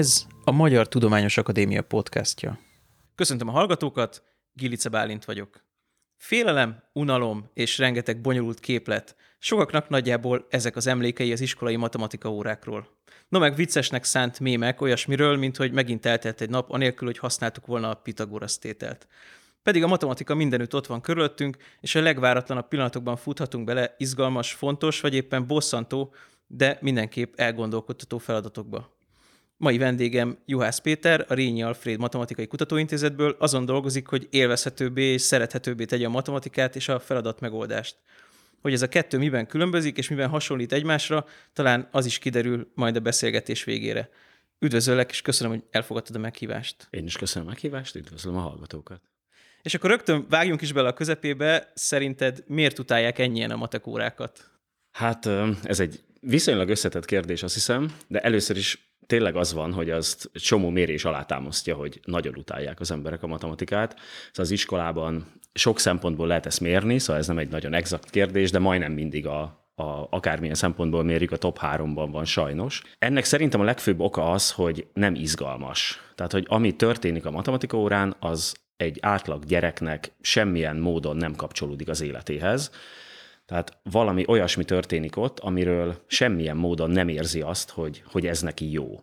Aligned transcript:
Ez 0.00 0.26
a 0.44 0.50
Magyar 0.50 0.88
Tudományos 0.88 1.36
Akadémia 1.36 1.82
podcastja. 1.82 2.58
Köszöntöm 3.14 3.48
a 3.48 3.52
hallgatókat, 3.52 4.22
Gilice 4.52 4.88
Bálint 4.88 5.24
vagyok. 5.24 5.64
Félelem, 6.16 6.82
unalom 6.92 7.50
és 7.54 7.78
rengeteg 7.78 8.20
bonyolult 8.20 8.60
képlet. 8.60 9.16
Sokaknak 9.38 9.88
nagyjából 9.88 10.46
ezek 10.50 10.76
az 10.76 10.86
emlékei 10.86 11.32
az 11.32 11.40
iskolai 11.40 11.76
matematika 11.76 12.30
órákról. 12.30 12.88
No 13.28 13.38
meg 13.38 13.54
viccesnek 13.54 14.04
szánt 14.04 14.40
mémek 14.40 14.80
olyasmiről, 14.80 15.36
mint 15.36 15.56
hogy 15.56 15.72
megint 15.72 16.06
eltelt 16.06 16.40
egy 16.40 16.50
nap, 16.50 16.70
anélkül, 16.70 17.06
hogy 17.06 17.18
használtuk 17.18 17.66
volna 17.66 17.90
a 17.90 17.94
Pitagorasz 17.94 18.58
tételt. 18.58 19.06
Pedig 19.62 19.82
a 19.82 19.86
matematika 19.86 20.34
mindenütt 20.34 20.74
ott 20.74 20.86
van 20.86 21.00
körülöttünk, 21.00 21.56
és 21.80 21.94
a 21.94 22.00
legváratlanabb 22.00 22.68
pillanatokban 22.68 23.16
futhatunk 23.16 23.64
bele 23.64 23.94
izgalmas, 23.98 24.52
fontos, 24.52 25.00
vagy 25.00 25.14
éppen 25.14 25.46
bosszantó, 25.46 26.14
de 26.46 26.78
mindenképp 26.80 27.32
elgondolkodtató 27.36 28.18
feladatokba. 28.18 28.98
Mai 29.60 29.78
vendégem 29.78 30.38
Juhász 30.46 30.78
Péter, 30.78 31.24
a 31.28 31.34
Rényi 31.34 31.62
Alfred 31.62 31.98
Matematikai 31.98 32.46
Kutatóintézetből 32.46 33.36
azon 33.38 33.64
dolgozik, 33.64 34.06
hogy 34.06 34.28
élvezhetőbbé 34.30 35.02
és 35.02 35.20
szerethetőbbé 35.20 35.84
tegye 35.84 36.06
a 36.06 36.10
matematikát 36.10 36.76
és 36.76 36.88
a 36.88 37.00
feladat 37.00 37.40
megoldást. 37.40 37.96
Hogy 38.60 38.72
ez 38.72 38.82
a 38.82 38.88
kettő 38.88 39.18
miben 39.18 39.46
különbözik 39.46 39.96
és 39.98 40.08
miben 40.08 40.28
hasonlít 40.28 40.72
egymásra, 40.72 41.26
talán 41.52 41.88
az 41.90 42.06
is 42.06 42.18
kiderül 42.18 42.70
majd 42.74 42.96
a 42.96 43.00
beszélgetés 43.00 43.64
végére. 43.64 44.10
Üdvözöllek, 44.58 45.10
és 45.10 45.22
köszönöm, 45.22 45.52
hogy 45.52 45.62
elfogadtad 45.70 46.16
a 46.16 46.18
meghívást. 46.18 46.88
Én 46.90 47.04
is 47.04 47.16
köszönöm 47.16 47.48
a 47.48 47.50
meghívást, 47.50 47.94
üdvözlöm 47.94 48.36
a 48.36 48.40
hallgatókat. 48.40 49.00
És 49.62 49.74
akkor 49.74 49.90
rögtön 49.90 50.26
vágjunk 50.28 50.60
is 50.60 50.72
bele 50.72 50.88
a 50.88 50.94
közepébe. 50.94 51.72
Szerinted 51.74 52.44
miért 52.46 52.78
utálják 52.78 53.18
ennyien 53.18 53.50
a 53.50 53.56
matekórákat? 53.56 54.50
Hát 54.90 55.26
ez 55.62 55.80
egy 55.80 56.00
viszonylag 56.20 56.68
összetett 56.68 57.04
kérdés, 57.04 57.42
azt 57.42 57.54
hiszem, 57.54 57.96
de 58.08 58.20
először 58.20 58.56
is 58.56 58.89
tényleg 59.10 59.36
az 59.36 59.52
van, 59.52 59.72
hogy 59.72 59.90
azt 59.90 60.30
csomó 60.32 60.68
mérés 60.68 61.04
alátámasztja, 61.04 61.74
hogy 61.74 62.00
nagyon 62.04 62.34
utálják 62.36 62.80
az 62.80 62.90
emberek 62.90 63.22
a 63.22 63.26
matematikát. 63.26 63.90
Szóval 64.26 64.44
az 64.44 64.50
iskolában 64.50 65.26
sok 65.52 65.78
szempontból 65.78 66.26
lehet 66.26 66.46
ezt 66.46 66.60
mérni, 66.60 66.98
szóval 66.98 67.16
ez 67.16 67.26
nem 67.26 67.38
egy 67.38 67.48
nagyon 67.48 67.74
exakt 67.74 68.10
kérdés, 68.10 68.50
de 68.50 68.58
majdnem 68.58 68.92
mindig 68.92 69.26
a, 69.26 69.40
a, 69.74 70.06
akármilyen 70.10 70.54
szempontból 70.54 71.04
mérjük, 71.04 71.32
a 71.32 71.36
top 71.36 71.58
háromban 71.58 72.10
van 72.10 72.24
sajnos. 72.24 72.82
Ennek 72.98 73.24
szerintem 73.24 73.60
a 73.60 73.64
legfőbb 73.64 74.00
oka 74.00 74.30
az, 74.30 74.50
hogy 74.50 74.86
nem 74.92 75.14
izgalmas. 75.14 76.00
Tehát, 76.14 76.32
hogy 76.32 76.46
ami 76.48 76.76
történik 76.76 77.26
a 77.26 77.30
matematika 77.30 77.76
órán, 77.76 78.16
az 78.20 78.54
egy 78.76 78.98
átlag 79.00 79.44
gyereknek 79.44 80.12
semmilyen 80.20 80.76
módon 80.76 81.16
nem 81.16 81.34
kapcsolódik 81.34 81.88
az 81.88 82.00
életéhez. 82.00 82.70
Tehát 83.50 83.78
valami 83.82 84.24
olyasmi 84.26 84.64
történik 84.64 85.16
ott, 85.16 85.38
amiről 85.38 86.04
semmilyen 86.06 86.56
módon 86.56 86.90
nem 86.90 87.08
érzi 87.08 87.40
azt, 87.40 87.70
hogy, 87.70 88.02
hogy 88.06 88.26
ez 88.26 88.40
neki 88.40 88.72
jó. 88.72 89.00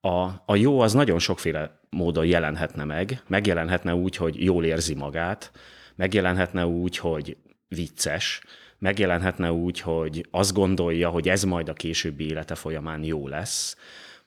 A, 0.00 0.28
a 0.46 0.56
jó 0.56 0.80
az 0.80 0.92
nagyon 0.92 1.18
sokféle 1.18 1.80
módon 1.88 2.26
jelenhetne 2.26 2.84
meg. 2.84 3.22
Megjelenhetne 3.26 3.94
úgy, 3.94 4.16
hogy 4.16 4.44
jól 4.44 4.64
érzi 4.64 4.94
magát, 4.94 5.52
megjelenhetne 5.96 6.66
úgy, 6.66 6.96
hogy 6.96 7.36
vicces, 7.68 8.42
megjelenhetne 8.78 9.52
úgy, 9.52 9.80
hogy 9.80 10.26
azt 10.30 10.52
gondolja, 10.52 11.08
hogy 11.08 11.28
ez 11.28 11.44
majd 11.44 11.68
a 11.68 11.72
későbbi 11.72 12.28
élete 12.28 12.54
folyamán 12.54 13.04
jó 13.04 13.28
lesz, 13.28 13.76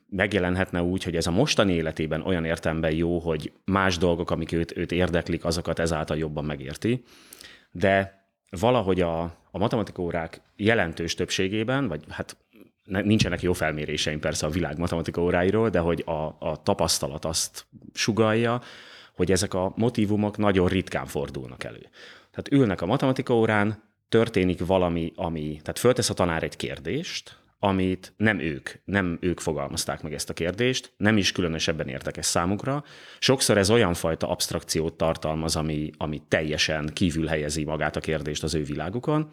megjelenhetne 0.10 0.82
úgy, 0.82 1.04
hogy 1.04 1.16
ez 1.16 1.28
a 1.28 1.32
mostani 1.32 1.74
életében 1.74 2.22
olyan 2.22 2.46
értemben 2.46 2.94
jó, 2.96 3.20
hogy 3.20 3.54
más 3.66 3.98
dolgok, 3.98 4.32
amik 4.32 4.52
őt, 4.52 4.78
őt 4.78 4.92
érdeklik, 4.92 5.46
azokat 5.46 5.80
ezáltal 5.80 6.18
jobban 6.18 6.46
megérti. 6.46 7.04
De 7.72 8.22
valahogy 8.50 9.02
a, 9.02 9.42
a 9.56 9.58
matematikórák 9.58 10.42
jelentős 10.56 11.16
többségében, 11.16 11.88
vagy 11.88 12.04
hát 12.10 12.38
nincsenek 12.86 13.42
jó 13.42 13.54
felméréseim 13.54 14.20
persze 14.20 14.46
a 14.46 14.50
világ 14.50 14.78
matematika 14.78 15.22
óráiról, 15.22 15.70
de 15.70 15.80
hogy 15.80 16.04
a, 16.06 16.36
a 16.40 16.62
tapasztalat 16.64 17.26
azt 17.26 17.66
sugalja, 17.94 18.62
hogy 19.16 19.32
ezek 19.32 19.54
a 19.54 19.74
motivumok 19.76 20.38
nagyon 20.38 20.68
ritkán 20.68 21.06
fordulnak 21.06 21.64
elő. 21.64 21.90
Tehát 22.32 22.52
ülnek 22.52 22.82
a 22.82 22.86
matematika 22.86 23.36
órán, 23.36 23.84
történik 24.10 24.66
valami, 24.66 25.12
ami, 25.16 25.60
tehát 25.62 25.80
föltesz 25.80 26.10
a 26.10 26.14
tanár 26.14 26.44
egy 26.44 26.56
kérdést, 26.56 27.38
amit 27.64 28.14
nem 28.18 28.40
ők, 28.40 28.70
nem 28.86 29.18
ők 29.22 29.40
fogalmazták 29.40 30.02
meg 30.02 30.14
ezt 30.14 30.30
a 30.30 30.34
kérdést, 30.34 30.94
nem 30.98 31.18
is 31.18 31.32
különösebben 31.32 31.88
érdekes 31.88 32.26
számukra. 32.26 32.84
Sokszor 33.20 33.58
ez 33.58 33.70
olyan 33.70 33.94
fajta 33.94 34.30
abstrakciót 34.30 34.94
tartalmaz, 34.94 35.56
ami, 35.56 35.90
ami 35.98 36.22
teljesen 36.28 36.90
kívül 36.94 37.28
helyezi 37.28 37.64
magát 37.64 37.96
a 37.96 38.00
kérdést 38.00 38.44
az 38.44 38.56
ő 38.56 38.64
világukon, 38.64 39.30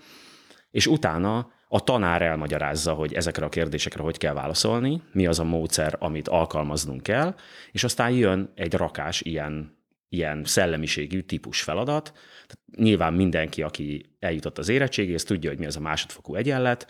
és 0.70 0.86
utána 0.86 1.52
a 1.68 1.80
tanár 1.80 2.22
elmagyarázza, 2.22 2.92
hogy 2.92 3.14
ezekre 3.14 3.44
a 3.44 3.48
kérdésekre 3.48 4.02
hogy 4.02 4.18
kell 4.18 4.34
válaszolni, 4.34 5.02
mi 5.12 5.26
az 5.26 5.38
a 5.38 5.44
módszer, 5.44 5.96
amit 5.98 6.28
alkalmaznunk 6.28 7.02
kell, 7.02 7.34
és 7.72 7.84
aztán 7.84 8.10
jön 8.10 8.52
egy 8.54 8.74
rakás 8.74 9.20
ilyen, 9.20 9.76
ilyen 10.08 10.44
szellemiségű 10.44 11.20
típus 11.20 11.62
feladat. 11.62 12.04
Tehát 12.12 12.58
nyilván 12.76 13.12
mindenki, 13.12 13.62
aki 13.62 14.04
eljutott 14.18 14.58
az 14.58 14.68
érettségéhez, 14.68 15.24
tudja, 15.24 15.50
hogy 15.50 15.58
mi 15.58 15.66
az 15.66 15.76
a 15.76 15.80
másodfokú 15.80 16.34
egyenlet, 16.34 16.86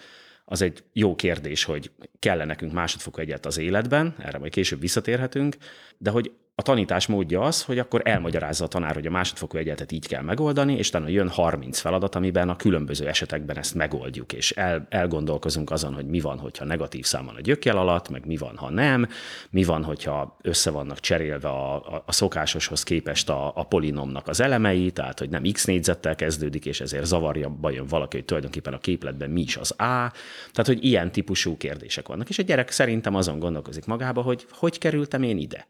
az 0.50 0.62
egy 0.62 0.84
jó 0.93 1.15
kérdés, 1.15 1.65
hogy 1.65 1.91
kell 2.19 2.44
nekünk 2.44 2.72
másodfokú 2.72 3.21
egyet 3.21 3.47
az 3.47 3.59
életben, 3.59 4.15
erre 4.19 4.38
majd 4.38 4.53
később 4.53 4.81
visszatérhetünk, 4.81 5.56
de 5.99 6.11
hogy 6.11 6.33
a 6.55 6.62
tanítás 6.62 7.06
módja 7.06 7.41
az, 7.41 7.62
hogy 7.62 7.78
akkor 7.78 8.00
elmagyarázza 8.05 8.65
a 8.65 8.69
tanár, 8.69 8.94
hogy 8.94 9.06
a 9.06 9.11
másodfokú 9.11 9.56
egyenletet 9.56 9.93
így 9.93 10.06
kell 10.06 10.22
megoldani, 10.22 10.77
és 10.77 10.88
utána 10.88 11.09
jön 11.09 11.28
30 11.28 11.78
feladat, 11.78 12.15
amiben 12.15 12.49
a 12.49 12.56
különböző 12.56 13.09
esetekben 13.09 13.59
ezt 13.59 13.75
megoldjuk, 13.75 14.33
és 14.33 14.50
el, 14.50 14.87
elgondolkozunk 14.89 15.71
azon, 15.71 15.94
hogy 15.94 16.06
mi 16.06 16.21
van, 16.21 16.39
hogyha 16.39 16.65
negatív 16.65 17.05
szám 17.05 17.25
van 17.25 17.34
a 17.34 17.41
gyökjel 17.41 17.77
alatt, 17.77 18.09
meg 18.09 18.27
mi 18.27 18.37
van, 18.37 18.56
ha 18.56 18.71
nem, 18.71 19.09
mi 19.50 19.65
van, 19.65 19.84
hogyha 19.84 20.37
össze 20.43 20.71
vannak 20.71 21.00
cserélve 21.00 21.49
a, 21.49 21.75
a, 21.75 22.03
a 22.06 22.12
szokásoshoz 22.12 22.83
képest 22.83 23.28
a, 23.28 23.53
a 23.55 23.65
polinomnak 23.65 24.28
az 24.28 24.41
elemei, 24.41 24.91
tehát 24.91 25.19
hogy 25.19 25.28
nem 25.28 25.43
x 25.53 25.65
négyzettel 25.65 26.15
kezdődik, 26.15 26.66
és 26.66 26.81
ezért 26.81 27.05
zavarja 27.05 27.59
jön 27.62 27.87
valaki, 27.87 28.16
hogy 28.16 28.25
tulajdonképpen 28.25 28.72
a 28.72 28.78
képletben 28.78 29.31
mi 29.31 29.41
is 29.41 29.56
az 29.56 29.71
A. 29.71 30.12
Tehát, 30.53 30.66
hogy 30.66 30.84
ilyen 30.84 31.12
típusú 31.12 31.56
kérdések 31.56 32.09
vannak. 32.09 32.28
És 32.28 32.39
a 32.39 32.43
gyerek 32.43 32.71
szerintem 32.71 33.15
azon 33.15 33.39
gondolkozik 33.39 33.87
magába, 33.87 34.22
hogy 34.22 34.47
hogy 34.50 34.78
kerültem 34.78 35.22
én 35.22 35.39
ide? 35.39 35.66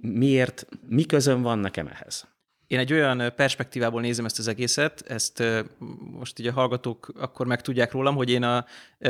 Miért, 0.00 0.66
mi 0.88 1.04
közön 1.04 1.42
van 1.42 1.58
nekem 1.58 1.86
ehhez? 1.86 2.37
Én 2.68 2.78
egy 2.78 2.92
olyan 2.92 3.32
perspektívából 3.36 4.00
nézem 4.00 4.24
ezt 4.24 4.38
az 4.38 4.48
egészet, 4.48 5.04
ezt 5.08 5.42
most 6.18 6.38
így 6.38 6.46
a 6.46 6.52
hallgatók 6.52 7.12
akkor 7.18 7.46
meg 7.46 7.60
tudják 7.60 7.92
rólam, 7.92 8.14
hogy 8.14 8.30
én 8.30 8.42
a, 8.42 8.64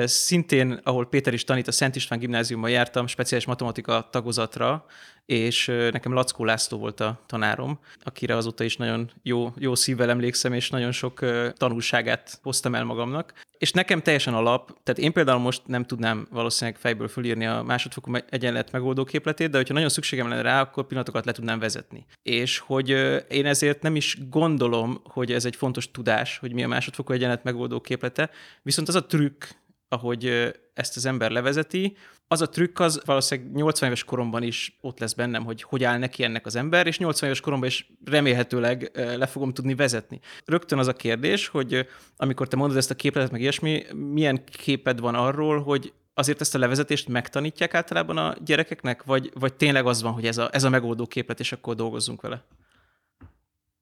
szintén, 0.04 0.80
ahol 0.82 1.08
Péter 1.08 1.32
is 1.32 1.44
tanít, 1.44 1.68
a 1.68 1.72
Szent 1.72 1.96
István 1.96 2.18
gimnáziumban 2.18 2.70
jártam 2.70 3.06
speciális 3.06 3.46
matematika 3.46 4.08
tagozatra, 4.10 4.86
és 5.26 5.66
nekem 5.66 6.12
Lackó 6.12 6.44
László 6.44 6.78
volt 6.78 7.00
a 7.00 7.22
tanárom, 7.26 7.78
akire 8.04 8.36
azóta 8.36 8.64
is 8.64 8.76
nagyon 8.76 9.10
jó, 9.22 9.52
jó 9.58 9.74
szívvel 9.74 10.10
emlékszem, 10.10 10.52
és 10.52 10.70
nagyon 10.70 10.92
sok 10.92 11.24
tanulságát 11.56 12.38
hoztam 12.42 12.74
el 12.74 12.84
magamnak. 12.84 13.32
És 13.58 13.72
nekem 13.72 14.02
teljesen 14.02 14.34
alap, 14.34 14.78
tehát 14.82 15.00
én 15.00 15.12
például 15.12 15.38
most 15.38 15.62
nem 15.66 15.84
tudnám 15.84 16.26
valószínűleg 16.30 16.80
fejből 16.80 17.08
fölírni 17.08 17.46
a 17.46 17.62
másodfokú 17.62 18.12
egyenlet 18.30 18.72
megoldó 18.72 19.04
képletét, 19.04 19.50
de 19.50 19.56
hogyha 19.56 19.74
nagyon 19.74 19.88
szükségem 19.88 20.28
lenne 20.28 20.42
rá, 20.42 20.60
akkor 20.60 20.86
pillanatokat 20.86 21.24
le 21.24 21.32
tudnám 21.32 21.58
vezetni. 21.58 22.06
És 22.22 22.58
hogy 22.58 22.88
én 23.28 23.46
ezért 23.48 23.82
nem 23.82 23.96
is 23.96 24.18
gondolom, 24.28 25.00
hogy 25.04 25.32
ez 25.32 25.44
egy 25.44 25.56
fontos 25.56 25.90
tudás, 25.90 26.38
hogy 26.38 26.52
mi 26.52 26.62
a 26.62 26.68
másodfokú 26.68 27.12
egyenlet 27.12 27.44
megoldó 27.44 27.80
képlete, 27.80 28.30
viszont 28.62 28.88
az 28.88 28.94
a 28.94 29.06
trükk, 29.06 29.44
ahogy 29.88 30.52
ezt 30.74 30.96
az 30.96 31.06
ember 31.06 31.30
levezeti, 31.30 31.96
az 32.28 32.40
a 32.40 32.48
trükk 32.48 32.78
az 32.78 33.02
valószínűleg 33.04 33.52
80 33.52 33.88
éves 33.88 34.04
koromban 34.04 34.42
is 34.42 34.78
ott 34.80 34.98
lesz 34.98 35.12
bennem, 35.12 35.44
hogy 35.44 35.62
hogy 35.62 35.84
áll 35.84 35.98
neki 35.98 36.24
ennek 36.24 36.46
az 36.46 36.56
ember, 36.56 36.86
és 36.86 36.98
80 36.98 37.28
éves 37.28 37.40
koromban 37.40 37.68
is 37.68 37.90
remélhetőleg 38.04 38.90
le 38.94 39.26
fogom 39.26 39.52
tudni 39.52 39.74
vezetni. 39.74 40.20
Rögtön 40.44 40.78
az 40.78 40.86
a 40.86 40.92
kérdés, 40.92 41.48
hogy 41.48 41.86
amikor 42.16 42.48
te 42.48 42.56
mondod 42.56 42.76
ezt 42.76 42.90
a 42.90 42.94
képletet, 42.94 43.30
meg 43.30 43.40
ilyesmi, 43.40 43.84
milyen 43.92 44.44
képed 44.44 45.00
van 45.00 45.14
arról, 45.14 45.62
hogy 45.62 45.92
azért 46.14 46.40
ezt 46.40 46.54
a 46.54 46.58
levezetést 46.58 47.08
megtanítják 47.08 47.74
általában 47.74 48.16
a 48.16 48.34
gyerekeknek, 48.44 49.04
vagy, 49.04 49.30
vagy 49.34 49.54
tényleg 49.54 49.86
az 49.86 50.02
van, 50.02 50.12
hogy 50.12 50.26
ez 50.26 50.38
a, 50.38 50.48
ez 50.52 50.64
a 50.64 50.68
megoldó 50.68 51.06
képlet, 51.06 51.40
és 51.40 51.52
akkor 51.52 51.74
dolgozzunk 51.74 52.20
vele? 52.20 52.44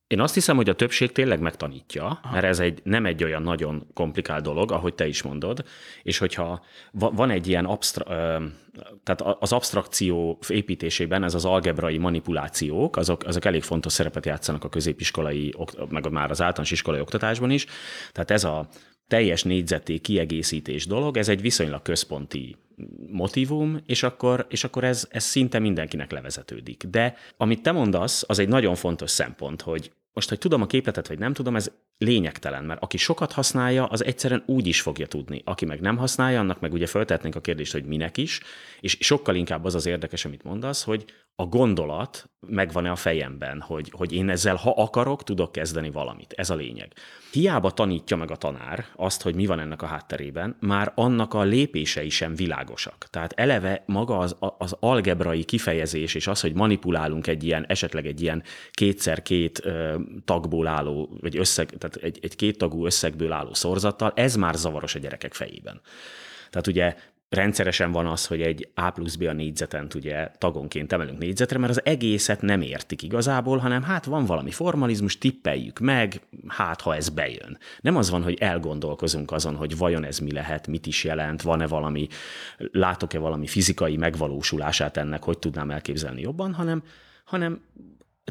Én 0.06 0.20
azt 0.20 0.34
hiszem, 0.34 0.56
hogy 0.56 0.68
a 0.68 0.74
többség 0.74 1.12
tényleg 1.12 1.40
megtanítja, 1.40 2.04
Aha. 2.04 2.32
mert 2.32 2.44
ez 2.44 2.58
egy, 2.58 2.80
nem 2.84 3.06
egy 3.06 3.24
olyan 3.24 3.42
nagyon 3.42 3.86
komplikált 3.94 4.42
dolog, 4.42 4.72
ahogy 4.72 4.94
te 4.94 5.06
is 5.06 5.22
mondod, 5.22 5.64
és 6.02 6.18
hogyha 6.18 6.64
van 6.90 7.30
egy 7.30 7.48
ilyen 7.48 7.64
abstra, 7.64 8.04
tehát 9.02 9.36
az 9.40 9.52
abstrakció 9.52 10.38
építésében 10.48 11.22
ez 11.22 11.34
az 11.34 11.44
algebrai 11.44 11.98
manipulációk, 11.98 12.96
azok, 12.96 13.24
azok 13.24 13.44
elég 13.44 13.62
fontos 13.62 13.92
szerepet 13.92 14.26
játszanak 14.26 14.64
a 14.64 14.68
középiskolai, 14.68 15.54
meg 15.88 16.10
már 16.10 16.30
az 16.30 16.42
általános 16.42 16.70
iskolai 16.70 17.00
oktatásban 17.00 17.50
is. 17.50 17.66
Tehát 18.12 18.30
ez 18.30 18.44
a 18.44 18.68
teljes 19.08 19.42
négyzeti 19.42 19.98
kiegészítés 19.98 20.86
dolog, 20.86 21.16
ez 21.16 21.28
egy 21.28 21.40
viszonylag 21.40 21.82
központi 21.82 22.56
motivum, 23.10 23.80
és 23.86 24.02
akkor, 24.02 24.46
és 24.48 24.64
akkor 24.64 24.84
ez, 24.84 25.06
ez 25.10 25.24
szinte 25.24 25.58
mindenkinek 25.58 26.10
levezetődik. 26.10 26.84
De 26.90 27.16
amit 27.36 27.62
te 27.62 27.72
mondasz, 27.72 28.24
az 28.26 28.38
egy 28.38 28.48
nagyon 28.48 28.74
fontos 28.74 29.10
szempont, 29.10 29.62
hogy 29.62 29.92
most, 30.12 30.28
hogy 30.28 30.38
tudom 30.38 30.62
a 30.62 30.66
képletet, 30.66 31.08
vagy 31.08 31.18
nem 31.18 31.32
tudom, 31.32 31.56
ez 31.56 31.70
lényegtelen, 31.98 32.64
mert 32.64 32.82
aki 32.82 32.96
sokat 32.96 33.32
használja, 33.32 33.86
az 33.86 34.04
egyszerűen 34.04 34.42
úgy 34.46 34.66
is 34.66 34.80
fogja 34.80 35.06
tudni. 35.06 35.42
Aki 35.44 35.64
meg 35.64 35.80
nem 35.80 35.96
használja, 35.96 36.40
annak 36.40 36.60
meg 36.60 36.72
ugye 36.72 36.86
feltehetnénk 36.86 37.34
a 37.34 37.40
kérdést, 37.40 37.72
hogy 37.72 37.84
minek 37.84 38.16
is, 38.16 38.40
és 38.80 38.96
sokkal 39.00 39.34
inkább 39.34 39.64
az 39.64 39.74
az 39.74 39.86
érdekes, 39.86 40.24
amit 40.24 40.42
mondasz, 40.42 40.84
hogy 40.84 41.04
a 41.38 41.46
gondolat 41.46 42.30
megvan-e 42.46 42.90
a 42.90 42.96
fejemben, 42.96 43.60
hogy, 43.60 43.90
hogy 43.92 44.12
én 44.12 44.28
ezzel, 44.28 44.54
ha 44.54 44.70
akarok, 44.70 45.22
tudok 45.22 45.52
kezdeni 45.52 45.90
valamit. 45.90 46.32
Ez 46.32 46.50
a 46.50 46.54
lényeg. 46.54 46.92
Hiába 47.32 47.70
tanítja 47.70 48.16
meg 48.16 48.30
a 48.30 48.36
tanár 48.36 48.86
azt, 48.96 49.22
hogy 49.22 49.34
mi 49.34 49.46
van 49.46 49.60
ennek 49.60 49.82
a 49.82 49.86
hátterében, 49.86 50.56
már 50.60 50.92
annak 50.94 51.34
a 51.34 51.42
lépései 51.42 52.08
sem 52.08 52.34
világosak. 52.34 53.06
Tehát 53.10 53.32
eleve 53.32 53.82
maga 53.86 54.18
az, 54.18 54.36
az 54.58 54.76
algebrai 54.80 55.44
kifejezés, 55.44 56.14
és 56.14 56.26
az, 56.26 56.40
hogy 56.40 56.54
manipulálunk 56.54 57.26
egy 57.26 57.44
ilyen, 57.44 57.64
esetleg 57.68 58.06
egy 58.06 58.22
ilyen 58.22 58.42
kétszer-két 58.70 59.62
tagból 60.24 60.66
álló, 60.66 61.16
vagy 61.20 61.36
összeg, 61.36 61.70
tehát 61.88 62.08
egy, 62.08 62.18
egy 62.22 62.36
két 62.36 62.58
tagú 62.58 62.86
összegből 62.86 63.32
álló 63.32 63.54
szorzattal, 63.54 64.12
ez 64.14 64.36
már 64.36 64.54
zavaros 64.54 64.94
a 64.94 64.98
gyerekek 64.98 65.34
fejében. 65.34 65.80
Tehát 66.50 66.66
ugye 66.66 66.96
rendszeresen 67.28 67.92
van 67.92 68.06
az, 68.06 68.26
hogy 68.26 68.42
egy 68.42 68.68
A 68.74 68.90
plusz 68.90 69.14
B 69.14 69.22
a 69.22 69.32
négyzetent 69.32 69.94
ugye 69.94 70.30
tagonként 70.38 70.92
emelünk 70.92 71.18
négyzetre, 71.18 71.58
mert 71.58 71.70
az 71.70 71.84
egészet 71.84 72.42
nem 72.42 72.60
értik 72.60 73.02
igazából, 73.02 73.58
hanem 73.58 73.82
hát 73.82 74.04
van 74.04 74.24
valami 74.24 74.50
formalizmus, 74.50 75.18
tippeljük 75.18 75.78
meg, 75.78 76.20
hát 76.46 76.80
ha 76.80 76.94
ez 76.94 77.08
bejön. 77.08 77.58
Nem 77.80 77.96
az 77.96 78.10
van, 78.10 78.22
hogy 78.22 78.36
elgondolkozunk 78.40 79.32
azon, 79.32 79.56
hogy 79.56 79.76
vajon 79.76 80.04
ez 80.04 80.18
mi 80.18 80.32
lehet, 80.32 80.66
mit 80.66 80.86
is 80.86 81.04
jelent, 81.04 81.42
van-e 81.42 81.66
valami, 81.66 82.06
látok-e 82.56 83.18
valami 83.18 83.46
fizikai 83.46 83.96
megvalósulását 83.96 84.96
ennek, 84.96 85.22
hogy 85.22 85.38
tudnám 85.38 85.70
elképzelni 85.70 86.20
jobban, 86.20 86.54
hanem, 86.54 86.82
hanem 87.24 87.60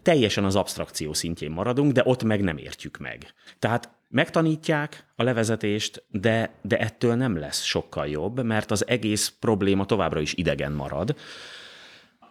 teljesen 0.02 0.44
az 0.44 0.56
abstrakció 0.56 1.14
szintjén 1.14 1.52
maradunk, 1.52 1.92
de 1.92 2.02
ott 2.06 2.24
meg 2.24 2.42
nem 2.42 2.58
értjük 2.58 2.98
meg. 2.98 3.34
Tehát 3.60 3.90
megtanítják 4.10 5.06
a 5.16 5.24
levezetést, 5.24 6.04
de, 6.10 6.54
de 6.62 6.78
ettől 6.78 7.16
nem 7.16 7.38
lesz 7.38 7.62
sokkal 7.62 8.08
jobb, 8.08 8.44
mert 8.44 8.72
az 8.72 8.88
egész 8.88 9.34
probléma 9.40 9.86
továbbra 9.86 10.20
is 10.20 10.34
idegen 10.34 10.72
marad. 10.72 11.16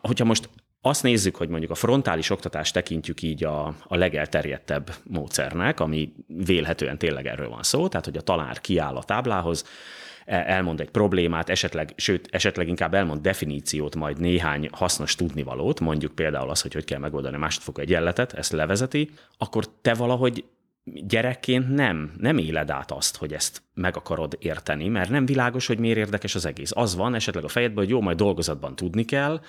Hogyha 0.00 0.24
most 0.24 0.48
azt 0.80 1.02
nézzük, 1.02 1.36
hogy 1.36 1.48
mondjuk 1.48 1.70
a 1.70 1.74
frontális 1.74 2.30
oktatást 2.30 2.72
tekintjük 2.72 3.22
így 3.22 3.44
a, 3.44 3.66
a 3.66 3.96
legelterjedtebb 3.96 4.94
módszernek, 5.04 5.80
ami 5.80 6.12
vélhetően 6.26 6.98
tényleg 6.98 7.26
erről 7.26 7.48
van 7.48 7.62
szó, 7.62 7.88
tehát 7.88 8.04
hogy 8.04 8.16
a 8.16 8.20
tanár 8.20 8.60
kiáll 8.60 8.96
a 8.96 9.02
táblához, 9.02 9.64
elmond 10.24 10.80
egy 10.80 10.90
problémát, 10.90 11.48
esetleg, 11.48 11.92
sőt, 11.96 12.28
esetleg 12.30 12.68
inkább 12.68 12.94
elmond 12.94 13.20
definíciót, 13.20 13.94
majd 13.94 14.20
néhány 14.20 14.68
hasznos 14.72 15.14
tudnivalót, 15.14 15.80
mondjuk 15.80 16.14
például 16.14 16.50
az, 16.50 16.60
hogy 16.60 16.72
hogy 16.72 16.84
kell 16.84 16.98
megoldani 16.98 17.36
másodfokú 17.36 17.80
egyenletet, 17.80 18.32
ezt 18.32 18.52
levezeti, 18.52 19.10
akkor 19.38 19.64
te 19.82 19.94
valahogy 19.94 20.44
gyerekként 20.84 21.68
nem, 21.68 22.12
nem 22.18 22.38
éled 22.38 22.70
át 22.70 22.90
azt, 22.90 23.16
hogy 23.16 23.32
ezt 23.32 23.62
meg 23.74 23.96
akarod 23.96 24.36
érteni, 24.38 24.88
mert 24.88 25.10
nem 25.10 25.26
világos, 25.26 25.66
hogy 25.66 25.78
miért 25.78 25.98
érdekes 25.98 26.34
az 26.34 26.46
egész. 26.46 26.70
Az 26.74 26.94
van 26.96 27.14
esetleg 27.14 27.44
a 27.44 27.48
fejedben, 27.48 27.84
hogy 27.84 27.92
jó, 27.92 28.00
majd 28.00 28.16
dolgozatban 28.16 28.76
tudni 28.76 29.04
kell, 29.04 29.40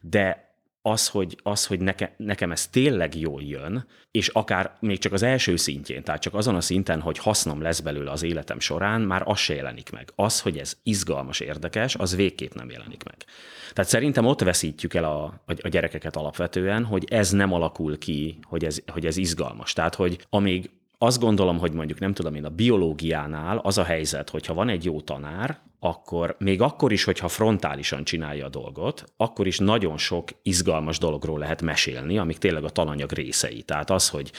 de 0.00 0.47
az, 0.90 1.08
hogy, 1.08 1.38
az, 1.42 1.66
hogy 1.66 1.80
neke, 1.80 2.14
nekem 2.16 2.52
ez 2.52 2.66
tényleg 2.66 3.16
jól 3.16 3.42
jön, 3.42 3.86
és 4.10 4.28
akár 4.28 4.76
még 4.80 4.98
csak 4.98 5.12
az 5.12 5.22
első 5.22 5.56
szintjén, 5.56 6.02
tehát 6.02 6.20
csak 6.20 6.34
azon 6.34 6.54
a 6.54 6.60
szinten, 6.60 7.00
hogy 7.00 7.18
hasznom 7.18 7.62
lesz 7.62 7.80
belőle 7.80 8.10
az 8.10 8.22
életem 8.22 8.60
során, 8.60 9.00
már 9.00 9.22
az 9.24 9.38
se 9.38 9.54
jelenik 9.54 9.90
meg. 9.90 10.12
Az, 10.14 10.40
hogy 10.40 10.58
ez 10.58 10.76
izgalmas, 10.82 11.40
érdekes, 11.40 11.94
az 11.94 12.16
végképp 12.16 12.52
nem 12.52 12.70
jelenik 12.70 13.04
meg. 13.04 13.16
Tehát 13.72 13.90
szerintem 13.90 14.26
ott 14.26 14.40
veszítjük 14.40 14.94
el 14.94 15.04
a, 15.04 15.42
a 15.62 15.68
gyerekeket 15.68 16.16
alapvetően, 16.16 16.84
hogy 16.84 17.04
ez 17.10 17.30
nem 17.30 17.52
alakul 17.52 17.98
ki, 17.98 18.38
hogy 18.42 18.64
ez, 18.64 18.78
hogy 18.86 19.06
ez 19.06 19.16
izgalmas. 19.16 19.72
Tehát, 19.72 19.94
hogy 19.94 20.26
amíg 20.30 20.70
azt 20.98 21.20
gondolom, 21.20 21.58
hogy 21.58 21.72
mondjuk 21.72 21.98
nem 21.98 22.14
tudom 22.14 22.34
én, 22.34 22.44
a 22.44 22.48
biológiánál 22.48 23.58
az 23.58 23.78
a 23.78 23.84
helyzet, 23.84 24.30
hogyha 24.30 24.54
van 24.54 24.68
egy 24.68 24.84
jó 24.84 25.00
tanár, 25.00 25.58
akkor 25.80 26.36
még 26.38 26.60
akkor 26.60 26.92
is, 26.92 27.04
hogyha 27.04 27.28
frontálisan 27.28 28.04
csinálja 28.04 28.44
a 28.44 28.48
dolgot, 28.48 29.04
akkor 29.16 29.46
is 29.46 29.58
nagyon 29.58 29.98
sok 29.98 30.28
izgalmas 30.42 30.98
dologról 30.98 31.38
lehet 31.38 31.62
mesélni, 31.62 32.18
amik 32.18 32.38
tényleg 32.38 32.64
a 32.64 32.70
tananyag 32.70 33.12
részei. 33.12 33.62
Tehát 33.62 33.90
az, 33.90 34.08
hogy 34.08 34.32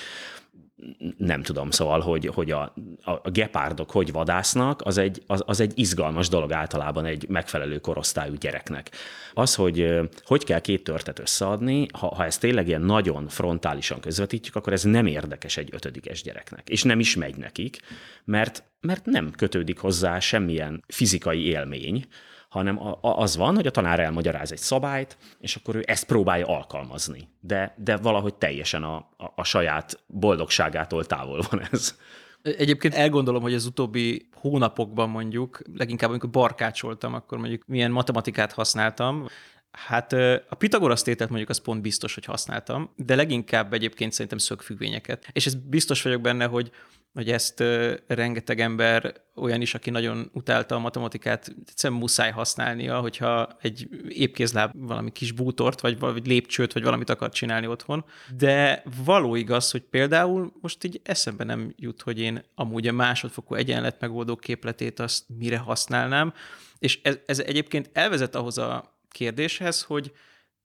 nem 1.17 1.41
tudom, 1.41 1.71
szóval, 1.71 1.99
hogy, 1.99 2.25
hogy 2.25 2.51
a, 2.51 2.73
a 3.03 3.29
gepárdok 3.29 3.91
hogy 3.91 4.11
vadásznak, 4.11 4.81
az 4.83 4.97
egy, 4.97 5.23
az, 5.27 5.43
az 5.45 5.59
egy 5.59 5.71
izgalmas 5.75 6.29
dolog 6.29 6.51
általában 6.51 7.05
egy 7.05 7.25
megfelelő 7.29 7.79
korosztályú 7.79 8.33
gyereknek. 8.33 8.91
Az, 9.33 9.55
hogy 9.55 9.99
hogy 10.23 10.43
kell 10.43 10.59
két 10.59 10.83
törtet 10.83 11.19
összeadni, 11.19 11.85
ha, 11.99 12.15
ha 12.15 12.25
ezt 12.25 12.39
tényleg 12.39 12.67
ilyen 12.67 12.81
nagyon 12.81 13.27
frontálisan 13.27 13.99
közvetítjük, 13.99 14.55
akkor 14.55 14.73
ez 14.73 14.83
nem 14.83 15.05
érdekes 15.05 15.57
egy 15.57 15.69
ötödikes 15.71 16.21
gyereknek, 16.21 16.69
és 16.69 16.83
nem 16.83 16.99
is 16.99 17.15
megy 17.15 17.37
nekik, 17.37 17.79
mert, 18.25 18.63
mert 18.81 19.05
nem 19.05 19.31
kötődik 19.31 19.79
hozzá 19.79 20.19
semmilyen 20.19 20.83
fizikai 20.87 21.45
élmény, 21.45 22.05
hanem 22.49 22.79
az 23.01 23.37
van, 23.37 23.55
hogy 23.55 23.67
a 23.67 23.71
tanár 23.71 23.99
elmagyaráz 23.99 24.51
egy 24.51 24.57
szabályt, 24.57 25.17
és 25.39 25.55
akkor 25.55 25.75
ő 25.75 25.83
ezt 25.85 26.05
próbálja 26.05 26.45
alkalmazni. 26.45 27.27
De, 27.39 27.75
de 27.77 27.97
valahogy 27.97 28.33
teljesen 28.33 28.83
a, 28.83 28.95
a, 28.95 29.31
a 29.35 29.43
saját 29.43 30.03
boldogságától 30.07 31.05
távol 31.05 31.41
van 31.49 31.61
ez. 31.71 31.95
Egyébként 32.41 32.93
elgondolom, 32.93 33.41
hogy 33.41 33.53
az 33.53 33.65
utóbbi 33.65 34.29
hónapokban 34.35 35.09
mondjuk, 35.09 35.61
leginkább 35.77 36.09
amikor 36.09 36.29
barkácsoltam, 36.29 37.13
akkor 37.13 37.37
mondjuk 37.37 37.63
milyen 37.67 37.91
matematikát 37.91 38.51
használtam, 38.51 39.27
Hát 39.71 40.13
a 40.49 40.55
Pitagorasz 40.57 41.01
tételt 41.01 41.29
mondjuk 41.29 41.49
az 41.49 41.61
pont 41.61 41.81
biztos, 41.81 42.13
hogy 42.13 42.25
használtam, 42.25 42.89
de 42.95 43.15
leginkább 43.15 43.73
egyébként 43.73 44.11
szerintem 44.11 44.37
szögfüggvényeket. 44.37 45.29
És 45.31 45.45
ez 45.45 45.55
biztos 45.55 46.01
vagyok 46.01 46.21
benne, 46.21 46.45
hogy 46.45 46.71
hogy 47.13 47.31
ezt 47.31 47.63
rengeteg 48.07 48.59
ember, 48.59 49.21
olyan 49.35 49.61
is, 49.61 49.73
aki 49.73 49.89
nagyon 49.89 50.29
utálta 50.33 50.75
a 50.75 50.79
matematikát, 50.79 51.55
egyszerűen 51.67 51.99
muszáj 51.99 52.31
használnia, 52.31 52.99
hogyha 52.99 53.57
egy 53.61 53.89
épkézláb 54.07 54.71
valami 54.73 55.11
kis 55.11 55.31
bútort, 55.31 55.81
vagy 55.81 55.99
valami 55.99 56.21
lépcsőt, 56.23 56.73
vagy 56.73 56.83
valamit 56.83 57.09
akar 57.09 57.29
csinálni 57.29 57.67
otthon. 57.67 58.05
De 58.37 58.83
való 59.05 59.35
igaz, 59.35 59.71
hogy 59.71 59.81
például 59.81 60.53
most 60.61 60.83
így 60.83 61.01
eszembe 61.03 61.43
nem 61.43 61.73
jut, 61.75 62.01
hogy 62.01 62.19
én 62.19 62.43
amúgy 62.55 62.87
a 62.87 62.91
másodfokú 62.91 63.55
egyenlet 63.55 63.99
megoldó 63.99 64.35
képletét 64.35 64.99
azt 64.99 65.23
mire 65.37 65.57
használnám, 65.57 66.33
és 66.79 66.99
ez, 67.03 67.17
ez 67.25 67.39
egyébként 67.39 67.89
elvezet 67.93 68.35
ahhoz 68.35 68.57
a 68.57 68.97
kérdéshez, 69.09 69.81
hogy 69.81 70.11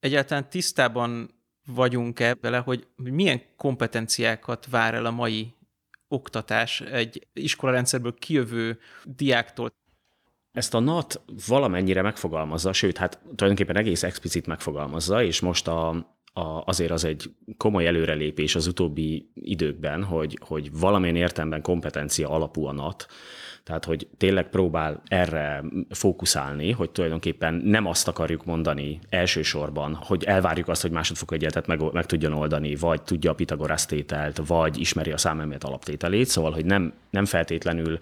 egyáltalán 0.00 0.49
tisztában 0.49 1.35
vagyunk-e 1.67 2.37
vele, 2.41 2.58
hogy 2.58 2.87
milyen 2.96 3.43
kompetenciákat 3.56 4.67
vár 4.70 4.94
el 4.94 5.06
a 5.06 5.11
mai 5.11 5.55
oktatás 6.14 6.81
egy 6.81 7.27
iskolarendszerből 7.32 8.15
kijövő 8.19 8.79
diáktól. 9.05 9.72
Ezt 10.53 10.74
a 10.74 10.79
NAT 10.79 11.20
valamennyire 11.46 12.03
megfogalmazza, 12.03 12.72
sőt, 12.72 12.96
hát 12.96 13.19
tulajdonképpen 13.19 13.77
egész 13.77 14.03
explicit 14.03 14.46
megfogalmazza, 14.46 15.22
és 15.22 15.41
most 15.41 15.69
a, 15.69 15.88
a, 16.32 16.62
azért 16.65 16.91
az 16.91 17.05
egy 17.05 17.31
komoly 17.56 17.86
előrelépés 17.86 18.55
az 18.55 18.67
utóbbi 18.67 19.31
időkben, 19.34 20.05
hogy, 20.05 20.38
hogy 20.46 20.79
valamilyen 20.79 21.17
értelemben 21.17 21.62
kompetencia 21.62 22.31
alapú 22.31 22.65
a 22.65 22.72
NAT, 22.72 23.06
tehát, 23.64 23.84
hogy 23.84 24.08
tényleg 24.16 24.48
próbál 24.48 25.02
erre 25.04 25.62
fókuszálni, 25.90 26.70
hogy 26.70 26.90
tulajdonképpen 26.90 27.54
nem 27.54 27.86
azt 27.86 28.08
akarjuk 28.08 28.44
mondani 28.44 28.98
elsősorban, 29.08 29.94
hogy 29.94 30.24
elvárjuk 30.24 30.68
azt, 30.68 30.82
hogy 30.82 30.90
másodfokú 30.90 31.34
egyenletet 31.34 31.66
meg, 31.66 31.92
meg 31.92 32.06
tudjon 32.06 32.32
oldani, 32.32 32.74
vagy 32.74 33.02
tudja 33.02 33.30
a 33.30 33.34
Pitagorasz 33.34 33.86
tételt, 33.86 34.40
vagy 34.46 34.80
ismeri 34.80 35.12
a 35.12 35.16
számemet 35.16 35.64
alaptételét, 35.64 36.26
szóval, 36.26 36.52
hogy 36.52 36.64
nem, 36.64 36.92
nem 37.10 37.24
feltétlenül 37.24 37.98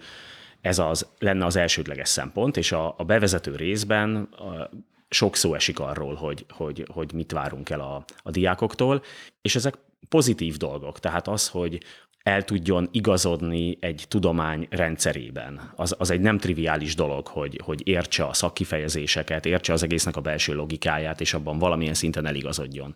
ez 0.60 0.78
az, 0.78 1.06
lenne 1.18 1.44
az 1.44 1.56
elsődleges 1.56 2.08
szempont, 2.08 2.56
és 2.56 2.72
a, 2.72 2.94
a 2.98 3.04
bevezető 3.04 3.56
részben 3.56 4.16
a, 4.16 4.70
sok 5.08 5.36
szó 5.36 5.54
esik 5.54 5.78
arról, 5.78 6.14
hogy, 6.14 6.46
hogy, 6.48 6.86
hogy 6.90 7.12
mit 7.12 7.32
várunk 7.32 7.70
el 7.70 7.80
a, 7.80 8.04
a 8.22 8.30
diákoktól, 8.30 9.02
és 9.42 9.54
ezek 9.54 9.74
pozitív 10.08 10.56
dolgok. 10.56 10.98
Tehát 10.98 11.28
az, 11.28 11.48
hogy, 11.48 11.82
el 12.22 12.44
tudjon 12.44 12.88
igazodni 12.90 13.76
egy 13.80 14.04
tudomány 14.08 14.66
rendszerében. 14.70 15.72
Az, 15.76 15.94
az 15.98 16.10
egy 16.10 16.20
nem 16.20 16.38
triviális 16.38 16.94
dolog, 16.94 17.26
hogy, 17.26 17.60
hogy 17.64 17.88
értse 17.88 18.24
a 18.24 18.32
szakkifejezéseket, 18.32 19.46
értse 19.46 19.72
az 19.72 19.82
egésznek 19.82 20.16
a 20.16 20.20
belső 20.20 20.54
logikáját, 20.54 21.20
és 21.20 21.34
abban 21.34 21.58
valamilyen 21.58 21.94
szinten 21.94 22.26
eligazodjon. 22.26 22.94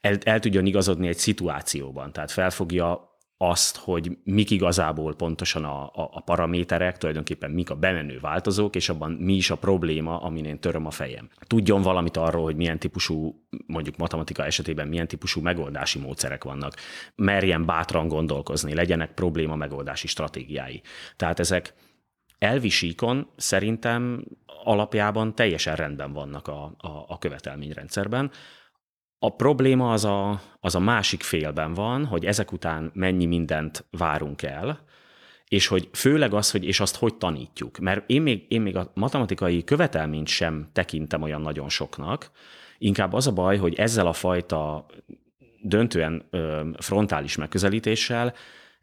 El, 0.00 0.18
el 0.24 0.40
tudjon 0.40 0.66
igazodni 0.66 1.08
egy 1.08 1.18
szituációban, 1.18 2.12
tehát 2.12 2.30
felfogja 2.30 3.15
azt, 3.38 3.76
hogy 3.76 4.18
mik 4.24 4.50
igazából 4.50 5.14
pontosan 5.14 5.64
a, 5.64 5.82
a, 5.84 6.10
a 6.12 6.20
paraméterek, 6.20 6.98
tulajdonképpen 6.98 7.50
mik 7.50 7.70
a 7.70 7.74
bemenő 7.74 8.18
változók, 8.20 8.76
és 8.76 8.88
abban 8.88 9.10
mi 9.10 9.32
is 9.34 9.50
a 9.50 9.56
probléma, 9.56 10.20
amin 10.20 10.44
én 10.44 10.60
töröm 10.60 10.86
a 10.86 10.90
fejem. 10.90 11.28
Tudjon 11.46 11.82
valamit 11.82 12.16
arról, 12.16 12.42
hogy 12.42 12.56
milyen 12.56 12.78
típusú, 12.78 13.46
mondjuk 13.66 13.96
matematika 13.96 14.44
esetében 14.44 14.88
milyen 14.88 15.08
típusú 15.08 15.40
megoldási 15.40 15.98
módszerek 15.98 16.44
vannak. 16.44 16.74
Merjen 17.14 17.64
bátran 17.64 18.08
gondolkozni, 18.08 18.74
legyenek 18.74 19.14
probléma 19.14 19.56
megoldási 19.56 20.06
stratégiái. 20.06 20.82
Tehát 21.16 21.38
ezek 21.38 21.74
elvisíkon 22.38 23.30
szerintem 23.36 24.24
alapjában 24.64 25.34
teljesen 25.34 25.76
rendben 25.76 26.12
vannak 26.12 26.48
a, 26.48 26.64
a, 26.64 27.04
a 27.06 27.18
követelményrendszerben. 27.18 28.30
A 29.18 29.36
probléma 29.36 29.92
az 29.92 30.04
a, 30.04 30.40
az 30.60 30.74
a 30.74 30.80
másik 30.80 31.22
félben 31.22 31.74
van, 31.74 32.04
hogy 32.04 32.24
ezek 32.24 32.52
után 32.52 32.90
mennyi 32.94 33.26
mindent 33.26 33.84
várunk 33.90 34.42
el, 34.42 34.84
és 35.48 35.66
hogy 35.66 35.88
főleg 35.92 36.34
az, 36.34 36.50
hogy 36.50 36.64
és 36.64 36.80
azt 36.80 36.96
hogy 36.96 37.14
tanítjuk. 37.14 37.78
Mert 37.78 38.10
én 38.10 38.22
még, 38.22 38.44
én 38.48 38.60
még 38.60 38.76
a 38.76 38.90
matematikai 38.94 39.64
követelményt 39.64 40.28
sem 40.28 40.68
tekintem 40.72 41.22
olyan 41.22 41.40
nagyon 41.40 41.68
soknak, 41.68 42.30
inkább 42.78 43.12
az 43.12 43.26
a 43.26 43.32
baj, 43.32 43.56
hogy 43.56 43.74
ezzel 43.74 44.06
a 44.06 44.12
fajta 44.12 44.86
döntően 45.62 46.28
frontális 46.78 47.36
megközelítéssel 47.36 48.34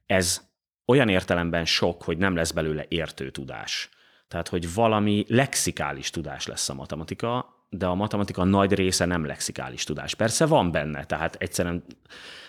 ez 0.05 0.51
olyan 0.85 1.09
értelemben 1.09 1.65
sok, 1.65 2.03
hogy 2.03 2.17
nem 2.17 2.35
lesz 2.35 2.51
belőle 2.51 2.85
értő 2.87 3.29
tudás. 3.29 3.89
Tehát, 4.27 4.47
hogy 4.47 4.73
valami 4.73 5.25
lexikális 5.27 6.09
tudás 6.09 6.47
lesz 6.47 6.69
a 6.69 6.73
matematika, 6.73 7.52
de 7.77 7.85
a 7.85 7.95
matematika 7.95 8.43
nagy 8.43 8.73
része 8.73 9.05
nem 9.05 9.25
lexikális 9.25 9.83
tudás. 9.83 10.15
Persze 10.15 10.45
van 10.45 10.71
benne, 10.71 11.05
tehát 11.05 11.35
egyszerűen 11.35 11.83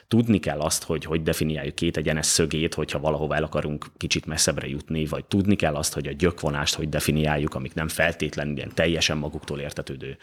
tudni 0.08 0.38
kell 0.38 0.60
azt, 0.60 0.82
hogy 0.82 1.04
hogy 1.04 1.22
definiáljuk 1.22 1.74
két 1.74 1.96
egyenes 1.96 2.26
szögét, 2.26 2.74
hogyha 2.74 2.98
valahova 2.98 3.34
el 3.34 3.42
akarunk 3.42 3.86
kicsit 3.96 4.26
messzebbre 4.26 4.68
jutni, 4.68 5.06
vagy 5.06 5.24
tudni 5.24 5.56
kell 5.56 5.74
azt, 5.74 5.94
hogy 5.94 6.06
a 6.06 6.12
gyökvonást 6.12 6.74
hogy 6.74 6.88
definiáljuk, 6.88 7.54
amik 7.54 7.74
nem 7.74 7.88
feltétlenül 7.88 8.56
ilyen 8.56 8.74
teljesen 8.74 9.16
maguktól 9.16 9.60
értetődő 9.60 10.16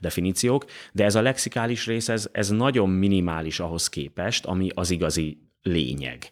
definíciók, 0.00 0.64
de 0.92 1.04
ez 1.04 1.14
a 1.14 1.22
lexikális 1.22 1.86
rész, 1.86 2.08
ez, 2.08 2.28
ez 2.32 2.48
nagyon 2.48 2.88
minimális 2.88 3.60
ahhoz 3.60 3.88
képest, 3.88 4.44
ami 4.44 4.68
az 4.74 4.90
igazi 4.90 5.38
lényeg. 5.62 6.28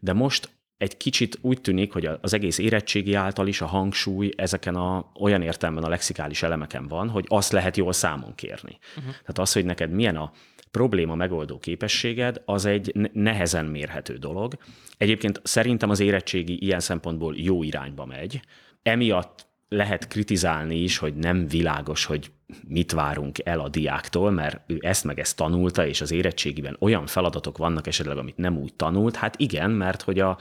De 0.00 0.12
most 0.12 0.48
egy 0.78 0.96
kicsit 0.96 1.38
úgy 1.40 1.60
tűnik, 1.60 1.92
hogy 1.92 2.08
az 2.20 2.34
egész 2.34 2.58
érettségi 2.58 3.14
által 3.14 3.46
is 3.46 3.60
a 3.60 3.66
hangsúly 3.66 4.30
ezeken 4.36 4.74
a, 4.74 5.10
olyan 5.20 5.42
értelemben 5.42 5.84
a 5.84 5.88
lexikális 5.88 6.42
elemeken 6.42 6.88
van, 6.88 7.08
hogy 7.08 7.24
azt 7.28 7.52
lehet 7.52 7.76
jól 7.76 7.92
számon 7.92 8.34
kérni. 8.34 8.78
Uh-huh. 8.88 9.12
Tehát 9.12 9.38
az, 9.38 9.52
hogy 9.52 9.64
neked 9.64 9.90
milyen 9.90 10.16
a 10.16 10.32
probléma 10.70 11.14
megoldó 11.14 11.58
képességed, 11.58 12.42
az 12.44 12.64
egy 12.64 13.10
nehezen 13.12 13.64
mérhető 13.64 14.16
dolog. 14.16 14.56
Egyébként 14.96 15.40
szerintem 15.44 15.90
az 15.90 16.00
érettségi 16.00 16.62
ilyen 16.62 16.80
szempontból 16.80 17.34
jó 17.36 17.62
irányba 17.62 18.04
megy. 18.04 18.40
Emiatt 18.82 19.46
lehet 19.68 20.08
kritizálni 20.08 20.76
is, 20.76 20.98
hogy 20.98 21.14
nem 21.14 21.46
világos, 21.46 22.04
hogy 22.04 22.30
mit 22.68 22.92
várunk 22.92 23.38
el 23.44 23.60
a 23.60 23.68
diáktól, 23.68 24.30
mert 24.30 24.60
ő 24.66 24.78
ezt 24.80 25.04
meg 25.04 25.18
ezt 25.18 25.36
tanulta, 25.36 25.86
és 25.86 26.00
az 26.00 26.10
érettségiben 26.10 26.76
olyan 26.80 27.06
feladatok 27.06 27.58
vannak 27.58 27.86
esetleg, 27.86 28.16
amit 28.16 28.36
nem 28.36 28.56
úgy 28.58 28.74
tanult. 28.74 29.16
Hát 29.16 29.38
igen, 29.38 29.70
mert 29.70 30.02
hogy 30.02 30.18
a, 30.18 30.38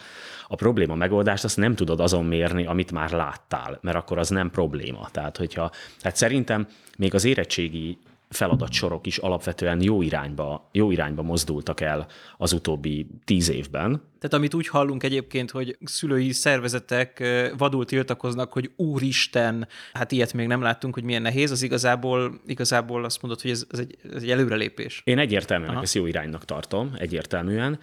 a 0.48 0.56
probléma 0.56 0.96
megoldást 0.96 1.44
azt 1.44 1.58
nem 1.58 1.76
tudod 1.76 2.00
azon 2.00 2.26
mérni, 2.26 2.66
amit 2.66 2.92
már 2.92 3.12
láttál, 3.12 3.80
mert 3.82 3.98
akkor 3.98 4.18
az 4.18 4.30
nem 4.30 4.50
probléma. 4.50 5.10
Tehát, 5.12 5.38
hogyha, 5.38 5.72
hát 6.02 6.16
szerintem 6.16 6.68
még 6.98 7.14
az 7.14 7.24
érettségi 7.24 7.98
feladatsorok 8.30 9.08
is 9.08 9.18
alapvetően 9.18 9.82
jó 9.82 10.02
irányba, 10.02 10.70
jó 10.72 10.92
irányba 10.92 11.22
mozdultak 11.22 11.82
el 11.82 12.08
az 12.38 12.54
utóbbi 12.54 13.08
tíz 13.26 13.50
évben. 13.50 14.02
Tehát 14.20 14.34
amit 14.34 14.54
úgy 14.54 14.68
hallunk 14.68 15.04
egyébként, 15.04 15.52
hogy 15.52 15.78
szülői 15.84 16.32
szervezetek 16.32 17.24
vadul 17.58 17.86
tiltakoznak, 17.86 18.54
hogy 18.54 18.72
úristen, 18.76 19.68
hát 19.94 20.12
ilyet 20.12 20.34
még 20.34 20.48
nem 20.48 20.62
láttunk, 20.62 20.94
hogy 20.94 21.04
milyen 21.04 21.22
nehéz, 21.22 21.52
az 21.52 21.62
igazából, 21.62 22.42
igazából 22.46 23.04
azt 23.04 23.22
mondod, 23.22 23.42
hogy 23.42 23.52
ez, 23.52 23.66
ez, 23.72 23.80
egy, 23.80 23.98
ez 24.14 24.22
egy 24.22 24.32
előrelépés. 24.32 25.02
Én 25.04 25.20
egyértelműen 25.20 25.72
Aha. 25.72 25.82
ezt 25.82 25.96
jó 25.96 26.06
iránynak 26.06 26.46
tartom, 26.46 26.92
egyértelműen. 26.98 27.80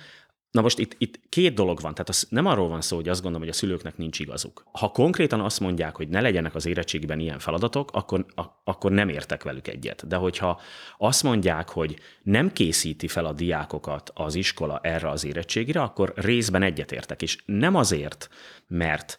Na 0.55 0.61
most 0.61 0.79
itt, 0.79 0.95
itt 0.99 1.21
két 1.29 1.55
dolog 1.55 1.81
van, 1.81 1.93
tehát 1.93 2.09
az 2.09 2.27
nem 2.31 2.47
arról 2.47 2.69
van 2.69 2.81
szó, 2.81 2.97
hogy 2.97 3.09
azt 3.09 3.23
gondolom, 3.23 3.47
hogy 3.47 3.57
a 3.57 3.59
szülőknek 3.59 3.97
nincs 3.97 4.19
igazuk. 4.19 4.67
Ha 4.73 4.89
konkrétan 4.89 5.41
azt 5.41 5.61
mondják, 5.61 5.97
hogy 5.97 6.09
ne 6.09 6.21
legyenek 6.21 6.55
az 6.55 6.67
érettségben 6.67 7.19
ilyen 7.19 7.39
feladatok, 7.39 7.91
akkor, 7.93 8.27
a, 8.35 8.43
akkor 8.65 8.93
nem 8.93 9.09
értek 9.09 9.43
velük 9.43 9.69
egyet. 9.69 10.07
De 10.07 10.17
hogyha 10.17 10.61
azt 10.99 11.23
mondják, 11.23 11.69
hogy 11.69 11.97
nem 12.23 12.53
készíti 12.53 13.09
fel 13.09 13.25
a 13.25 13.33
diákokat 13.33 14.11
az 14.15 14.35
iskola 14.35 14.81
erre 14.83 15.11
az 15.11 15.25
érettségire, 15.25 15.83
akkor 15.83 16.13
részben 16.17 16.63
egyetértek. 16.63 17.23
És 17.23 17.39
nem 17.47 17.75
azért, 17.75 18.29
mert 18.67 19.17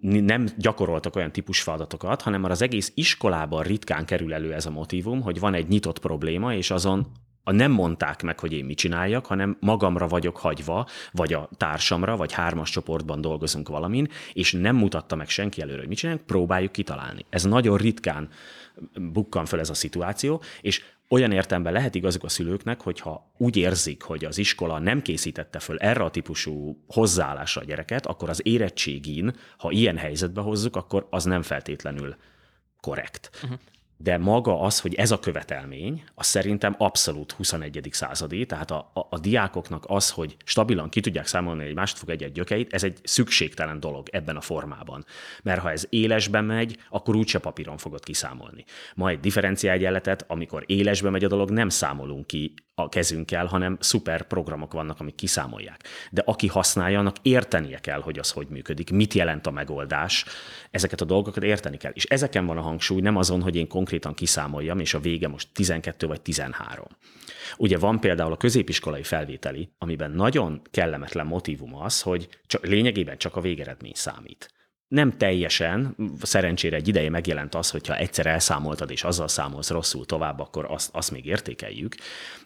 nem 0.00 0.46
gyakoroltak 0.58 1.16
olyan 1.16 1.32
típus 1.32 1.62
feladatokat, 1.62 2.22
hanem 2.22 2.40
már 2.40 2.50
az 2.50 2.62
egész 2.62 2.92
iskolában 2.94 3.62
ritkán 3.62 4.04
kerül 4.04 4.34
elő 4.34 4.52
ez 4.52 4.66
a 4.66 4.70
motivum, 4.70 5.20
hogy 5.22 5.40
van 5.40 5.54
egy 5.54 5.68
nyitott 5.68 5.98
probléma, 5.98 6.54
és 6.54 6.70
azon 6.70 7.06
a 7.44 7.52
nem 7.52 7.70
mondták 7.70 8.22
meg, 8.22 8.40
hogy 8.40 8.52
én 8.52 8.64
mit 8.64 8.76
csináljak, 8.76 9.26
hanem 9.26 9.56
magamra 9.60 10.08
vagyok 10.08 10.36
hagyva, 10.36 10.86
vagy 11.12 11.32
a 11.32 11.48
társamra, 11.56 12.16
vagy 12.16 12.32
hármas 12.32 12.70
csoportban 12.70 13.20
dolgozunk 13.20 13.68
valamin, 13.68 14.08
és 14.32 14.52
nem 14.52 14.76
mutatta 14.76 15.16
meg 15.16 15.28
senki 15.28 15.60
előre, 15.60 15.78
hogy 15.78 15.88
mit 15.88 15.98
csinálunk, 15.98 16.26
próbáljuk 16.26 16.72
kitalálni. 16.72 17.24
Ez 17.30 17.44
nagyon 17.44 17.76
ritkán 17.76 18.28
bukkan 19.12 19.44
fel 19.44 19.60
ez 19.60 19.70
a 19.70 19.74
szituáció, 19.74 20.42
és 20.60 20.82
olyan 21.08 21.32
értelemben 21.32 21.72
lehet 21.72 21.94
igazuk 21.94 22.24
a 22.24 22.28
szülőknek, 22.28 22.80
hogyha 22.80 23.32
úgy 23.36 23.56
érzik, 23.56 24.02
hogy 24.02 24.24
az 24.24 24.38
iskola 24.38 24.78
nem 24.78 25.02
készítette 25.02 25.58
föl 25.58 25.78
erre 25.78 26.04
a 26.04 26.10
típusú 26.10 26.84
hozzáállásra 26.86 27.60
a 27.60 27.64
gyereket, 27.64 28.06
akkor 28.06 28.28
az 28.28 28.46
érettségin, 28.46 29.36
ha 29.58 29.70
ilyen 29.70 29.96
helyzetbe 29.96 30.40
hozzuk, 30.40 30.76
akkor 30.76 31.06
az 31.10 31.24
nem 31.24 31.42
feltétlenül 31.42 32.16
korrekt. 32.80 33.30
Uh-huh 33.42 33.58
de 33.96 34.18
maga 34.18 34.60
az, 34.60 34.80
hogy 34.80 34.94
ez 34.94 35.10
a 35.10 35.18
követelmény, 35.18 36.04
az 36.14 36.26
szerintem 36.26 36.74
abszolút 36.78 37.32
21. 37.32 37.88
századi, 37.90 38.46
tehát 38.46 38.70
a, 38.70 38.90
a, 38.94 39.06
a 39.10 39.18
diákoknak 39.18 39.84
az, 39.86 40.10
hogy 40.10 40.36
stabilan 40.44 40.88
ki 40.88 41.00
tudják 41.00 41.26
számolni 41.26 41.64
egy 41.64 41.74
másodfok 41.74 42.10
egy 42.10 42.32
gyökeit, 42.32 42.72
ez 42.72 42.84
egy 42.84 42.98
szükségtelen 43.02 43.80
dolog 43.80 44.08
ebben 44.10 44.36
a 44.36 44.40
formában. 44.40 45.04
Mert 45.42 45.60
ha 45.60 45.70
ez 45.70 45.86
élesben 45.88 46.44
megy, 46.44 46.78
akkor 46.90 47.16
úgyse 47.16 47.38
papíron 47.38 47.76
fogod 47.76 48.04
kiszámolni. 48.04 48.64
Ma 48.94 49.08
egy 49.08 49.20
differenciáegyenletet, 49.20 50.24
amikor 50.28 50.64
élesbe 50.66 51.10
megy 51.10 51.24
a 51.24 51.28
dolog, 51.28 51.50
nem 51.50 51.68
számolunk 51.68 52.26
ki 52.26 52.54
a 52.74 52.88
kezünkkel, 52.88 53.46
hanem 53.46 53.76
szuper 53.80 54.22
programok 54.22 54.72
vannak, 54.72 55.00
amik 55.00 55.14
kiszámolják. 55.14 55.88
De 56.10 56.22
aki 56.24 56.46
használja, 56.46 56.98
annak 56.98 57.16
értenie 57.22 57.78
kell, 57.78 58.00
hogy 58.00 58.18
az 58.18 58.30
hogy 58.30 58.46
működik, 58.48 58.90
mit 58.90 59.14
jelent 59.14 59.46
a 59.46 59.50
megoldás, 59.50 60.24
ezeket 60.70 61.00
a 61.00 61.04
dolgokat 61.04 61.42
érteni 61.42 61.76
kell. 61.76 61.92
És 61.94 62.04
ezeken 62.04 62.46
van 62.46 62.58
a 62.58 62.62
hangsúly, 62.62 63.00
nem 63.00 63.16
azon, 63.16 63.42
hogy 63.42 63.56
én 63.56 63.68
konkrétan 63.68 64.14
kiszámoljam, 64.14 64.78
és 64.78 64.94
a 64.94 65.00
vége 65.00 65.28
most 65.28 65.48
12 65.52 66.06
vagy 66.06 66.20
13. 66.20 66.86
Ugye 67.56 67.78
van 67.78 68.00
például 68.00 68.32
a 68.32 68.36
középiskolai 68.36 69.02
felvételi, 69.02 69.68
amiben 69.78 70.10
nagyon 70.10 70.62
kellemetlen 70.70 71.26
motivum 71.26 71.74
az, 71.74 72.00
hogy 72.00 72.28
csak, 72.46 72.66
lényegében 72.66 73.18
csak 73.18 73.36
a 73.36 73.40
végeredmény 73.40 73.94
számít 73.94 74.53
nem 74.94 75.16
teljesen, 75.16 75.96
szerencsére 76.22 76.76
egy 76.76 76.88
ideje 76.88 77.10
megjelent 77.10 77.54
az, 77.54 77.70
hogyha 77.70 77.96
egyszer 77.96 78.26
elszámoltad 78.26 78.90
és 78.90 79.04
azzal 79.04 79.28
számolsz 79.28 79.70
rosszul 79.70 80.06
tovább, 80.06 80.40
akkor 80.40 80.66
azt, 80.68 80.90
azt 80.92 81.10
még 81.10 81.26
értékeljük. 81.26 81.94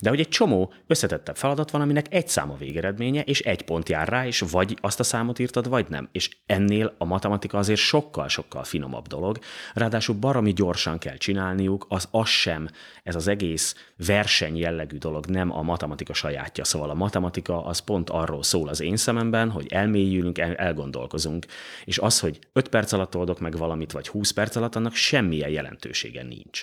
De 0.00 0.09
hogy 0.09 0.21
egy 0.21 0.28
csomó 0.28 0.73
összetettebb 0.87 1.37
feladat 1.37 1.71
van, 1.71 1.81
aminek 1.81 2.07
egy 2.11 2.28
szám 2.28 2.50
a 2.50 2.57
végeredménye, 2.57 3.21
és 3.21 3.40
egy 3.40 3.62
pont 3.62 3.88
jár 3.88 4.09
rá, 4.09 4.26
és 4.26 4.45
vagy 4.50 4.78
azt 4.81 5.00
a 5.00 5.02
számot 5.02 5.38
írtad, 5.38 5.69
vagy 5.69 5.87
nem. 5.88 6.09
És 6.12 6.31
ennél 6.47 6.95
a 6.99 7.05
matematika 7.05 7.59
azért 7.59 7.81
sokkal-sokkal 7.81 8.64
finomabb 8.64 9.07
dolog. 9.07 9.38
Ráadásul 9.75 10.14
baromi 10.14 10.52
gyorsan 10.52 10.99
kell 10.99 11.17
csinálniuk, 11.17 11.87
az 11.88 12.09
az 12.11 12.28
sem, 12.28 12.69
ez 13.02 13.14
az 13.14 13.28
egész 13.28 13.75
verseny 14.07 14.57
jellegű 14.57 14.97
dolog 14.97 15.26
nem 15.26 15.52
a 15.52 15.62
matematika 15.62 16.12
sajátja. 16.12 16.64
Szóval 16.64 16.90
a 16.90 16.95
matematika 16.95 17.64
az 17.64 17.78
pont 17.78 18.11
arról 18.11 18.43
szól 18.43 18.69
az 18.69 18.81
én 18.81 18.97
szememben, 18.97 19.50
hogy 19.50 19.67
elmélyülünk, 19.71 20.38
el, 20.38 20.55
elgondolkozunk, 20.55 21.47
és 21.85 21.99
az, 21.99 22.21
hogy 22.21 22.38
5 22.52 22.68
perc 22.68 22.92
alatt 22.92 23.16
oldok 23.16 23.40
meg 23.40 23.57
valamit, 23.57 23.92
vagy 23.92 24.09
20 24.09 24.30
perc 24.30 24.57
alatt, 24.57 24.75
annak 24.75 24.95
semmilyen 24.95 25.50
jelentősége 25.50 26.23
nincs. 26.23 26.62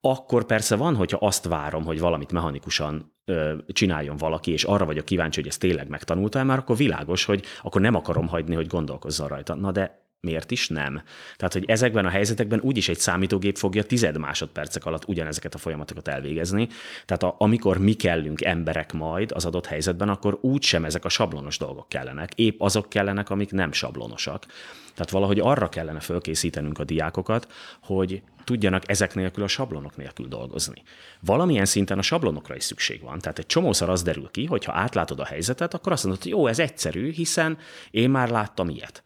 Akkor 0.00 0.44
persze 0.44 0.76
van, 0.76 0.96
hogyha 0.96 1.18
azt 1.20 1.44
várom, 1.44 1.84
hogy 1.84 2.00
valamit 2.00 2.32
mechanikusan 2.32 3.14
ö, 3.24 3.54
csináljon 3.66 4.16
valaki, 4.16 4.52
és 4.52 4.64
arra 4.64 4.84
vagyok 4.84 5.04
kíváncsi, 5.04 5.40
hogy 5.40 5.48
ezt 5.48 5.60
tényleg 5.60 5.88
megtanulta 5.88 6.44
már 6.44 6.58
akkor 6.58 6.76
világos, 6.76 7.24
hogy 7.24 7.44
akkor 7.62 7.80
nem 7.80 7.94
akarom 7.94 8.28
hagyni, 8.28 8.54
hogy 8.54 8.66
gondolkozzon 8.66 9.28
rajta. 9.28 9.54
Na 9.54 9.72
de 9.72 10.05
miért 10.26 10.50
is 10.50 10.68
nem? 10.68 11.02
Tehát, 11.36 11.52
hogy 11.52 11.64
ezekben 11.66 12.06
a 12.06 12.08
helyzetekben 12.08 12.60
úgyis 12.60 12.88
egy 12.88 12.98
számítógép 12.98 13.56
fogja 13.56 13.82
tized 13.82 14.18
másodpercek 14.18 14.84
alatt 14.84 15.08
ugyanezeket 15.08 15.54
a 15.54 15.58
folyamatokat 15.58 16.08
elvégezni. 16.08 16.68
Tehát 17.04 17.22
a, 17.22 17.34
amikor 17.38 17.78
mi 17.78 17.92
kellünk 17.92 18.44
emberek 18.44 18.92
majd 18.92 19.32
az 19.32 19.44
adott 19.44 19.66
helyzetben, 19.66 20.08
akkor 20.08 20.38
úgysem 20.40 20.84
ezek 20.84 21.04
a 21.04 21.08
sablonos 21.08 21.58
dolgok 21.58 21.88
kellenek. 21.88 22.32
Épp 22.34 22.60
azok 22.60 22.88
kellenek, 22.88 23.30
amik 23.30 23.52
nem 23.52 23.72
sablonosak. 23.72 24.46
Tehát 24.94 25.10
valahogy 25.10 25.38
arra 25.38 25.68
kellene 25.68 26.00
fölkészítenünk 26.00 26.78
a 26.78 26.84
diákokat, 26.84 27.52
hogy 27.82 28.22
tudjanak 28.44 28.88
ezek 28.90 29.14
nélkül 29.14 29.44
a 29.44 29.48
sablonok 29.48 29.96
nélkül 29.96 30.28
dolgozni. 30.28 30.82
Valamilyen 31.20 31.64
szinten 31.64 31.98
a 31.98 32.02
sablonokra 32.02 32.56
is 32.56 32.64
szükség 32.64 33.02
van. 33.02 33.18
Tehát 33.18 33.38
egy 33.38 33.46
csomószor 33.46 33.88
az 33.88 34.02
derül 34.02 34.28
ki, 34.30 34.44
hogy 34.44 34.64
ha 34.64 34.72
átlátod 34.72 35.20
a 35.20 35.24
helyzetet, 35.24 35.74
akkor 35.74 35.92
azt 35.92 36.04
mondod, 36.04 36.22
hogy 36.22 36.30
jó, 36.30 36.46
ez 36.46 36.58
egyszerű, 36.58 37.12
hiszen 37.12 37.58
én 37.90 38.10
már 38.10 38.28
láttam 38.28 38.68
ilyet. 38.68 39.02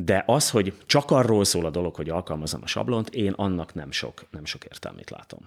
De 0.00 0.22
az, 0.26 0.50
hogy 0.50 0.74
csak 0.86 1.10
arról 1.10 1.44
szól 1.44 1.64
a 1.64 1.70
dolog, 1.70 1.94
hogy 1.94 2.08
alkalmazom 2.08 2.60
a 2.62 2.66
sablont, 2.66 3.08
én 3.08 3.32
annak 3.32 3.74
nem 3.74 3.90
sok, 3.90 4.26
nem 4.30 4.44
sok 4.44 4.64
értelmét 4.64 5.10
látom. 5.10 5.40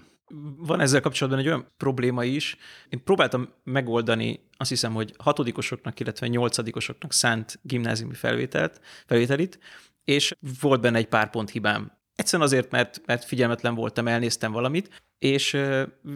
Van 0.57 0.79
ezzel 0.79 1.01
kapcsolatban 1.01 1.41
egy 1.41 1.47
olyan 1.47 1.67
probléma 1.77 2.23
is. 2.23 2.57
Én 2.89 3.03
próbáltam 3.03 3.49
megoldani, 3.63 4.39
azt 4.57 4.69
hiszem, 4.69 4.93
hogy 4.93 5.13
hatodikosoknak, 5.17 5.99
illetve 5.99 6.27
nyolcadikosoknak 6.27 7.13
szánt 7.13 7.59
gimnáziumi 7.61 8.13
felvételt, 8.13 8.81
felvételit, 9.05 9.59
és 10.03 10.35
volt 10.61 10.81
benne 10.81 10.97
egy 10.97 11.07
pár 11.07 11.29
pont 11.29 11.49
hibám. 11.49 11.91
Egyszerűen 12.15 12.47
azért, 12.47 12.71
mert, 12.71 13.01
mert 13.05 13.23
figyelmetlen 13.23 13.75
voltam, 13.75 14.07
elnéztem 14.07 14.51
valamit, 14.51 15.03
és 15.17 15.57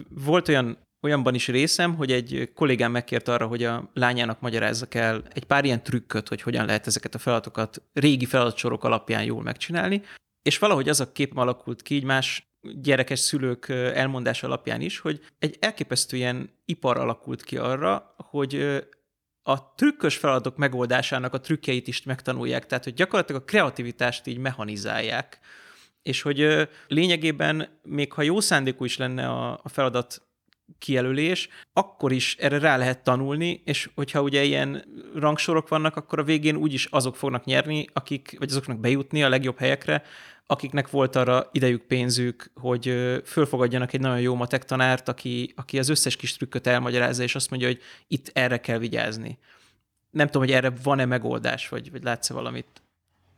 volt 0.08 0.48
olyan 0.48 0.78
olyanban 1.00 1.34
is 1.34 1.48
részem, 1.48 1.94
hogy 1.94 2.12
egy 2.12 2.50
kollégám 2.54 2.90
megkért 2.90 3.28
arra, 3.28 3.46
hogy 3.46 3.64
a 3.64 3.90
lányának 3.94 4.40
magyarázzak 4.40 4.94
el 4.94 5.22
egy 5.32 5.44
pár 5.44 5.64
ilyen 5.64 5.82
trükköt, 5.82 6.28
hogy 6.28 6.42
hogyan 6.42 6.66
lehet 6.66 6.86
ezeket 6.86 7.14
a 7.14 7.18
feladatokat 7.18 7.82
régi 7.92 8.24
feladatsorok 8.24 8.84
alapján 8.84 9.24
jól 9.24 9.42
megcsinálni, 9.42 10.02
és 10.42 10.58
valahogy 10.58 10.88
az 10.88 11.00
a 11.00 11.12
kép 11.12 11.36
alakult 11.36 11.82
ki, 11.82 11.94
így 11.94 12.04
más 12.04 12.46
gyerekes 12.60 13.18
szülők 13.18 13.68
elmondás 13.68 14.42
alapján 14.42 14.80
is, 14.80 14.98
hogy 14.98 15.20
egy 15.38 15.56
elképesztő 15.60 16.16
ilyen 16.16 16.50
ipar 16.64 16.96
alakult 16.96 17.42
ki 17.42 17.56
arra, 17.56 18.14
hogy 18.16 18.82
a 19.42 19.74
trükkös 19.74 20.16
feladatok 20.16 20.56
megoldásának 20.56 21.34
a 21.34 21.40
trükkjeit 21.40 21.88
is 21.88 22.02
megtanulják, 22.02 22.66
tehát 22.66 22.84
hogy 22.84 22.94
gyakorlatilag 22.94 23.42
a 23.42 23.44
kreativitást 23.44 24.26
így 24.26 24.38
mechanizálják, 24.38 25.38
és 26.02 26.22
hogy 26.22 26.68
lényegében 26.88 27.78
még 27.82 28.12
ha 28.12 28.22
jó 28.22 28.40
szándékú 28.40 28.84
is 28.84 28.96
lenne 28.96 29.28
a, 29.28 29.60
feladat 29.64 30.25
kijelölés, 30.78 31.48
akkor 31.72 32.12
is 32.12 32.36
erre 32.36 32.58
rá 32.58 32.76
lehet 32.76 33.04
tanulni, 33.04 33.62
és 33.64 33.90
hogyha 33.94 34.22
ugye 34.22 34.42
ilyen 34.42 34.84
rangsorok 35.14 35.68
vannak, 35.68 35.96
akkor 35.96 36.18
a 36.18 36.24
végén 36.24 36.56
úgyis 36.56 36.84
azok 36.84 37.16
fognak 37.16 37.44
nyerni, 37.44 37.86
akik, 37.92 38.36
vagy 38.38 38.50
azoknak 38.50 38.78
bejutni 38.78 39.22
a 39.22 39.28
legjobb 39.28 39.58
helyekre, 39.58 40.02
akiknek 40.46 40.90
volt 40.90 41.16
arra 41.16 41.48
idejük, 41.52 41.82
pénzük, 41.82 42.50
hogy 42.54 42.94
fölfogadjanak 43.24 43.92
egy 43.92 44.00
nagyon 44.00 44.20
jó 44.20 44.34
matek 44.34 44.64
tanárt, 44.64 45.08
aki, 45.08 45.52
aki 45.56 45.78
az 45.78 45.88
összes 45.88 46.16
kis 46.16 46.36
trükköt 46.36 46.66
elmagyarázza, 46.66 47.22
és 47.22 47.34
azt 47.34 47.50
mondja, 47.50 47.68
hogy 47.68 47.80
itt 48.08 48.30
erre 48.32 48.60
kell 48.60 48.78
vigyázni. 48.78 49.38
Nem 50.10 50.26
tudom, 50.26 50.42
hogy 50.42 50.52
erre 50.52 50.72
van-e 50.82 51.04
megoldás, 51.04 51.68
vagy, 51.68 51.90
vagy 51.90 52.02
látsz-e 52.02 52.34
valamit? 52.34 52.82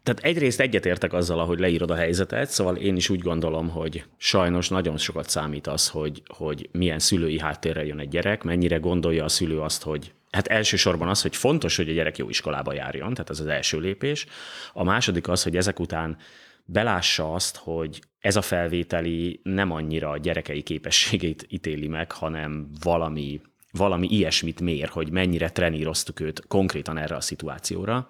Tehát 0.09 0.25
egyrészt 0.25 0.61
egyetértek 0.61 1.13
azzal, 1.13 1.39
ahogy 1.39 1.59
leírod 1.59 1.91
a 1.91 1.95
helyzetet, 1.95 2.51
szóval 2.51 2.77
én 2.77 2.97
is 2.97 3.09
úgy 3.09 3.21
gondolom, 3.21 3.69
hogy 3.69 4.05
sajnos 4.17 4.69
nagyon 4.69 4.97
sokat 4.97 5.29
számít 5.29 5.67
az, 5.67 5.89
hogy, 5.89 6.23
hogy 6.27 6.69
milyen 6.73 6.99
szülői 6.99 7.39
háttérrel 7.39 7.85
jön 7.85 7.99
egy 7.99 8.09
gyerek, 8.09 8.43
mennyire 8.43 8.77
gondolja 8.77 9.25
a 9.25 9.29
szülő 9.29 9.61
azt, 9.61 9.83
hogy 9.83 10.13
Hát 10.31 10.47
elsősorban 10.47 11.09
az, 11.09 11.23
hogy 11.23 11.37
fontos, 11.37 11.77
hogy 11.77 11.89
a 11.89 11.93
gyerek 11.93 12.17
jó 12.17 12.29
iskolába 12.29 12.73
járjon, 12.73 13.15
tehát 13.15 13.31
ez 13.31 13.41
az 13.41 13.47
első 13.47 13.79
lépés. 13.79 14.27
A 14.73 14.85
második 14.85 15.29
az, 15.29 15.43
hogy 15.43 15.57
ezek 15.57 15.81
után 15.81 16.17
belássa 16.65 17.35
azt, 17.35 17.57
hogy 17.57 18.01
ez 18.19 18.37
a 18.37 18.43
felvételi 18.43 19.41
nem 19.43 19.71
annyira 19.71 20.11
a 20.11 20.19
gyerekei 20.19 20.63
képességét 20.63 21.47
ítéli 21.49 21.89
meg, 21.89 22.13
hanem 22.13 22.71
valami, 22.83 23.41
valami 23.73 24.07
ilyesmit 24.11 24.61
mér, 24.61 24.89
hogy 24.89 25.11
mennyire 25.11 25.51
treníroztuk 25.51 26.21
őt 26.21 26.47
konkrétan 26.47 26.99
erre 26.99 27.17
a 27.17 27.21
szituációra. 27.21 28.09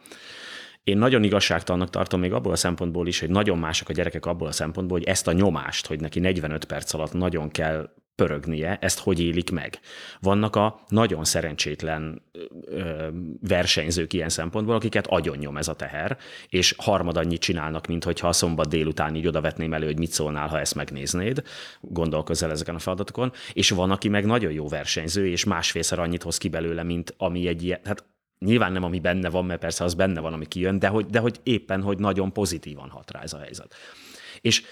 Én 0.88 0.98
nagyon 0.98 1.22
igazságtalannak 1.22 1.90
tartom 1.90 2.20
még 2.20 2.32
abból 2.32 2.52
a 2.52 2.56
szempontból 2.56 3.06
is, 3.06 3.20
hogy 3.20 3.30
nagyon 3.30 3.58
mások 3.58 3.88
a 3.88 3.92
gyerekek 3.92 4.26
abból 4.26 4.48
a 4.48 4.52
szempontból, 4.52 4.98
hogy 4.98 5.06
ezt 5.06 5.26
a 5.26 5.32
nyomást, 5.32 5.86
hogy 5.86 6.00
neki 6.00 6.20
45 6.20 6.64
perc 6.64 6.94
alatt 6.94 7.12
nagyon 7.12 7.50
kell 7.50 7.90
pörögnie, 8.14 8.78
ezt 8.80 8.98
hogy 8.98 9.20
élik 9.20 9.50
meg. 9.50 9.80
Vannak 10.20 10.56
a 10.56 10.80
nagyon 10.88 11.24
szerencsétlen 11.24 12.22
ö, 12.66 13.08
versenyzők 13.40 14.12
ilyen 14.12 14.28
szempontból, 14.28 14.74
akiket 14.74 15.06
agyonnyom 15.06 15.56
ez 15.56 15.68
a 15.68 15.74
teher, 15.74 16.18
és 16.48 16.74
harmad 16.78 17.16
annyit 17.16 17.40
csinálnak, 17.40 17.86
mint 17.86 18.04
hogyha 18.04 18.28
a 18.28 18.32
szombat 18.32 18.68
délután 18.68 19.14
így 19.14 19.26
odavetném 19.26 19.72
elő, 19.72 19.86
hogy 19.86 19.98
mit 19.98 20.12
szólnál, 20.12 20.48
ha 20.48 20.60
ezt 20.60 20.74
megnéznéd, 20.74 21.42
gondolkozz 21.80 22.42
ezeken 22.42 22.74
a 22.74 22.78
feladatokon, 22.78 23.32
és 23.52 23.70
van, 23.70 23.90
aki 23.90 24.08
meg 24.08 24.24
nagyon 24.24 24.52
jó 24.52 24.68
versenyző, 24.68 25.28
és 25.28 25.44
másfélszer 25.44 25.98
annyit 25.98 26.22
hoz 26.22 26.38
ki 26.38 26.48
belőle, 26.48 26.82
mint 26.82 27.14
ami 27.16 27.46
egy 27.46 27.62
ilyen, 27.62 27.80
hát 27.84 28.04
Nyilván 28.38 28.72
nem, 28.72 28.82
ami 28.82 29.00
benne 29.00 29.30
van, 29.30 29.44
mert 29.44 29.60
persze 29.60 29.84
az 29.84 29.94
benne 29.94 30.20
van, 30.20 30.32
ami 30.32 30.46
kijön, 30.46 30.78
de 30.78 30.88
hogy, 30.88 31.06
de 31.06 31.18
hogy 31.18 31.40
éppen, 31.42 31.82
hogy 31.82 31.98
nagyon 31.98 32.32
pozitívan 32.32 32.88
hat 32.88 33.10
rá 33.10 33.20
ez 33.22 33.32
a 33.32 33.38
helyzet. 33.38 33.74
És 34.40 34.62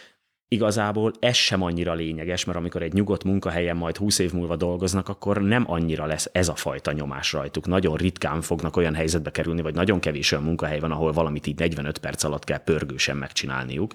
igazából 0.48 1.12
ez 1.18 1.36
sem 1.36 1.62
annyira 1.62 1.94
lényeges, 1.94 2.44
mert 2.44 2.58
amikor 2.58 2.82
egy 2.82 2.92
nyugodt 2.92 3.24
munkahelyen 3.24 3.76
majd 3.76 3.96
20 3.96 4.18
év 4.18 4.32
múlva 4.32 4.56
dolgoznak, 4.56 5.08
akkor 5.08 5.42
nem 5.42 5.70
annyira 5.70 6.06
lesz 6.06 6.28
ez 6.32 6.48
a 6.48 6.54
fajta 6.54 6.92
nyomás 6.92 7.32
rajtuk. 7.32 7.66
Nagyon 7.66 7.96
ritkán 7.96 8.40
fognak 8.40 8.76
olyan 8.76 8.94
helyzetbe 8.94 9.30
kerülni, 9.30 9.62
vagy 9.62 9.74
nagyon 9.74 10.00
kevés 10.00 10.32
olyan 10.32 10.44
munkahely 10.44 10.80
van, 10.80 10.92
ahol 10.92 11.12
valamit 11.12 11.46
így 11.46 11.58
45 11.58 11.98
perc 11.98 12.24
alatt 12.24 12.44
kell 12.44 12.58
pörgősen 12.58 13.16
megcsinálniuk. 13.16 13.92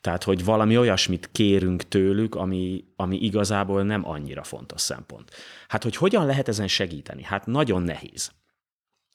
Tehát, 0.00 0.24
hogy 0.24 0.44
valami 0.44 0.78
olyasmit 0.78 1.28
kérünk 1.32 1.82
tőlük, 1.88 2.34
ami, 2.34 2.84
ami 2.96 3.16
igazából 3.16 3.82
nem 3.82 4.08
annyira 4.08 4.42
fontos 4.42 4.80
szempont. 4.80 5.30
Hát, 5.68 5.82
hogy 5.82 5.96
hogyan 5.96 6.26
lehet 6.26 6.48
ezen 6.48 6.68
segíteni? 6.68 7.22
Hát 7.22 7.46
nagyon 7.46 7.82
nehéz. 7.82 8.30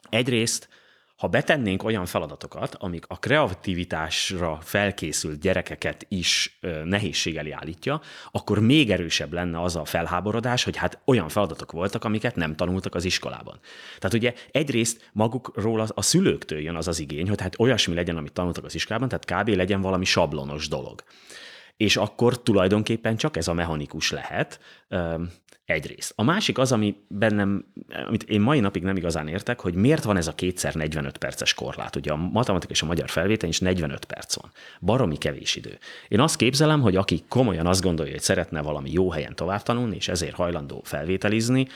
Egyrészt 0.10 0.70
ha 1.16 1.28
betennénk 1.28 1.84
olyan 1.84 2.06
feladatokat, 2.06 2.76
amik 2.76 3.06
a 3.08 3.20
kreativitásra 3.20 4.60
felkészült 4.62 5.40
gyerekeket 5.40 6.06
is 6.10 6.60
nehézség 6.84 7.38
elé 7.38 7.52
állítja, 7.52 8.02
akkor 8.32 8.60
még 8.60 8.92
erősebb 8.92 9.34
lenne 9.34 9.62
az 9.62 9.76
a 9.76 9.86
felháborodás, 9.86 10.64
hogy 10.64 10.78
hát 10.78 11.00
olyan 11.06 11.30
feladatok 11.30 11.72
voltak, 11.72 12.04
amiket 12.04 12.36
nem 12.36 12.56
tanultak 12.56 12.96
az 12.96 13.06
iskolában. 13.06 13.60
Tehát 14.00 14.14
ugye 14.14 14.34
egyrészt 14.52 15.10
magukról 15.14 15.80
a, 15.80 15.88
a 15.94 16.02
szülőktől 16.02 16.60
jön 16.60 16.76
az 16.76 16.88
az 16.88 17.00
igény, 17.00 17.30
hogy 17.30 17.42
hát 17.42 17.60
olyasmi 17.60 17.94
legyen, 17.94 18.18
amit 18.18 18.34
tanultak 18.34 18.66
az 18.66 18.76
iskolában, 18.76 19.10
tehát 19.10 19.44
kb. 19.44 19.56
legyen 19.56 19.82
valami 19.82 20.06
sablonos 20.06 20.68
dolog 20.68 21.04
és 21.78 21.98
akkor 21.98 22.42
tulajdonképpen 22.42 23.16
csak 23.16 23.38
ez 23.38 23.48
a 23.48 23.54
mechanikus 23.54 24.12
lehet 24.12 24.60
egyrészt. 25.66 26.14
A 26.16 26.24
másik 26.24 26.58
az, 26.58 26.72
ami 26.72 26.96
bennem, 27.08 27.66
amit 28.08 28.24
én 28.24 28.42
mai 28.42 28.60
napig 28.60 28.84
nem 28.84 28.98
igazán 28.98 29.28
értek, 29.28 29.60
hogy 29.60 29.74
miért 29.74 30.04
van 30.04 30.18
ez 30.18 30.28
a 30.28 30.36
kétszer 30.36 30.74
45 30.74 31.18
perces 31.18 31.54
korlát. 31.54 31.96
Ugye 31.96 32.12
a 32.12 32.16
matematika 32.16 32.72
és 32.72 32.82
a 32.82 32.86
magyar 32.86 33.10
felvétel 33.10 33.50
is 33.50 33.60
45 33.60 34.06
perc 34.06 34.36
van. 34.42 34.52
Baromi 34.82 35.18
kevés 35.18 35.56
idő. 35.56 35.78
Én 36.08 36.20
azt 36.20 36.36
képzelem, 36.36 36.82
hogy 36.82 36.96
aki 36.96 37.24
komolyan 37.28 37.68
azt 37.68 37.82
gondolja, 37.82 38.12
hogy 38.12 38.22
szeretne 38.22 38.62
valami 38.62 38.92
jó 38.92 39.12
helyen 39.12 39.36
tovább 39.36 39.62
tanulni, 39.62 39.96
és 39.96 40.08
ezért 40.08 40.36
hajlandó 40.36 40.82
felvételizni, 40.84 41.68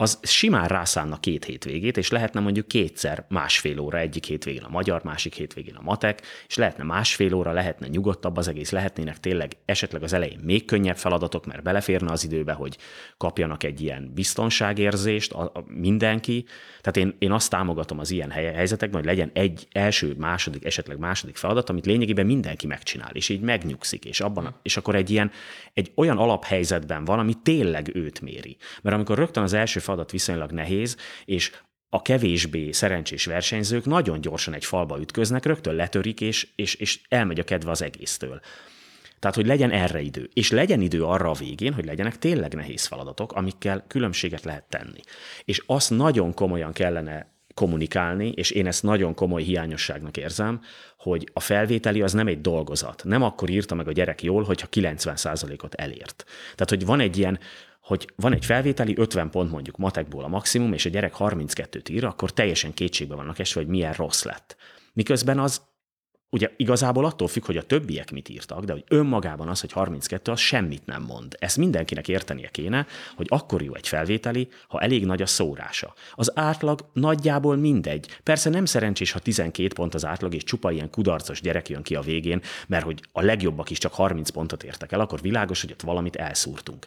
az 0.00 0.18
simán 0.22 0.68
rászánna 0.68 1.20
két 1.20 1.44
hétvégét, 1.44 1.96
és 1.96 2.10
lehetne 2.10 2.40
mondjuk 2.40 2.68
kétszer 2.68 3.24
másfél 3.28 3.78
óra, 3.78 3.98
egyik 3.98 4.24
hétvégén 4.24 4.62
a 4.62 4.68
magyar, 4.68 5.02
másik 5.04 5.34
hétvégén 5.34 5.74
a 5.74 5.82
matek, 5.82 6.22
és 6.48 6.56
lehetne 6.56 6.84
másfél 6.84 7.34
óra, 7.34 7.52
lehetne 7.52 7.86
nyugodtabb 7.86 8.36
az 8.36 8.48
egész, 8.48 8.70
lehetnének 8.70 9.20
tényleg 9.20 9.56
esetleg 9.64 10.02
az 10.02 10.12
elején 10.12 10.38
még 10.42 10.64
könnyebb 10.64 10.96
feladatok, 10.96 11.46
mert 11.46 11.62
beleférne 11.62 12.12
az 12.12 12.24
időbe, 12.24 12.52
hogy 12.52 12.76
kapjanak 13.16 13.62
egy 13.62 13.80
ilyen 13.80 14.10
biztonságérzést 14.14 15.32
a, 15.32 15.42
a 15.42 15.64
mindenki. 15.66 16.44
Tehát 16.80 16.96
én, 16.96 17.16
én 17.18 17.32
azt 17.32 17.50
támogatom 17.50 17.98
az 17.98 18.10
ilyen 18.10 18.30
helyzetekben, 18.30 19.00
hogy 19.00 19.08
legyen 19.08 19.30
egy 19.32 19.68
első, 19.72 20.14
második, 20.18 20.64
esetleg 20.64 20.98
második 20.98 21.36
feladat, 21.36 21.70
amit 21.70 21.86
lényegében 21.86 22.26
mindenki 22.26 22.66
megcsinál, 22.66 23.10
és 23.12 23.28
így 23.28 23.40
megnyugszik, 23.40 24.04
és, 24.04 24.20
abban, 24.20 24.54
és 24.62 24.76
akkor 24.76 24.94
egy 24.94 25.10
ilyen, 25.10 25.30
egy 25.72 25.92
olyan 25.94 26.18
alaphelyzetben 26.18 27.04
van, 27.04 27.18
ami 27.18 27.34
tényleg 27.42 27.90
őt 27.94 28.20
méri. 28.20 28.56
Mert 28.82 28.96
amikor 28.96 29.18
rögtön 29.18 29.42
az 29.42 29.52
első 29.52 29.80
feladat 29.90 30.10
viszonylag 30.10 30.50
nehéz, 30.50 30.96
és 31.24 31.52
a 31.88 32.02
kevésbé 32.02 32.72
szerencsés 32.72 33.24
versenyzők 33.24 33.84
nagyon 33.84 34.20
gyorsan 34.20 34.54
egy 34.54 34.64
falba 34.64 35.00
ütköznek, 35.00 35.44
rögtön 35.44 35.74
letörik, 35.74 36.20
és, 36.20 36.48
és, 36.56 36.74
és 36.74 37.00
elmegy 37.08 37.40
a 37.40 37.44
kedve 37.44 37.70
az 37.70 37.82
egésztől. 37.82 38.40
Tehát, 39.18 39.36
hogy 39.36 39.46
legyen 39.46 39.70
erre 39.70 40.00
idő. 40.00 40.30
És 40.32 40.50
legyen 40.50 40.80
idő 40.80 41.04
arra 41.04 41.30
a 41.30 41.34
végén, 41.34 41.72
hogy 41.72 41.84
legyenek 41.84 42.18
tényleg 42.18 42.54
nehéz 42.54 42.84
feladatok, 42.86 43.32
amikkel 43.32 43.84
különbséget 43.88 44.44
lehet 44.44 44.64
tenni. 44.68 45.00
És 45.44 45.62
azt 45.66 45.90
nagyon 45.90 46.34
komolyan 46.34 46.72
kellene 46.72 47.26
kommunikálni, 47.54 48.28
és 48.28 48.50
én 48.50 48.66
ezt 48.66 48.82
nagyon 48.82 49.14
komoly 49.14 49.42
hiányosságnak 49.42 50.16
érzem, 50.16 50.60
hogy 50.98 51.28
a 51.32 51.40
felvételi 51.40 52.02
az 52.02 52.12
nem 52.12 52.26
egy 52.26 52.40
dolgozat. 52.40 53.02
Nem 53.04 53.22
akkor 53.22 53.50
írta 53.50 53.74
meg 53.74 53.88
a 53.88 53.92
gyerek 53.92 54.22
jól, 54.22 54.42
hogyha 54.42 54.68
90%-ot 54.70 55.74
elért. 55.74 56.24
Tehát, 56.54 56.68
hogy 56.68 56.84
van 56.84 57.00
egy 57.00 57.18
ilyen 57.18 57.38
hogy 57.90 58.08
van 58.16 58.32
egy 58.32 58.44
felvételi 58.44 58.94
50 58.96 59.30
pont 59.30 59.50
mondjuk 59.50 59.76
matekból 59.76 60.24
a 60.24 60.28
maximum, 60.28 60.72
és 60.72 60.84
a 60.84 60.88
gyerek 60.88 61.14
32-t 61.18 61.90
ír, 61.90 62.04
akkor 62.04 62.32
teljesen 62.32 62.74
kétségbe 62.74 63.14
vannak 63.14 63.38
esve, 63.38 63.60
hogy 63.60 63.68
milyen 63.68 63.92
rossz 63.92 64.22
lett. 64.22 64.56
Miközben 64.92 65.38
az 65.38 65.62
ugye 66.30 66.50
igazából 66.56 67.04
attól 67.04 67.28
függ, 67.28 67.44
hogy 67.44 67.56
a 67.56 67.62
többiek 67.62 68.10
mit 68.10 68.28
írtak, 68.28 68.64
de 68.64 68.72
hogy 68.72 68.84
önmagában 68.88 69.48
az, 69.48 69.60
hogy 69.60 69.72
32, 69.72 70.32
az 70.32 70.38
semmit 70.38 70.86
nem 70.86 71.02
mond. 71.02 71.36
Ezt 71.38 71.56
mindenkinek 71.56 72.08
értenie 72.08 72.48
kéne, 72.48 72.86
hogy 73.16 73.26
akkor 73.28 73.62
jó 73.62 73.74
egy 73.74 73.88
felvételi, 73.88 74.48
ha 74.68 74.80
elég 74.80 75.06
nagy 75.06 75.22
a 75.22 75.26
szórása. 75.26 75.94
Az 76.14 76.32
átlag 76.34 76.90
nagyjából 76.92 77.56
mindegy. 77.56 78.18
Persze 78.22 78.50
nem 78.50 78.64
szerencsés, 78.64 79.12
ha 79.12 79.18
12 79.18 79.74
pont 79.74 79.94
az 79.94 80.04
átlag, 80.04 80.34
és 80.34 80.44
csupa 80.44 80.70
ilyen 80.70 80.90
kudarcos 80.90 81.40
gyerek 81.40 81.68
jön 81.68 81.82
ki 81.82 81.94
a 81.94 82.00
végén, 82.00 82.42
mert 82.66 82.84
hogy 82.84 83.00
a 83.12 83.22
legjobbak 83.22 83.70
is 83.70 83.78
csak 83.78 83.94
30 83.94 84.30
pontot 84.30 84.62
értek 84.62 84.92
el, 84.92 85.00
akkor 85.00 85.20
világos, 85.20 85.60
hogy 85.60 85.72
ott 85.72 85.82
valamit 85.82 86.16
elszúrtunk. 86.16 86.86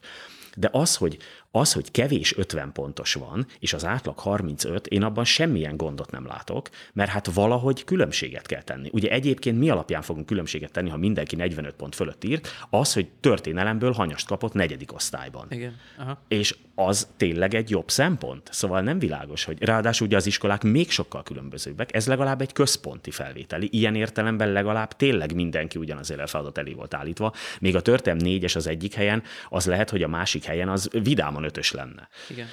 De 0.56 0.70
az, 0.72 0.96
hogy 0.96 1.18
az, 1.56 1.74
hogy 1.74 1.92
kevés 1.92 2.38
50 2.38 2.72
pontos 2.72 3.14
van, 3.14 3.46
és 3.60 3.74
az 3.74 3.86
átlag 3.86 4.20
35, 4.20 4.88
én 4.88 5.04
abban 5.04 5.24
semmilyen 5.24 5.78
gondot 5.78 6.12
nem 6.12 6.26
látok, 6.26 6.70
mert 6.94 7.10
hát 7.10 7.34
valahogy 7.34 7.84
különbséget 7.84 8.46
kell 8.46 8.62
tenni. 8.62 8.90
Ugye 8.92 9.10
egyébként 9.10 9.60
mi 9.60 9.70
alapján 9.70 10.02
fogunk 10.02 10.26
különbséget 10.26 10.72
tenni, 10.72 10.90
ha 10.90 10.98
mindenki 10.98 11.36
45 11.36 11.74
pont 11.76 11.96
fölött 11.96 12.24
írt? 12.24 12.48
Az, 12.70 12.94
hogy 12.94 13.08
történelemből 13.20 13.92
hanyast 13.92 14.28
kapott 14.28 14.54
negyedik 14.54 14.94
osztályban. 14.94 15.46
Igen. 15.50 15.76
Aha. 15.98 16.22
És 16.28 16.56
az 16.76 17.08
tényleg 17.18 17.54
egy 17.54 17.70
jobb 17.70 17.90
szempont. 17.90 18.50
Szóval 18.52 18.82
nem 18.82 19.00
világos, 19.00 19.44
hogy 19.44 19.64
ráadásul 19.64 20.08
ugye 20.08 20.16
az 20.16 20.26
iskolák 20.26 20.64
még 20.64 20.92
sokkal 20.92 21.24
különbözőbbek, 21.24 21.96
ez 21.96 22.08
legalább 22.08 22.42
egy 22.42 22.54
központi 22.54 23.12
felvételi. 23.12 23.68
Ilyen 23.72 23.96
értelemben 23.96 24.52
legalább 24.52 24.96
tényleg 24.96 25.34
mindenki 25.36 25.80
ugyanazért 25.80 26.20
a 26.20 26.28
feladat 26.28 26.58
elé 26.58 26.74
volt 26.74 26.94
állítva. 26.94 27.34
Még 27.60 27.76
a 27.76 27.82
történelm 27.82 28.24
négyes 28.24 28.56
az 28.56 28.68
egyik 28.68 28.94
helyen, 28.94 29.24
az 29.50 29.66
lehet, 29.66 29.90
hogy 29.90 30.04
a 30.04 30.08
másik 30.08 30.44
helyen 30.44 30.70
az 30.70 30.90
vidáman 31.04 31.43
nyilván 31.44 31.50
ötös 31.50 31.72
lenne. 31.72 32.10
Igen. 32.30 32.48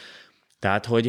Tehát, 0.58 0.86
hogy 0.86 1.02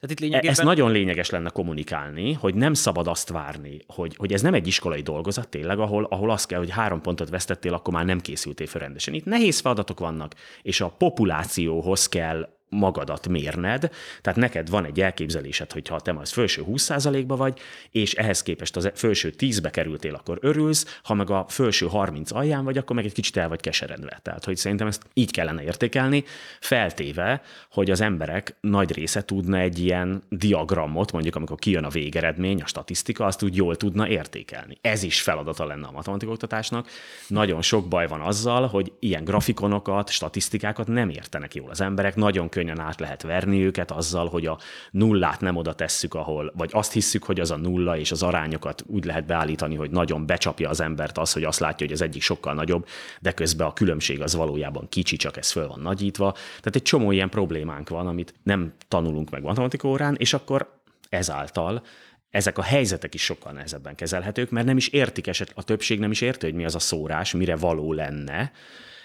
Tehát 0.00 0.10
itt 0.10 0.20
E- 0.20 0.24
lényegében... 0.24 0.50
Ez 0.50 0.58
nagyon 0.58 0.92
lényeges 0.92 1.30
lenne 1.30 1.50
kommunikálni, 1.50 2.32
hogy 2.32 2.54
nem 2.54 2.74
szabad 2.74 3.06
azt 3.06 3.28
várni, 3.28 3.80
hogy, 3.86 4.14
hogy 4.16 4.32
ez 4.32 4.42
nem 4.42 4.54
egy 4.54 4.66
iskolai 4.66 5.02
dolgozat 5.02 5.48
tényleg, 5.48 5.78
ahol, 5.78 6.04
ahol 6.04 6.30
az 6.30 6.46
kell, 6.46 6.58
hogy 6.58 6.70
három 6.70 7.00
pontot 7.00 7.28
vesztettél, 7.28 7.74
akkor 7.74 7.94
már 7.94 8.04
nem 8.04 8.20
készültél 8.20 8.66
fel 8.66 8.80
rendesen. 8.80 9.14
Itt 9.14 9.24
nehéz 9.24 9.60
feladatok 9.60 9.98
vannak, 9.98 10.34
és 10.62 10.80
a 10.80 10.88
populációhoz 10.88 12.08
kell 12.08 12.48
magadat 12.68 13.28
mérned, 13.28 13.90
tehát 14.20 14.38
neked 14.38 14.70
van 14.70 14.84
egy 14.84 15.00
elképzelésed, 15.00 15.72
hogy 15.72 15.88
ha 15.88 16.00
te 16.00 16.12
az 16.12 16.32
felső 16.32 16.62
20%-ba 16.68 17.36
vagy, 17.36 17.58
és 17.90 18.14
ehhez 18.14 18.42
képest 18.42 18.76
az 18.76 18.90
felső 18.94 19.34
10-be 19.38 19.70
kerültél, 19.70 20.14
akkor 20.14 20.38
örülsz, 20.40 21.00
ha 21.02 21.14
meg 21.14 21.30
a 21.30 21.44
felső 21.48 21.86
30 21.86 22.32
alján 22.32 22.64
vagy, 22.64 22.78
akkor 22.78 22.96
meg 22.96 23.04
egy 23.04 23.12
kicsit 23.12 23.36
el 23.36 23.48
vagy 23.48 23.60
keseredve. 23.60 24.18
Tehát, 24.22 24.44
hogy 24.44 24.56
szerintem 24.56 24.86
ezt 24.86 25.02
így 25.14 25.30
kellene 25.30 25.62
értékelni, 25.62 26.24
feltéve, 26.60 27.42
hogy 27.70 27.90
az 27.90 28.00
emberek 28.00 28.56
nagy 28.60 28.92
része 28.92 29.24
tudna 29.24 29.58
egy 29.58 29.78
ilyen 29.78 30.22
diagramot, 30.28 31.12
mondjuk 31.12 31.36
amikor 31.36 31.56
kijön 31.56 31.84
a 31.84 31.88
végeredmény, 31.88 32.62
a 32.62 32.66
statisztika, 32.66 33.24
azt 33.24 33.42
úgy 33.42 33.56
jól 33.56 33.76
tudna 33.76 34.08
értékelni. 34.08 34.78
Ez 34.80 35.02
is 35.02 35.22
feladata 35.22 35.64
lenne 35.66 35.86
a 35.86 35.90
matematika 35.90 36.30
oktatásnak. 36.32 36.88
Nagyon 37.28 37.62
sok 37.62 37.88
baj 37.88 38.06
van 38.06 38.20
azzal, 38.20 38.66
hogy 38.66 38.92
ilyen 38.98 39.24
grafikonokat, 39.24 40.10
statisztikákat 40.10 40.86
nem 40.86 41.08
értenek 41.08 41.54
jól 41.54 41.70
az 41.70 41.80
emberek, 41.80 42.14
nagyon 42.16 42.48
könnyen 42.56 42.80
át 42.80 43.00
lehet 43.00 43.22
verni 43.22 43.64
őket 43.64 43.90
azzal, 43.90 44.28
hogy 44.28 44.46
a 44.46 44.58
nullát 44.90 45.40
nem 45.40 45.56
oda 45.56 45.74
tesszük, 45.74 46.14
ahol, 46.14 46.52
vagy 46.56 46.70
azt 46.72 46.92
hisszük, 46.92 47.24
hogy 47.24 47.40
az 47.40 47.50
a 47.50 47.56
nulla, 47.56 47.98
és 47.98 48.10
az 48.10 48.22
arányokat 48.22 48.82
úgy 48.86 49.04
lehet 49.04 49.26
beállítani, 49.26 49.74
hogy 49.74 49.90
nagyon 49.90 50.26
becsapja 50.26 50.68
az 50.68 50.80
embert 50.80 51.18
az, 51.18 51.32
hogy 51.32 51.44
azt 51.44 51.60
látja, 51.60 51.86
hogy 51.86 51.94
az 51.94 52.02
egyik 52.02 52.22
sokkal 52.22 52.54
nagyobb, 52.54 52.86
de 53.20 53.32
közben 53.32 53.66
a 53.66 53.72
különbség 53.72 54.22
az 54.22 54.34
valójában 54.34 54.88
kicsi, 54.88 55.16
csak 55.16 55.36
ez 55.36 55.50
föl 55.50 55.68
van 55.68 55.80
nagyítva. 55.80 56.32
Tehát 56.32 56.74
egy 56.74 56.82
csomó 56.82 57.10
ilyen 57.10 57.30
problémánk 57.30 57.88
van, 57.88 58.06
amit 58.06 58.34
nem 58.42 58.72
tanulunk 58.88 59.30
meg 59.30 59.42
matematika 59.42 59.88
órán, 59.88 60.14
és 60.18 60.32
akkor 60.32 60.80
ezáltal 61.08 61.82
ezek 62.30 62.58
a 62.58 62.62
helyzetek 62.62 63.14
is 63.14 63.22
sokkal 63.22 63.52
nehezebben 63.52 63.94
kezelhetők, 63.94 64.50
mert 64.50 64.66
nem 64.66 64.76
is 64.76 64.88
értik 64.88 65.26
eset, 65.26 65.52
a 65.54 65.62
többség 65.62 65.98
nem 65.98 66.10
is 66.10 66.20
érti, 66.20 66.46
hogy 66.46 66.54
mi 66.54 66.64
az 66.64 66.74
a 66.74 66.78
szórás, 66.78 67.32
mire 67.32 67.56
való 67.56 67.92
lenne, 67.92 68.52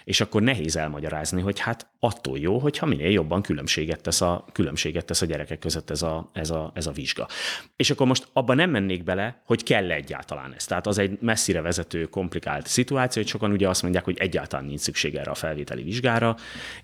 és 0.04 0.22
akkor 0.22 0.42
nehéz 0.42 0.76
elmagyarázni, 0.76 1.42
hogy 1.42 1.60
hát 1.60 1.88
attól 2.00 2.40
jó, 2.40 2.60
hogyha 2.60 2.86
minél 2.86 3.10
jobban 3.10 3.42
különbséget 3.42 4.02
tesz 4.02 4.22
a, 4.22 4.46
különbséget 4.52 5.06
tesz 5.06 5.22
a 5.22 5.26
gyerekek 5.26 5.60
között 5.60 5.90
ez 5.90 6.02
a, 6.02 6.30
ez, 6.34 6.50
a, 6.50 6.72
ez 6.76 6.88
a 6.88 6.92
vizsga. 6.92 7.28
És 7.76 7.90
akkor 7.90 8.08
most 8.08 8.28
abban 8.34 8.56
nem 8.56 8.70
mennék 8.70 9.04
bele, 9.04 9.42
hogy 9.46 9.64
kell 9.64 9.92
egyáltalán 9.92 10.54
ez. 10.54 10.66
Tehát 10.66 10.88
az 10.88 10.98
egy 10.98 11.18
messzire 11.22 11.62
vezető, 11.62 12.06
komplikált 12.06 12.68
szituáció, 12.68 13.22
hogy 13.22 13.32
sokan 13.32 13.52
ugye 13.52 13.70
azt 13.70 13.82
mondják, 13.82 14.04
hogy 14.04 14.18
egyáltalán 14.18 14.66
nincs 14.66 14.80
szükség 14.80 15.16
erre 15.16 15.32
a 15.32 15.36
felvételi 15.36 15.84
vizsgára, 15.84 16.36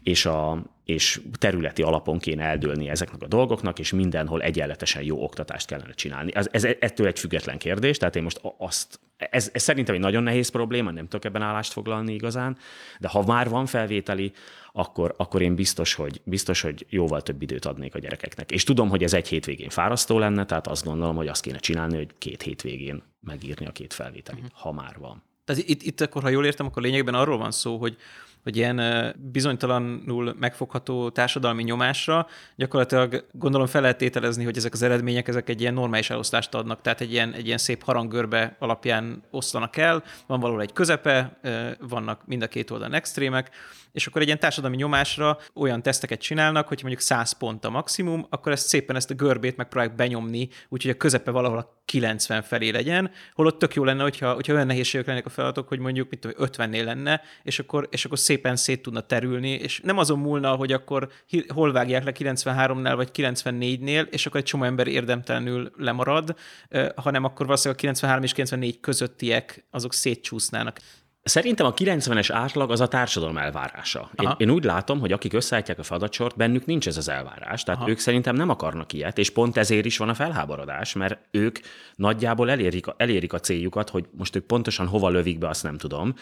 és, 0.03 0.25
a, 0.25 0.63
és 0.88 1.21
területi 1.38 1.82
alapon 1.82 2.19
kéne 2.19 2.43
eldőlni 2.43 2.89
ezeknek 2.89 3.21
a 3.21 3.28
dolgoknak, 3.28 3.80
és 3.80 3.91
mindenhol 3.91 4.41
egyenletesen 4.41 5.04
jó 5.04 5.23
oktatást 5.23 5.67
kellene 5.67 5.93
csinálni. 5.93 6.32
Ez, 6.36 6.47
ez 6.52 6.63
ettől 6.63 7.08
egy 7.08 7.19
független 7.19 7.58
kérdés, 7.58 7.97
tehát 7.97 8.15
én 8.15 8.23
most 8.23 8.41
azt, 8.58 9.00
ez, 9.17 9.50
ez 9.54 9.63
szerintem 9.63 9.95
egy 9.95 10.02
nagyon 10.02 10.23
nehéz 10.23 10.50
probléma, 10.50 10.91
nem 10.91 11.08
tudok 11.08 11.26
ebben 11.26 11.41
állást 11.41 11.71
foglalni 11.71 12.13
igazán, 12.13 12.58
de 13.00 13.08
ha 13.08 13.26
már 13.26 13.50
van 13.50 13.65
felvételi, 13.65 14.32
akkor, 14.71 15.13
akkor 15.17 15.41
én 15.41 15.56
biztos 15.56 15.93
hogy, 15.93 16.21
biztos, 16.23 16.62
hogy 16.62 16.86
jóval 16.89 17.21
több 17.21 17.41
időt 17.41 17.65
adnék 17.65 17.95
a 17.95 18.00
gyerekeknek. 18.00 18.52
És 18.52 18.63
tudom, 18.63 18.89
hogy 18.89 19.04
ez 19.04 19.13
egy 19.13 19.28
hétvégén 19.28 19.69
fárasztó 19.69 20.19
lenne, 20.19 20.45
tehát 20.45 20.67
azt 20.67 20.86
gondolom, 20.86 21.15
hogy 21.15 21.28
azt 21.28 21.41
kéne 21.41 21.58
csinálni, 21.58 21.95
hogy 21.95 22.10
két 22.17 22.41
hétvégén 22.41 23.04
megírni 23.19 23.65
a 23.65 23.71
két 23.71 23.93
felvételit, 23.93 24.43
uh-huh. 24.43 24.60
ha 24.60 24.71
már 24.71 24.95
van. 25.00 25.23
Tehát 25.45 25.63
itt, 25.67 25.82
itt 25.82 26.02
akkor, 26.02 26.21
ha 26.21 26.30
jól 26.30 26.45
értem, 26.45 26.65
akkor 26.65 26.82
lényegben 26.82 27.13
arról 27.13 27.38
van 27.38 27.52
szó, 27.52 27.78
hogy 27.78 27.97
hogy 28.43 28.58
ilyen 28.58 28.82
bizonytalanul 29.32 30.36
megfogható 30.39 31.10
társadalmi 31.10 31.63
nyomásra 31.63 32.28
gyakorlatilag 32.56 33.26
gondolom 33.32 33.67
fel 33.67 33.82
lehet 33.82 33.97
tételezni, 33.97 34.43
hogy 34.43 34.58
ezek 34.58 34.73
az 34.73 34.82
eredmények 34.82 35.28
ezek 35.28 35.50
egy 35.50 35.62
ilyen 35.62 35.73
normális 35.73 36.10
elosztást 36.10 36.54
adnak, 36.54 36.82
tehát 36.82 37.02
egy 37.02 37.12
ilyen, 37.12 37.34
egy 37.34 37.45
ilyen 37.45 37.58
szép 37.58 37.84
haranggörbe 37.84 38.56
alapján 38.60 39.23
osztanak 39.32 39.78
el, 39.78 40.04
van 40.28 40.39
valahol 40.39 40.62
egy 40.62 40.73
közepe, 40.73 41.39
vannak 41.80 42.21
mind 42.26 42.41
a 42.41 42.47
két 42.47 42.71
oldalon 42.71 42.93
extrémek, 42.93 43.50
és 43.91 44.08
akkor 44.08 44.21
egy 44.21 44.28
ilyen 44.28 44.39
társadalmi 44.39 44.76
nyomásra 44.76 45.38
olyan 45.54 45.82
teszteket 45.82 46.21
csinálnak, 46.21 46.67
hogy 46.67 46.80
mondjuk 46.82 47.02
100 47.02 47.32
pont 47.32 47.65
a 47.65 47.69
maximum, 47.69 48.26
akkor 48.30 48.52
ezt 48.52 48.67
szépen 48.67 48.95
ezt 48.95 49.12
a 49.12 49.13
görbét 49.13 49.58
megpróbálják 49.58 49.95
benyomni, 49.95 50.50
úgyhogy 50.69 50.91
a 50.91 50.97
közepe 50.97 51.32
valahol 51.32 51.58
a 51.58 51.82
90 51.86 52.41
felé 52.41 52.69
legyen, 52.69 53.12
holott 53.34 53.60
tök 53.60 53.73
jó 53.73 53.84
lenne, 53.84 54.04
hogyha, 54.04 54.34
hogyha 54.34 54.54
olyan 54.54 54.65
nehézségek 54.65 55.06
lennének 55.06 55.28
a 55.28 55.30
feladatok, 55.30 55.67
hogy 55.67 55.80
mondjuk 55.80 56.10
mit 56.10 56.19
tudom, 56.19 56.47
50-nél 56.47 56.84
lenne, 56.84 57.21
és 57.43 57.60
akkor, 57.60 57.88
és 57.91 58.06
akkor 58.06 58.19
szépen 58.19 58.56
szét 58.56 58.82
tudna 58.82 59.02
terülni, 59.02 59.50
és 59.50 59.80
nem 59.84 59.97
azon 59.97 60.19
múlna, 60.19 60.56
hogy 60.56 60.71
akkor 60.71 61.10
hol 61.47 61.71
vágják 61.71 62.04
le 62.04 62.12
93-nál 62.19 62.93
vagy 62.95 63.10
94-nél, 63.13 64.08
és 64.10 64.26
akkor 64.26 64.39
egy 64.39 64.45
csomó 64.45 64.63
ember 64.63 64.88
érdemtelenül 64.88 65.71
lemarad, 65.78 66.36
hanem 66.95 67.23
akkor 67.23 67.45
valószínűleg 67.45 67.78
a 67.78 67.82
93 67.82 68.23
és 68.23 68.34
94 68.34 68.80
közöttiek 68.80 69.65
azok 69.71 69.93
szétcsúsznának. 69.93 70.80
Szerintem 71.28 71.66
a 71.66 71.74
90-es 71.74 72.30
átlag 72.32 72.72
az 72.72 72.82
a 72.82 72.88
társadalom 72.88 73.38
elvárása. 73.38 74.10
Én, 74.16 74.30
én 74.38 74.50
úgy 74.50 74.63
látom, 74.63 75.00
hogy 75.00 75.12
akik 75.12 75.34
összeállítják 75.34 75.80
a 75.80 75.84
feladatsort, 75.84 76.36
bennük 76.36 76.66
nincs 76.66 76.88
ez 76.88 76.98
az 76.98 77.10
elvárás. 77.10 77.63
Tehát 77.63 77.80
Aha. 77.80 77.90
ők 77.90 78.00
szerintem 78.00 78.36
nem 78.36 78.50
akarnak 78.50 78.94
ilyet, 78.94 79.18
és 79.18 79.30
pont 79.30 79.58
ezért 79.58 79.86
is 79.86 79.98
van 79.98 80.10
a 80.10 80.13
felháborodás, 80.13 80.94
mert 80.94 81.20
ők 81.32 81.60
nagyjából 81.96 82.50
elérik 82.50 82.88
a, 82.88 82.96
elérik 82.98 83.34
a 83.34 83.40
céljukat, 83.40 83.90
hogy 83.90 84.06
most 84.12 84.36
ők 84.36 84.46
pontosan 84.46 84.88
hova 84.88 85.10
lövik 85.10 85.38
be, 85.38 85.48
azt 85.48 85.63
nem 85.63 85.78
tudom. 85.78 86.13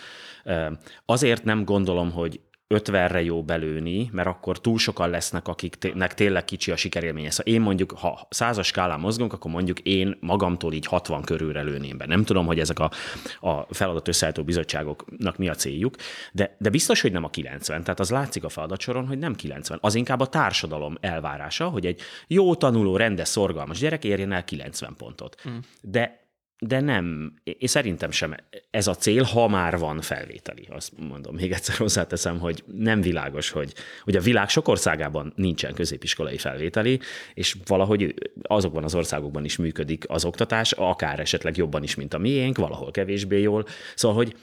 Azért 1.05 1.43
nem 1.43 1.63
gondolom, 1.63 2.11
hogy 2.11 2.39
50-re 2.69 3.23
jó 3.23 3.43
belőni, 3.43 4.09
mert 4.13 4.27
akkor 4.27 4.59
túl 4.59 4.77
sokan 4.77 5.09
lesznek, 5.09 5.47
akiknek 5.47 6.13
tényleg 6.13 6.45
kicsi 6.45 6.71
a 6.71 6.75
sikerélménye. 6.75 7.29
Szóval 7.29 7.53
én 7.53 7.61
mondjuk, 7.61 7.91
ha 7.91 8.27
százas 8.29 8.67
skálán 8.67 8.99
mozgunk, 8.99 9.33
akkor 9.33 9.51
mondjuk 9.51 9.79
én 9.79 10.17
magamtól 10.19 10.73
így 10.73 10.85
60 10.85 11.23
körülre 11.23 11.61
lőném 11.61 11.97
be. 11.97 12.05
Nem 12.05 12.23
tudom, 12.23 12.45
hogy 12.45 12.59
ezek 12.59 12.79
a, 12.79 12.91
a 13.39 13.73
feladat 13.73 14.07
összeállító 14.07 14.43
bizottságoknak 14.43 15.37
mi 15.37 15.49
a 15.49 15.55
céljuk, 15.55 15.95
de, 16.31 16.55
de 16.59 16.69
biztos, 16.69 17.01
hogy 17.01 17.11
nem 17.11 17.23
a 17.23 17.29
90. 17.29 17.83
Tehát 17.83 17.99
az 17.99 18.09
látszik 18.09 18.43
a 18.43 18.49
feladatsoron, 18.49 19.07
hogy 19.07 19.17
nem 19.17 19.35
90. 19.35 19.77
Az 19.81 19.95
inkább 19.95 20.19
a 20.19 20.27
társadalom 20.27 20.97
elvárása, 20.99 21.67
hogy 21.67 21.85
egy 21.85 22.01
jó 22.27 22.55
tanuló, 22.55 22.97
rendes, 22.97 23.27
szorgalmas 23.27 23.79
gyerek 23.79 24.03
érjen 24.03 24.31
el 24.31 24.43
90 24.43 24.95
pontot. 24.97 25.41
Mm. 25.49 25.57
De 25.81 26.24
de 26.59 26.79
nem, 26.79 27.33
én 27.43 27.67
szerintem 27.67 28.11
sem 28.11 28.35
ez 28.69 28.87
a 28.87 28.95
cél, 28.95 29.23
ha 29.23 29.47
már 29.47 29.77
van 29.77 30.01
felvételi. 30.01 30.67
Azt 30.69 30.91
mondom, 30.97 31.35
még 31.35 31.51
egyszer 31.51 31.75
hozzáteszem, 31.75 32.39
hogy 32.39 32.63
nem 32.65 33.01
világos, 33.01 33.49
hogy, 33.49 33.73
hogy 34.03 34.15
a 34.15 34.21
világ 34.21 34.49
sok 34.49 34.67
országában 34.67 35.33
nincsen 35.35 35.73
középiskolai 35.73 36.37
felvételi, 36.37 36.99
és 37.33 37.55
valahogy 37.65 38.13
azokban 38.41 38.83
az 38.83 38.95
országokban 38.95 39.45
is 39.45 39.55
működik 39.57 40.03
az 40.07 40.25
oktatás, 40.25 40.71
akár 40.71 41.19
esetleg 41.19 41.57
jobban 41.57 41.83
is, 41.83 41.95
mint 41.95 42.13
a 42.13 42.17
miénk, 42.17 42.57
valahol 42.57 42.91
kevésbé 42.91 43.41
jól. 43.41 43.65
Szóval, 43.95 44.17
hogy 44.17 44.35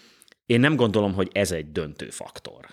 én 0.46 0.60
nem 0.60 0.76
gondolom, 0.76 1.12
hogy 1.12 1.30
ez 1.32 1.52
egy 1.52 1.72
döntő 1.72 2.10
faktor. 2.10 2.66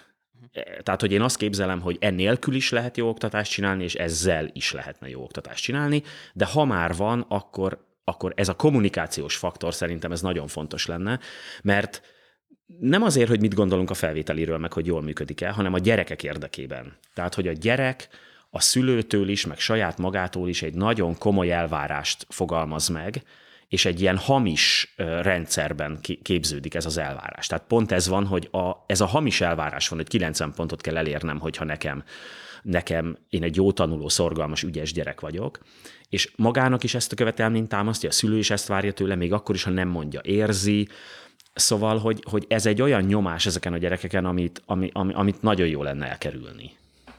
Tehát, 0.83 1.01
hogy 1.01 1.11
én 1.11 1.21
azt 1.21 1.37
képzelem, 1.37 1.81
hogy 1.81 1.97
ennélkül 1.99 2.55
is 2.55 2.69
lehet 2.69 2.97
jó 2.97 3.09
oktatást 3.09 3.51
csinálni, 3.51 3.83
és 3.83 3.95
ezzel 3.95 4.49
is 4.53 4.71
lehetne 4.71 5.09
jó 5.09 5.23
oktatást 5.23 5.63
csinálni, 5.63 6.03
de 6.33 6.45
ha 6.45 6.65
már 6.65 6.95
van, 6.95 7.25
akkor 7.27 7.87
akkor 8.09 8.33
ez 8.35 8.49
a 8.49 8.55
kommunikációs 8.55 9.35
faktor 9.35 9.73
szerintem 9.73 10.11
ez 10.11 10.21
nagyon 10.21 10.47
fontos 10.47 10.85
lenne, 10.85 11.19
mert 11.61 12.01
nem 12.79 13.03
azért, 13.03 13.29
hogy 13.29 13.39
mit 13.39 13.53
gondolunk 13.53 13.89
a 13.89 13.93
felvételiről, 13.93 14.57
meg 14.57 14.73
hogy 14.73 14.85
jól 14.85 15.01
működik-e, 15.01 15.49
hanem 15.49 15.73
a 15.73 15.79
gyerekek 15.79 16.23
érdekében. 16.23 16.97
Tehát, 17.13 17.33
hogy 17.33 17.47
a 17.47 17.51
gyerek 17.51 18.07
a 18.49 18.61
szülőtől 18.61 19.29
is, 19.29 19.45
meg 19.45 19.59
saját 19.59 19.97
magától 19.97 20.49
is 20.49 20.61
egy 20.61 20.73
nagyon 20.73 21.17
komoly 21.17 21.51
elvárást 21.51 22.25
fogalmaz 22.29 22.87
meg, 22.87 23.23
és 23.67 23.85
egy 23.85 24.01
ilyen 24.01 24.17
hamis 24.17 24.93
rendszerben 25.21 25.99
képződik 26.21 26.73
ez 26.73 26.85
az 26.85 26.97
elvárás. 26.97 27.47
Tehát 27.47 27.65
pont 27.67 27.91
ez 27.91 28.07
van, 28.07 28.25
hogy 28.25 28.47
a, 28.51 28.83
ez 28.85 29.01
a 29.01 29.05
hamis 29.05 29.41
elvárás 29.41 29.87
van, 29.87 29.99
hogy 29.99 30.07
90 30.07 30.53
pontot 30.53 30.81
kell 30.81 30.97
elérnem, 30.97 31.39
hogyha 31.39 31.65
nekem, 31.65 32.03
nekem 32.61 33.17
én 33.29 33.43
egy 33.43 33.55
jó 33.55 33.71
tanuló, 33.71 34.09
szorgalmas, 34.09 34.63
ügyes 34.63 34.93
gyerek 34.93 35.19
vagyok, 35.19 35.59
és 36.09 36.31
magának 36.35 36.83
is 36.83 36.95
ezt 36.95 37.11
a 37.11 37.15
követelményt 37.15 37.69
támasztja, 37.69 38.09
a 38.09 38.11
szülő 38.11 38.37
is 38.37 38.49
ezt 38.49 38.67
várja 38.67 38.93
tőle, 38.93 39.15
még 39.15 39.33
akkor 39.33 39.55
is, 39.55 39.63
ha 39.63 39.71
nem 39.71 39.87
mondja, 39.87 40.19
érzi, 40.23 40.87
Szóval, 41.53 41.97
hogy, 41.97 42.23
hogy 42.29 42.45
ez 42.47 42.65
egy 42.65 42.81
olyan 42.81 43.01
nyomás 43.01 43.45
ezeken 43.45 43.73
a 43.73 43.77
gyerekeken, 43.77 44.25
amit, 44.25 44.61
ami, 44.65 44.89
ami, 44.93 45.13
amit 45.13 45.41
nagyon 45.41 45.67
jó 45.67 45.83
lenne 45.83 46.09
elkerülni. 46.09 46.71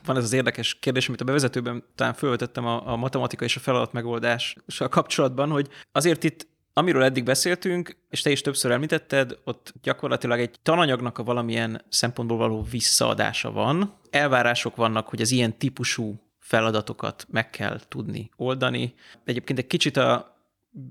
Van 0.04 0.16
ez 0.16 0.24
az 0.24 0.32
érdekes 0.32 0.74
kérdés, 0.74 1.08
amit 1.08 1.20
a 1.20 1.24
bevezetőben 1.24 1.84
talán 1.94 2.14
fölvetettem 2.14 2.66
a, 2.66 2.92
a 2.92 2.96
matematika 2.96 3.44
és 3.44 3.56
a 3.56 3.60
feladat 3.60 3.92
megoldással 3.92 4.88
kapcsolatban, 4.88 5.50
hogy 5.50 5.68
azért 5.92 6.24
itt 6.24 6.48
Amiről 6.72 7.02
eddig 7.02 7.24
beszéltünk, 7.24 7.96
és 8.10 8.20
te 8.22 8.30
is 8.30 8.40
többször 8.40 8.70
említetted, 8.70 9.38
ott 9.44 9.72
gyakorlatilag 9.82 10.40
egy 10.40 10.54
tananyagnak 10.62 11.18
a 11.18 11.22
valamilyen 11.22 11.84
szempontból 11.88 12.36
való 12.36 12.66
visszaadása 12.70 13.50
van. 13.50 13.94
Elvárások 14.10 14.76
vannak, 14.76 15.08
hogy 15.08 15.20
az 15.20 15.30
ilyen 15.30 15.58
típusú 15.58 16.20
feladatokat 16.38 17.26
meg 17.30 17.50
kell 17.50 17.80
tudni 17.88 18.30
oldani. 18.36 18.94
Egyébként 19.24 19.58
egy 19.58 19.66
kicsit 19.66 19.96
a 19.96 20.38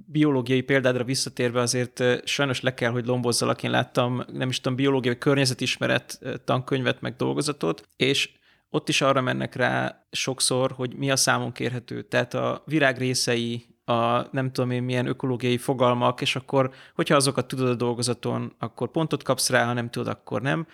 biológiai 0.05 0.61
példádra 0.61 1.03
visszatérve 1.03 1.61
azért 1.61 2.03
sajnos 2.27 2.61
le 2.61 2.73
kell, 2.73 2.91
hogy 2.91 3.05
lombozzalak. 3.05 3.63
Én 3.63 3.71
láttam, 3.71 4.23
nem 4.33 4.49
is 4.49 4.61
tudom, 4.61 4.77
biológiai 4.77 5.17
környezetismeret 5.17 6.19
tankönyvet, 6.45 7.01
meg 7.01 7.15
dolgozatot, 7.15 7.87
és 7.95 8.29
ott 8.69 8.89
is 8.89 9.01
arra 9.01 9.21
mennek 9.21 9.55
rá 9.55 10.05
sokszor, 10.11 10.71
hogy 10.71 10.95
mi 10.95 11.11
a 11.11 11.15
számon 11.15 11.51
kérhető. 11.51 12.01
Tehát 12.01 12.33
a 12.33 12.63
virág 12.65 12.97
részei, 12.97 13.65
a 13.85 14.27
nem 14.31 14.51
tudom 14.51 14.71
én 14.71 14.83
milyen 14.83 15.05
ökológiai 15.05 15.57
fogalmak, 15.57 16.21
és 16.21 16.35
akkor, 16.35 16.71
hogyha 16.95 17.15
azokat 17.15 17.47
tudod 17.47 17.67
a 17.67 17.75
dolgozaton, 17.75 18.55
akkor 18.59 18.91
pontot 18.91 19.23
kapsz 19.23 19.49
rá, 19.49 19.65
ha 19.65 19.73
nem 19.73 19.89
tudod, 19.89 20.07
akkor 20.07 20.41
nem. 20.41 20.67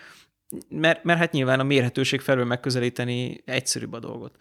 Mert, 0.68 1.04
mert 1.04 1.18
hát 1.18 1.32
nyilván 1.32 1.60
a 1.60 1.64
mérhetőség 1.64 2.20
felől 2.20 2.44
megközelíteni 2.44 3.42
egyszerűbb 3.44 3.92
a 3.92 3.98
dolgot. 3.98 4.36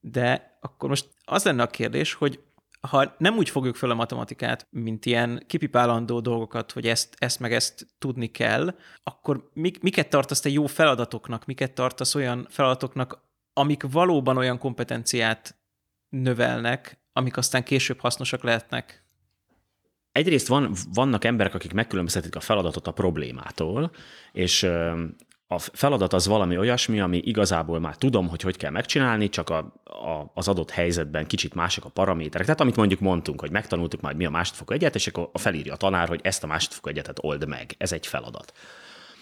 De 0.00 0.58
akkor 0.60 0.88
most 0.88 1.08
az 1.24 1.44
lenne 1.44 1.62
a 1.62 1.66
kérdés, 1.66 2.12
hogy 2.12 2.40
ha 2.80 3.14
nem 3.18 3.36
úgy 3.36 3.48
fogjuk 3.48 3.76
fel 3.76 3.90
a 3.90 3.94
matematikát, 3.94 4.66
mint 4.70 5.06
ilyen 5.06 5.44
kipipálandó 5.46 6.20
dolgokat, 6.20 6.72
hogy 6.72 6.86
ezt, 6.86 7.14
ezt 7.18 7.40
meg 7.40 7.52
ezt 7.52 7.86
tudni 7.98 8.26
kell, 8.26 8.74
akkor 9.04 9.50
mik, 9.52 9.82
miket 9.82 10.08
tartasz 10.08 10.40
te 10.40 10.48
jó 10.48 10.66
feladatoknak, 10.66 11.44
miket 11.44 11.72
tartasz 11.72 12.14
olyan 12.14 12.46
feladatoknak, 12.50 13.22
amik 13.52 13.82
valóban 13.90 14.36
olyan 14.36 14.58
kompetenciát 14.58 15.56
növelnek, 16.08 16.98
amik 17.12 17.36
aztán 17.36 17.64
később 17.64 18.00
hasznosak 18.00 18.42
lehetnek? 18.42 19.02
Egyrészt 20.12 20.46
van, 20.46 20.74
vannak 20.92 21.24
emberek, 21.24 21.54
akik 21.54 21.72
megkülönböztetik 21.72 22.36
a 22.36 22.40
feladatot 22.40 22.86
a 22.86 22.92
problémától, 22.92 23.90
és 24.32 24.66
a 25.50 25.58
feladat 25.58 26.12
az 26.12 26.26
valami 26.26 26.58
olyasmi, 26.58 27.00
ami 27.00 27.16
igazából 27.16 27.80
már 27.80 27.96
tudom, 27.96 28.28
hogy 28.28 28.42
hogy 28.42 28.56
kell 28.56 28.70
megcsinálni, 28.70 29.28
csak 29.28 29.50
a, 29.50 29.58
a, 29.84 30.30
az 30.34 30.48
adott 30.48 30.70
helyzetben 30.70 31.26
kicsit 31.26 31.54
mások 31.54 31.84
a 31.84 31.88
paraméterek. 31.88 32.46
Tehát 32.46 32.60
amit 32.60 32.76
mondjuk 32.76 33.00
mondtunk, 33.00 33.40
hogy 33.40 33.50
megtanultuk 33.50 34.00
majd 34.00 34.16
mi 34.16 34.24
a 34.24 34.30
másodfokú 34.30 34.72
egyet, 34.72 34.94
és 34.94 35.06
akkor 35.06 35.30
felírja 35.34 35.72
a 35.72 35.76
tanár, 35.76 36.08
hogy 36.08 36.20
ezt 36.22 36.44
a 36.44 36.46
másodfokú 36.46 36.88
egyetet 36.88 37.18
old 37.22 37.48
meg. 37.48 37.74
Ez 37.78 37.92
egy 37.92 38.06
feladat. 38.06 38.52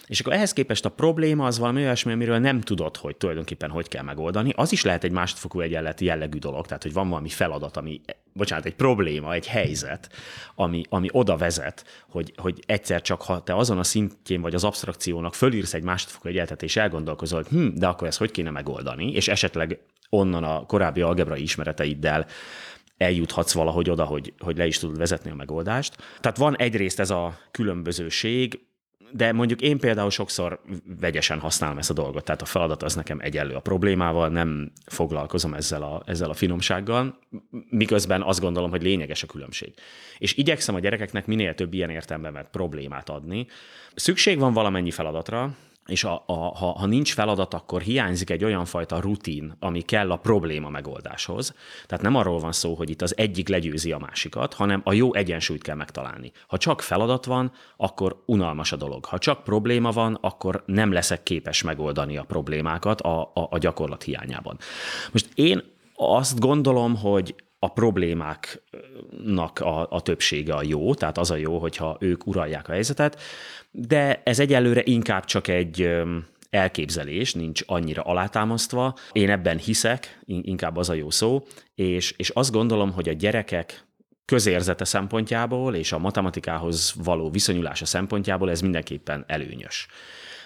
És 0.06 0.20
akkor 0.20 0.32
ehhez 0.32 0.52
képest 0.52 0.84
a 0.84 0.88
probléma 0.88 1.46
az 1.46 1.58
valami 1.58 1.82
olyasmi, 1.82 2.12
amiről 2.12 2.38
nem 2.38 2.60
tudod, 2.60 2.96
hogy 2.96 3.16
tulajdonképpen 3.16 3.70
hogy 3.70 3.88
kell 3.88 4.02
megoldani. 4.02 4.52
Az 4.56 4.72
is 4.72 4.82
lehet 4.82 5.04
egy 5.04 5.10
másodfokú 5.10 5.60
egyenlet 5.60 6.00
jellegű 6.00 6.38
dolog, 6.38 6.66
tehát 6.66 6.82
hogy 6.82 6.92
van 6.92 7.08
valami 7.08 7.28
feladat, 7.28 7.76
ami, 7.76 8.00
bocsánat, 8.32 8.64
egy 8.64 8.74
probléma, 8.74 9.32
egy 9.32 9.46
helyzet, 9.46 10.10
ami, 10.54 10.82
ami 10.88 11.08
oda 11.12 11.36
vezet, 11.36 12.04
hogy, 12.08 12.32
hogy 12.36 12.62
egyszer 12.66 13.02
csak, 13.02 13.22
ha 13.22 13.42
te 13.42 13.56
azon 13.56 13.78
a 13.78 13.84
szintjén 13.84 14.40
vagy 14.40 14.54
az 14.54 14.64
abstrakciónak 14.64 15.34
fölírsz 15.34 15.74
egy 15.74 15.82
másodfokú 15.82 16.28
egyenletet, 16.28 16.62
és 16.62 16.76
elgondolkozol, 16.76 17.42
hogy 17.42 17.58
hm, 17.58 17.74
de 17.74 17.86
akkor 17.86 18.06
ezt 18.06 18.18
hogy 18.18 18.30
kéne 18.30 18.50
megoldani, 18.50 19.12
és 19.12 19.28
esetleg 19.28 19.78
onnan 20.10 20.44
a 20.44 20.66
korábbi 20.66 21.00
algebrai 21.00 21.42
ismereteiddel 21.42 22.26
eljuthatsz 22.96 23.52
valahogy 23.52 23.90
oda, 23.90 24.04
hogy, 24.04 24.32
hogy 24.38 24.56
le 24.56 24.66
is 24.66 24.78
tudod 24.78 24.98
vezetni 24.98 25.30
a 25.30 25.34
megoldást. 25.34 25.96
Tehát 26.20 26.36
van 26.36 26.56
egyrészt 26.56 27.00
ez 27.00 27.10
a 27.10 27.38
különbözőség, 27.50 28.65
de 29.12 29.32
mondjuk 29.32 29.60
én 29.60 29.78
például 29.78 30.10
sokszor 30.10 30.60
vegyesen 31.00 31.38
használom 31.38 31.78
ezt 31.78 31.90
a 31.90 31.94
dolgot, 31.94 32.24
tehát 32.24 32.42
a 32.42 32.44
feladat 32.44 32.82
az 32.82 32.94
nekem 32.94 33.18
egyenlő 33.20 33.54
a 33.54 33.60
problémával, 33.60 34.28
nem 34.28 34.72
foglalkozom 34.86 35.54
ezzel 35.54 35.82
a, 35.82 36.02
ezzel 36.06 36.30
a 36.30 36.34
finomsággal, 36.34 37.18
miközben 37.68 38.22
azt 38.22 38.40
gondolom, 38.40 38.70
hogy 38.70 38.82
lényeges 38.82 39.22
a 39.22 39.26
különbség. 39.26 39.74
És 40.18 40.36
igyekszem 40.36 40.74
a 40.74 40.80
gyerekeknek 40.80 41.26
minél 41.26 41.54
több 41.54 41.74
ilyen 41.74 41.90
értelmemet 41.90 42.48
problémát 42.50 43.08
adni. 43.08 43.46
Szükség 43.94 44.38
van 44.38 44.52
valamennyi 44.52 44.90
feladatra, 44.90 45.56
és 45.86 46.04
a, 46.04 46.22
a, 46.26 46.32
ha, 46.32 46.66
ha 46.66 46.86
nincs 46.86 47.12
feladat, 47.14 47.54
akkor 47.54 47.80
hiányzik 47.80 48.30
egy 48.30 48.44
olyan 48.44 48.64
fajta 48.64 49.00
rutin, 49.00 49.56
ami 49.60 49.80
kell 49.80 50.10
a 50.10 50.16
probléma 50.16 50.68
megoldáshoz. 50.68 51.54
Tehát 51.86 52.04
nem 52.04 52.14
arról 52.14 52.38
van 52.38 52.52
szó, 52.52 52.74
hogy 52.74 52.90
itt 52.90 53.02
az 53.02 53.16
egyik 53.16 53.48
legyőzi 53.48 53.92
a 53.92 53.98
másikat, 53.98 54.54
hanem 54.54 54.80
a 54.84 54.92
jó 54.92 55.14
egyensúlyt 55.14 55.62
kell 55.62 55.76
megtalálni. 55.76 56.32
Ha 56.46 56.58
csak 56.58 56.80
feladat 56.80 57.24
van, 57.24 57.52
akkor 57.76 58.22
unalmas 58.26 58.72
a 58.72 58.76
dolog. 58.76 59.04
Ha 59.04 59.18
csak 59.18 59.44
probléma 59.44 59.90
van, 59.90 60.18
akkor 60.20 60.62
nem 60.66 60.92
leszek 60.92 61.22
képes 61.22 61.62
megoldani 61.62 62.16
a 62.16 62.24
problémákat 62.24 63.00
a, 63.00 63.20
a, 63.20 63.46
a 63.50 63.58
gyakorlat 63.58 64.02
hiányában. 64.02 64.58
Most 65.12 65.28
én 65.34 65.62
azt 65.94 66.38
gondolom, 66.38 66.96
hogy 66.96 67.34
a 67.58 67.72
problémáknak 67.72 69.60
a, 69.60 69.90
a 69.90 70.00
többsége 70.00 70.54
a 70.54 70.62
jó, 70.64 70.94
tehát 70.94 71.18
az 71.18 71.30
a 71.30 71.36
jó, 71.36 71.58
hogyha 71.58 71.96
ők 72.00 72.26
uralják 72.26 72.68
a 72.68 72.72
helyzetet, 72.72 73.20
de 73.70 74.22
ez 74.24 74.38
egyelőre 74.38 74.82
inkább 74.84 75.24
csak 75.24 75.48
egy 75.48 75.90
elképzelés, 76.50 77.34
nincs 77.34 77.62
annyira 77.66 78.02
alátámasztva. 78.02 78.94
Én 79.12 79.30
ebben 79.30 79.58
hiszek, 79.58 80.20
inkább 80.26 80.76
az 80.76 80.88
a 80.88 80.94
jó 80.94 81.10
szó, 81.10 81.42
és, 81.74 82.14
és 82.16 82.28
azt 82.28 82.52
gondolom, 82.52 82.92
hogy 82.92 83.08
a 83.08 83.12
gyerekek 83.12 83.84
közérzete 84.24 84.84
szempontjából 84.84 85.74
és 85.74 85.92
a 85.92 85.98
matematikához 85.98 86.94
való 87.04 87.30
viszonyulása 87.30 87.86
szempontjából 87.86 88.50
ez 88.50 88.60
mindenképpen 88.60 89.24
előnyös. 89.26 89.86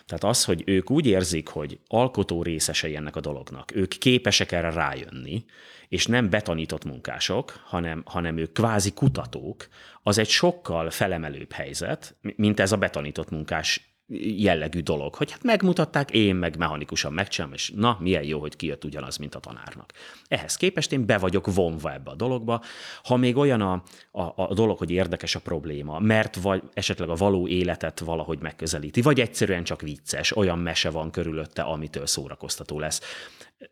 Tehát 0.06 0.24
az, 0.24 0.44
hogy 0.44 0.62
ők 0.66 0.90
úgy 0.90 1.06
érzik, 1.06 1.48
hogy 1.48 1.78
alkotó 1.86 2.42
részesei 2.42 2.96
ennek 2.96 3.16
a 3.16 3.20
dolognak, 3.20 3.74
ők 3.74 3.88
képesek 3.88 4.52
erre 4.52 4.70
rájönni, 4.70 5.44
és 5.90 6.06
nem 6.06 6.30
betanított 6.30 6.84
munkások, 6.84 7.60
hanem, 7.64 8.02
hanem 8.06 8.36
ők 8.36 8.52
kvázi 8.52 8.92
kutatók, 8.92 9.68
az 10.02 10.18
egy 10.18 10.28
sokkal 10.28 10.90
felemelőbb 10.90 11.52
helyzet, 11.52 12.16
mint 12.36 12.60
ez 12.60 12.72
a 12.72 12.76
betanított 12.76 13.30
munkás 13.30 13.90
jellegű 14.36 14.80
dolog, 14.80 15.14
hogy 15.14 15.30
hát 15.30 15.42
megmutatták, 15.42 16.10
én 16.10 16.34
meg 16.34 16.56
mechanikusan 16.56 17.12
megcsinálom, 17.12 17.54
és 17.54 17.72
na, 17.76 17.96
milyen 18.00 18.22
jó, 18.22 18.40
hogy 18.40 18.56
kijött 18.56 18.84
ugyanaz, 18.84 19.16
mint 19.16 19.34
a 19.34 19.38
tanárnak. 19.38 19.92
Ehhez 20.28 20.56
képest 20.56 20.92
én 20.92 21.06
be 21.06 21.18
vagyok 21.18 21.54
vonva 21.54 21.92
ebbe 21.92 22.10
a 22.10 22.14
dologba. 22.14 22.62
Ha 23.04 23.16
még 23.16 23.36
olyan 23.36 23.60
a, 23.60 23.82
a, 24.10 24.32
a 24.36 24.54
dolog, 24.54 24.78
hogy 24.78 24.90
érdekes 24.90 25.34
a 25.34 25.40
probléma, 25.40 25.98
mert 25.98 26.36
vagy 26.36 26.62
esetleg 26.74 27.08
a 27.08 27.14
való 27.14 27.48
életet 27.48 28.00
valahogy 28.00 28.38
megközelíti, 28.38 29.02
vagy 29.02 29.20
egyszerűen 29.20 29.64
csak 29.64 29.80
vicces, 29.80 30.36
olyan 30.36 30.58
mese 30.58 30.90
van 30.90 31.10
körülötte, 31.10 31.62
amitől 31.62 32.06
szórakoztató 32.06 32.78
lesz 32.78 33.00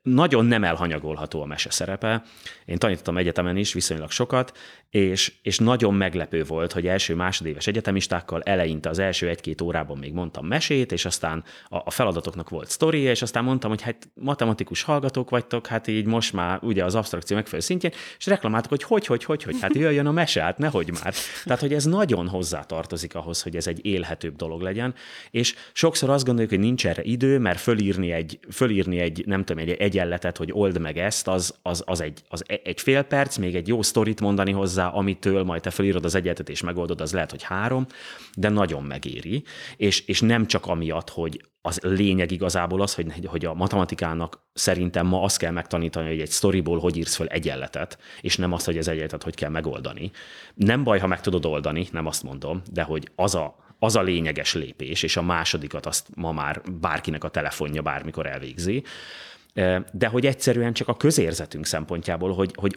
nagyon 0.02 0.44
nem 0.44 0.64
elhanyagolható 0.64 1.42
a 1.42 1.46
mese 1.46 1.70
szerepe. 1.70 2.22
Én 2.64 2.78
tanítottam 2.78 3.16
egyetemen 3.16 3.56
is 3.56 3.72
viszonylag 3.72 4.10
sokat, 4.10 4.58
és, 4.90 5.32
és 5.42 5.58
nagyon 5.58 5.94
meglepő 5.94 6.44
volt, 6.44 6.72
hogy 6.72 6.86
első 6.86 7.14
másodéves 7.14 7.66
egyetemistákkal 7.66 8.42
eleinte 8.42 8.88
az 8.88 8.98
első 8.98 9.28
egy-két 9.28 9.60
órában 9.60 9.98
még 9.98 10.12
mondtam 10.12 10.46
mesét, 10.46 10.92
és 10.92 11.04
aztán 11.04 11.44
a, 11.68 11.76
a 11.76 11.90
feladatoknak 11.90 12.48
volt 12.48 12.70
sztoria, 12.70 13.10
és 13.10 13.22
aztán 13.22 13.44
mondtam, 13.44 13.70
hogy 13.70 13.82
hát 13.82 14.08
matematikus 14.14 14.82
hallgatók 14.82 15.30
vagytok, 15.30 15.66
hát 15.66 15.86
így 15.86 16.06
most 16.06 16.32
már 16.32 16.58
ugye 16.62 16.84
az 16.84 16.94
abstrakció 16.94 17.36
megfelelő 17.36 17.62
szintjén, 17.62 17.92
és 18.18 18.26
reklamáltak, 18.26 18.70
hogy 18.70 18.82
hogy, 18.82 19.06
hogy, 19.06 19.24
hogy, 19.24 19.42
hogy, 19.42 19.60
hát 19.60 19.74
jöjjön 19.74 20.06
a 20.06 20.12
mese, 20.12 20.42
hát 20.42 20.58
nehogy 20.58 20.90
már. 21.02 21.14
Tehát, 21.44 21.60
hogy 21.60 21.72
ez 21.72 21.84
nagyon 21.84 22.28
hozzátartozik 22.28 23.14
ahhoz, 23.14 23.42
hogy 23.42 23.56
ez 23.56 23.66
egy 23.66 23.86
élhetőbb 23.86 24.36
dolog 24.36 24.60
legyen, 24.60 24.94
és 25.30 25.54
sokszor 25.72 26.10
azt 26.10 26.24
gondoljuk, 26.24 26.50
hogy 26.50 26.60
nincs 26.60 26.86
erre 26.86 27.02
idő, 27.02 27.38
mert 27.38 27.60
fölírni 27.60 28.12
egy, 28.12 28.38
fölírni 28.50 28.98
egy 28.98 29.22
nem 29.26 29.44
tudom, 29.44 29.62
egy 29.62 29.76
egyenletet, 29.78 30.36
hogy 30.36 30.52
old 30.52 30.80
meg 30.80 30.98
ezt, 30.98 31.28
az, 31.28 31.54
az, 31.62 31.82
az, 31.86 32.00
egy, 32.00 32.22
az 32.28 32.44
e, 32.46 32.60
egy 32.64 32.80
fél 32.80 33.02
perc, 33.02 33.36
még 33.36 33.54
egy 33.54 33.68
jó 33.68 33.82
sztorit 33.82 34.20
mondani 34.20 34.52
hozzá, 34.52 34.86
amitől 34.86 35.42
majd 35.42 35.62
te 35.62 35.70
felírod 35.70 36.04
az 36.04 36.14
egyenletet 36.14 36.48
és 36.48 36.62
megoldod, 36.62 37.00
az 37.00 37.12
lehet, 37.12 37.30
hogy 37.30 37.42
három, 37.42 37.86
de 38.36 38.48
nagyon 38.48 38.82
megéri. 38.82 39.42
És, 39.76 40.00
és 40.00 40.20
nem 40.20 40.46
csak 40.46 40.66
amiatt, 40.66 41.10
hogy 41.10 41.44
az 41.62 41.78
lényeg 41.82 42.30
igazából 42.30 42.82
az, 42.82 42.94
hogy, 42.94 43.06
hogy 43.26 43.44
a 43.44 43.54
matematikának 43.54 44.46
szerintem 44.52 45.06
ma 45.06 45.22
azt 45.22 45.38
kell 45.38 45.52
megtanítani, 45.52 46.08
hogy 46.08 46.20
egy 46.20 46.30
sztoriból 46.30 46.78
hogy 46.78 46.96
írsz 46.96 47.14
föl 47.14 47.26
egyenletet, 47.26 47.98
és 48.20 48.36
nem 48.36 48.52
azt, 48.52 48.66
hogy 48.66 48.78
az 48.78 48.88
egyenletet 48.88 49.22
hogy 49.22 49.34
kell 49.34 49.50
megoldani. 49.50 50.10
Nem 50.54 50.84
baj, 50.84 50.98
ha 50.98 51.06
meg 51.06 51.20
tudod 51.20 51.46
oldani, 51.46 51.88
nem 51.92 52.06
azt 52.06 52.22
mondom, 52.22 52.62
de 52.72 52.82
hogy 52.82 53.08
az 53.14 53.34
a 53.34 53.66
az 53.78 53.96
a 53.96 54.02
lényeges 54.02 54.54
lépés, 54.54 55.02
és 55.02 55.16
a 55.16 55.22
másodikat 55.22 55.86
azt 55.86 56.08
ma 56.14 56.32
már 56.32 56.62
bárkinek 56.80 57.24
a 57.24 57.28
telefonja 57.28 57.82
bármikor 57.82 58.26
elvégzi 58.26 58.82
de 59.92 60.06
hogy 60.06 60.26
egyszerűen 60.26 60.72
csak 60.72 60.88
a 60.88 60.96
közérzetünk 60.96 61.66
szempontjából, 61.66 62.34
hogy, 62.34 62.52
hogy 62.54 62.76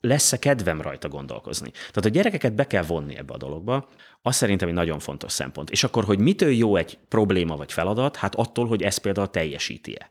lesz-e 0.00 0.38
kedvem 0.38 0.80
rajta 0.80 1.08
gondolkozni. 1.08 1.70
Tehát 1.70 2.04
a 2.04 2.08
gyerekeket 2.08 2.54
be 2.54 2.66
kell 2.66 2.82
vonni 2.82 3.16
ebbe 3.16 3.34
a 3.34 3.36
dologba, 3.36 3.88
az 4.22 4.36
szerintem 4.36 4.68
egy 4.68 4.74
nagyon 4.74 4.98
fontos 4.98 5.32
szempont. 5.32 5.70
És 5.70 5.84
akkor, 5.84 6.04
hogy 6.04 6.18
mitől 6.18 6.52
jó 6.52 6.76
egy 6.76 6.98
probléma 7.08 7.56
vagy 7.56 7.72
feladat, 7.72 8.16
hát 8.16 8.34
attól, 8.34 8.66
hogy 8.66 8.82
ezt 8.82 8.98
például 8.98 9.30
teljesíti-e. 9.30 10.10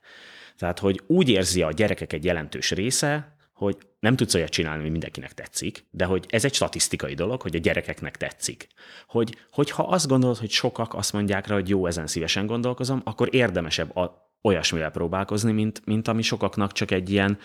Tehát, 0.58 0.80
hogy 0.80 1.02
úgy 1.08 1.30
érzi 1.30 1.62
a 1.62 1.71
gyerekek 1.71 2.13
egy 2.13 2.26
jelentős 2.26 2.71
része, 2.71 3.36
hogy 3.54 3.78
nem 4.00 4.15
tudsz 4.15 4.34
olyat 4.34 4.50
csinálni, 4.50 4.82
ami 4.82 4.89
mindenkinek 4.89 5.34
tetszik, 5.34 5.86
de 5.91 6.06
hogy 6.06 6.26
ez 6.30 6.45
egy 6.45 6.54
statisztikai 6.54 7.13
dolog, 7.13 7.41
hogy 7.41 7.56
a 7.56 7.60
gyerekeknek 7.60 8.17
tetszik. 8.17 8.67
Hogy, 9.08 9.36
hogyha 9.52 9.84
azt 9.84 10.08
gondolod, 10.08 10.38
hogy 10.38 10.50
sokak 10.50 10.93
azt 10.93 11.13
mondják 11.13 11.47
rá, 11.47 11.56
hogy 11.56 11.69
jó, 11.69 11.86
ezen 11.86 12.08
szívesen 12.08 12.45
gondolkozom, 12.45 13.02
akkor 13.04 13.36
érdemesebb 13.36 13.95
a, 13.95 14.31
olyasmivel 14.42 14.92
próbálkozni, 14.92 15.52
mint, 15.52 15.82
mint 15.86 16.08
ami 16.08 16.22
sokaknak 16.22 16.72
csak 16.72 16.92
egy 16.92 17.10
ilyen, 17.10 17.38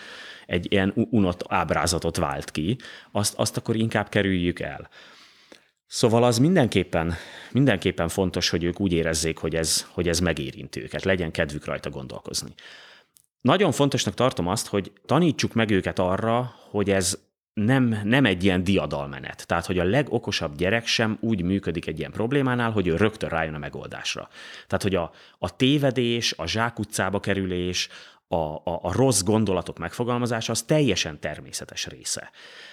egy 0.45 0.71
ilyen 0.71 0.93
unott 0.95 1.43
ábrázatot 1.47 2.17
vált 2.17 2.51
ki, 2.51 2.77
azt, 3.11 3.33
azt 3.37 3.57
akkor 3.57 3.75
inkább 3.75 4.09
kerüljük 4.09 4.59
el. 4.59 4.89
Szóval 5.87 6.23
az 6.23 6.37
mindenképpen, 6.37 7.13
mindenképpen 7.51 8.07
fontos, 8.07 8.49
hogy 8.49 8.63
ők 8.63 8.79
úgy 8.79 8.93
érezzék, 8.93 9.37
hogy 9.37 9.55
ez, 9.55 9.87
hogy 9.89 10.07
ez 10.07 10.19
megérint 10.19 10.75
őket, 10.75 11.03
legyen 11.03 11.31
kedvük 11.31 11.65
rajta 11.65 11.89
gondolkozni. 11.89 12.53
Nagyon 13.41 13.71
fontosnak 13.71 14.13
tartom 14.13 14.47
azt, 14.47 14.67
hogy 14.67 14.91
tanítsuk 15.05 15.53
meg 15.53 15.69
őket 15.69 15.99
arra, 15.99 16.55
hogy 16.69 16.89
ez 16.89 17.26
nem, 17.65 18.01
nem 18.03 18.25
egy 18.25 18.43
ilyen 18.43 18.63
diadalmenet. 18.63 19.47
Tehát, 19.47 19.65
hogy 19.65 19.79
a 19.79 19.83
legokosabb 19.83 20.55
gyerek 20.55 20.85
sem 20.85 21.17
úgy 21.21 21.41
működik 21.41 21.87
egy 21.87 21.99
ilyen 21.99 22.11
problémánál, 22.11 22.71
hogy 22.71 22.87
ő 22.87 22.95
rögtön 22.95 23.29
rájön 23.29 23.53
a 23.53 23.57
megoldásra. 23.57 24.29
Tehát, 24.67 24.83
hogy 24.83 24.95
a, 24.95 25.11
a 25.39 25.55
tévedés, 25.55 26.33
a 26.37 26.47
zsákutcába 26.47 27.19
kerülés, 27.19 27.89
a, 28.27 28.35
a, 28.35 28.61
a 28.63 28.91
rossz 28.91 29.21
gondolatok 29.21 29.77
megfogalmazása 29.77 30.51
az 30.51 30.61
teljesen 30.61 31.19
természetes 31.19 31.85
része. 31.87 32.29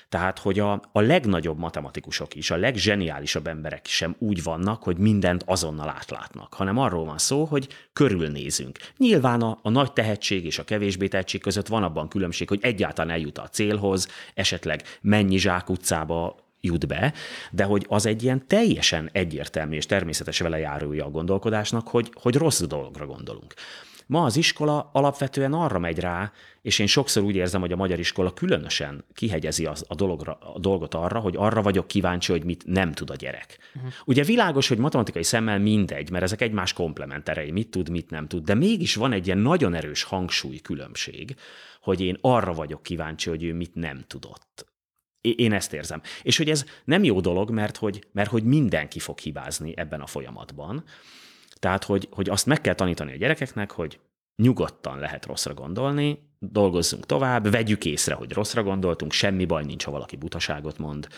Tehát, 0.08 0.38
hogy 0.38 0.58
a, 0.58 0.82
a 0.92 1.00
legnagyobb 1.00 1.58
matematikusok 1.58 2.34
is, 2.34 2.50
a 2.50 2.56
leggeniálisabb 2.56 3.46
emberek 3.46 3.86
sem 3.86 4.16
úgy 4.18 4.42
vannak, 4.42 4.82
hogy 4.82 4.98
mindent 4.98 5.42
azonnal 5.46 5.88
átlátnak, 5.88 6.54
hanem 6.54 6.78
arról 6.78 7.04
van 7.04 7.18
szó, 7.18 7.44
hogy 7.44 7.68
körülnézünk. 7.92 8.78
Nyilván 8.96 9.40
a, 9.40 9.58
a 9.62 9.70
nagy 9.70 9.92
tehetség 9.92 10.44
és 10.44 10.58
a 10.58 10.64
kevésbé 10.64 11.08
tehetség 11.08 11.40
között 11.40 11.66
van 11.66 11.82
abban 11.82 12.08
különbség, 12.08 12.48
hogy 12.48 12.60
egyáltalán 12.62 13.10
eljut 13.10 13.38
a 13.38 13.48
célhoz, 13.48 14.08
esetleg 14.34 14.82
mennyi 15.00 15.38
zsákutcába 15.38 16.36
jut 16.60 16.86
be, 16.86 17.12
de 17.50 17.64
hogy 17.64 17.86
az 17.88 18.06
egy 18.06 18.22
ilyen 18.22 18.46
teljesen 18.46 19.08
egyértelmű 19.12 19.76
és 19.76 19.86
természetes 19.86 20.38
vele 20.38 20.58
járója 20.58 21.04
a 21.04 21.10
gondolkodásnak, 21.10 21.88
hogy, 21.88 22.10
hogy 22.20 22.34
rossz 22.34 22.62
dologra 22.62 23.06
gondolunk. 23.06 23.54
Ma 24.06 24.24
az 24.24 24.36
iskola 24.36 24.90
alapvetően 24.92 25.52
arra 25.52 25.78
megy 25.78 25.98
rá, 25.98 26.32
és 26.62 26.78
én 26.78 26.86
sokszor 26.86 27.22
úgy 27.22 27.34
érzem, 27.34 27.60
hogy 27.60 27.72
a 27.72 27.76
magyar 27.76 27.98
iskola 27.98 28.32
különösen 28.32 29.04
kihegyezi 29.14 29.66
az, 29.66 29.84
a, 29.88 29.94
dologra, 29.94 30.32
a 30.54 30.58
dolgot 30.58 30.94
arra, 30.94 31.18
hogy 31.18 31.34
arra 31.36 31.62
vagyok 31.62 31.86
kíváncsi, 31.86 32.32
hogy 32.32 32.44
mit 32.44 32.66
nem 32.66 32.92
tud 32.92 33.10
a 33.10 33.14
gyerek. 33.14 33.58
Uh-huh. 33.74 33.92
Ugye 34.04 34.22
világos, 34.22 34.68
hogy 34.68 34.78
matematikai 34.78 35.22
szemmel 35.22 35.58
mindegy, 35.58 36.10
mert 36.10 36.24
ezek 36.24 36.40
egymás 36.40 36.72
komplementerei, 36.72 37.50
mit 37.50 37.68
tud, 37.68 37.88
mit 37.88 38.10
nem 38.10 38.26
tud, 38.26 38.44
de 38.44 38.54
mégis 38.54 38.94
van 38.94 39.12
egy 39.12 39.26
ilyen 39.26 39.38
nagyon 39.38 39.74
erős 39.74 40.02
hangsúly 40.02 40.58
különbség, 40.58 41.36
hogy 41.80 42.00
én 42.00 42.18
arra 42.20 42.52
vagyok 42.52 42.82
kíváncsi, 42.82 43.28
hogy 43.28 43.42
ő 43.42 43.54
mit 43.54 43.74
nem 43.74 44.04
tudott. 44.06 44.66
Én 45.20 45.52
ezt 45.52 45.72
érzem. 45.72 46.02
És 46.22 46.36
hogy 46.36 46.50
ez 46.50 46.64
nem 46.84 47.04
jó 47.04 47.20
dolog, 47.20 47.50
mert 47.50 47.76
hogy, 47.76 48.06
mert 48.12 48.30
hogy 48.30 48.44
mindenki 48.44 48.98
fog 48.98 49.18
hibázni 49.18 49.72
ebben 49.76 50.00
a 50.00 50.06
folyamatban. 50.06 50.84
Tehát, 51.64 51.84
hogy, 51.84 52.08
hogy 52.10 52.28
azt 52.28 52.46
meg 52.46 52.60
kell 52.60 52.74
tanítani 52.74 53.12
a 53.12 53.16
gyerekeknek, 53.16 53.70
hogy 53.70 54.00
nyugodtan 54.42 54.98
lehet 54.98 55.26
rosszra 55.26 55.54
gondolni, 55.54 56.18
dolgozzunk 56.38 57.06
tovább, 57.06 57.50
vegyük 57.50 57.84
észre, 57.84 58.14
hogy 58.14 58.32
rosszra 58.32 58.62
gondoltunk, 58.62 59.12
semmi 59.12 59.44
baj 59.44 59.64
nincs, 59.64 59.84
ha 59.84 59.90
valaki 59.90 60.16
butaságot 60.16 60.78
mond, 60.78 61.08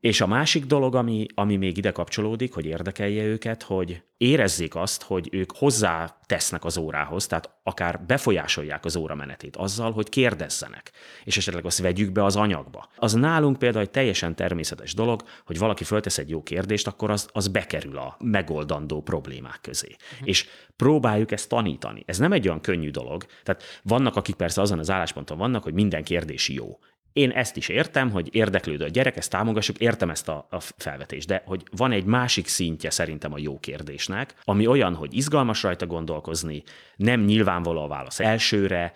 és 0.00 0.20
a 0.20 0.26
másik 0.26 0.64
dolog, 0.64 0.94
ami, 0.94 1.26
ami 1.34 1.56
még 1.56 1.76
ide 1.76 1.90
kapcsolódik, 1.90 2.54
hogy 2.54 2.66
érdekelje 2.66 3.24
őket, 3.24 3.62
hogy 3.62 4.02
érezzék 4.16 4.74
azt, 4.74 5.02
hogy 5.02 5.28
ők 5.32 5.52
hozzá 5.56 6.18
tesznek 6.26 6.64
az 6.64 6.78
órához, 6.78 7.26
tehát 7.26 7.50
akár 7.62 8.04
befolyásolják 8.06 8.84
az 8.84 8.96
óra 8.96 9.14
menetét 9.14 9.56
azzal, 9.56 9.92
hogy 9.92 10.08
kérdezzenek, 10.08 10.90
és 11.24 11.36
esetleg 11.36 11.64
azt 11.64 11.78
vegyük 11.78 12.12
be 12.12 12.24
az 12.24 12.36
anyagba. 12.36 12.88
Az 12.96 13.12
nálunk 13.12 13.58
például 13.58 13.84
egy 13.84 13.90
teljesen 13.90 14.34
természetes 14.34 14.94
dolog, 14.94 15.22
hogy 15.46 15.58
valaki 15.58 15.84
föltesz 15.84 16.18
egy 16.18 16.28
jó 16.28 16.42
kérdést, 16.42 16.86
akkor 16.86 17.10
az, 17.10 17.28
az 17.32 17.48
bekerül 17.48 17.98
a 17.98 18.16
megoldandó 18.18 19.02
problémák 19.02 19.58
közé. 19.60 19.96
Uh-huh. 20.12 20.28
És 20.28 20.46
próbáljuk 20.76 21.32
ezt 21.32 21.48
tanítani. 21.48 22.02
Ez 22.06 22.18
nem 22.18 22.32
egy 22.32 22.46
olyan 22.46 22.60
könnyű 22.60 22.90
dolog. 22.90 23.26
Tehát 23.42 23.62
vannak, 23.82 24.16
akik 24.16 24.34
persze 24.34 24.60
azon 24.60 24.78
az 24.78 24.90
állásponton 24.90 25.38
vannak, 25.38 25.62
hogy 25.62 25.74
minden 25.74 26.04
kérdés 26.04 26.48
jó. 26.48 26.78
Én 27.12 27.30
ezt 27.30 27.56
is 27.56 27.68
értem, 27.68 28.10
hogy 28.10 28.28
érdeklődő 28.32 28.84
a 28.84 28.88
gyerek, 28.88 29.16
ezt 29.16 29.30
támogassuk, 29.30 29.78
értem 29.78 30.10
ezt 30.10 30.28
a, 30.28 30.46
a 30.50 30.60
felvetést, 30.60 31.26
de 31.26 31.42
hogy 31.46 31.62
van 31.76 31.92
egy 31.92 32.04
másik 32.04 32.46
szintje 32.46 32.90
szerintem 32.90 33.32
a 33.32 33.38
jó 33.38 33.58
kérdésnek, 33.58 34.34
ami 34.44 34.66
olyan, 34.66 34.94
hogy 34.94 35.16
izgalmas 35.16 35.62
rajta 35.62 35.86
gondolkozni, 35.86 36.62
nem 36.96 37.20
nyilvánvaló 37.20 37.82
a 37.82 37.88
válasz 37.88 38.20
elsőre, 38.20 38.92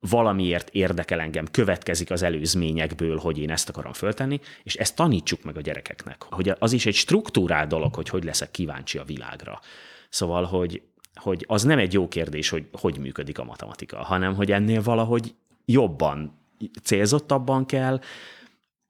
valamiért 0.00 0.68
érdekel 0.68 1.20
engem, 1.20 1.46
következik 1.50 2.10
az 2.10 2.22
előzményekből, 2.22 3.18
hogy 3.18 3.38
én 3.38 3.50
ezt 3.50 3.68
akarom 3.68 3.92
föltenni, 3.92 4.40
és 4.62 4.74
ezt 4.74 4.96
tanítsuk 4.96 5.42
meg 5.42 5.56
a 5.56 5.60
gyerekeknek, 5.60 6.22
hogy 6.22 6.52
az 6.58 6.72
is 6.72 6.86
egy 6.86 6.94
struktúrál 6.94 7.66
dolog, 7.66 7.94
hogy 7.94 8.08
hogy 8.08 8.24
leszek 8.24 8.50
kíváncsi 8.50 8.98
a 8.98 9.04
világra. 9.04 9.60
Szóval, 10.08 10.44
hogy, 10.44 10.82
hogy 11.14 11.44
az 11.48 11.62
nem 11.62 11.78
egy 11.78 11.92
jó 11.92 12.08
kérdés, 12.08 12.48
hogy 12.48 12.68
hogy 12.72 12.98
működik 12.98 13.38
a 13.38 13.44
matematika, 13.44 13.96
hanem 13.96 14.34
hogy 14.34 14.52
ennél 14.52 14.82
valahogy 14.82 15.34
jobban 15.64 16.45
célzottabban 16.82 17.66
kell 17.66 18.00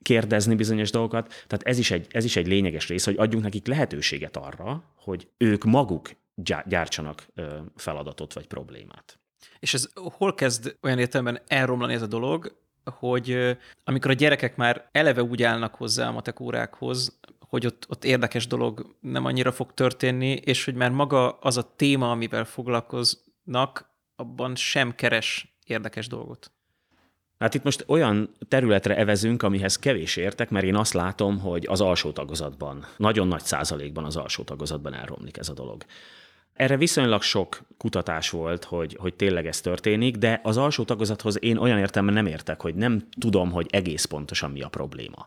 kérdezni 0.03 0.55
bizonyos 0.55 0.91
dolgokat. 0.91 1.27
Tehát 1.29 1.63
ez 1.63 1.79
is, 1.79 1.91
egy, 1.91 2.07
ez 2.11 2.25
is 2.25 2.37
egy 2.37 2.47
lényeges 2.47 2.89
rész, 2.89 3.05
hogy 3.05 3.17
adjunk 3.19 3.45
nekik 3.45 3.67
lehetőséget 3.67 4.37
arra, 4.37 4.85
hogy 4.95 5.29
ők 5.37 5.65
maguk 5.65 6.11
gyártsanak 6.65 7.27
feladatot 7.77 8.33
vagy 8.33 8.47
problémát. 8.47 9.19
És 9.59 9.75
ez 9.75 9.89
hol 9.95 10.35
kezd 10.35 10.77
olyan 10.83 10.99
értelemben 10.99 11.43
elromlani 11.47 11.95
ez 11.95 12.03
a 12.03 12.07
dolog, 12.07 12.57
hogy 12.85 13.57
amikor 13.85 14.11
a 14.11 14.15
gyerekek 14.15 14.57
már 14.57 14.89
eleve 14.93 15.23
úgy 15.23 15.43
állnak 15.43 15.75
hozzá 15.75 16.09
a 16.09 16.13
matekórákhoz, 16.13 17.19
hogy 17.39 17.67
ott, 17.67 17.87
ott 17.89 18.05
érdekes 18.05 18.47
dolog 18.47 18.97
nem 19.01 19.25
annyira 19.25 19.53
fog 19.53 19.75
történni, 19.75 20.31
és 20.33 20.65
hogy 20.65 20.75
már 20.75 20.91
maga 20.91 21.31
az 21.31 21.57
a 21.57 21.75
téma, 21.77 22.11
amivel 22.11 22.45
foglalkoznak, 22.45 23.95
abban 24.17 24.55
sem 24.55 24.95
keres 24.95 25.59
érdekes 25.65 26.07
dolgot. 26.07 26.53
Hát 27.39 27.55
itt 27.55 27.63
most 27.63 27.85
olyan 27.87 28.31
területre 28.49 28.97
evezünk, 28.97 29.43
amihez 29.43 29.77
kevés 29.77 30.17
értek, 30.17 30.51
mert 30.51 30.65
én 30.65 30.77
azt 30.77 30.93
látom, 30.93 31.41
hogy 31.41 31.67
az 31.69 31.81
alsó 31.81 32.11
tagozatban, 32.11 32.87
nagyon 32.97 33.29
nagy 33.29 33.43
százalékban 33.43 34.05
az 34.05 34.17
alsó 34.17 34.43
tagozatban 34.43 34.95
elromlik 34.95 35.37
ez 35.37 35.49
a 35.49 35.53
dolog. 35.53 35.85
Erre 36.55 36.77
viszonylag 36.77 37.23
sok 37.23 37.61
kutatás 37.77 38.31
volt, 38.31 38.65
hogy, 38.65 38.97
hogy 39.01 39.15
tényleg 39.15 39.47
ez 39.47 39.61
történik, 39.61 40.17
de 40.17 40.41
az 40.43 40.57
alsó 40.57 40.85
tagozathoz 40.85 41.43
én 41.43 41.57
olyan 41.57 41.79
értelme 41.79 42.13
nem 42.13 42.27
értek, 42.27 42.61
hogy 42.61 42.75
nem 42.75 43.09
tudom, 43.21 43.51
hogy 43.51 43.67
egész 43.71 44.05
pontosan 44.05 44.51
mi 44.51 44.63
a 44.63 44.69
probléma. 44.69 45.27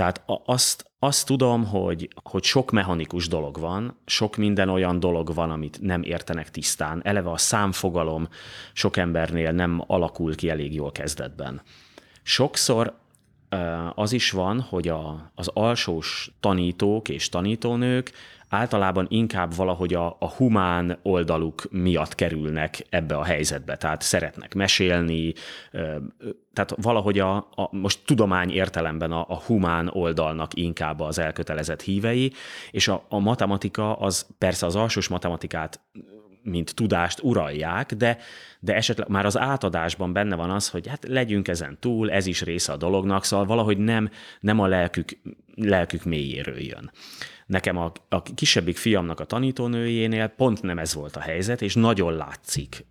Tehát 0.00 0.22
azt, 0.44 0.90
azt 0.98 1.26
tudom, 1.26 1.66
hogy, 1.66 2.08
hogy 2.22 2.42
sok 2.42 2.70
mechanikus 2.70 3.28
dolog 3.28 3.58
van, 3.58 3.98
sok 4.06 4.36
minden 4.36 4.68
olyan 4.68 5.00
dolog 5.00 5.34
van, 5.34 5.50
amit 5.50 5.80
nem 5.80 6.02
értenek 6.02 6.50
tisztán. 6.50 7.00
Eleve 7.04 7.30
a 7.30 7.36
számfogalom 7.36 8.28
sok 8.72 8.96
embernél 8.96 9.52
nem 9.52 9.82
alakul 9.86 10.34
ki 10.34 10.48
elég 10.48 10.74
jól 10.74 10.92
kezdetben. 10.92 11.62
Sokszor 12.22 12.98
az 13.94 14.12
is 14.12 14.30
van, 14.30 14.60
hogy 14.60 14.88
a, 14.88 15.30
az 15.34 15.50
alsós 15.54 16.30
tanítók 16.40 17.08
és 17.08 17.28
tanítónők 17.28 18.12
általában 18.50 19.06
inkább 19.08 19.54
valahogy 19.54 19.94
a, 19.94 20.16
a 20.18 20.28
humán 20.28 20.98
oldaluk 21.02 21.62
miatt 21.70 22.14
kerülnek 22.14 22.86
ebbe 22.88 23.16
a 23.16 23.24
helyzetbe. 23.24 23.76
Tehát 23.76 24.02
szeretnek 24.02 24.54
mesélni, 24.54 25.32
tehát 26.52 26.74
valahogy 26.76 27.18
a, 27.18 27.36
a 27.36 27.68
most 27.70 28.00
tudomány 28.04 28.50
értelemben 28.50 29.12
a, 29.12 29.24
a 29.28 29.40
humán 29.46 29.90
oldalnak 29.92 30.54
inkább 30.54 31.00
az 31.00 31.18
elkötelezett 31.18 31.82
hívei, 31.82 32.32
és 32.70 32.88
a, 32.88 33.04
a 33.08 33.18
matematika 33.18 33.94
az 33.96 34.26
persze 34.38 34.66
az 34.66 34.76
alsós 34.76 35.08
matematikát 35.08 35.80
mint 36.42 36.74
tudást 36.74 37.22
uralják, 37.22 37.94
de, 37.94 38.18
de 38.60 38.74
esetleg 38.74 39.08
már 39.08 39.26
az 39.26 39.38
átadásban 39.38 40.12
benne 40.12 40.36
van 40.36 40.50
az, 40.50 40.68
hogy 40.68 40.86
hát 40.86 41.06
legyünk 41.08 41.48
ezen 41.48 41.76
túl, 41.80 42.10
ez 42.10 42.26
is 42.26 42.42
része 42.42 42.72
a 42.72 42.76
dolognak, 42.76 43.24
szóval 43.24 43.46
valahogy 43.46 43.78
nem, 43.78 44.10
nem 44.40 44.58
a 44.58 44.66
lelkük, 44.66 45.18
lelkük 45.54 46.04
mélyéről 46.04 46.60
jön. 46.60 46.90
Nekem 47.46 47.76
a, 47.76 47.92
a 48.08 48.22
kisebbik 48.22 48.76
fiamnak 48.76 49.20
a 49.20 49.24
tanítónőjénél 49.24 50.26
pont 50.26 50.62
nem 50.62 50.78
ez 50.78 50.94
volt 50.94 51.16
a 51.16 51.20
helyzet, 51.20 51.62
és 51.62 51.74
nagyon 51.74 52.16
látszik 52.16 52.84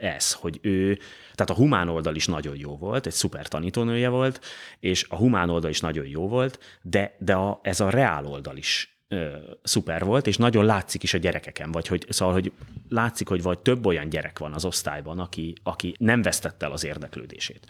ez, 0.00 0.32
hogy 0.32 0.58
ő, 0.62 0.98
tehát 1.34 1.50
a 1.50 1.54
humán 1.54 1.88
oldal 1.88 2.14
is 2.14 2.26
nagyon 2.26 2.56
jó 2.56 2.76
volt, 2.76 3.06
egy 3.06 3.12
szuper 3.12 3.48
tanítónője 3.48 4.08
volt, 4.08 4.40
és 4.80 5.06
a 5.08 5.16
humán 5.16 5.50
oldal 5.50 5.70
is 5.70 5.80
nagyon 5.80 6.06
jó 6.06 6.28
volt, 6.28 6.78
de, 6.82 7.16
de 7.18 7.34
a, 7.34 7.60
ez 7.62 7.80
a 7.80 7.90
reál 7.90 8.26
oldal 8.26 8.56
is 8.56 8.95
ö, 9.08 9.36
szuper 9.62 10.04
volt, 10.04 10.26
és 10.26 10.36
nagyon 10.36 10.64
látszik 10.64 11.02
is 11.02 11.14
a 11.14 11.18
gyerekeken, 11.18 11.72
vagy 11.72 11.86
hogy, 11.86 12.06
szóval, 12.08 12.34
hogy 12.34 12.52
látszik, 12.88 13.28
hogy 13.28 13.42
vagy 13.42 13.58
több 13.58 13.86
olyan 13.86 14.08
gyerek 14.08 14.38
van 14.38 14.52
az 14.52 14.64
osztályban, 14.64 15.18
aki, 15.18 15.54
aki 15.62 15.94
nem 15.98 16.22
vesztette 16.22 16.66
el 16.66 16.72
az 16.72 16.84
érdeklődését. 16.84 17.66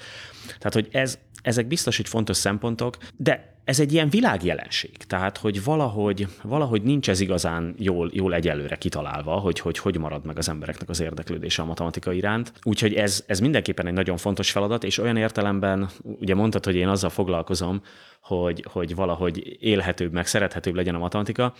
Tehát, 0.46 0.72
hogy 0.72 0.88
ez, 0.90 1.18
ezek 1.42 1.66
biztos, 1.66 1.96
hogy 1.96 2.08
fontos 2.08 2.36
szempontok, 2.36 2.96
de 3.16 3.54
ez 3.66 3.80
egy 3.80 3.92
ilyen 3.92 4.08
világjelenség, 4.08 4.96
tehát 4.96 5.38
hogy 5.38 5.64
valahogy, 5.64 6.26
valahogy 6.42 6.82
nincs 6.82 7.08
ez 7.08 7.20
igazán 7.20 7.74
jól, 7.78 8.10
jól 8.12 8.34
egyelőre 8.34 8.76
kitalálva, 8.76 9.32
hogy, 9.32 9.60
hogy 9.60 9.78
hogy 9.78 9.98
marad 9.98 10.24
meg 10.24 10.38
az 10.38 10.48
embereknek 10.48 10.88
az 10.88 11.00
érdeklődése 11.00 11.62
a 11.62 11.64
matematika 11.64 12.12
iránt. 12.12 12.52
Úgyhogy 12.62 12.94
ez, 12.94 13.24
ez 13.26 13.40
mindenképpen 13.40 13.86
egy 13.86 13.92
nagyon 13.92 14.16
fontos 14.16 14.50
feladat, 14.50 14.84
és 14.84 14.98
olyan 14.98 15.16
értelemben, 15.16 15.88
ugye 16.02 16.34
mondtad, 16.34 16.64
hogy 16.64 16.74
én 16.74 16.88
azzal 16.88 17.10
foglalkozom, 17.10 17.82
hogy, 18.26 18.64
hogy 18.72 18.94
valahogy 18.94 19.56
élhetőbb, 19.60 20.12
meg 20.12 20.26
szerethetőbb 20.26 20.74
legyen 20.74 20.94
a 20.94 20.98
matematika, 20.98 21.54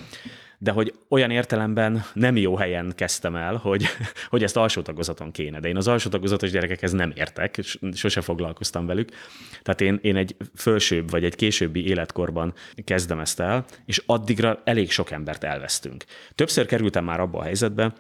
de 0.59 0.71
hogy 0.71 0.95
olyan 1.09 1.31
értelemben 1.31 2.05
nem 2.13 2.37
jó 2.37 2.57
helyen 2.57 2.93
kezdtem 2.95 3.37
el, 3.37 3.57
hogy, 3.57 3.85
hogy 4.31 4.43
ezt 4.43 4.57
alsó 4.57 4.83
tagozaton 4.83 5.31
kéne. 5.31 5.61
De 5.61 5.69
én 5.69 5.77
az 5.77 5.89
alsó 5.89 6.11
tagozatos 6.11 6.51
gyerekekhez 6.51 6.93
nem 6.93 7.13
értek, 7.15 7.61
sose 7.93 8.21
foglalkoztam 8.21 8.87
velük. 8.87 9.09
Tehát 9.63 9.81
én, 9.81 9.99
én 10.03 10.17
egy 10.17 10.37
fölsőbb 10.55 11.11
vagy 11.11 11.25
egy 11.25 11.35
későbbi 11.35 11.87
életkorban 11.87 12.55
kezdem 12.85 13.21
ezt 13.21 13.41
el, 13.41 13.65
és 13.85 14.03
addigra 14.07 14.61
elég 14.65 14.91
sok 14.91 15.11
embert 15.11 15.45
elvesztünk. 15.45 16.05
Többször 16.35 16.67
kerültem 16.67 17.05
már 17.05 17.21
abba 17.21 17.39
a 17.39 17.43
helyzetbe, 17.43 17.93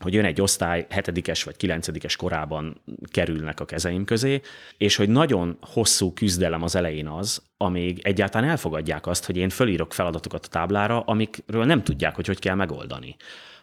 hogy 0.00 0.14
jön 0.14 0.24
egy 0.24 0.40
osztály, 0.40 0.86
hetedikes 0.90 1.42
vagy 1.42 1.56
kilencedikes 1.56 2.16
korában 2.16 2.80
kerülnek 3.10 3.60
a 3.60 3.64
kezeim 3.64 4.04
közé, 4.04 4.40
és 4.76 4.96
hogy 4.96 5.08
nagyon 5.08 5.58
hosszú 5.60 6.12
küzdelem 6.12 6.62
az 6.62 6.74
elején 6.74 7.06
az, 7.06 7.42
amíg 7.56 8.00
egyáltalán 8.02 8.48
elfogadják 8.48 9.06
azt, 9.06 9.24
hogy 9.24 9.36
én 9.36 9.48
fölírok 9.48 9.92
feladatokat 9.92 10.44
a 10.44 10.48
táblára, 10.48 11.00
amikről 11.00 11.64
nem 11.64 11.82
tudják, 11.82 12.14
hogy 12.14 12.26
hogy 12.26 12.38
kell 12.38 12.54
megoldani 12.54 13.16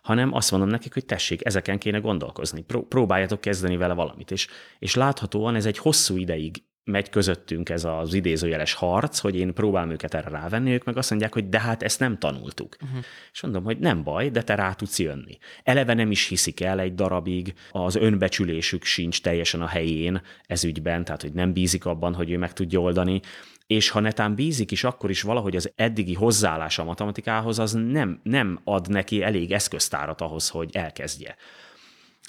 hanem 0.04 0.34
azt 0.34 0.52
mondom 0.52 0.70
nekik, 0.70 0.94
hogy 0.94 1.06
tessék, 1.06 1.46
ezeken 1.46 1.78
kéne 1.78 1.98
gondolkozni, 1.98 2.66
próbáljatok 2.90 3.42
kezdeni 3.42 3.78
vele 3.78 3.94
valamit. 3.94 4.32
És, 4.32 4.48
és 4.80 4.96
láthatóan 4.96 5.56
ez 5.56 5.66
egy 5.66 5.78
hosszú 5.78 6.18
ideig 6.18 6.64
megy 6.84 7.10
közöttünk 7.10 7.70
ez 7.70 7.84
az 7.84 8.14
idézőjeles 8.14 8.74
harc, 8.74 9.20
hogy 9.20 9.36
én 9.36 9.54
próbálom 9.54 9.90
őket 9.90 10.14
erre 10.14 10.30
rávenni, 10.30 10.72
ők 10.72 10.84
meg 10.84 10.98
azt 10.98 11.10
mondják, 11.10 11.34
hogy 11.34 11.50
de 11.50 11.60
hát 11.60 11.84
ezt 11.84 12.00
nem 12.00 12.18
tanultuk. 12.18 12.76
Uh-huh. 12.82 13.04
És 13.34 13.42
mondom, 13.42 13.64
hogy 13.64 13.78
nem 13.78 14.04
baj, 14.04 14.30
de 14.30 14.42
te 14.42 14.56
rá 14.56 14.74
tudsz 14.74 15.00
jönni. 15.00 15.38
Eleve 15.64 15.94
nem 15.94 16.12
is 16.12 16.28
hiszik 16.28 16.62
el 16.62 16.80
egy 16.80 16.96
darabig, 16.96 17.54
az 17.72 17.96
önbecsülésük 17.96 18.84
sincs 18.84 19.22
teljesen 19.22 19.62
a 19.62 19.68
helyén 19.68 20.22
ez 20.46 20.64
ügyben, 20.64 21.04
tehát 21.04 21.22
hogy 21.22 21.34
nem 21.34 21.54
bízik 21.54 21.86
abban, 21.86 22.14
hogy 22.14 22.32
ő 22.32 22.38
meg 22.38 22.54
tudja 22.54 22.80
oldani, 22.80 23.22
és 23.68 23.90
ha 23.90 24.00
netán 24.00 24.36
bízik 24.36 24.72
is, 24.72 24.84
akkor 24.84 25.10
is 25.10 25.22
valahogy 25.22 25.56
az 25.56 25.72
eddigi 25.76 26.14
hozzáállása 26.14 26.82
a 26.82 26.86
matematikához 26.86 27.60
az 27.60 27.72
nem, 27.72 28.20
nem 28.24 28.60
ad 28.64 28.90
neki 28.90 29.24
elég 29.24 29.52
eszköztárat 29.52 30.22
ahhoz, 30.22 30.50
hogy 30.50 30.70
elkezdje 30.74 31.36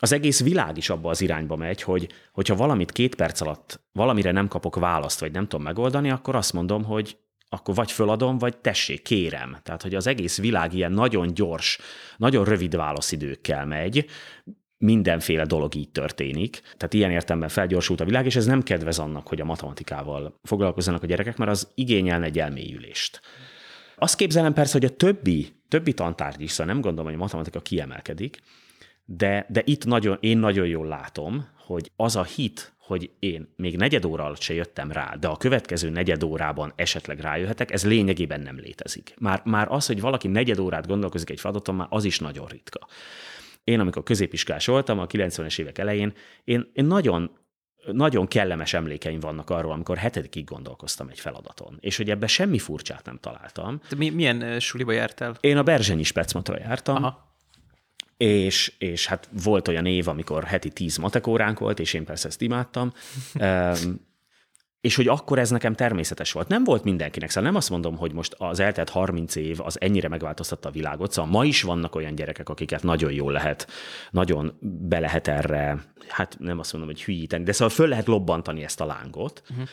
az 0.04 0.12
egész 0.12 0.42
világ 0.42 0.76
is 0.76 0.90
abba 0.90 1.10
az 1.10 1.20
irányba 1.20 1.56
megy, 1.56 1.82
hogy 1.82 2.08
hogyha 2.32 2.54
valamit 2.54 2.92
két 2.92 3.14
perc 3.14 3.40
alatt 3.40 3.80
valamire 3.92 4.32
nem 4.32 4.48
kapok 4.48 4.76
választ, 4.76 5.20
vagy 5.20 5.32
nem 5.32 5.48
tudom 5.48 5.64
megoldani, 5.64 6.10
akkor 6.10 6.34
azt 6.36 6.52
mondom, 6.52 6.84
hogy 6.84 7.16
akkor 7.48 7.74
vagy 7.74 7.92
föladom, 7.92 8.38
vagy 8.38 8.56
tessék, 8.56 9.02
kérem. 9.02 9.56
Tehát, 9.62 9.82
hogy 9.82 9.94
az 9.94 10.06
egész 10.06 10.38
világ 10.38 10.74
ilyen 10.74 10.92
nagyon 10.92 11.34
gyors, 11.34 11.78
nagyon 12.16 12.44
rövid 12.44 12.76
válaszidőkkel 12.76 13.66
megy, 13.66 14.06
mindenféle 14.78 15.44
dolog 15.44 15.74
így 15.74 15.90
történik. 15.90 16.60
Tehát 16.60 16.94
ilyen 16.94 17.10
értelemben 17.10 17.48
felgyorsult 17.48 18.00
a 18.00 18.04
világ, 18.04 18.26
és 18.26 18.36
ez 18.36 18.46
nem 18.46 18.62
kedvez 18.62 18.98
annak, 18.98 19.28
hogy 19.28 19.40
a 19.40 19.44
matematikával 19.44 20.40
foglalkozzanak 20.42 21.02
a 21.02 21.06
gyerekek, 21.06 21.36
mert 21.36 21.50
az 21.50 21.68
igényelne 21.74 22.24
egy 22.24 22.38
elmélyülést. 22.38 23.20
Azt 23.96 24.16
képzelem 24.16 24.52
persze, 24.52 24.72
hogy 24.72 24.84
a 24.84 24.96
többi, 24.96 25.52
többi 25.68 25.92
tantárgy 25.92 26.40
is, 26.40 26.50
szóval 26.50 26.72
nem 26.72 26.82
gondolom, 26.82 27.06
hogy 27.06 27.14
a 27.20 27.22
matematika 27.22 27.60
kiemelkedik, 27.60 28.40
de, 29.04 29.46
de 29.48 29.62
itt 29.64 29.84
nagyon, 29.84 30.18
én 30.20 30.38
nagyon 30.38 30.66
jól 30.66 30.86
látom, 30.86 31.48
hogy 31.66 31.90
az 31.96 32.16
a 32.16 32.24
hit, 32.24 32.74
hogy 32.78 33.10
én 33.18 33.54
még 33.56 33.76
negyed 33.76 34.04
óra 34.04 34.24
alatt 34.24 34.40
se 34.40 34.54
jöttem 34.54 34.92
rá, 34.92 35.14
de 35.20 35.28
a 35.28 35.36
következő 35.36 35.90
negyed 35.90 36.22
órában 36.22 36.72
esetleg 36.76 37.20
rájöhetek, 37.20 37.70
ez 37.70 37.86
lényegében 37.86 38.40
nem 38.40 38.56
létezik. 38.58 39.14
Már, 39.18 39.42
már 39.44 39.66
az, 39.70 39.86
hogy 39.86 40.00
valaki 40.00 40.28
negyed 40.28 40.58
órát 40.58 40.86
gondolkozik 40.86 41.30
egy 41.30 41.40
feladaton, 41.40 41.74
már 41.74 41.86
az 41.90 42.04
is 42.04 42.18
nagyon 42.18 42.46
ritka. 42.46 42.86
Én, 43.64 43.80
amikor 43.80 44.02
középiskás 44.02 44.66
voltam, 44.66 44.98
a 44.98 45.06
90-es 45.06 45.58
évek 45.58 45.78
elején, 45.78 46.12
én, 46.44 46.70
én 46.72 46.84
nagyon 46.84 47.30
nagyon 47.92 48.26
kellemes 48.26 48.74
emlékeim 48.74 49.20
vannak 49.20 49.50
arról, 49.50 49.72
amikor 49.72 49.96
hetedikig 49.96 50.44
gondolkoztam 50.44 51.08
egy 51.08 51.20
feladaton, 51.20 51.76
és 51.80 51.96
hogy 51.96 52.10
ebben 52.10 52.28
semmi 52.28 52.58
furcsát 52.58 53.04
nem 53.04 53.18
találtam. 53.20 53.80
De 53.88 53.96
mi, 53.96 54.10
milyen 54.10 54.60
suliba 54.60 54.92
jártál? 54.92 55.36
Én 55.40 55.56
a 55.56 55.62
Berzsenyi 55.62 56.02
Specmatra 56.02 56.58
jártam, 56.58 57.04
Aha 57.04 57.33
és, 58.16 58.72
és 58.78 59.06
hát 59.06 59.28
volt 59.44 59.68
olyan 59.68 59.86
év, 59.86 60.08
amikor 60.08 60.44
heti 60.44 60.68
tíz 60.68 60.96
matekóránk 60.96 61.58
volt, 61.58 61.78
és 61.78 61.92
én 61.92 62.04
persze 62.04 62.28
ezt 62.28 62.42
imádtam, 62.42 62.92
és 64.80 64.96
hogy 64.96 65.08
akkor 65.08 65.38
ez 65.38 65.50
nekem 65.50 65.74
természetes 65.74 66.32
volt. 66.32 66.48
Nem 66.48 66.64
volt 66.64 66.84
mindenkinek, 66.84 67.30
szóval 67.30 67.50
nem 67.50 67.58
azt 67.58 67.70
mondom, 67.70 67.96
hogy 67.96 68.12
most 68.12 68.34
az 68.38 68.60
eltelt 68.60 68.90
30 68.90 69.34
év 69.34 69.60
az 69.60 69.80
ennyire 69.80 70.08
megváltoztatta 70.08 70.68
a 70.68 70.72
világot, 70.72 71.12
szóval 71.12 71.30
ma 71.30 71.44
is 71.44 71.62
vannak 71.62 71.94
olyan 71.94 72.14
gyerekek, 72.14 72.48
akiket 72.48 72.82
nagyon 72.82 73.12
jól 73.12 73.32
lehet, 73.32 73.68
nagyon 74.10 74.58
be 74.60 74.98
lehet 74.98 75.28
erre, 75.28 75.84
hát 76.08 76.36
nem 76.38 76.58
azt 76.58 76.72
mondom, 76.72 76.90
hogy 76.90 77.02
hülyíteni, 77.02 77.44
de 77.44 77.52
szóval 77.52 77.74
föl 77.74 77.88
lehet 77.88 78.06
lobbantani 78.06 78.62
ezt 78.62 78.80
a 78.80 78.86
lángot, 78.86 79.42
uh-huh 79.50 79.68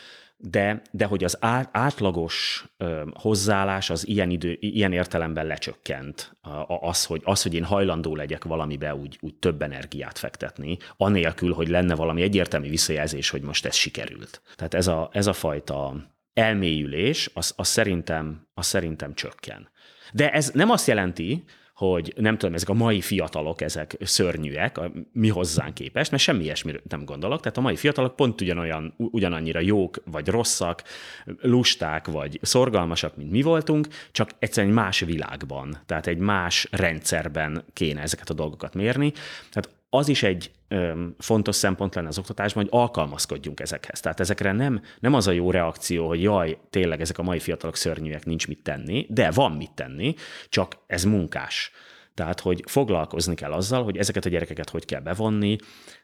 de, 0.50 0.82
de 0.90 1.04
hogy 1.04 1.24
az 1.24 1.38
átlagos 1.72 2.66
ö, 2.76 3.02
hozzáállás 3.14 3.90
az 3.90 4.08
ilyen, 4.08 4.30
idő, 4.30 4.56
ilyen 4.60 4.92
értelemben 4.92 5.46
lecsökkent. 5.46 6.36
Az 6.80 7.04
hogy, 7.04 7.20
az, 7.24 7.42
hogy 7.42 7.54
én 7.54 7.64
hajlandó 7.64 8.16
legyek 8.16 8.44
valamibe 8.44 8.94
úgy, 8.94 9.18
úgy 9.20 9.34
több 9.34 9.62
energiát 9.62 10.18
fektetni, 10.18 10.76
anélkül, 10.96 11.52
hogy 11.52 11.68
lenne 11.68 11.94
valami 11.94 12.22
egyértelmű 12.22 12.68
visszajelzés, 12.68 13.30
hogy 13.30 13.42
most 13.42 13.66
ez 13.66 13.74
sikerült. 13.74 14.42
Tehát 14.56 14.74
ez 14.74 14.86
a, 14.86 15.08
ez 15.12 15.26
a 15.26 15.32
fajta 15.32 15.94
elmélyülés, 16.32 17.30
az, 17.34 17.52
az, 17.56 17.68
szerintem, 17.68 18.48
az 18.54 18.66
szerintem 18.66 19.14
csökken. 19.14 19.70
De 20.12 20.30
ez 20.30 20.50
nem 20.50 20.70
azt 20.70 20.86
jelenti, 20.86 21.44
hogy 21.86 22.12
nem 22.16 22.38
tudom, 22.38 22.54
ezek 22.54 22.68
a 22.68 22.74
mai 22.74 23.00
fiatalok, 23.00 23.60
ezek 23.60 23.96
szörnyűek, 24.00 24.78
a, 24.78 24.92
mi 25.12 25.28
hozzánk 25.28 25.74
képest, 25.74 26.10
mert 26.10 26.22
semmi 26.22 26.42
ilyesmire 26.42 26.80
nem 26.88 27.04
gondolok. 27.04 27.40
Tehát 27.40 27.56
a 27.56 27.60
mai 27.60 27.76
fiatalok 27.76 28.16
pont 28.16 28.40
ugyanolyan, 28.40 28.94
ugyanannyira 28.96 29.60
jók, 29.60 30.02
vagy 30.04 30.28
rosszak, 30.28 30.82
lusták, 31.40 32.06
vagy 32.06 32.38
szorgalmasak, 32.42 33.16
mint 33.16 33.30
mi 33.30 33.42
voltunk, 33.42 33.88
csak 34.12 34.30
egyszerűen 34.38 34.72
egy 34.72 34.78
más 34.78 35.00
világban, 35.00 35.78
tehát 35.86 36.06
egy 36.06 36.18
más 36.18 36.68
rendszerben 36.70 37.64
kéne 37.72 38.00
ezeket 38.00 38.30
a 38.30 38.34
dolgokat 38.34 38.74
mérni. 38.74 39.12
Tehát 39.50 39.68
az 39.94 40.08
is 40.08 40.22
egy 40.22 40.50
fontos 41.18 41.56
szempont 41.56 41.94
lenne 41.94 42.08
az 42.08 42.18
oktatásban, 42.18 42.62
hogy 42.62 42.80
alkalmazkodjunk 42.80 43.60
ezekhez. 43.60 44.00
Tehát 44.00 44.20
ezekre 44.20 44.52
nem, 44.52 44.82
nem 45.00 45.14
az 45.14 45.26
a 45.26 45.30
jó 45.32 45.50
reakció, 45.50 46.08
hogy 46.08 46.22
jaj, 46.22 46.58
tényleg 46.70 47.00
ezek 47.00 47.18
a 47.18 47.22
mai 47.22 47.38
fiatalok 47.38 47.76
szörnyűek, 47.76 48.24
nincs 48.24 48.48
mit 48.48 48.62
tenni, 48.62 49.06
de 49.08 49.30
van 49.30 49.52
mit 49.52 49.72
tenni, 49.74 50.14
csak 50.48 50.76
ez 50.86 51.04
munkás. 51.04 51.70
Tehát, 52.14 52.40
hogy 52.40 52.62
foglalkozni 52.66 53.34
kell 53.34 53.52
azzal, 53.52 53.84
hogy 53.84 53.96
ezeket 53.96 54.24
a 54.24 54.28
gyerekeket 54.28 54.70
hogy 54.70 54.84
kell 54.84 55.00
bevonni. 55.00 55.56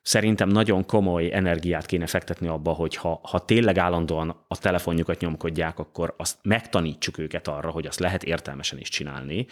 Szerintem 0.02 0.48
nagyon 0.48 0.86
komoly 0.86 1.32
energiát 1.32 1.86
kéne 1.86 2.06
fektetni 2.06 2.46
abba, 2.46 2.72
hogy 2.72 2.96
ha, 2.96 3.20
ha 3.22 3.44
tényleg 3.44 3.78
állandóan 3.78 4.44
a 4.48 4.58
telefonjukat 4.58 5.20
nyomkodják, 5.20 5.78
akkor 5.78 6.14
azt 6.16 6.38
megtanítsuk 6.42 7.18
őket 7.18 7.48
arra, 7.48 7.70
hogy 7.70 7.86
azt 7.86 7.98
lehet 7.98 8.22
értelmesen 8.22 8.78
is 8.78 8.88
csinálni, 8.88 9.46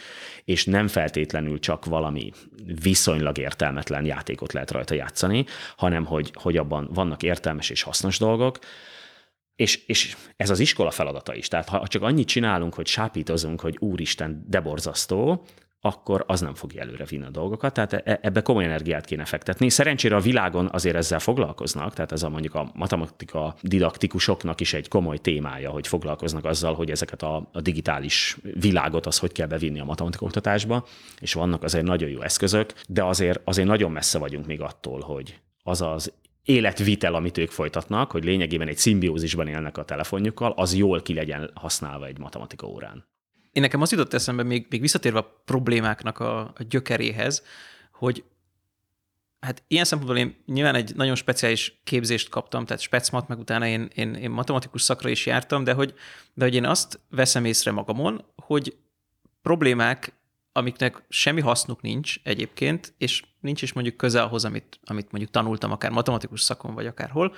és 0.45 0.65
nem 0.65 0.89
feltétlenül 0.89 1.59
csak 1.59 1.85
valami 1.85 2.33
viszonylag 2.83 3.39
értelmetlen 3.39 4.05
játékot 4.05 4.53
lehet 4.53 4.71
rajta 4.71 4.95
játszani, 4.95 5.45
hanem 5.77 6.05
hogy, 6.05 6.31
hogy 6.35 6.57
abban 6.57 6.89
vannak 6.95 7.23
értelmes 7.23 7.71
és 7.71 7.83
hasznos 7.83 8.19
dolgok. 8.19 8.59
És, 9.57 9.87
és 9.87 10.17
ez 10.37 10.51
az 10.51 10.59
iskola 10.61 10.91
feladata 10.91 11.35
is. 11.35 11.49
Tehát 11.49 11.69
ha 11.69 11.87
csak 11.87 12.03
annyit 12.03 12.29
csinálunk, 12.29 12.75
hogy 12.75 12.87
sápítozunk, 12.87 13.61
hogy 13.61 13.77
úristen, 13.79 14.45
deborzasztó, 14.49 15.47
akkor 15.87 16.25
az 16.27 16.41
nem 16.41 16.55
fogja 16.55 16.81
előre 16.81 17.05
vinni 17.05 17.25
a 17.25 17.31
dolgokat. 17.31 17.73
Tehát 17.73 17.93
e, 17.93 18.19
ebbe 18.23 18.43
komoly 18.43 18.65
energiát 18.65 19.05
kéne 19.05 19.25
fektetni. 19.25 19.69
Szerencsére 19.69 20.17
a 20.17 20.21
világon 20.21 20.69
azért 20.73 20.97
ezzel 20.97 21.19
foglalkoznak, 21.19 21.95
tehát 21.95 22.13
ez 22.13 22.23
a 22.23 22.29
mondjuk 22.29 22.55
a 22.55 22.71
matematika 22.75 23.55
didaktikusoknak 23.63 24.61
is 24.61 24.75
egy 24.75 24.89
komoly 24.89 25.19
témája, 25.19 25.71
hogy 25.71 25.87
foglalkoznak 25.87 26.45
azzal, 26.45 26.75
hogy 26.75 26.91
ezeket 26.91 27.23
a, 27.23 27.49
a 27.53 27.61
digitális 27.61 28.37
világot 28.61 29.07
az 29.07 29.19
hogy 29.19 29.33
kell 29.33 29.47
bevinni 29.47 29.81
a 29.81 29.85
matematika 29.85 30.25
oktatásba, 30.25 30.87
és 31.21 31.33
vannak 31.33 31.63
azért 31.63 31.85
nagyon 31.85 32.09
jó 32.09 32.21
eszközök, 32.21 32.73
de 32.89 33.05
azért, 33.05 33.41
azért 33.45 33.69
nagyon 33.69 33.91
messze 33.91 34.19
vagyunk 34.19 34.47
még 34.47 34.61
attól, 34.61 35.01
hogy 35.01 35.41
az 35.63 35.81
az 35.81 36.13
életvitel, 36.47 37.15
amit 37.15 37.39
ők 37.39 37.51
folytatnak, 37.51 38.11
hogy 38.11 38.25
lényegében 38.25 38.69
egy 38.69 38.77
szimbiózisban 38.77 39.47
élnek 39.47 39.79
a 39.79 39.85
telefonjukkal, 39.85 40.53
az 40.57 40.75
jól 40.75 41.03
ki 41.03 41.15
legyen 41.15 41.51
használva 41.55 42.07
egy 42.07 42.19
matematika 42.19 42.67
órán. 42.67 43.05
Én 43.57 43.63
nekem 43.63 43.81
az 43.81 43.91
jutott 43.91 44.13
eszembe, 44.13 44.43
még, 44.43 44.67
még 44.69 44.81
visszatérve 44.81 45.19
a 45.19 45.41
problémáknak 45.45 46.19
a, 46.19 46.41
a 46.41 46.63
gyökeréhez, 46.69 47.43
hogy 47.93 48.25
hát 49.41 49.63
ilyen 49.69 49.85
szempontból 49.85 50.19
én 50.19 50.37
nyilván 50.47 50.75
egy 50.75 50.95
nagyon 50.95 51.15
speciális 51.15 51.81
képzést 51.85 52.29
kaptam, 52.29 52.65
tehát 52.65 52.83
specmat, 52.83 53.29
meg 53.29 53.39
utána 53.39 53.67
én, 53.67 53.91
én, 53.95 54.15
én 54.15 54.31
matematikus 54.31 54.83
szakra 54.83 55.09
is 55.09 55.27
jártam, 55.27 55.65
de 55.65 55.73
hogy, 55.73 55.95
de 56.35 56.45
hogy 56.45 56.55
én 56.55 56.65
azt 56.65 57.01
veszem 57.11 57.45
észre 57.45 57.71
magamon, 57.71 58.25
hogy 58.37 58.77
problémák, 59.43 60.13
amiknek 60.53 61.03
semmi 61.09 61.41
hasznuk 61.41 61.83
nincs 61.83 62.15
egyébként, 62.23 62.95
és 62.99 63.23
nincs 63.41 63.63
is 63.63 63.73
mondjuk 63.73 63.97
közel 63.97 64.25
ahhoz, 64.25 64.45
amit, 64.45 64.79
amit 64.85 65.11
mondjuk 65.11 65.33
tanultam, 65.33 65.71
akár 65.71 65.91
matematikus 65.91 66.41
szakon, 66.41 66.75
vagy 66.75 66.87
akárhol, 66.87 67.35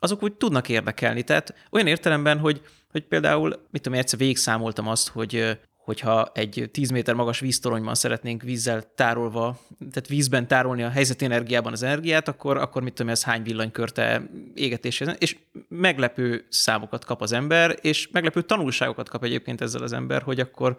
azok 0.00 0.22
úgy 0.22 0.32
tudnak 0.32 0.68
érdekelni. 0.68 1.22
Tehát 1.22 1.54
olyan 1.70 1.86
értelemben, 1.86 2.38
hogy, 2.38 2.60
hogy 2.90 3.04
például, 3.04 3.66
mit 3.70 3.82
tudom, 3.82 3.98
egyszer 3.98 4.18
végig 4.18 4.36
számoltam 4.36 4.88
azt, 4.88 5.08
hogy 5.08 5.58
hogyha 5.90 6.30
egy 6.34 6.68
10 6.72 6.90
méter 6.90 7.14
magas 7.14 7.40
víztoronyban 7.40 7.94
szeretnénk 7.94 8.42
vízzel 8.42 8.82
tárolva, 8.94 9.60
tehát 9.78 10.08
vízben 10.08 10.46
tárolni 10.46 10.82
a 10.82 10.88
helyzeti 10.88 11.24
energiában 11.24 11.72
az 11.72 11.82
energiát, 11.82 12.28
akkor, 12.28 12.56
akkor 12.56 12.82
mit 12.82 12.94
tudom, 12.94 13.12
ez 13.12 13.24
hány 13.24 13.42
villanykörte 13.42 14.30
égetéshez, 14.54 15.16
és 15.18 15.36
meglepő 15.68 16.46
számokat 16.48 17.04
kap 17.04 17.22
az 17.22 17.32
ember, 17.32 17.78
és 17.80 18.08
meglepő 18.12 18.42
tanulságokat 18.42 19.08
kap 19.08 19.24
egyébként 19.24 19.60
ezzel 19.60 19.82
az 19.82 19.92
ember, 19.92 20.22
hogy 20.22 20.40
akkor, 20.40 20.76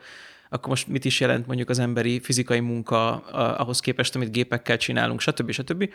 akkor 0.50 0.70
most 0.70 0.88
mit 0.88 1.06
is 1.06 1.20
jelent 1.20 1.48
mondjuk 1.48 1.70
az 1.70 1.80
emberi 1.80 2.20
fizikai 2.20 2.60
munka 2.60 3.16
ahhoz 3.58 3.80
képest, 3.80 4.16
amit 4.16 4.32
gépekkel 4.32 4.78
csinálunk, 4.78 5.20
stb. 5.20 5.52
stb. 5.52 5.94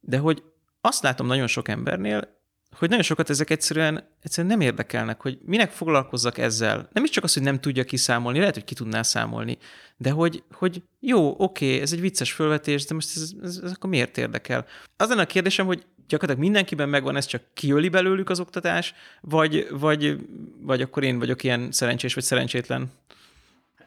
De 0.00 0.18
hogy 0.18 0.42
azt 0.80 1.02
látom 1.02 1.26
nagyon 1.26 1.46
sok 1.46 1.68
embernél, 1.68 2.39
hogy 2.76 2.88
nagyon 2.88 3.04
sokat 3.04 3.30
ezek 3.30 3.50
egyszerűen, 3.50 4.08
egyszerűen 4.22 4.58
nem 4.58 4.66
érdekelnek, 4.66 5.20
hogy 5.20 5.38
minek 5.44 5.70
foglalkozzak 5.70 6.38
ezzel. 6.38 6.88
Nem 6.92 7.04
is 7.04 7.10
csak 7.10 7.24
az, 7.24 7.34
hogy 7.34 7.42
nem 7.42 7.60
tudja 7.60 7.84
kiszámolni, 7.84 8.38
lehet, 8.38 8.54
hogy 8.54 8.64
ki 8.64 8.74
tudná 8.74 9.02
számolni, 9.02 9.58
de 9.96 10.10
hogy, 10.10 10.42
hogy 10.52 10.82
jó, 11.00 11.34
oké, 11.38 11.80
ez 11.80 11.92
egy 11.92 12.00
vicces 12.00 12.32
fölvetés, 12.32 12.84
de 12.84 12.94
most 12.94 13.16
ez, 13.16 13.32
ez, 13.42 13.60
ez 13.64 13.72
akkor 13.72 13.90
miért 13.90 14.18
érdekel? 14.18 14.66
Az 14.96 15.08
lenne 15.08 15.22
a 15.22 15.26
kérdésem, 15.26 15.66
hogy 15.66 15.84
gyakorlatilag 16.08 16.50
mindenkiben 16.50 16.88
megvan, 16.88 17.16
ez 17.16 17.26
csak 17.26 17.42
kiöli 17.54 17.88
belőlük 17.88 18.30
az 18.30 18.40
oktatás, 18.40 18.94
vagy, 19.20 19.66
vagy, 19.70 20.16
vagy 20.60 20.82
akkor 20.82 21.02
én 21.02 21.18
vagyok 21.18 21.42
ilyen 21.42 21.72
szerencsés 21.72 22.14
vagy 22.14 22.24
szerencsétlen? 22.24 22.92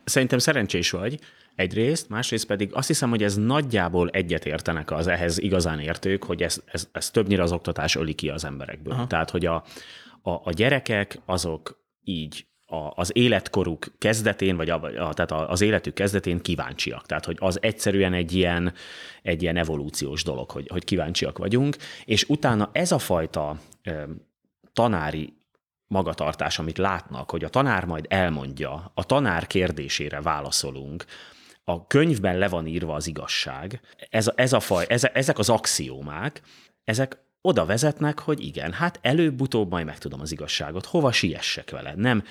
Szerintem 0.03 0.37
szerencsés 0.37 0.91
vagy, 0.91 1.19
egyrészt, 1.55 2.09
másrészt 2.09 2.45
pedig 2.45 2.69
azt 2.73 2.87
hiszem, 2.87 3.09
hogy 3.09 3.23
ez 3.23 3.35
nagyjából 3.35 4.09
egyet 4.09 4.45
értenek 4.45 4.91
az 4.91 5.07
ehhez 5.07 5.37
igazán 5.37 5.79
értők, 5.79 6.23
hogy 6.23 6.43
ez, 6.43 6.61
ez, 6.65 6.89
ez 6.91 7.09
többnyire 7.09 7.43
az 7.43 7.51
oktatás 7.51 7.95
öli 7.95 8.13
ki 8.13 8.29
az 8.29 8.45
emberekből. 8.45 8.93
Aha. 8.93 9.07
Tehát, 9.07 9.29
hogy 9.29 9.45
a, 9.45 9.55
a, 10.21 10.31
a 10.31 10.51
gyerekek 10.51 11.19
azok 11.25 11.81
így 12.03 12.47
a, 12.65 12.91
az 12.95 13.11
életkoruk 13.13 13.85
kezdetén, 13.97 14.55
vagy 14.55 14.69
a, 14.69 14.81
a, 14.83 15.13
tehát 15.13 15.31
az 15.31 15.61
életük 15.61 15.93
kezdetén 15.93 16.41
kíváncsiak. 16.41 17.05
Tehát, 17.05 17.25
hogy 17.25 17.37
az 17.39 17.61
egyszerűen 17.61 18.13
egy 18.13 18.33
ilyen, 18.33 18.73
egy 19.21 19.41
ilyen 19.41 19.57
evolúciós 19.57 20.23
dolog, 20.23 20.51
hogy, 20.51 20.67
hogy 20.67 20.83
kíváncsiak 20.83 21.37
vagyunk, 21.37 21.77
és 22.05 22.23
utána 22.23 22.69
ez 22.71 22.91
a 22.91 22.99
fajta 22.99 23.57
e, 23.81 24.07
tanári 24.73 25.33
magatartás, 25.87 26.59
amit 26.59 26.77
látnak, 26.77 27.31
hogy 27.31 27.43
a 27.43 27.49
tanár 27.49 27.85
majd 27.85 28.05
elmondja, 28.09 28.91
a 28.93 29.03
tanár 29.03 29.47
kérdésére 29.47 30.21
válaszolunk, 30.21 31.05
a 31.63 31.87
könyvben 31.87 32.37
le 32.37 32.47
van 32.47 32.67
írva 32.67 32.93
az 32.93 33.07
igazság, 33.07 33.81
ez, 34.09 34.31
ez 34.35 34.53
a 34.53 34.59
faj, 34.59 34.85
ez, 34.89 35.03
ezek 35.03 35.37
az 35.37 35.49
axiómák, 35.49 36.41
ezek 36.83 37.17
oda 37.41 37.65
vezetnek, 37.65 38.19
hogy 38.19 38.45
igen, 38.45 38.71
hát 38.71 38.99
előbb-utóbb 39.01 39.69
majd 39.69 39.85
megtudom 39.85 40.21
az 40.21 40.31
igazságot, 40.31 40.85
hova 40.85 41.11
siessek 41.11 41.71
vele. 41.71 41.93
Nem, 41.95 42.23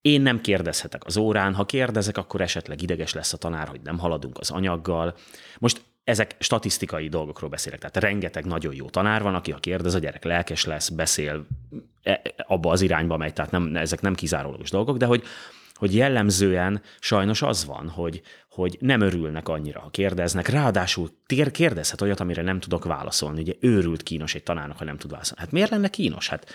én 0.00 0.20
nem 0.20 0.40
kérdezhetek 0.40 1.04
az 1.04 1.16
órán, 1.16 1.54
ha 1.54 1.66
kérdezek, 1.66 2.16
akkor 2.16 2.40
esetleg 2.40 2.82
ideges 2.82 3.12
lesz 3.12 3.32
a 3.32 3.36
tanár, 3.36 3.68
hogy 3.68 3.80
nem 3.80 3.98
haladunk 3.98 4.38
az 4.38 4.50
anyaggal. 4.50 5.14
Most 5.58 5.82
ezek 6.04 6.36
statisztikai 6.38 7.08
dolgokról 7.08 7.50
beszélek, 7.50 7.78
tehát 7.78 7.96
rengeteg 7.96 8.44
nagyon 8.44 8.74
jó 8.74 8.90
tanár 8.90 9.22
van, 9.22 9.34
aki 9.34 9.50
ha 9.50 9.58
kérdez, 9.58 9.94
a 9.94 9.98
gyerek 9.98 10.24
lelkes 10.24 10.64
lesz, 10.64 10.88
beszél, 10.88 11.46
e, 12.02 12.22
abba 12.36 12.70
az 12.70 12.80
irányba 12.80 13.16
megy, 13.16 13.32
tehát 13.32 13.50
nem, 13.50 13.76
ezek 13.76 14.00
nem 14.00 14.14
kizárólagos 14.14 14.70
dolgok, 14.70 14.96
de 14.96 15.06
hogy 15.06 15.22
hogy 15.82 15.94
jellemzően 15.94 16.82
sajnos 17.00 17.42
az 17.42 17.64
van, 17.64 17.88
hogy, 17.88 18.22
hogy 18.50 18.76
nem 18.80 19.00
örülnek 19.00 19.48
annyira, 19.48 19.80
ha 19.80 19.90
kérdeznek. 19.90 20.48
Ráadásul 20.48 21.10
kérdezhet 21.50 22.00
olyat, 22.00 22.20
amire 22.20 22.42
nem 22.42 22.60
tudok 22.60 22.84
válaszolni. 22.84 23.40
Ugye 23.40 23.52
őrült 23.60 24.02
kínos 24.02 24.34
egy 24.34 24.42
tanárnak, 24.42 24.78
ha 24.78 24.84
nem 24.84 24.96
tud 24.96 25.10
válaszolni. 25.10 25.42
Hát 25.42 25.52
miért 25.52 25.70
lenne 25.70 25.88
kínos? 25.88 26.28
Hát 26.28 26.50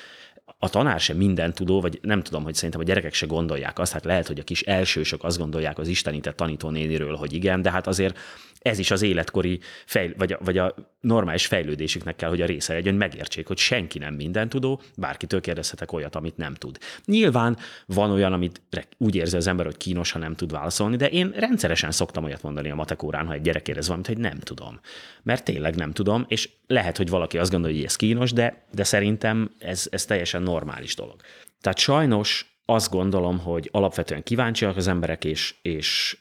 a 0.60 0.70
tanár 0.70 1.00
sem 1.00 1.18
minden 1.18 1.54
tudó, 1.54 1.82
vagy 1.82 2.00
nem 2.02 2.24
tudom, 2.24 2.44
hogy 2.44 2.54
szerintem 2.56 2.80
a 2.80 2.84
gyerekek 2.84 3.14
se 3.14 3.26
gondolják 3.26 3.80
azt, 3.80 3.92
hát 3.92 4.06
lehet, 4.06 4.28
hogy 4.28 4.40
a 4.40 4.44
kis 4.44 4.62
elsősök 4.62 5.24
azt 5.24 5.38
gondolják 5.38 5.78
az 5.78 5.88
istenített 5.88 6.36
tanítónéniről, 6.36 7.16
hogy 7.16 7.34
igen, 7.34 7.62
de 7.62 7.72
hát 7.72 7.88
azért 7.88 8.18
ez 8.62 8.80
is 8.80 8.92
az 8.92 9.02
életkori, 9.02 9.60
fejl- 9.86 10.18
vagy, 10.18 10.32
a, 10.32 10.38
vagy 10.44 10.58
a 10.58 10.76
normális 11.00 11.46
fejlődésüknek 11.46 12.16
kell, 12.16 12.30
hogy 12.30 12.42
a 12.42 12.46
része 12.46 12.74
legyen, 12.74 12.96
megértsék, 12.96 13.48
hogy 13.48 13.58
senki 13.58 14.00
nem 14.00 14.14
minden 14.14 14.50
tudó, 14.50 14.82
bárkitől 14.98 15.42
kérdezhetek 15.42 15.92
olyat, 15.92 16.16
amit 16.16 16.38
nem 16.38 16.54
tud. 16.54 16.78
Nyilván 17.06 17.58
van 17.86 18.12
olyan, 18.12 18.34
amit 18.34 18.62
úgy 18.98 19.16
érzi 19.16 19.38
az 19.38 19.48
ember, 19.48 19.66
hogy 19.66 19.78
kínos, 19.78 20.12
ha 20.12 20.20
nem 20.20 20.36
tud 20.36 20.52
válaszolni, 20.52 20.96
de 20.96 21.10
én 21.10 21.34
rendszeresen 21.36 21.92
szoktam 21.92 22.24
olyat 22.24 22.42
mondani 22.42 22.70
a 22.70 22.76
matekórán, 22.76 23.26
ha 23.26 23.34
egy 23.34 23.42
gyerek 23.42 23.62
kérdez 23.62 23.86
valamit, 23.86 24.08
hogy 24.08 24.18
nem 24.18 24.40
tudom. 24.40 24.80
Mert 25.24 25.44
tényleg 25.44 25.76
nem 25.76 25.92
tudom, 25.92 26.26
és 26.28 26.50
lehet, 26.68 26.98
hogy 26.98 27.10
valaki 27.10 27.38
azt 27.38 27.52
gondolja, 27.52 27.76
hogy 27.76 27.86
ez 27.86 27.96
kínos, 27.96 28.32
de, 28.32 28.66
de 28.74 28.84
szerintem 28.84 29.52
ez, 29.60 29.88
ez 29.90 30.06
teljesen 30.06 30.44
normális 30.48 30.96
dolog. 30.96 31.22
Tehát 31.62 31.78
sajnos 31.78 32.60
azt 32.66 32.92
gondolom, 32.92 33.40
hogy 33.40 33.70
alapvetően 33.72 34.24
kíváncsiak 34.24 34.78
az 34.78 34.88
emberek, 34.88 35.26
és, 35.26 35.56
és 35.62 36.18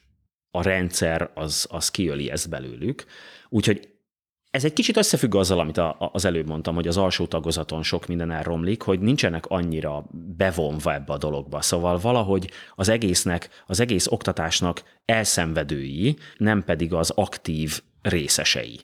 a 0.51 0.62
rendszer 0.62 1.31
az, 1.35 1.66
az 1.70 1.91
kiöli 1.91 2.31
ezt 2.31 2.49
belőlük. 2.49 3.05
Úgyhogy 3.49 3.89
ez 4.51 4.64
egy 4.64 4.72
kicsit 4.72 4.97
összefügg 4.97 5.35
azzal, 5.35 5.59
amit 5.59 5.77
a, 5.77 6.11
az 6.12 6.24
előbb 6.24 6.49
mondtam, 6.49 6.74
hogy 6.74 6.89
az 6.89 6.97
alsó 6.97 7.27
tagozaton 7.27 7.83
sok 7.83 8.07
minden 8.07 8.31
elromlik, 8.31 8.83
hogy 8.83 9.01
nincsenek 9.01 9.47
annyira 9.47 10.05
bevonva 10.37 10.95
ebbe 10.95 11.12
a 11.12 11.18
dologba. 11.18 11.61
Szóval 11.61 11.99
valahogy 11.99 12.51
az 12.74 12.89
egésznek, 12.89 13.49
az 13.66 13.81
egész 13.81 14.07
oktatásnak 14.07 14.83
elszenvedői, 15.05 16.16
nem 16.37 16.64
pedig 16.64 16.93
az 16.93 17.11
aktív 17.11 17.81
részesei 18.03 18.81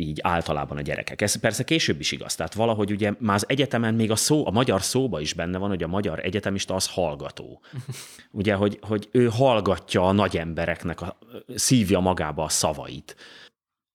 így 0.00 0.18
általában 0.22 0.76
a 0.76 0.80
gyerekek. 0.80 1.20
Ez 1.20 1.34
persze 1.34 1.64
később 1.64 2.00
is 2.00 2.12
igaz. 2.12 2.34
Tehát 2.34 2.54
valahogy 2.54 2.90
ugye 2.90 3.12
már 3.18 3.34
az 3.34 3.48
egyetemen 3.48 3.94
még 3.94 4.10
a 4.10 4.16
szó, 4.16 4.46
a 4.46 4.50
magyar 4.50 4.82
szóba 4.82 5.20
is 5.20 5.32
benne 5.32 5.58
van, 5.58 5.68
hogy 5.68 5.82
a 5.82 5.88
magyar 5.88 6.24
egyetemista 6.24 6.74
az 6.74 6.86
hallgató. 6.86 7.62
Ugye, 8.30 8.54
hogy, 8.54 8.78
hogy 8.82 9.08
ő 9.12 9.26
hallgatja 9.26 10.02
a 10.02 10.12
nagy 10.12 10.36
embereknek, 10.36 11.00
a, 11.00 11.18
szívja 11.54 12.00
magába 12.00 12.44
a 12.44 12.48
szavait. 12.48 13.16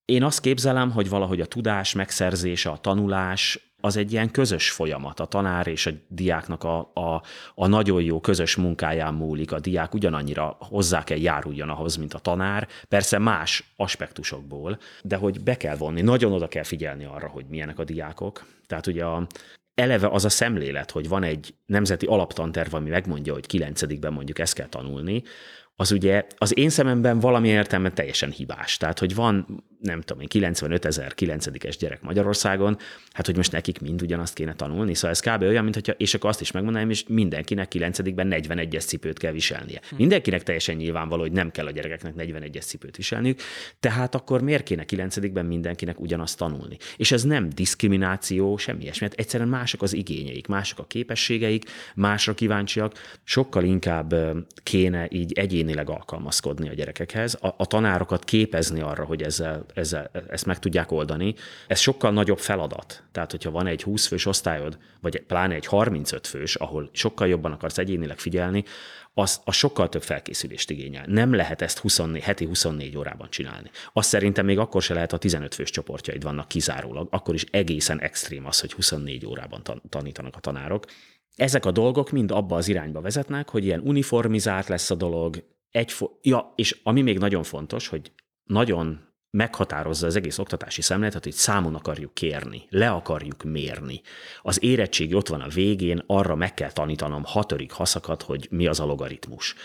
Én 0.06 0.24
azt 0.24 0.40
képzelem, 0.40 0.92
hogy 0.92 1.10
valahogy 1.10 1.42
a 1.42 1.46
tudás 1.46 1.94
megszerzése, 1.94 2.70
a 2.70 2.78
tanulás 2.78 3.73
az 3.86 3.98
egy 3.98 4.12
ilyen 4.12 4.32
közös 4.32 4.72
folyamat. 4.72 5.20
A 5.20 5.26
tanár 5.26 5.68
és 5.68 5.86
a 5.86 5.92
diáknak 6.08 6.64
a, 6.64 6.92
a, 6.94 7.24
a 7.56 7.68
nagyon 7.68 8.02
jó 8.02 8.20
közös 8.20 8.56
munkáján 8.56 9.14
múlik. 9.14 9.52
A 9.52 9.60
diák 9.60 9.94
ugyanannyira 9.94 10.58
hozzá 10.60 11.04
kell 11.04 11.18
járuljon 11.18 11.70
ahhoz, 11.70 11.96
mint 11.96 12.14
a 12.14 12.20
tanár, 12.20 12.68
persze 12.88 13.18
más 13.18 13.74
aspektusokból, 13.76 14.80
de 15.02 15.16
hogy 15.16 15.42
be 15.42 15.58
kell 15.58 15.76
vonni, 15.76 16.02
nagyon 16.02 16.32
oda 16.32 16.48
kell 16.48 16.64
figyelni 16.64 17.06
arra, 17.06 17.28
hogy 17.28 17.46
milyenek 17.50 17.80
a 17.80 17.84
diákok. 17.84 18.46
Tehát 18.68 18.88
ugye 18.88 19.06
a, 19.06 19.28
eleve 19.76 20.08
az 20.08 20.26
a 20.26 20.30
szemlélet, 20.30 20.92
hogy 20.92 21.08
van 21.08 21.24
egy 21.24 21.54
nemzeti 21.66 22.06
alaptanterv, 22.06 22.74
ami 22.74 22.90
megmondja, 22.90 23.34
hogy 23.34 23.46
kilencedikben 23.46 24.14
mondjuk 24.14 24.40
ezt 24.40 24.54
kell 24.54 24.68
tanulni, 24.68 25.24
az 25.76 25.92
ugye 25.92 26.26
az 26.38 26.58
én 26.58 26.70
szememben 26.70 27.20
valami 27.20 27.48
értelme 27.48 27.92
teljesen 27.92 28.32
hibás. 28.32 28.78
Tehát, 28.78 29.00
hogy 29.00 29.16
van, 29.16 29.64
nem 29.80 30.02
tudom 30.02 30.22
én, 30.22 30.28
95 30.28 30.86
ezer 30.86 31.14
9 31.14 31.78
gyerek 31.78 32.02
Magyarországon, 32.02 32.78
hát 33.12 33.26
hogy 33.26 33.36
most 33.36 33.52
nekik 33.52 33.80
mind 33.80 34.02
ugyanazt 34.02 34.34
kéne 34.34 34.56
tanulni, 34.56 34.94
szóval 34.94 35.10
ez 35.10 35.20
kb. 35.20 35.42
olyan, 35.42 35.64
mint 35.64 35.76
hogyha, 35.76 35.92
és 35.92 36.14
akkor 36.14 36.30
azt 36.30 36.42
is 36.42 36.52
megmondanám, 36.52 36.90
és 36.90 37.04
mindenkinek 37.08 37.72
9-ben 37.76 38.28
41-es 38.32 38.86
cipőt 38.86 39.20
kell 39.20 39.32
viselnie. 39.32 39.82
Hm. 39.90 39.96
Mindenkinek 39.96 40.44
teljesen 40.44 40.76
nyilvánvaló, 40.76 41.22
hogy 41.22 41.32
nem 41.32 41.52
kell 41.52 41.66
a 41.66 41.72
gyerekeknek 41.72 42.14
41-es 42.18 42.66
cipőt 42.66 42.96
viselniük, 42.96 43.40
tehát 43.80 44.16
akkor 44.16 44.42
miért 44.42 44.64
kéne 44.64 44.84
9-ben 44.88 45.46
mindenkinek 45.46 46.00
ugyanazt 46.00 46.38
tanulni? 46.38 46.78
És 46.98 47.12
ez 47.12 47.24
nem 47.24 47.50
diszkrimináció, 47.50 48.58
semmi 48.58 48.84
ilyesmi, 48.84 49.06
mert 49.08 49.20
egyszerűen 49.20 49.50
mások 49.50 49.82
az 49.82 49.94
igényeik, 49.94 50.48
mások 50.48 50.80
a 50.80 50.86
képességeik, 50.86 51.64
másra 51.96 52.34
kíváncsiak, 52.34 52.94
sokkal 53.24 53.64
inkább 53.64 54.16
kéne 54.64 55.08
így 55.12 55.32
egyén 55.32 55.63
egyénileg 55.64 55.90
alkalmazkodni 55.90 56.70
a 56.70 56.74
gyerekekhez, 56.74 57.38
a, 57.42 57.56
a 57.58 57.66
tanárokat 57.66 58.24
képezni 58.24 58.82
arra, 58.82 59.06
hogy 59.06 59.22
ezzel, 59.22 59.66
ezzel, 59.74 60.10
ezt 60.30 60.46
meg 60.46 60.60
tudják 60.60 60.92
oldani. 60.92 61.36
Ez 61.68 61.80
sokkal 61.80 62.12
nagyobb 62.12 62.40
feladat. 62.40 63.04
Tehát, 63.12 63.32
hogyha 63.32 63.52
van 63.52 63.68
egy 63.68 63.84
20 63.84 64.08
fős 64.08 64.26
osztályod, 64.26 64.78
vagy 65.02 65.22
pláne 65.22 65.56
egy 65.56 65.66
35 65.66 66.28
fős, 66.28 66.56
ahol 66.56 66.90
sokkal 66.92 67.28
jobban 67.28 67.52
akarsz 67.52 67.78
egyénileg 67.78 68.20
figyelni, 68.20 68.64
az, 69.14 69.42
az 69.46 69.56
sokkal 69.56 69.90
több 69.90 70.04
felkészülést 70.04 70.70
igényel. 70.70 71.06
Nem 71.08 71.34
lehet 71.34 71.62
ezt 71.62 71.78
24, 71.78 72.24
heti 72.24 72.46
24 72.46 72.98
órában 72.98 73.30
csinálni. 73.30 73.70
Azt 73.94 74.10
szerintem 74.10 74.46
még 74.46 74.58
akkor 74.58 74.82
se 74.82 74.94
lehet, 74.94 75.14
a 75.14 75.18
15 75.18 75.54
fős 75.54 75.70
csoportjaid 75.70 76.24
vannak 76.24 76.48
kizárólag, 76.48 77.08
akkor 77.12 77.34
is 77.34 77.46
egészen 77.52 78.02
extrém 78.02 78.46
az, 78.46 78.60
hogy 78.60 78.74
24 78.74 79.26
órában 79.26 79.62
tanítanak 79.90 80.36
a 80.36 80.40
tanárok. 80.40 80.86
Ezek 81.36 81.66
a 81.66 81.72
dolgok 81.72 82.12
mind 82.12 82.32
abba 82.32 82.56
az 82.56 82.68
irányba 82.68 83.02
vezetnek, 83.02 83.50
hogy 83.50 83.66
ilyen 83.66 83.80
uniformizált 83.80 84.68
lesz 84.68 84.90
a 84.90 84.96
dolog, 84.96 85.44
egy, 85.74 85.94
ja, 86.22 86.54
és 86.56 86.80
ami 86.84 87.02
még 87.02 87.18
nagyon 87.18 87.44
fontos, 87.44 87.88
hogy 87.88 88.12
nagyon 88.44 89.00
meghatározza 89.30 90.08
az 90.08 90.16
egész 90.16 90.38
oktatási 90.38 90.82
szemléletet, 90.82 91.24
hogy 91.24 91.34
számon 91.34 91.76
akarjuk 91.76 92.14
kérni, 92.14 92.66
le 92.70 92.90
akarjuk 92.90 93.44
mérni. 93.44 94.02
Az 94.42 94.64
érettség 94.64 95.16
ott 95.16 95.28
van 95.28 95.42
a 95.42 95.48
végén, 95.48 96.04
arra 96.08 96.36
meg 96.36 96.54
kell 96.54 96.72
tanítanom 96.72 97.24
hatodik 97.26 97.72
haszakat, 97.72 98.22
hogy 98.22 98.48
mi 98.50 98.68
az 98.68 98.80
a 98.80 98.86
logaritmus 98.86 99.56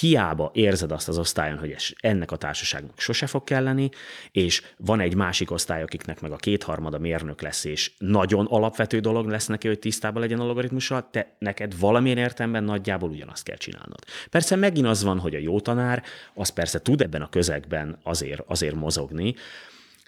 hiába 0.00 0.50
érzed 0.54 0.92
azt 0.92 1.08
az 1.08 1.18
osztályon, 1.18 1.58
hogy 1.58 1.76
ennek 2.00 2.30
a 2.30 2.36
társaságnak 2.36 3.00
sose 3.00 3.26
fog 3.26 3.44
kelleni, 3.44 3.90
és 4.30 4.62
van 4.76 5.00
egy 5.00 5.14
másik 5.14 5.50
osztály, 5.50 5.82
akiknek 5.82 6.20
meg 6.20 6.32
a 6.32 6.36
kétharmada 6.36 6.98
mérnök 6.98 7.40
lesz, 7.40 7.64
és 7.64 7.92
nagyon 7.98 8.46
alapvető 8.46 9.00
dolog 9.00 9.28
lesz 9.28 9.46
neki, 9.46 9.68
hogy 9.68 9.78
tisztában 9.78 10.22
legyen 10.22 10.40
a 10.40 10.44
logaritmussal, 10.44 11.08
te 11.10 11.36
neked 11.38 11.78
valamilyen 11.78 12.18
értelemben 12.18 12.64
nagyjából 12.64 13.10
ugyanazt 13.10 13.42
kell 13.42 13.56
csinálnod. 13.56 14.04
Persze 14.30 14.56
megint 14.56 14.86
az 14.86 15.02
van, 15.02 15.18
hogy 15.18 15.34
a 15.34 15.38
jó 15.38 15.60
tanár, 15.60 16.02
az 16.34 16.48
persze 16.48 16.80
tud 16.80 17.00
ebben 17.00 17.22
a 17.22 17.28
közegben 17.28 17.98
azért, 18.02 18.42
azért 18.46 18.74
mozogni, 18.74 19.34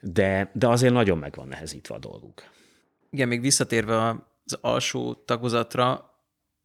de, 0.02 0.50
de 0.52 0.68
azért 0.68 0.92
nagyon 0.92 1.18
meg 1.18 1.34
van 1.36 1.48
nehezítve 1.48 1.94
a 1.94 1.98
dolguk. 1.98 2.42
Igen, 3.10 3.28
még 3.28 3.40
visszatérve 3.40 4.08
az 4.44 4.58
alsó 4.60 5.14
tagozatra, 5.14 6.17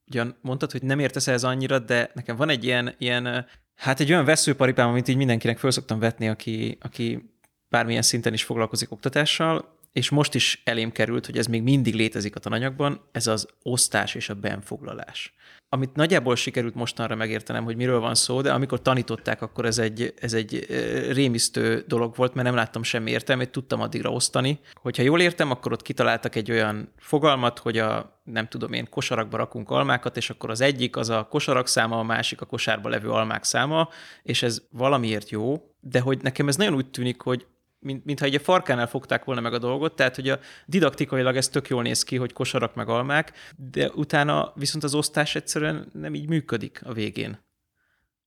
ugyan 0.08 0.36
mondtad, 0.42 0.72
hogy 0.72 0.84
nem 0.84 1.00
értesz 1.00 1.28
ez 1.28 1.44
annyira, 1.44 1.80
de 1.80 2.12
nekem 2.14 2.36
van 2.36 2.50
egy 2.50 2.64
ilyen, 2.64 2.96
ilyen 2.98 3.46
hát 3.76 4.00
egy 4.00 4.12
olyan 4.12 4.26
veszőparipám, 4.26 4.90
amit 4.90 5.08
így 5.08 5.18
mindenkinek 5.18 5.58
föl 5.58 5.72
szoktam 5.72 6.00
vetni, 6.00 6.28
aki, 6.28 6.78
aki 6.82 7.36
bármilyen 7.70 8.02
szinten 8.02 8.34
is 8.34 8.44
foglalkozik 8.44 8.92
oktatással, 8.92 9.80
és 9.94 10.10
most 10.10 10.36
is 10.36 10.62
elém 10.64 10.92
került, 10.92 11.26
hogy 11.26 11.38
ez 11.38 11.46
még 11.46 11.64
mindig 11.64 11.94
létezik 11.96 12.36
a 12.36 12.40
tananyagban, 12.40 13.02
ez 13.12 13.28
az 13.28 13.48
osztás 13.64 14.16
és 14.16 14.30
a 14.30 14.34
benfoglalás. 14.34 15.34
Amit 15.70 15.96
nagyjából 15.96 16.36
sikerült 16.36 16.76
mostanra 16.76 17.16
megértenem, 17.16 17.64
hogy 17.64 17.76
miről 17.76 18.00
van 18.00 18.16
szó, 18.16 18.42
de 18.42 18.54
amikor 18.54 18.82
tanították, 18.82 19.42
akkor 19.42 19.66
ez 19.66 19.78
egy, 19.78 20.14
ez 20.20 20.34
egy 20.34 20.66
rémisztő 21.12 21.84
dolog 21.88 22.16
volt, 22.16 22.34
mert 22.34 22.48
nem 22.48 22.56
láttam 22.56 22.84
semmi 22.84 23.12
értelmét, 23.12 23.50
tudtam 23.50 23.82
addigra 23.82 24.12
osztani. 24.12 24.60
Hogyha 24.74 25.04
jól 25.04 25.22
értem, 25.22 25.52
akkor 25.52 25.72
ott 25.72 25.82
kitaláltak 25.82 26.36
egy 26.36 26.52
olyan 26.52 26.94
fogalmat, 26.98 27.60
hogy 27.60 27.78
a, 27.78 28.22
nem 28.24 28.48
tudom 28.48 28.74
én, 28.74 28.90
kosarakba 28.90 29.38
rakunk 29.38 29.70
almákat, 29.70 30.18
és 30.18 30.30
akkor 30.30 30.50
az 30.50 30.62
egyik 30.62 30.96
az 30.96 31.10
a 31.10 31.28
kosarak 31.30 31.68
száma, 31.68 32.00
a 32.00 32.04
másik 32.04 32.42
a 32.42 32.46
kosárba 32.46 32.90
levő 32.90 33.10
almák 33.10 33.44
száma, 33.44 33.90
és 34.24 34.44
ez 34.44 34.62
valamiért 34.70 35.30
jó, 35.30 35.74
de 35.80 36.00
hogy 36.00 36.22
nekem 36.22 36.48
ez 36.48 36.56
nagyon 36.56 36.74
úgy 36.74 36.90
tűnik, 36.90 37.22
hogy 37.22 37.46
mint, 37.84 38.06
mintha 38.06 38.26
egy 38.26 38.42
farkánál 38.42 38.88
fogták 38.88 39.24
volna 39.24 39.42
meg 39.42 39.54
a 39.54 39.58
dolgot, 39.58 39.96
tehát 39.96 40.16
hogy 40.16 40.30
a 40.30 40.40
didaktikailag 40.66 41.36
ez 41.36 41.50
tök 41.50 41.68
jól 41.68 41.82
néz 41.82 42.04
ki, 42.04 42.16
hogy 42.16 42.34
kosarak 42.34 42.76
meg 42.76 42.90
almák, 42.90 43.54
de 43.72 43.90
utána 43.90 44.52
viszont 44.56 44.84
az 44.84 44.94
osztás 44.94 45.36
egyszerűen 45.36 45.88
nem 45.94 46.14
így 46.14 46.28
működik 46.28 46.82
a 46.86 46.94
végén. 46.94 47.40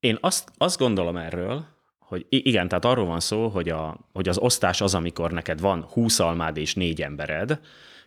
Én 0.01 0.19
azt, 0.21 0.51
azt 0.57 0.79
gondolom 0.79 1.17
erről, 1.17 1.67
hogy 1.99 2.27
igen, 2.29 2.69
tehát 2.69 2.85
arról 2.85 3.07
van 3.07 3.21
szó, 3.21 3.49
hogy, 3.49 3.69
a, 3.69 4.09
hogy 4.13 4.29
az 4.29 4.39
osztás 4.39 4.81
az, 4.81 4.95
amikor 4.95 5.31
neked 5.33 5.61
van 5.61 5.83
20 5.83 6.19
almád 6.19 6.57
és 6.57 6.75
négy 6.75 7.03
embered, 7.03 7.61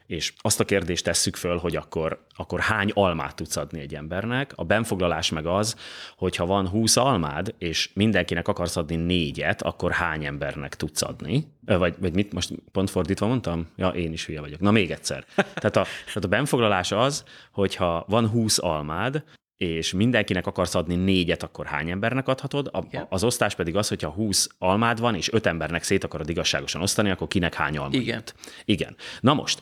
és 0.09 0.33
azt 0.37 0.59
a 0.59 0.65
kérdést 0.65 1.03
tesszük 1.03 1.35
föl, 1.35 1.57
hogy 1.57 1.75
akkor, 1.75 2.25
akkor 2.35 2.59
hány 2.59 2.91
almát 2.93 3.35
tudsz 3.35 3.55
adni 3.55 3.79
egy 3.79 3.95
embernek. 3.95 4.51
A 4.55 4.63
benfoglalás 4.63 5.29
meg 5.29 5.45
az, 5.45 5.75
hogy 6.17 6.35
ha 6.35 6.45
van 6.45 6.67
20 6.67 6.97
almád, 6.97 7.55
és 7.57 7.89
mindenkinek 7.93 8.47
akarsz 8.47 8.75
adni 8.75 8.95
négyet, 8.95 9.61
akkor 9.61 9.91
hány 9.91 10.25
embernek 10.25 10.75
tudsz 10.75 11.01
adni? 11.01 11.47
Vagy, 11.65 11.95
vagy 11.99 12.13
mit 12.13 12.33
most 12.33 12.51
pont 12.71 12.89
fordítva 12.89 13.27
mondtam? 13.27 13.67
Ja, 13.75 13.87
én 13.87 14.13
is 14.13 14.25
hülye 14.25 14.39
vagyok. 14.39 14.59
Na 14.59 14.71
még 14.71 14.91
egyszer. 14.91 15.25
Tehát 15.35 15.75
a, 15.75 15.85
tehát 16.05 16.23
a 16.23 16.27
benfoglalás 16.27 16.91
az, 16.91 17.23
hogyha 17.51 18.05
van 18.07 18.29
20 18.29 18.57
almád, 18.57 19.23
és 19.57 19.93
mindenkinek 19.93 20.47
akarsz 20.47 20.75
adni 20.75 20.95
négyet, 20.95 21.43
akkor 21.43 21.65
hány 21.65 21.89
embernek 21.89 22.27
adhatod? 22.27 22.69
A, 22.73 23.05
az 23.09 23.23
osztás 23.23 23.55
pedig 23.55 23.75
az, 23.75 23.87
hogyha 23.87 24.09
20 24.09 24.49
almád 24.57 24.99
van, 24.99 25.15
és 25.15 25.31
öt 25.33 25.45
embernek 25.45 25.83
szét 25.83 26.03
akarod 26.03 26.29
igazságosan 26.29 26.81
osztani, 26.81 27.09
akkor 27.09 27.27
kinek 27.27 27.53
hány 27.53 27.77
almád? 27.77 27.93
Igen. 27.93 28.23
Igen. 28.65 28.95
Na 29.19 29.33
most, 29.33 29.61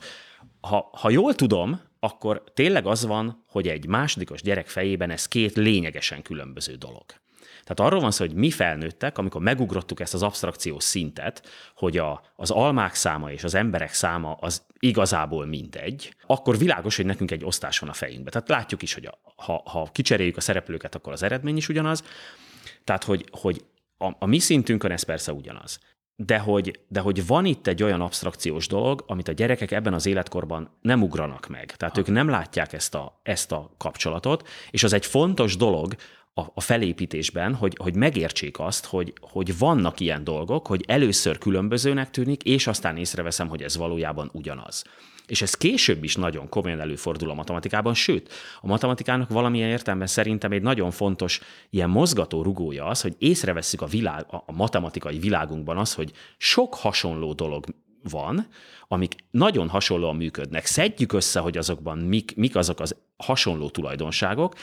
ha, 0.62 0.89
ha 0.91 1.10
jól 1.10 1.36
tudom, 1.36 1.82
akkor 1.99 2.43
tényleg 2.53 2.86
az 2.86 3.05
van, 3.05 3.43
hogy 3.47 3.68
egy 3.68 3.88
másodikos 3.88 4.41
gyerek 4.41 4.68
fejében 4.68 5.10
ez 5.10 5.28
két 5.28 5.55
lényegesen 5.55 6.22
különböző 6.22 6.76
dolog. 6.76 7.05
Tehát 7.68 7.91
arról 7.91 8.01
van 8.01 8.12
szó, 8.12 8.26
hogy 8.26 8.36
mi 8.36 8.51
felnőttek, 8.51 9.18
amikor 9.18 9.41
megugrottuk 9.41 9.99
ezt 9.99 10.14
az 10.14 10.24
abstrakciós 10.24 10.84
szintet, 10.84 11.47
hogy 11.76 11.97
a, 11.97 12.22
az 12.36 12.51
almák 12.51 12.93
száma 12.93 13.32
és 13.32 13.43
az 13.43 13.55
emberek 13.55 13.93
száma 13.93 14.34
az 14.34 14.66
igazából 14.80 15.45
mindegy, 15.45 16.16
akkor 16.26 16.58
világos, 16.58 16.95
hogy 16.95 17.05
nekünk 17.05 17.32
egy 17.32 17.45
osztás 17.45 17.80
van 17.80 17.89
a 17.89 17.93
fejünkben. 17.93 18.32
Tehát 18.32 18.49
látjuk 18.49 18.82
is, 18.82 18.93
hogy 18.93 19.05
a, 19.05 19.20
ha, 19.36 19.64
ha 19.66 19.89
kicseréljük 19.91 20.38
a 20.38 20.41
szereplőket, 20.41 20.95
akkor 20.95 21.14
az 21.14 21.24
eredmény 21.24 21.58
is 21.58 21.70
ugyanaz. 21.70 22.03
Tehát, 22.84 23.03
hogy, 23.03 23.26
hogy 23.32 23.66
a, 23.97 24.12
a 24.20 24.26
mi 24.26 24.39
szintünkön 24.39 24.91
ez 24.91 25.03
persze 25.03 25.34
ugyanaz 25.34 25.80
de 26.20 26.38
hogy, 26.38 26.80
de 26.88 26.99
hogy 26.99 27.28
van 27.28 27.45
itt 27.45 27.68
egy 27.68 27.84
olyan 27.84 28.01
abstrakciós 28.01 28.68
dolog, 28.68 29.03
amit 29.07 29.28
a 29.28 29.32
gyerekek 29.32 29.72
ebben 29.72 29.93
az 29.93 30.05
életkorban 30.05 30.70
nem 30.82 31.03
ugranak 31.03 31.47
meg. 31.47 31.76
Tehát 31.76 31.95
ha. 31.95 31.99
ők 32.01 32.07
nem 32.07 32.30
látják 32.30 32.74
ezt 32.74 32.95
a, 32.95 33.20
ezt 33.24 33.51
a 33.51 33.72
kapcsolatot, 33.78 34.47
és 34.72 34.84
az 34.84 34.93
egy 34.93 35.05
fontos 35.05 35.55
dolog 35.55 35.95
a, 36.34 36.41
a 36.53 36.61
felépítésben, 36.61 37.55
hogy, 37.55 37.78
hogy 37.84 37.95
megértsék 37.95 38.59
azt, 38.59 38.86
hogy, 38.86 39.13
hogy 39.20 39.57
vannak 39.57 39.99
ilyen 39.99 40.24
dolgok, 40.24 40.68
hogy 40.68 40.84
először 40.88 41.38
különbözőnek 41.38 42.09
tűnik, 42.09 42.43
és 42.43 42.68
aztán 42.68 42.97
észreveszem, 42.97 43.47
hogy 43.47 43.61
ez 43.61 43.78
valójában 43.78 44.30
ugyanaz. 44.34 44.84
És 45.28 45.42
ez 45.42 45.54
később 45.54 46.04
is 46.04 46.16
nagyon 46.16 46.50
komolyan 46.50 46.80
előfordul 46.80 47.30
a 47.30 47.34
matematikában, 47.34 47.94
sőt, 47.94 48.34
a 48.62 48.68
matematikának 48.68 49.30
valamilyen 49.30 49.70
értelemben 49.70 50.08
szerintem 50.08 50.52
egy 50.52 50.62
nagyon 50.62 50.92
fontos 50.92 51.40
ilyen 51.70 51.90
mozgató 51.90 52.42
rugója 52.42 52.86
az, 52.86 53.02
hogy 53.02 53.16
észrevesszük 53.18 53.82
a, 53.82 53.86
világ, 53.86 54.26
a 54.30 54.52
matematikai 54.52 55.20
világunkban 55.20 55.78
az, 55.78 55.94
hogy 55.94 56.12
sok 56.38 56.76
hasonló 56.76 57.34
dolog 57.34 57.66
van, 58.10 58.48
amik 58.88 59.16
nagyon 59.32 59.70
hasonlóan 59.70 60.16
működnek. 60.16 60.66
Szedjük 60.66 61.14
össze, 61.14 61.40
hogy 61.40 61.58
azokban 61.58 61.98
mik, 61.98 62.36
mik 62.36 62.56
azok 62.56 62.80
az 62.80 62.96
hasonló 63.18 63.70
tulajdonságok, 63.70 64.56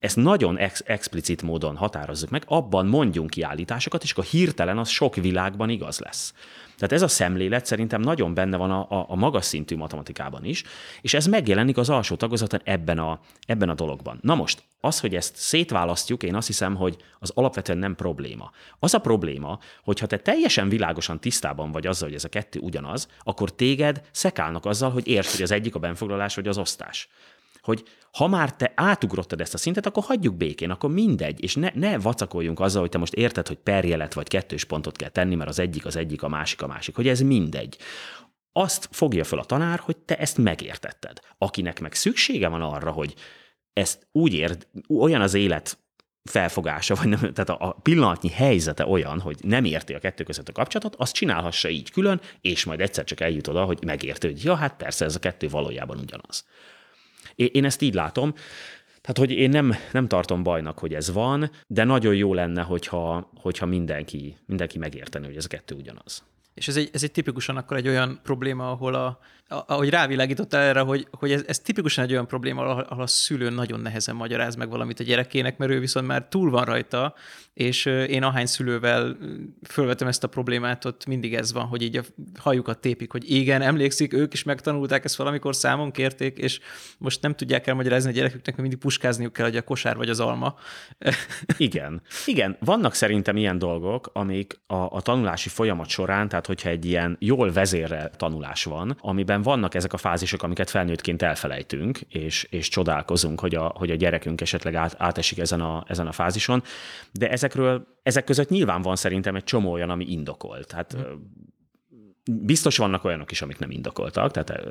ezt 0.00 0.16
nagyon 0.16 0.58
ex- 0.58 0.88
explicit 0.88 1.42
módon 1.42 1.76
határozzuk 1.76 2.30
meg, 2.30 2.42
abban 2.46 2.86
mondjunk 2.86 3.30
kiállításokat, 3.30 4.02
és 4.02 4.12
akkor 4.12 4.24
hirtelen 4.24 4.78
az 4.78 4.88
sok 4.88 5.14
világban 5.14 5.68
igaz 5.68 5.98
lesz. 5.98 6.34
Tehát 6.76 6.92
ez 6.94 7.02
a 7.02 7.08
szemlélet 7.08 7.66
szerintem 7.66 8.00
nagyon 8.00 8.34
benne 8.34 8.56
van 8.56 8.70
a, 8.70 8.86
a, 8.90 9.04
a 9.08 9.14
magas 9.14 9.44
szintű 9.44 9.76
matematikában 9.76 10.44
is, 10.44 10.62
és 11.00 11.14
ez 11.14 11.26
megjelenik 11.26 11.76
az 11.76 11.88
alsó 11.88 12.16
tagozaton 12.16 12.60
ebben 12.64 12.98
a, 12.98 13.20
ebben 13.46 13.68
a 13.68 13.74
dologban. 13.74 14.18
Na 14.22 14.34
most, 14.34 14.62
az, 14.80 15.00
hogy 15.00 15.14
ezt 15.14 15.36
szétválasztjuk, 15.36 16.22
én 16.22 16.34
azt 16.34 16.46
hiszem, 16.46 16.74
hogy 16.74 16.96
az 17.18 17.30
alapvetően 17.34 17.78
nem 17.78 17.94
probléma. 17.94 18.50
Az 18.78 18.94
a 18.94 18.98
probléma, 18.98 19.58
hogyha 19.82 20.06
te 20.06 20.16
teljesen 20.16 20.68
világosan 20.68 21.20
tisztában 21.20 21.72
vagy 21.72 21.86
azzal, 21.86 22.08
hogy 22.08 22.16
ez 22.16 22.24
a 22.24 22.28
kettő 22.28 22.58
ugyanaz, 22.58 23.08
akkor 23.22 23.54
téged 23.54 24.02
szekálnak 24.10 24.66
azzal, 24.66 24.90
hogy 24.90 25.06
értsd, 25.06 25.30
hogy 25.30 25.42
az 25.42 25.50
egyik 25.50 25.74
a 25.74 25.78
benfoglalás 25.78 26.34
vagy 26.34 26.48
az 26.48 26.58
osztás 26.58 27.08
hogy 27.62 27.82
ha 28.12 28.28
már 28.28 28.56
te 28.56 28.72
átugrottad 28.74 29.40
ezt 29.40 29.54
a 29.54 29.58
szintet, 29.58 29.86
akkor 29.86 30.02
hagyjuk 30.02 30.36
békén, 30.36 30.70
akkor 30.70 30.90
mindegy, 30.90 31.42
és 31.42 31.54
ne, 31.54 31.70
ne 31.74 31.98
vacakoljunk 31.98 32.60
azzal, 32.60 32.80
hogy 32.80 32.90
te 32.90 32.98
most 32.98 33.14
érted, 33.14 33.48
hogy 33.48 33.56
perjelet 33.56 34.14
vagy 34.14 34.28
kettős 34.28 34.64
pontot 34.64 34.96
kell 34.96 35.08
tenni, 35.08 35.34
mert 35.34 35.50
az 35.50 35.58
egyik 35.58 35.86
az 35.86 35.96
egyik, 35.96 36.22
a 36.22 36.28
másik 36.28 36.62
a 36.62 36.66
másik, 36.66 36.94
hogy 36.94 37.08
ez 37.08 37.20
mindegy. 37.20 37.76
Azt 38.52 38.88
fogja 38.90 39.24
fel 39.24 39.38
a 39.38 39.44
tanár, 39.44 39.78
hogy 39.78 39.96
te 39.96 40.16
ezt 40.16 40.38
megértetted. 40.38 41.20
Akinek 41.38 41.80
meg 41.80 41.94
szüksége 41.94 42.48
van 42.48 42.62
arra, 42.62 42.90
hogy 42.90 43.14
ezt 43.72 44.08
úgy 44.12 44.34
ért, 44.34 44.68
olyan 44.88 45.20
az 45.20 45.34
élet 45.34 45.78
felfogása, 46.22 46.94
vagy 46.94 47.08
nem, 47.08 47.18
tehát 47.18 47.48
a, 47.48 47.76
pillanatnyi 47.82 48.28
helyzete 48.28 48.86
olyan, 48.86 49.20
hogy 49.20 49.36
nem 49.42 49.64
érti 49.64 49.94
a 49.94 49.98
kettő 49.98 50.24
között 50.24 50.48
a 50.48 50.52
kapcsolatot, 50.52 50.94
azt 50.96 51.14
csinálhassa 51.14 51.68
így 51.68 51.90
külön, 51.90 52.20
és 52.40 52.64
majd 52.64 52.80
egyszer 52.80 53.04
csak 53.04 53.20
eljut 53.20 53.48
oda, 53.48 53.64
hogy 53.64 53.78
megérti, 53.84 54.26
hogy 54.26 54.44
ja, 54.44 54.54
hát 54.54 54.76
persze 54.76 55.04
ez 55.04 55.14
a 55.14 55.18
kettő 55.18 55.48
valójában 55.48 55.98
ugyanaz. 55.98 56.44
Én 57.46 57.64
ezt 57.64 57.82
így 57.82 57.94
látom. 57.94 58.34
Tehát, 59.00 59.18
hogy 59.18 59.30
én 59.30 59.50
nem, 59.50 59.74
nem 59.92 60.08
tartom 60.08 60.42
bajnak, 60.42 60.78
hogy 60.78 60.94
ez 60.94 61.12
van, 61.12 61.50
de 61.66 61.84
nagyon 61.84 62.14
jó 62.14 62.34
lenne, 62.34 62.62
hogyha, 62.62 63.30
hogyha 63.34 63.66
mindenki, 63.66 64.36
mindenki 64.46 64.78
megérteni, 64.78 65.26
hogy 65.26 65.36
ez 65.36 65.46
kettő 65.46 65.74
ugyanaz. 65.74 66.24
És 66.54 66.68
ez 66.68 66.76
egy, 66.76 66.90
ez 66.92 67.02
egy 67.02 67.12
tipikusan 67.12 67.56
akkor 67.56 67.76
egy 67.76 67.88
olyan 67.88 68.20
probléma, 68.22 68.70
ahol 68.70 68.94
a, 68.94 69.18
ahogy 69.50 69.88
rávilágított 69.88 70.54
erre, 70.54 70.80
hogy, 70.80 71.06
hogy 71.10 71.32
ez, 71.32 71.44
ez 71.46 71.58
tipikusan 71.58 72.04
egy 72.04 72.12
olyan 72.12 72.26
probléma, 72.26 72.62
ahol 72.62 73.02
a 73.02 73.06
szülő 73.06 73.50
nagyon 73.50 73.80
nehezen 73.80 74.16
magyaráz 74.16 74.54
meg 74.54 74.70
valamit 74.70 75.00
a 75.00 75.04
gyerekének, 75.04 75.58
mert 75.58 75.70
ő 75.70 75.80
viszont 75.80 76.06
már 76.06 76.28
túl 76.28 76.50
van 76.50 76.64
rajta, 76.64 77.14
és 77.54 77.84
én 77.86 78.22
ahány 78.22 78.46
szülővel 78.46 79.16
fölvetem 79.68 80.08
ezt 80.08 80.24
a 80.24 80.28
problémát, 80.28 80.84
ott 80.84 81.06
mindig 81.06 81.34
ez 81.34 81.52
van, 81.52 81.64
hogy 81.64 81.82
így 81.82 81.96
a 81.96 82.02
hajukat 82.38 82.78
tépik, 82.78 83.12
hogy 83.12 83.30
igen, 83.30 83.62
emlékszik, 83.62 84.12
ők 84.12 84.32
is 84.32 84.42
megtanulták 84.42 85.04
ezt 85.04 85.16
valamikor 85.16 85.56
számon 85.56 85.90
kérték, 85.90 86.38
és 86.38 86.60
most 86.98 87.22
nem 87.22 87.34
tudják 87.34 87.66
elmagyarázni 87.66 88.10
a 88.10 88.12
gyereküknek, 88.12 88.46
mert 88.46 88.60
mindig 88.60 88.78
puskázniuk 88.78 89.32
kell, 89.32 89.46
hogy 89.46 89.56
a 89.56 89.62
kosár 89.62 89.96
vagy 89.96 90.08
az 90.08 90.20
alma. 90.20 90.54
Igen. 91.56 92.02
Igen, 92.26 92.56
vannak 92.60 92.94
szerintem 92.94 93.36
ilyen 93.36 93.58
dolgok, 93.58 94.10
amik 94.12 94.60
a, 94.66 94.74
a 94.74 95.00
tanulási 95.00 95.48
folyamat 95.48 95.88
során, 95.88 96.28
tehát 96.28 96.46
hogyha 96.46 96.68
egy 96.68 96.84
ilyen 96.84 97.16
jól 97.20 97.52
vezérrel 97.52 98.10
tanulás 98.10 98.64
van, 98.64 98.96
amiben 99.00 99.39
vannak 99.42 99.74
ezek 99.74 99.92
a 99.92 99.96
fázisok, 99.96 100.42
amiket 100.42 100.70
felnőttként 100.70 101.22
elfelejtünk, 101.22 102.00
és, 102.08 102.46
és 102.50 102.68
csodálkozunk, 102.68 103.40
hogy 103.40 103.54
a, 103.54 103.72
hogy 103.74 103.90
a 103.90 103.94
gyerekünk 103.94 104.40
esetleg 104.40 104.74
át, 104.74 104.94
átesik 104.98 105.38
ezen 105.38 105.60
a, 105.60 105.84
ezen 105.88 106.06
a 106.06 106.12
fázison, 106.12 106.62
de 107.12 107.30
ezekről, 107.30 107.86
ezek 108.02 108.24
között 108.24 108.48
nyilván 108.48 108.82
van 108.82 108.96
szerintem 108.96 109.34
egy 109.34 109.44
csomó 109.44 109.72
olyan, 109.72 109.90
ami 109.90 110.04
indokolt. 110.10 110.66
Tehát 110.66 110.96
mm. 110.96 111.14
biztos 112.24 112.76
vannak 112.76 113.04
olyanok 113.04 113.30
is, 113.30 113.42
amik 113.42 113.58
nem 113.58 113.70
indokoltak, 113.70 114.30
tehát 114.30 114.62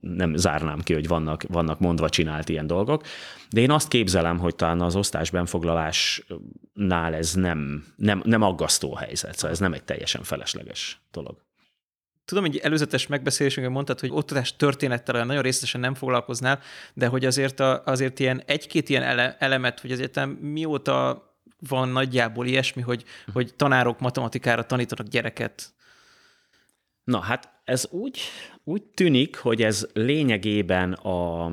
nem 0.00 0.36
zárnám 0.36 0.80
ki, 0.80 0.92
hogy 0.92 1.08
vannak, 1.08 1.42
vannak 1.48 1.78
mondva 1.78 2.08
csinált 2.08 2.48
ilyen 2.48 2.66
dolgok, 2.66 3.02
de 3.50 3.60
én 3.60 3.70
azt 3.70 3.88
képzelem, 3.88 4.38
hogy 4.38 4.54
talán 4.54 4.80
az 4.80 4.96
osztásben 4.96 5.46
foglalásnál 5.46 7.14
ez 7.14 7.34
nem, 7.34 7.84
nem, 7.96 8.22
nem 8.24 8.42
aggasztó 8.42 8.94
helyzet, 8.94 9.34
szóval 9.34 9.50
ez 9.50 9.58
nem 9.58 9.72
egy 9.72 9.84
teljesen 9.84 10.22
felesleges 10.22 11.00
dolog. 11.10 11.45
Tudom, 12.26 12.44
hogy 12.44 12.56
előzetes 12.56 13.06
megbeszélésünkben 13.06 13.74
mondtad, 13.74 14.00
hogy 14.00 14.10
oktatás 14.12 14.56
történettel 14.56 15.24
nagyon 15.24 15.42
részletesen 15.42 15.80
nem 15.80 15.94
foglalkoznál, 15.94 16.60
de 16.94 17.06
hogy 17.06 17.24
azért, 17.24 17.60
a, 17.60 17.82
azért 17.84 18.18
ilyen 18.18 18.42
egy-két 18.46 18.88
ilyen 18.88 19.02
ele, 19.02 19.36
elemet, 19.38 19.80
hogy 19.80 19.92
azért 19.92 20.40
mióta 20.40 21.24
van 21.68 21.88
nagyjából 21.88 22.46
ilyesmi, 22.46 22.82
hogy, 22.82 23.04
hogy 23.32 23.54
tanárok 23.54 24.00
matematikára 24.00 24.66
tanítanak 24.66 25.06
gyereket? 25.06 25.74
Na 27.04 27.20
hát 27.20 27.60
ez 27.64 27.86
úgy, 27.90 28.20
úgy 28.64 28.82
tűnik, 28.82 29.36
hogy 29.36 29.62
ez 29.62 29.86
lényegében 29.92 30.92
a, 30.92 31.50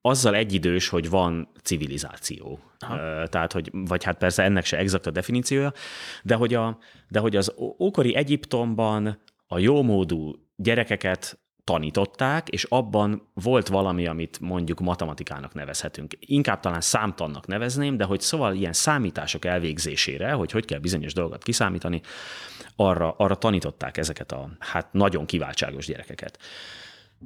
azzal 0.00 0.34
egyidős, 0.34 0.88
hogy 0.88 1.10
van 1.10 1.48
civilizáció. 1.62 2.60
Aha. 2.78 3.26
Tehát, 3.26 3.52
hogy, 3.52 3.70
vagy 3.72 4.04
hát 4.04 4.18
persze 4.18 4.42
ennek 4.42 4.64
se 4.64 4.76
exakt 4.76 5.06
a 5.06 5.10
definíciója, 5.10 5.72
de 6.22 6.34
hogy, 6.34 6.54
a, 6.54 6.78
de 7.08 7.18
hogy 7.18 7.36
az 7.36 7.54
ókori 7.58 8.14
Egyiptomban 8.14 9.22
a 9.46 9.58
jómódú 9.58 10.32
gyerekeket 10.56 11.38
tanították, 11.64 12.48
és 12.48 12.64
abban 12.64 13.30
volt 13.34 13.68
valami, 13.68 14.06
amit 14.06 14.40
mondjuk 14.40 14.80
matematikának 14.80 15.54
nevezhetünk. 15.54 16.12
Inkább 16.18 16.60
talán 16.60 16.80
számtannak 16.80 17.46
nevezném, 17.46 17.96
de 17.96 18.04
hogy 18.04 18.20
szóval 18.20 18.54
ilyen 18.54 18.72
számítások 18.72 19.44
elvégzésére, 19.44 20.32
hogy 20.32 20.50
hogy 20.50 20.64
kell 20.64 20.78
bizonyos 20.78 21.12
dolgokat 21.12 21.42
kiszámítani, 21.42 22.00
arra, 22.76 23.14
arra 23.16 23.34
tanították 23.34 23.96
ezeket 23.96 24.32
a 24.32 24.50
hát 24.58 24.92
nagyon 24.92 25.26
kiváltságos 25.26 25.86
gyerekeket. 25.86 26.38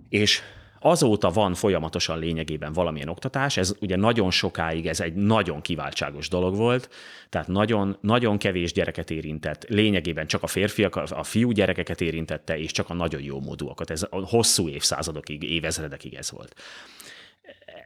És 0.08 0.42
Azóta 0.80 1.30
van 1.30 1.54
folyamatosan 1.54 2.18
lényegében 2.18 2.72
valamilyen 2.72 3.08
oktatás, 3.08 3.56
ez 3.56 3.74
ugye 3.80 3.96
nagyon 3.96 4.30
sokáig 4.30 4.86
ez 4.86 5.00
egy 5.00 5.14
nagyon 5.14 5.60
kiváltságos 5.60 6.28
dolog 6.28 6.56
volt, 6.56 6.90
tehát 7.28 7.48
nagyon, 7.48 7.96
nagyon 8.00 8.38
kevés 8.38 8.72
gyereket 8.72 9.10
érintett, 9.10 9.64
lényegében 9.68 10.26
csak 10.26 10.42
a 10.42 10.46
férfiak, 10.46 10.96
a 10.96 11.22
fiú 11.22 11.50
gyerekeket 11.50 12.00
érintette, 12.00 12.58
és 12.58 12.72
csak 12.72 12.90
a 12.90 12.94
nagyon 12.94 13.22
jó 13.22 13.40
módúakat. 13.40 13.90
Ez 13.90 14.06
hosszú 14.10 14.68
évszázadokig, 14.68 15.42
évezredekig 15.42 16.14
ez 16.14 16.30
volt 16.30 16.54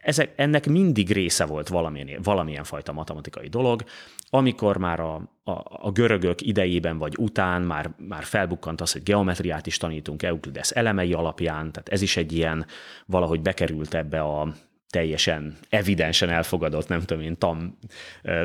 ezek, 0.02 0.32
ennek 0.36 0.66
mindig 0.66 1.10
része 1.10 1.44
volt 1.44 1.68
valamilyen, 1.68 2.22
valamilyen 2.22 2.64
fajta 2.64 2.92
matematikai 2.92 3.48
dolog. 3.48 3.84
Amikor 4.30 4.76
már 4.76 5.00
a, 5.00 5.14
a, 5.44 5.52
a 5.64 5.90
görögök 5.92 6.40
idejében 6.40 6.98
vagy 6.98 7.14
után 7.18 7.62
már, 7.62 7.90
már 7.96 8.24
felbukkant 8.24 8.80
az, 8.80 8.92
hogy 8.92 9.02
geometriát 9.02 9.66
is 9.66 9.76
tanítunk 9.76 10.22
Euklides 10.22 10.70
elemei 10.70 11.12
alapján, 11.12 11.72
tehát 11.72 11.88
ez 11.88 12.02
is 12.02 12.16
egy 12.16 12.32
ilyen 12.32 12.66
valahogy 13.06 13.40
bekerült 13.40 13.94
ebbe 13.94 14.20
a 14.20 14.54
teljesen 14.90 15.56
evidensen 15.68 16.28
elfogadott, 16.28 16.88
nem 16.88 17.00
tudom 17.00 17.22
én, 17.22 17.38
tan, 17.38 17.78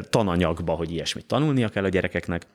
tananyagba, 0.09 0.74
hogy 0.74 0.91
ilyesmit 0.91 1.26
tanulnia 1.26 1.70
kell 1.70 1.84
a 1.84 1.89
gyerekeknek. 1.89 2.47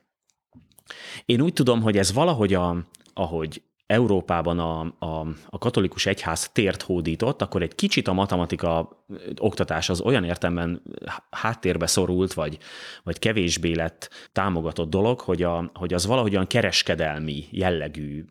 Én 1.25 1.41
úgy 1.41 1.53
tudom, 1.53 1.83
hogy 1.83 1.99
ez 1.99 2.13
valahogy, 2.13 2.55
a, 2.55 2.77
ahogy 3.15 3.63
Európában 3.93 4.59
a, 4.59 4.81
a, 4.99 5.27
a 5.51 5.59
katolikus 5.59 6.07
egyház 6.07 6.51
tért 6.53 6.83
hódított, 6.83 7.43
akkor 7.43 7.63
egy 7.63 7.75
kicsit 7.75 8.09
a 8.09 8.13
matematika 8.13 9.05
oktatás 9.39 9.89
az 9.89 10.01
olyan 10.01 10.25
értemben 10.25 10.83
háttérbe 11.31 11.87
szorult, 11.87 12.35
vagy, 12.35 12.59
vagy 13.03 13.19
kevésbé 13.19 13.75
lett 13.75 14.29
támogatott 14.33 14.91
dolog, 14.91 15.21
hogy, 15.21 15.43
a, 15.43 15.71
hogy 15.75 15.95
az 15.95 16.07
valahogyan 16.07 16.47
kereskedelmi 16.47 17.45
jellegű 17.51 18.25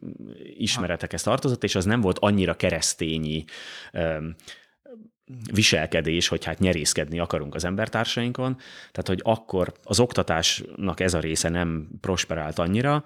ismeretekhez 0.58 1.24
tartozott, 1.24 1.64
és 1.64 1.76
az 1.76 1.86
nem 1.86 2.02
volt 2.02 2.20
annyira 2.20 2.56
keresztényi 2.56 3.46
viselkedés, 5.54 6.28
hogy 6.28 6.46
hát 6.46 6.60
nyerészkedni 6.60 7.20
akarunk 7.20 7.56
az 7.56 7.66
embertársainkon, 7.66 8.58
tehát 8.92 9.08
hogy 9.08 9.22
akkor 9.24 9.74
az 9.84 10.00
oktatásnak 10.00 11.00
ez 11.00 11.14
a 11.14 11.20
része 11.20 11.50
nem 11.50 11.88
prosperált 12.00 12.60
annyira, 12.60 13.04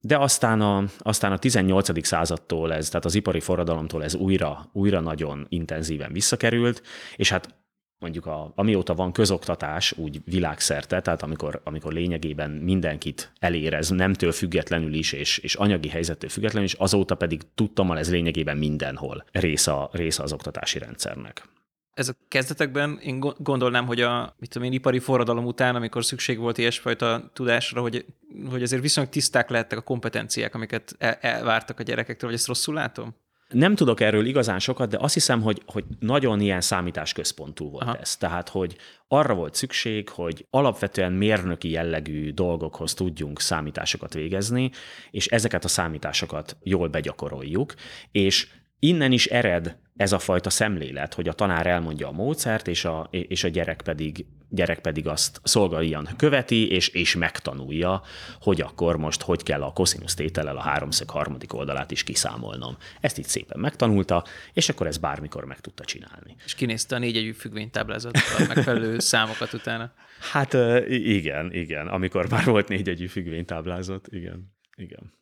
de 0.00 0.18
aztán 0.18 0.60
a, 0.60 0.84
aztán 0.98 1.32
a 1.32 1.38
18. 1.38 2.06
századtól 2.06 2.72
ez, 2.72 2.88
tehát 2.88 3.04
az 3.04 3.14
ipari 3.14 3.40
forradalomtól 3.40 4.04
ez 4.04 4.14
újra, 4.14 4.68
újra 4.72 5.00
nagyon 5.00 5.46
intenzíven 5.48 6.12
visszakerült, 6.12 6.82
és 7.16 7.30
hát 7.30 7.58
mondjuk 7.98 8.26
a, 8.26 8.52
amióta 8.54 8.94
van 8.94 9.12
közoktatás 9.12 9.92
úgy 9.92 10.20
világszerte, 10.24 11.00
tehát 11.00 11.22
amikor, 11.22 11.60
amikor 11.64 11.92
lényegében 11.92 12.50
mindenkit 12.50 13.32
elérez, 13.38 13.88
nemtől 13.88 14.32
függetlenül 14.32 14.94
is, 14.94 15.12
és, 15.12 15.38
és 15.38 15.54
anyagi 15.54 15.88
helyzettől 15.88 16.30
függetlenül 16.30 16.68
is, 16.68 16.74
azóta 16.74 17.14
pedig 17.14 17.42
tudtam, 17.54 17.90
ez 17.90 18.10
lényegében 18.10 18.56
mindenhol 18.56 19.24
része, 19.32 19.88
része 19.92 20.22
az 20.22 20.32
oktatási 20.32 20.78
rendszernek 20.78 21.48
ez 21.94 22.08
a 22.08 22.14
kezdetekben 22.28 22.98
én 23.02 23.20
gondolnám, 23.38 23.86
hogy 23.86 24.00
a 24.00 24.34
mit 24.38 24.50
tudom 24.50 24.68
én, 24.68 24.74
ipari 24.74 24.98
forradalom 24.98 25.46
után, 25.46 25.76
amikor 25.76 26.04
szükség 26.04 26.38
volt 26.38 26.58
ilyesfajta 26.58 27.30
tudásra, 27.32 27.80
hogy, 27.80 28.04
hogy 28.50 28.62
azért 28.62 28.82
viszonylag 28.82 29.12
tiszták 29.12 29.50
lehettek 29.50 29.78
a 29.78 29.82
kompetenciák, 29.82 30.54
amiket 30.54 30.94
el, 30.98 31.12
elvártak 31.20 31.78
a 31.80 31.82
gyerekektől, 31.82 32.30
vagy 32.30 32.38
ezt 32.38 32.48
rosszul 32.48 32.74
látom? 32.74 33.14
Nem 33.48 33.74
tudok 33.74 34.00
erről 34.00 34.26
igazán 34.26 34.58
sokat, 34.58 34.90
de 34.90 34.96
azt 35.00 35.14
hiszem, 35.14 35.42
hogy, 35.42 35.62
hogy 35.66 35.84
nagyon 35.98 36.40
ilyen 36.40 36.60
számításközpontú 36.60 37.70
volt 37.70 37.84
Aha. 37.84 37.96
ez. 37.96 38.16
Tehát, 38.16 38.48
hogy 38.48 38.76
arra 39.08 39.34
volt 39.34 39.54
szükség, 39.54 40.08
hogy 40.08 40.46
alapvetően 40.50 41.12
mérnöki 41.12 41.70
jellegű 41.70 42.32
dolgokhoz 42.32 42.94
tudjunk 42.94 43.40
számításokat 43.40 44.14
végezni, 44.14 44.70
és 45.10 45.26
ezeket 45.26 45.64
a 45.64 45.68
számításokat 45.68 46.56
jól 46.62 46.88
begyakoroljuk, 46.88 47.74
és 48.12 48.48
innen 48.80 49.12
is 49.12 49.26
ered 49.26 49.76
ez 49.96 50.12
a 50.12 50.18
fajta 50.18 50.50
szemlélet, 50.50 51.14
hogy 51.14 51.28
a 51.28 51.32
tanár 51.32 51.66
elmondja 51.66 52.08
a 52.08 52.12
módszert, 52.12 52.68
és 52.68 52.84
a, 52.84 53.08
és 53.10 53.44
a 53.44 53.48
gyerek 53.48 53.82
pedig 53.82 54.26
gyerek 54.50 54.80
pedig 54.80 55.06
azt 55.06 55.40
szolgáljan 55.44 56.08
követi, 56.16 56.70
és, 56.70 56.88
és 56.88 57.14
megtanulja, 57.16 58.02
hogy 58.40 58.60
akkor 58.60 58.96
most 58.96 59.22
hogy 59.22 59.42
kell 59.42 59.62
a 59.62 59.72
koszinusz 59.72 60.14
tétellel 60.14 60.56
a 60.56 60.60
háromszög 60.60 61.10
harmadik 61.10 61.54
oldalát 61.54 61.90
is 61.90 62.02
kiszámolnom. 62.02 62.76
Ezt 63.00 63.18
így 63.18 63.26
szépen 63.26 63.60
megtanulta, 63.60 64.24
és 64.52 64.68
akkor 64.68 64.86
ez 64.86 64.96
bármikor 64.96 65.44
meg 65.44 65.60
tudta 65.60 65.84
csinálni. 65.84 66.36
És 66.44 66.54
kinézte 66.54 66.94
a 66.94 66.98
négyegyű 66.98 67.32
függvénytáblázattal 67.32 68.46
megfelelő 68.46 68.98
számokat 69.12 69.52
utána. 69.52 69.92
Hát 70.32 70.52
igen, 70.88 71.52
igen. 71.52 71.88
Amikor 71.88 72.30
már 72.30 72.44
volt 72.44 72.68
négyegyű 72.68 73.06
függvénytáblázat, 73.06 74.08
igen, 74.10 74.54
igen. 74.76 75.12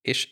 És 0.00 0.28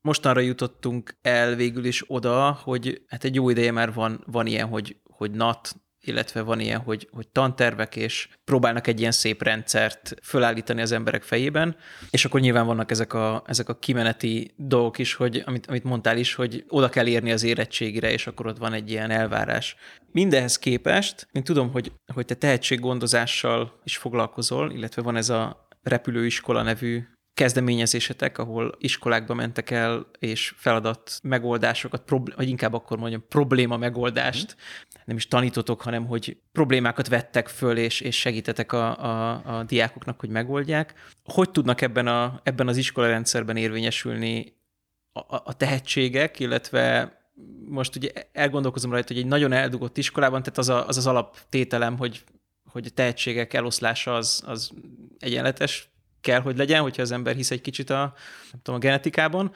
mostanra 0.00 0.40
jutottunk 0.40 1.16
el 1.22 1.54
végül 1.54 1.84
is 1.84 2.04
oda, 2.06 2.58
hogy 2.62 3.02
hát 3.06 3.24
egy 3.24 3.34
jó 3.34 3.50
ideje 3.50 3.72
már 3.72 3.92
van, 3.92 4.24
van 4.26 4.46
ilyen, 4.46 4.68
hogy, 4.68 4.96
hogy 5.04 5.30
NAT, 5.30 5.74
illetve 6.02 6.42
van 6.42 6.60
ilyen, 6.60 6.80
hogy, 6.80 7.08
hogy 7.12 7.28
tantervek, 7.28 7.96
és 7.96 8.28
próbálnak 8.44 8.86
egy 8.86 9.00
ilyen 9.00 9.12
szép 9.12 9.42
rendszert 9.42 10.14
fölállítani 10.22 10.80
az 10.80 10.92
emberek 10.92 11.22
fejében, 11.22 11.76
és 12.10 12.24
akkor 12.24 12.40
nyilván 12.40 12.66
vannak 12.66 12.90
ezek 12.90 13.12
a, 13.12 13.42
ezek 13.46 13.68
a 13.68 13.78
kimeneti 13.78 14.54
dolgok 14.56 14.98
is, 14.98 15.14
hogy 15.14 15.42
amit, 15.46 15.66
amit 15.66 15.84
mondtál 15.84 16.18
is, 16.18 16.34
hogy 16.34 16.64
oda 16.68 16.88
kell 16.88 17.06
érni 17.06 17.32
az 17.32 17.42
érettségire, 17.42 18.12
és 18.12 18.26
akkor 18.26 18.46
ott 18.46 18.58
van 18.58 18.72
egy 18.72 18.90
ilyen 18.90 19.10
elvárás. 19.10 19.76
Mindehhez 20.12 20.58
képest, 20.58 21.28
én 21.32 21.44
tudom, 21.44 21.70
hogy, 21.70 21.92
hogy 22.14 22.24
te 22.24 22.34
tehetséggondozással 22.34 23.80
is 23.84 23.96
foglalkozol, 23.96 24.70
illetve 24.72 25.02
van 25.02 25.16
ez 25.16 25.28
a 25.28 25.68
repülőiskola 25.82 26.62
nevű 26.62 27.02
kezdeményezésetek, 27.40 28.38
ahol 28.38 28.74
iskolákba 28.78 29.34
mentek 29.34 29.70
el, 29.70 30.06
és 30.18 30.54
feladat 30.56 31.20
megoldásokat, 31.22 32.10
vagy 32.36 32.48
inkább 32.48 32.72
akkor 32.74 32.98
mondjam, 32.98 33.24
probléma 33.28 33.76
megoldást, 33.76 34.56
mm. 34.56 35.00
nem 35.04 35.16
is 35.16 35.28
tanítotok, 35.28 35.82
hanem 35.82 36.06
hogy 36.06 36.36
problémákat 36.52 37.08
vettek 37.08 37.48
föl, 37.48 37.76
és, 37.76 38.00
és 38.00 38.18
segítetek 38.18 38.72
a, 38.72 39.04
a, 39.04 39.40
a 39.58 39.62
diákoknak, 39.62 40.20
hogy 40.20 40.28
megoldják. 40.28 40.94
Hogy 41.24 41.50
tudnak 41.50 41.80
ebben, 41.80 42.06
a, 42.06 42.40
ebben 42.42 42.68
az 42.68 42.76
iskolarendszerben 42.76 43.56
érvényesülni 43.56 44.56
a, 45.12 45.34
a 45.44 45.52
tehetségek, 45.56 46.40
illetve 46.40 47.16
most 47.68 47.96
ugye 47.96 48.10
elgondolkozom 48.32 48.90
rajta, 48.90 49.12
hogy 49.12 49.22
egy 49.22 49.28
nagyon 49.28 49.52
eldugott 49.52 49.96
iskolában, 49.98 50.42
tehát 50.42 50.58
az 50.58 50.68
a, 50.68 50.88
az, 50.88 50.96
az 50.96 51.06
alaptételem, 51.06 51.96
hogy, 51.96 52.24
hogy 52.64 52.86
a 52.86 52.94
tehetségek 52.94 53.54
eloszlása 53.54 54.14
az, 54.14 54.42
az 54.46 54.70
egyenletes, 55.18 55.90
kell, 56.20 56.40
hogy 56.40 56.56
legyen, 56.56 56.82
hogyha 56.82 57.02
az 57.02 57.12
ember 57.12 57.34
hisz 57.34 57.50
egy 57.50 57.60
kicsit 57.60 57.90
a, 57.90 58.14
nem 58.52 58.60
tudom, 58.62 58.80
a 58.80 58.82
genetikában, 58.82 59.52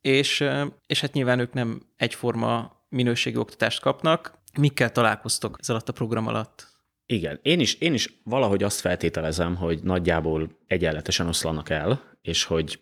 és, 0.00 0.44
és 0.86 1.00
hát 1.00 1.12
nyilván 1.12 1.38
ők 1.38 1.52
nem 1.52 1.82
egyforma 1.96 2.82
minőségi 2.88 3.36
oktatást 3.36 3.80
kapnak. 3.80 4.38
Mikkel 4.58 4.92
találkoztok 4.92 5.56
ez 5.60 5.70
alatt 5.70 5.88
a 5.88 5.92
program 5.92 6.26
alatt? 6.26 6.72
Igen, 7.06 7.38
én 7.42 7.60
is, 7.60 7.74
én 7.74 7.94
is 7.94 8.20
valahogy 8.24 8.62
azt 8.62 8.80
feltételezem, 8.80 9.56
hogy 9.56 9.82
nagyjából 9.82 10.58
egyenletesen 10.66 11.28
oszlanak 11.28 11.70
el, 11.70 12.02
és 12.22 12.44
hogy 12.44 12.80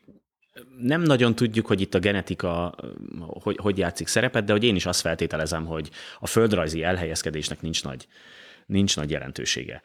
nem 0.78 1.02
nagyon 1.02 1.34
tudjuk, 1.34 1.66
hogy 1.66 1.80
itt 1.80 1.94
a 1.94 1.98
genetika 1.98 2.74
hogy, 3.18 3.56
hogy 3.62 3.78
játszik 3.78 4.06
szerepet, 4.06 4.44
de 4.44 4.52
hogy 4.52 4.64
én 4.64 4.74
is 4.74 4.86
azt 4.86 5.00
feltételezem, 5.00 5.66
hogy 5.66 5.90
a 6.18 6.26
földrajzi 6.26 6.82
elhelyezkedésnek 6.82 7.60
nincs 7.60 7.84
nagy, 7.84 8.06
nincs 8.66 8.96
nagy 8.96 9.10
jelentősége 9.10 9.82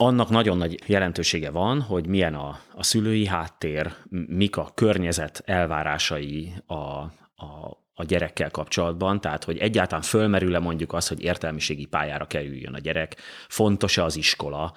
annak 0.00 0.28
nagyon 0.28 0.56
nagy 0.56 0.78
jelentősége 0.86 1.50
van, 1.50 1.80
hogy 1.80 2.06
milyen 2.06 2.34
a, 2.34 2.60
a 2.74 2.82
szülői 2.82 3.26
háttér, 3.26 3.92
mik 4.26 4.56
a 4.56 4.70
környezet 4.74 5.42
elvárásai 5.44 6.52
a, 6.66 6.74
a, 6.74 7.78
a 7.94 8.04
gyerekkel 8.04 8.50
kapcsolatban, 8.50 9.20
tehát 9.20 9.44
hogy 9.44 9.58
egyáltalán 9.58 10.02
fölmerül-e 10.02 10.58
mondjuk 10.58 10.92
az, 10.92 11.08
hogy 11.08 11.22
értelmiségi 11.22 11.86
pályára 11.86 12.26
kerüljön 12.26 12.74
a 12.74 12.78
gyerek, 12.78 13.16
fontos-e 13.48 14.04
az 14.04 14.16
iskola, 14.16 14.72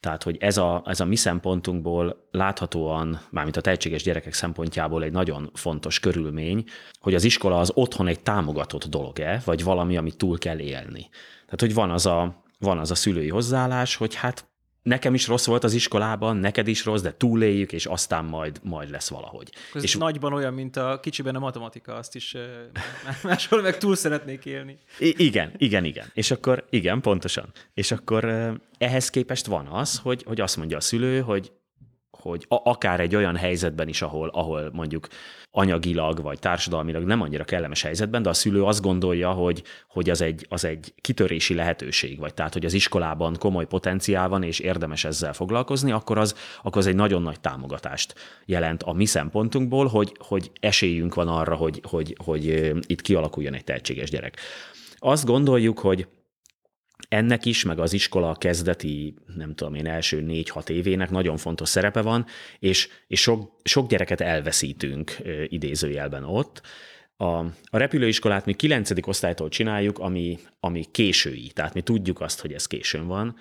tehát, 0.00 0.22
hogy 0.22 0.36
ez 0.40 0.56
a, 0.56 0.82
ez 0.86 1.00
a 1.00 1.04
mi 1.04 1.16
szempontunkból 1.16 2.28
láthatóan, 2.30 3.20
mármint 3.30 3.56
a 3.56 3.60
tehetséges 3.60 4.02
gyerekek 4.02 4.32
szempontjából 4.32 5.02
egy 5.02 5.12
nagyon 5.12 5.50
fontos 5.54 6.00
körülmény, 6.00 6.64
hogy 7.00 7.14
az 7.14 7.24
iskola 7.24 7.58
az 7.58 7.70
otthon 7.74 8.06
egy 8.06 8.20
támogatott 8.20 8.84
dolog-e, 8.84 9.42
vagy 9.44 9.64
valami, 9.64 9.96
amit 9.96 10.16
túl 10.16 10.38
kell 10.38 10.58
élni. 10.58 11.08
Tehát, 11.44 11.60
hogy 11.60 11.74
van 11.74 11.90
az 11.90 12.06
a, 12.06 12.42
van 12.58 12.78
az 12.78 12.90
a 12.90 12.94
szülői 12.94 13.28
hozzáállás, 13.28 13.96
hogy 13.96 14.14
hát 14.14 14.53
nekem 14.84 15.14
is 15.14 15.26
rossz 15.26 15.46
volt 15.46 15.64
az 15.64 15.72
iskolában, 15.72 16.36
neked 16.36 16.68
is 16.68 16.84
rossz, 16.84 17.02
de 17.02 17.14
túléljük, 17.16 17.72
és 17.72 17.86
aztán 17.86 18.24
majd, 18.24 18.60
majd 18.62 18.90
lesz 18.90 19.08
valahogy. 19.08 19.52
Ez 19.74 19.82
és 19.82 19.96
nagyban 19.96 20.32
olyan, 20.32 20.54
mint 20.54 20.76
a 20.76 21.00
kicsiben 21.02 21.34
a 21.34 21.38
matematika, 21.38 21.94
azt 21.94 22.14
is 22.14 22.36
máshol 23.22 23.62
meg 23.62 23.78
túl 23.78 23.96
szeretnék 23.96 24.44
élni. 24.44 24.78
I- 24.98 25.14
igen, 25.24 25.52
igen, 25.56 25.84
igen. 25.84 26.06
És 26.14 26.30
akkor, 26.30 26.64
igen, 26.70 27.00
pontosan. 27.00 27.52
És 27.74 27.90
akkor 27.90 28.52
ehhez 28.78 29.10
képest 29.10 29.46
van 29.46 29.66
az, 29.66 29.98
hogy, 29.98 30.22
hogy 30.22 30.40
azt 30.40 30.56
mondja 30.56 30.76
a 30.76 30.80
szülő, 30.80 31.20
hogy 31.20 31.52
hogy 32.10 32.44
a, 32.48 32.70
akár 32.70 33.00
egy 33.00 33.14
olyan 33.14 33.36
helyzetben 33.36 33.88
is, 33.88 34.02
ahol, 34.02 34.28
ahol 34.28 34.70
mondjuk 34.72 35.08
anyagilag 35.56 36.22
vagy 36.22 36.38
társadalmilag 36.38 37.04
nem 37.04 37.20
annyira 37.20 37.44
kellemes 37.44 37.82
helyzetben, 37.82 38.22
de 38.22 38.28
a 38.28 38.32
szülő 38.32 38.62
azt 38.64 38.82
gondolja, 38.82 39.30
hogy, 39.30 39.62
hogy 39.88 40.10
az, 40.10 40.20
egy, 40.20 40.46
az 40.48 40.64
egy 40.64 40.94
kitörési 41.00 41.54
lehetőség, 41.54 42.18
vagy 42.18 42.34
tehát, 42.34 42.52
hogy 42.52 42.64
az 42.64 42.72
iskolában 42.72 43.36
komoly 43.38 43.66
potenciál 43.66 44.28
van, 44.28 44.42
és 44.42 44.58
érdemes 44.58 45.04
ezzel 45.04 45.32
foglalkozni, 45.32 45.92
akkor 45.92 46.18
az, 46.18 46.34
akkor 46.62 46.78
az 46.78 46.86
egy 46.86 46.94
nagyon 46.94 47.22
nagy 47.22 47.40
támogatást 47.40 48.14
jelent 48.44 48.82
a 48.82 48.92
mi 48.92 49.04
szempontunkból, 49.04 49.86
hogy, 49.86 50.16
hogy 50.18 50.50
esélyünk 50.60 51.14
van 51.14 51.28
arra, 51.28 51.54
hogy, 51.54 51.80
hogy, 51.88 52.16
hogy 52.24 52.72
itt 52.86 53.00
kialakuljon 53.00 53.54
egy 53.54 53.64
tehetséges 53.64 54.10
gyerek. 54.10 54.36
Azt 54.98 55.24
gondoljuk, 55.24 55.78
hogy 55.78 56.06
ennek 57.08 57.44
is, 57.44 57.64
meg 57.64 57.78
az 57.78 57.92
iskola 57.92 58.34
kezdeti, 58.34 59.14
nem 59.36 59.54
tudom 59.54 59.74
én, 59.74 59.86
első 59.86 60.20
négy-hat 60.20 60.70
évének 60.70 61.10
nagyon 61.10 61.36
fontos 61.36 61.68
szerepe 61.68 62.02
van, 62.02 62.26
és, 62.58 62.88
és 63.06 63.20
sok, 63.20 63.56
sok 63.62 63.88
gyereket 63.88 64.20
elveszítünk 64.20 65.16
idézőjelben 65.48 66.24
ott. 66.24 66.62
A, 67.16 67.24
a 67.64 67.78
repülőiskolát 67.78 68.44
mi 68.44 68.54
9. 68.54 68.90
osztálytól 69.06 69.48
csináljuk, 69.48 69.98
ami, 69.98 70.38
ami 70.60 70.84
késői, 70.90 71.50
tehát 71.54 71.74
mi 71.74 71.80
tudjuk 71.80 72.20
azt, 72.20 72.40
hogy 72.40 72.52
ez 72.52 72.66
későn 72.66 73.06
van, 73.06 73.36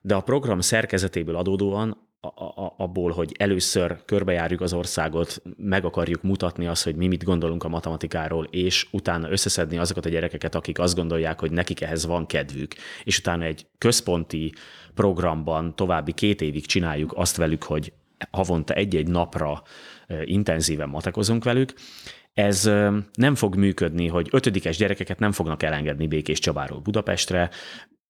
de 0.00 0.14
a 0.14 0.20
program 0.20 0.60
szerkezetéből 0.60 1.36
adódóan 1.36 2.07
abból, 2.76 3.10
hogy 3.10 3.34
először 3.38 4.04
körbejárjuk 4.04 4.60
az 4.60 4.72
országot, 4.72 5.42
meg 5.56 5.84
akarjuk 5.84 6.22
mutatni 6.22 6.66
azt, 6.66 6.84
hogy 6.84 6.96
mi 6.96 7.06
mit 7.06 7.24
gondolunk 7.24 7.64
a 7.64 7.68
matematikáról, 7.68 8.44
és 8.50 8.86
utána 8.90 9.30
összeszedni 9.30 9.78
azokat 9.78 10.06
a 10.06 10.08
gyerekeket, 10.08 10.54
akik 10.54 10.78
azt 10.78 10.94
gondolják, 10.94 11.40
hogy 11.40 11.50
nekik 11.50 11.80
ehhez 11.80 12.06
van 12.06 12.26
kedvük, 12.26 12.74
és 13.04 13.18
utána 13.18 13.44
egy 13.44 13.66
központi 13.78 14.52
programban 14.94 15.76
további 15.76 16.12
két 16.12 16.40
évig 16.40 16.66
csináljuk 16.66 17.12
azt 17.16 17.36
velük, 17.36 17.62
hogy 17.62 17.92
havonta 18.30 18.74
egy-egy 18.74 19.08
napra 19.08 19.62
intenzíven 20.24 20.88
matekozunk 20.88 21.44
velük, 21.44 21.72
ez 22.34 22.64
nem 23.12 23.34
fog 23.34 23.56
működni, 23.56 24.06
hogy 24.06 24.28
ötödikes 24.30 24.76
gyerekeket 24.76 25.18
nem 25.18 25.32
fognak 25.32 25.62
elengedni 25.62 26.06
Békés 26.06 26.38
Csabáról 26.38 26.80
Budapestre, 26.80 27.50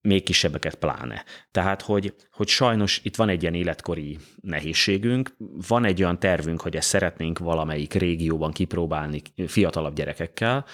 még 0.00 0.22
kisebbeket 0.22 0.74
pláne. 0.74 1.24
Tehát, 1.50 1.82
hogy, 1.82 2.14
hogy 2.30 2.48
sajnos 2.48 3.00
itt 3.02 3.16
van 3.16 3.28
egy 3.28 3.42
ilyen 3.42 3.54
életkori 3.54 4.18
nehézségünk, 4.40 5.36
van 5.68 5.84
egy 5.84 6.02
olyan 6.02 6.18
tervünk, 6.18 6.60
hogy 6.60 6.76
ezt 6.76 6.88
szeretnénk 6.88 7.38
valamelyik 7.38 7.92
régióban 7.92 8.52
kipróbálni 8.52 9.22
fiatalabb 9.46 9.94
gyerekekkel, 9.94 10.64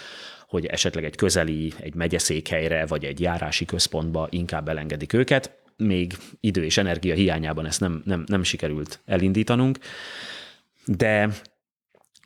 hogy 0.49 0.67
esetleg 0.67 1.05
egy 1.05 1.17
közeli, 1.17 1.73
egy 1.81 1.95
megyeszékhelyre, 1.95 2.87
vagy 2.87 3.05
egy 3.05 3.21
járási 3.21 3.65
központba 3.65 4.27
inkább 4.31 4.69
elengedik 4.69 5.13
őket. 5.13 5.63
Még 5.77 6.17
idő 6.41 6.65
és 6.65 6.77
energia 6.77 7.15
hiányában 7.15 7.67
ezt 7.67 7.81
nem, 7.81 8.03
nem, 8.05 8.25
nem 8.27 8.43
sikerült 8.43 9.01
elindítanunk. 9.07 9.79
De 10.85 11.29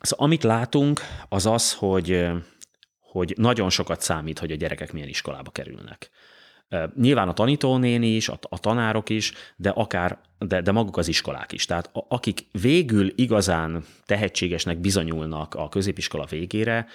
szóval 0.01 0.25
amit 0.25 0.43
látunk, 0.43 1.01
az 1.29 1.45
az, 1.45 1.73
hogy, 1.73 2.27
hogy 2.99 3.33
nagyon 3.37 3.69
sokat 3.69 4.01
számít, 4.01 4.39
hogy 4.39 4.51
a 4.51 4.55
gyerekek 4.55 4.93
milyen 4.93 5.07
iskolába 5.07 5.51
kerülnek. 5.51 6.09
Nyilván 6.95 7.27
a 7.27 7.33
tanítónéni 7.33 8.07
is, 8.07 8.29
a, 8.29 8.39
a 8.41 8.59
tanárok 8.59 9.09
is, 9.09 9.33
de 9.55 9.69
akár, 9.69 10.19
de, 10.37 10.61
de 10.61 10.71
maguk 10.71 10.97
az 10.97 11.07
iskolák 11.07 11.51
is. 11.51 11.65
Tehát 11.65 11.89
a, 11.93 12.05
akik 12.07 12.45
végül 12.51 13.11
igazán 13.15 13.83
tehetségesnek 14.05 14.77
bizonyulnak 14.77 15.55
a 15.55 15.69
középiskola 15.69 16.25
végére, 16.25 16.87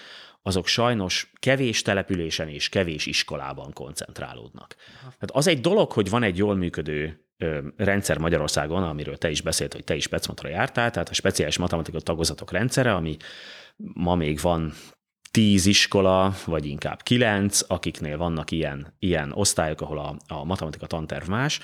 azok 0.43 0.67
sajnos 0.67 1.33
kevés 1.39 1.83
településen 1.83 2.49
és 2.49 2.69
kevés 2.69 3.07
iskolában 3.07 3.73
koncentrálódnak. 3.73 4.75
Tehát 5.01 5.31
az 5.33 5.47
egy 5.47 5.61
dolog, 5.61 5.93
hogy 5.93 6.11
van 6.11 6.23
egy 6.23 6.37
jól 6.37 6.55
működő 6.55 7.25
rendszer 7.77 8.19
Magyarországon, 8.19 8.83
amiről 8.83 9.17
te 9.17 9.31
is 9.31 9.41
beszélt, 9.41 9.73
hogy 9.73 9.85
te 9.85 9.95
is 9.95 10.07
Pecmatra 10.07 10.49
jártál, 10.49 10.91
tehát 10.91 11.09
a 11.09 11.15
speciális 11.15 11.59
matematika 11.59 12.01
tagozatok 12.01 12.51
rendszere, 12.51 12.95
ami 12.95 13.17
ma 13.77 14.15
még 14.15 14.41
van 14.41 14.73
tíz 15.35 15.67
iskola, 15.67 16.35
vagy 16.47 16.67
inkább 16.67 17.03
kilenc, 17.03 17.61
akiknél 17.67 18.17
vannak 18.17 18.51
ilyen, 18.51 18.95
ilyen 18.99 19.33
osztályok, 19.33 19.81
ahol 19.81 19.99
a, 19.99 20.17
a 20.35 20.45
matematika 20.45 20.87
tanterv 20.87 21.29
más, 21.29 21.61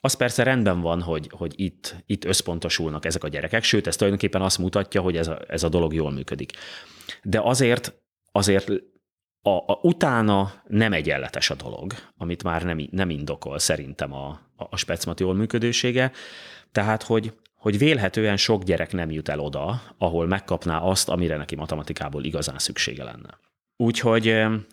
az 0.00 0.14
persze 0.14 0.42
rendben 0.42 0.80
van, 0.80 1.02
hogy, 1.02 1.30
hogy 1.32 1.52
itt, 1.56 1.96
itt 2.06 2.24
összpontosulnak 2.24 3.04
ezek 3.04 3.24
a 3.24 3.28
gyerekek, 3.28 3.62
sőt, 3.62 3.86
ez 3.86 3.96
tulajdonképpen 3.96 4.42
azt 4.42 4.58
mutatja, 4.58 5.00
hogy 5.00 5.16
ez 5.16 5.28
a, 5.28 5.38
ez 5.48 5.62
a 5.62 5.68
dolog 5.68 5.94
jól 5.94 6.10
működik. 6.10 6.52
De 7.22 7.40
azért, 7.40 7.94
azért 8.32 8.70
a, 9.42 9.50
a, 9.50 9.78
utána 9.82 10.62
nem 10.66 10.92
egyenletes 10.92 11.50
a 11.50 11.54
dolog, 11.54 11.92
amit 12.16 12.42
már 12.42 12.62
nem, 12.62 12.88
nem 12.90 13.10
indokol 13.10 13.58
szerintem 13.58 14.12
a, 14.12 14.28
a, 14.56 14.66
a 14.70 14.76
specmat 14.76 15.20
jól 15.20 15.34
működősége. 15.34 16.12
Tehát, 16.72 17.02
hogy 17.02 17.32
hogy 17.66 17.78
vélhetően 17.78 18.36
sok 18.36 18.62
gyerek 18.62 18.92
nem 18.92 19.10
jut 19.10 19.28
el 19.28 19.38
oda, 19.38 19.82
ahol 19.98 20.26
megkapná 20.26 20.78
azt, 20.78 21.08
amire 21.08 21.36
neki 21.36 21.54
matematikából 21.54 22.24
igazán 22.24 22.58
szüksége 22.58 23.04
lenne. 23.04 23.38
Úgyhogy 23.76 24.26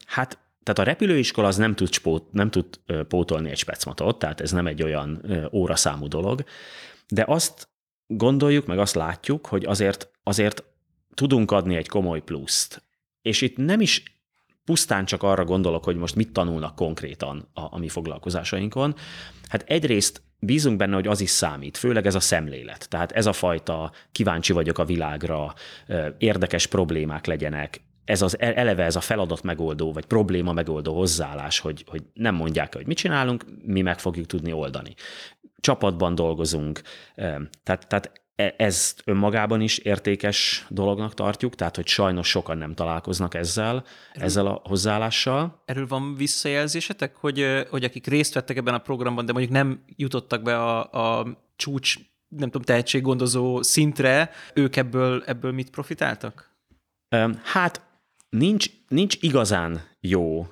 hát 0.05 0.39
tehát 0.63 0.79
a 0.79 0.83
repülőiskola 0.83 1.47
az 1.47 1.57
nem 1.57 1.75
tud, 1.75 1.93
spót, 1.93 2.31
nem 2.31 2.49
tud 2.49 2.65
pótolni 3.07 3.49
egy 3.49 3.57
specmatot, 3.57 4.19
tehát 4.19 4.41
ez 4.41 4.51
nem 4.51 4.67
egy 4.67 4.83
olyan 4.83 5.25
óraszámú 5.51 6.07
dolog, 6.07 6.43
de 7.07 7.23
azt 7.27 7.69
gondoljuk, 8.07 8.65
meg 8.65 8.79
azt 8.79 8.95
látjuk, 8.95 9.45
hogy 9.45 9.65
azért, 9.65 10.09
azért 10.23 10.63
tudunk 11.13 11.51
adni 11.51 11.75
egy 11.75 11.87
komoly 11.87 12.21
pluszt. 12.21 12.83
És 13.21 13.41
itt 13.41 13.57
nem 13.57 13.81
is 13.81 14.03
pusztán 14.65 15.05
csak 15.05 15.23
arra 15.23 15.45
gondolok, 15.45 15.83
hogy 15.83 15.95
most 15.95 16.15
mit 16.15 16.33
tanulnak 16.33 16.75
konkrétan 16.75 17.49
a, 17.53 17.61
a 17.61 17.77
mi 17.77 17.89
foglalkozásainkon. 17.89 18.95
Hát 19.47 19.63
egyrészt 19.67 20.21
bízunk 20.45 20.77
benne, 20.77 20.95
hogy 20.95 21.07
az 21.07 21.21
is 21.21 21.29
számít, 21.29 21.77
főleg 21.77 22.05
ez 22.05 22.15
a 22.15 22.19
szemlélet. 22.19 22.89
Tehát 22.89 23.11
ez 23.11 23.25
a 23.25 23.33
fajta 23.33 23.91
kíváncsi 24.11 24.53
vagyok 24.53 24.77
a 24.77 24.85
világra, 24.85 25.53
érdekes 26.17 26.67
problémák 26.67 27.25
legyenek, 27.25 27.81
ez 28.05 28.21
az 28.21 28.39
e, 28.39 28.53
eleve 28.55 28.83
ez 28.83 28.95
a 28.95 29.01
feladat 29.01 29.43
megoldó, 29.43 29.93
vagy 29.93 30.05
probléma 30.05 30.53
megoldó 30.53 30.95
hozzáállás, 30.95 31.59
hogy, 31.59 31.83
hogy 31.87 32.03
nem 32.13 32.35
mondják, 32.35 32.75
hogy 32.75 32.87
mit 32.87 32.97
csinálunk, 32.97 33.45
mi 33.65 33.81
meg 33.81 33.99
fogjuk 33.99 34.25
tudni 34.25 34.51
oldani. 34.51 34.93
Csapatban 35.59 36.15
dolgozunk, 36.15 36.81
tehát, 37.63 37.87
tehát 37.87 38.22
ezt 38.35 39.01
önmagában 39.05 39.61
is 39.61 39.77
értékes 39.77 40.65
dolognak 40.69 41.13
tartjuk, 41.13 41.55
tehát 41.55 41.75
hogy 41.75 41.87
sajnos 41.87 42.29
sokan 42.29 42.57
nem 42.57 42.73
találkoznak 42.73 43.33
ezzel, 43.33 43.85
erről, 44.13 44.25
ezzel 44.25 44.45
a 44.47 44.61
hozzáállással. 44.63 45.61
Erről 45.65 45.87
van 45.87 46.15
visszajelzésetek, 46.15 47.15
hogy, 47.15 47.65
hogy 47.69 47.83
akik 47.83 48.07
részt 48.07 48.33
vettek 48.33 48.57
ebben 48.57 48.73
a 48.73 48.77
programban, 48.77 49.25
de 49.25 49.31
mondjuk 49.31 49.53
nem 49.53 49.83
jutottak 49.95 50.41
be 50.41 50.57
a, 50.57 50.91
a 51.19 51.37
csúcs, 51.55 51.95
nem 52.27 52.49
tudom, 52.49 52.61
tehetséggondozó 52.61 53.61
szintre, 53.61 54.29
ők 54.53 54.75
ebből, 54.75 55.23
ebből 55.25 55.51
mit 55.51 55.69
profitáltak? 55.69 56.51
Hát 57.43 57.81
nincs, 58.29 58.69
nincs 58.87 59.15
igazán 59.19 59.81
jó 59.99 60.47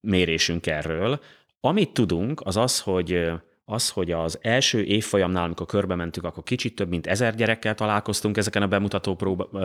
mérésünk 0.00 0.66
erről. 0.66 1.20
Amit 1.60 1.92
tudunk, 1.92 2.40
az 2.44 2.56
az, 2.56 2.80
hogy 2.80 3.30
az, 3.70 3.88
hogy 3.88 4.10
az 4.10 4.38
első 4.42 4.84
évfolyamnál, 4.84 5.44
amikor 5.44 5.66
körbe 5.66 5.94
mentük, 5.94 6.24
akkor 6.24 6.42
kicsit 6.42 6.74
több 6.74 6.88
mint 6.88 7.06
ezer 7.06 7.34
gyerekkel 7.34 7.74
találkoztunk 7.74 8.36
ezeken 8.36 8.62
a 8.62 8.66
bemutató 8.66 9.14
próba, 9.14 9.48
ö, 9.52 9.58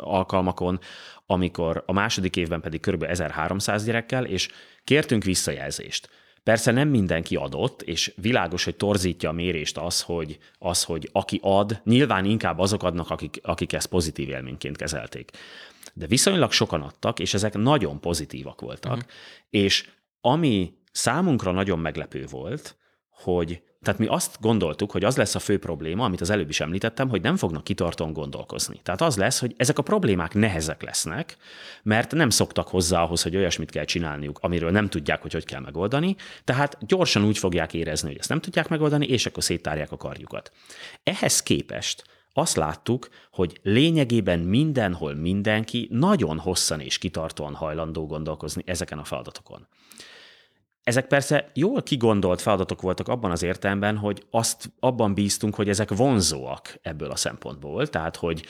alkalmakon, 0.00 0.80
amikor 1.26 1.82
a 1.86 1.92
második 1.92 2.36
évben 2.36 2.60
pedig 2.60 2.80
kb. 2.80 3.02
1300 3.02 3.84
gyerekkel, 3.84 4.24
és 4.24 4.48
kértünk 4.84 5.24
visszajelzést. 5.24 6.08
Persze 6.42 6.70
nem 6.72 6.88
mindenki 6.88 7.36
adott, 7.36 7.82
és 7.82 8.12
világos, 8.16 8.64
hogy 8.64 8.76
torzítja 8.76 9.28
a 9.28 9.32
mérést 9.32 9.78
az, 9.78 10.02
hogy, 10.02 10.38
az, 10.58 10.82
hogy 10.82 11.08
aki 11.12 11.38
ad, 11.42 11.80
nyilván 11.84 12.24
inkább 12.24 12.58
azok 12.58 12.82
adnak, 12.82 13.10
akik, 13.10 13.40
akik 13.42 13.72
ezt 13.72 13.86
pozitív 13.86 14.28
élményként 14.28 14.76
kezelték. 14.76 15.30
De 15.94 16.06
viszonylag 16.06 16.52
sokan 16.52 16.82
adtak, 16.82 17.18
és 17.18 17.34
ezek 17.34 17.54
nagyon 17.54 18.00
pozitívak 18.00 18.60
voltak. 18.60 18.92
Uh-huh. 18.92 19.08
És 19.50 19.88
ami 20.20 20.72
számunkra 20.92 21.52
nagyon 21.52 21.78
meglepő 21.78 22.26
volt, 22.30 22.76
hogy 23.16 23.62
tehát 23.82 24.00
mi 24.00 24.06
azt 24.06 24.36
gondoltuk, 24.40 24.90
hogy 24.90 25.04
az 25.04 25.16
lesz 25.16 25.34
a 25.34 25.38
fő 25.38 25.58
probléma, 25.58 26.04
amit 26.04 26.20
az 26.20 26.30
előbb 26.30 26.48
is 26.48 26.60
említettem, 26.60 27.08
hogy 27.08 27.22
nem 27.22 27.36
fognak 27.36 27.64
kitartóan 27.64 28.12
gondolkozni. 28.12 28.80
Tehát 28.82 29.00
az 29.00 29.16
lesz, 29.16 29.40
hogy 29.40 29.54
ezek 29.56 29.78
a 29.78 29.82
problémák 29.82 30.34
nehezek 30.34 30.82
lesznek, 30.82 31.36
mert 31.82 32.12
nem 32.12 32.30
szoktak 32.30 32.68
hozzá 32.68 33.02
ahhoz, 33.02 33.22
hogy 33.22 33.36
olyasmit 33.36 33.70
kell 33.70 33.84
csinálniuk, 33.84 34.38
amiről 34.42 34.70
nem 34.70 34.88
tudják, 34.88 35.22
hogy 35.22 35.32
hogy 35.32 35.44
kell 35.44 35.60
megoldani, 35.60 36.16
tehát 36.44 36.78
gyorsan 36.86 37.24
úgy 37.24 37.38
fogják 37.38 37.74
érezni, 37.74 38.08
hogy 38.08 38.18
ezt 38.18 38.28
nem 38.28 38.40
tudják 38.40 38.68
megoldani, 38.68 39.06
és 39.06 39.26
akkor 39.26 39.42
széttárják 39.42 39.92
a 39.92 39.96
karjukat. 39.96 40.52
Ehhez 41.02 41.42
képest 41.42 42.04
azt 42.32 42.56
láttuk, 42.56 43.08
hogy 43.30 43.58
lényegében 43.62 44.38
mindenhol 44.38 45.14
mindenki 45.14 45.88
nagyon 45.90 46.38
hosszan 46.38 46.80
és 46.80 46.98
kitartóan 46.98 47.54
hajlandó 47.54 48.06
gondolkozni 48.06 48.62
ezeken 48.66 48.98
a 48.98 49.04
feladatokon. 49.04 49.66
Ezek 50.86 51.06
persze 51.06 51.50
jól 51.54 51.82
kigondolt 51.82 52.40
feladatok 52.40 52.82
voltak 52.82 53.08
abban 53.08 53.30
az 53.30 53.42
értelemben, 53.42 53.96
hogy 53.96 54.26
azt 54.30 54.72
abban 54.80 55.14
bíztunk, 55.14 55.54
hogy 55.54 55.68
ezek 55.68 55.90
vonzóak 55.90 56.78
ebből 56.82 57.10
a 57.10 57.16
szempontból, 57.16 57.86
tehát 57.86 58.16
hogy 58.16 58.44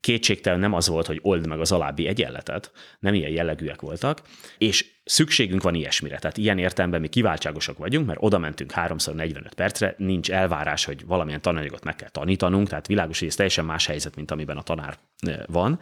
kétségtelen 0.00 0.58
nem 0.58 0.72
az 0.72 0.88
volt, 0.88 1.06
hogy 1.06 1.18
old 1.22 1.46
meg 1.46 1.60
az 1.60 1.72
alábbi 1.72 2.06
egyenletet, 2.06 2.72
nem 2.98 3.14
ilyen 3.14 3.30
jellegűek 3.30 3.80
voltak, 3.80 4.22
és 4.58 4.86
szükségünk 5.04 5.62
van 5.62 5.74
ilyesmire. 5.74 6.18
Tehát 6.18 6.36
ilyen 6.36 6.58
értelemben 6.58 7.00
mi 7.00 7.08
kiváltságosak 7.08 7.78
vagyunk, 7.78 8.06
mert 8.06 8.22
oda 8.22 8.38
mentünk 8.38 8.72
3x45 8.74 9.50
percre, 9.56 9.94
nincs 9.98 10.30
elvárás, 10.30 10.84
hogy 10.84 11.06
valamilyen 11.06 11.40
tananyagot 11.42 11.84
meg 11.84 11.96
kell 11.96 12.10
tanítanunk, 12.10 12.68
tehát 12.68 12.86
világos, 12.86 13.18
hogy 13.18 13.28
ez 13.28 13.34
teljesen 13.34 13.64
más 13.64 13.86
helyzet, 13.86 14.16
mint 14.16 14.30
amiben 14.30 14.56
a 14.56 14.62
tanár 14.62 14.98
van. 15.46 15.80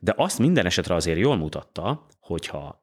De 0.00 0.14
azt 0.16 0.38
minden 0.38 0.66
esetre 0.66 0.94
azért 0.94 1.18
jól 1.18 1.36
mutatta, 1.36 2.06
hogyha 2.20 2.81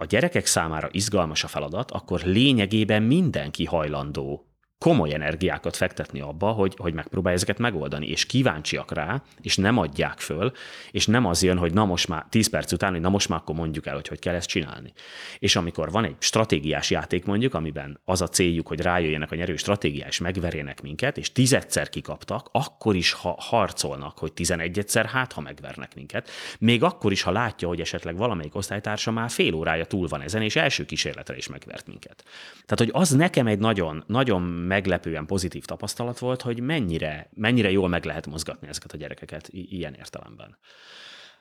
a 0.00 0.04
gyerekek 0.04 0.46
számára 0.46 0.88
izgalmas 0.90 1.44
a 1.44 1.48
feladat, 1.48 1.90
akkor 1.90 2.20
lényegében 2.20 3.02
mindenki 3.02 3.64
hajlandó 3.64 4.47
komoly 4.78 5.14
energiákat 5.14 5.76
fektetni 5.76 6.20
abba, 6.20 6.50
hogy, 6.50 6.74
hogy 6.76 6.94
megpróbálja 6.94 7.36
ezeket 7.36 7.58
megoldani, 7.58 8.08
és 8.08 8.26
kíváncsiak 8.26 8.92
rá, 8.92 9.22
és 9.40 9.56
nem 9.56 9.78
adják 9.78 10.18
föl, 10.18 10.52
és 10.90 11.06
nem 11.06 11.26
az 11.26 11.42
jön, 11.42 11.58
hogy 11.58 11.72
na 11.72 11.84
most 11.84 12.08
már 12.08 12.26
10 12.28 12.48
perc 12.48 12.72
után, 12.72 12.92
hogy 12.92 13.00
na 13.00 13.08
most 13.08 13.28
már 13.28 13.38
akkor 13.38 13.54
mondjuk 13.54 13.86
el, 13.86 13.94
hogy 13.94 14.08
hogy 14.08 14.18
kell 14.18 14.34
ezt 14.34 14.48
csinálni. 14.48 14.92
És 15.38 15.56
amikor 15.56 15.90
van 15.90 16.04
egy 16.04 16.16
stratégiás 16.18 16.90
játék 16.90 17.24
mondjuk, 17.24 17.54
amiben 17.54 18.00
az 18.04 18.22
a 18.22 18.28
céljuk, 18.28 18.68
hogy 18.68 18.80
rájöjjenek 18.80 19.32
a 19.32 19.34
nyerő 19.34 19.56
stratégia, 19.56 20.06
és 20.06 20.18
megverjenek 20.18 20.82
minket, 20.82 21.18
és 21.18 21.32
tizedszer 21.32 21.88
kikaptak, 21.88 22.48
akkor 22.52 22.96
is 22.96 23.12
ha 23.12 23.36
harcolnak, 23.38 24.18
hogy 24.18 24.32
tizenegyedszer 24.32 25.06
hát, 25.06 25.32
ha 25.32 25.40
megvernek 25.40 25.94
minket. 25.94 26.30
Még 26.58 26.82
akkor 26.82 27.12
is, 27.12 27.22
ha 27.22 27.30
látja, 27.30 27.68
hogy 27.68 27.80
esetleg 27.80 28.16
valamelyik 28.16 28.54
osztálytársa 28.54 29.10
már 29.10 29.30
fél 29.30 29.54
órája 29.54 29.84
túl 29.84 30.08
van 30.08 30.20
ezen, 30.20 30.42
és 30.42 30.56
első 30.56 30.84
kísérletre 30.84 31.36
is 31.36 31.48
megvert 31.48 31.86
minket. 31.86 32.24
Tehát, 32.66 32.78
hogy 32.78 32.90
az 32.92 33.10
nekem 33.10 33.46
egy 33.46 33.58
nagyon, 33.58 34.04
nagyon 34.06 34.67
meglepően 34.68 35.26
pozitív 35.26 35.64
tapasztalat 35.64 36.18
volt, 36.18 36.42
hogy 36.42 36.60
mennyire, 36.60 37.30
mennyire 37.34 37.70
jól 37.70 37.88
meg 37.88 38.04
lehet 38.04 38.26
mozgatni 38.26 38.68
ezeket 38.68 38.92
a 38.92 38.96
gyerekeket 38.96 39.48
ilyen 39.52 39.94
értelemben. 39.94 40.58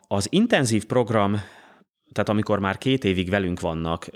Az 0.08 0.28
intenzív 0.32 0.86
program, 0.86 1.42
tehát 2.12 2.30
amikor 2.30 2.60
már 2.60 2.78
két 2.78 3.04
évig 3.04 3.30
velünk 3.30 3.60
vannak, 3.60 4.10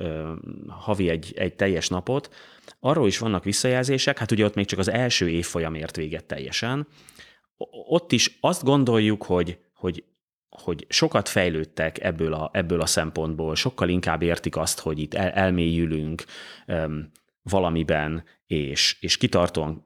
havi 0.67 1.09
egy, 1.09 1.33
egy 1.35 1.55
teljes 1.55 1.87
napot, 1.87 2.29
arról 2.79 3.07
is 3.07 3.17
vannak 3.17 3.43
visszajelzések, 3.43 4.17
hát 4.17 4.31
ugye 4.31 4.45
ott 4.45 4.55
még 4.55 4.65
csak 4.65 4.79
az 4.79 4.89
első 4.89 5.29
évfolyam 5.29 5.73
ért 5.73 5.95
véget 5.95 6.25
teljesen. 6.25 6.87
Ott 7.87 8.11
is 8.11 8.37
azt 8.39 8.63
gondoljuk, 8.63 9.23
hogy, 9.23 9.59
hogy 9.73 10.03
hogy 10.51 10.85
sokat 10.89 11.29
fejlődtek 11.29 12.03
ebből 12.03 12.33
a, 12.33 12.49
ebből 12.53 12.81
a 12.81 12.85
szempontból, 12.85 13.55
sokkal 13.55 13.89
inkább 13.89 14.21
értik 14.21 14.57
azt, 14.57 14.79
hogy 14.79 14.99
itt 14.99 15.13
el, 15.13 15.29
elmélyülünk, 15.29 16.23
valamiben, 17.43 18.23
és, 18.45 18.97
és 18.99 19.17
kitartóan 19.17 19.85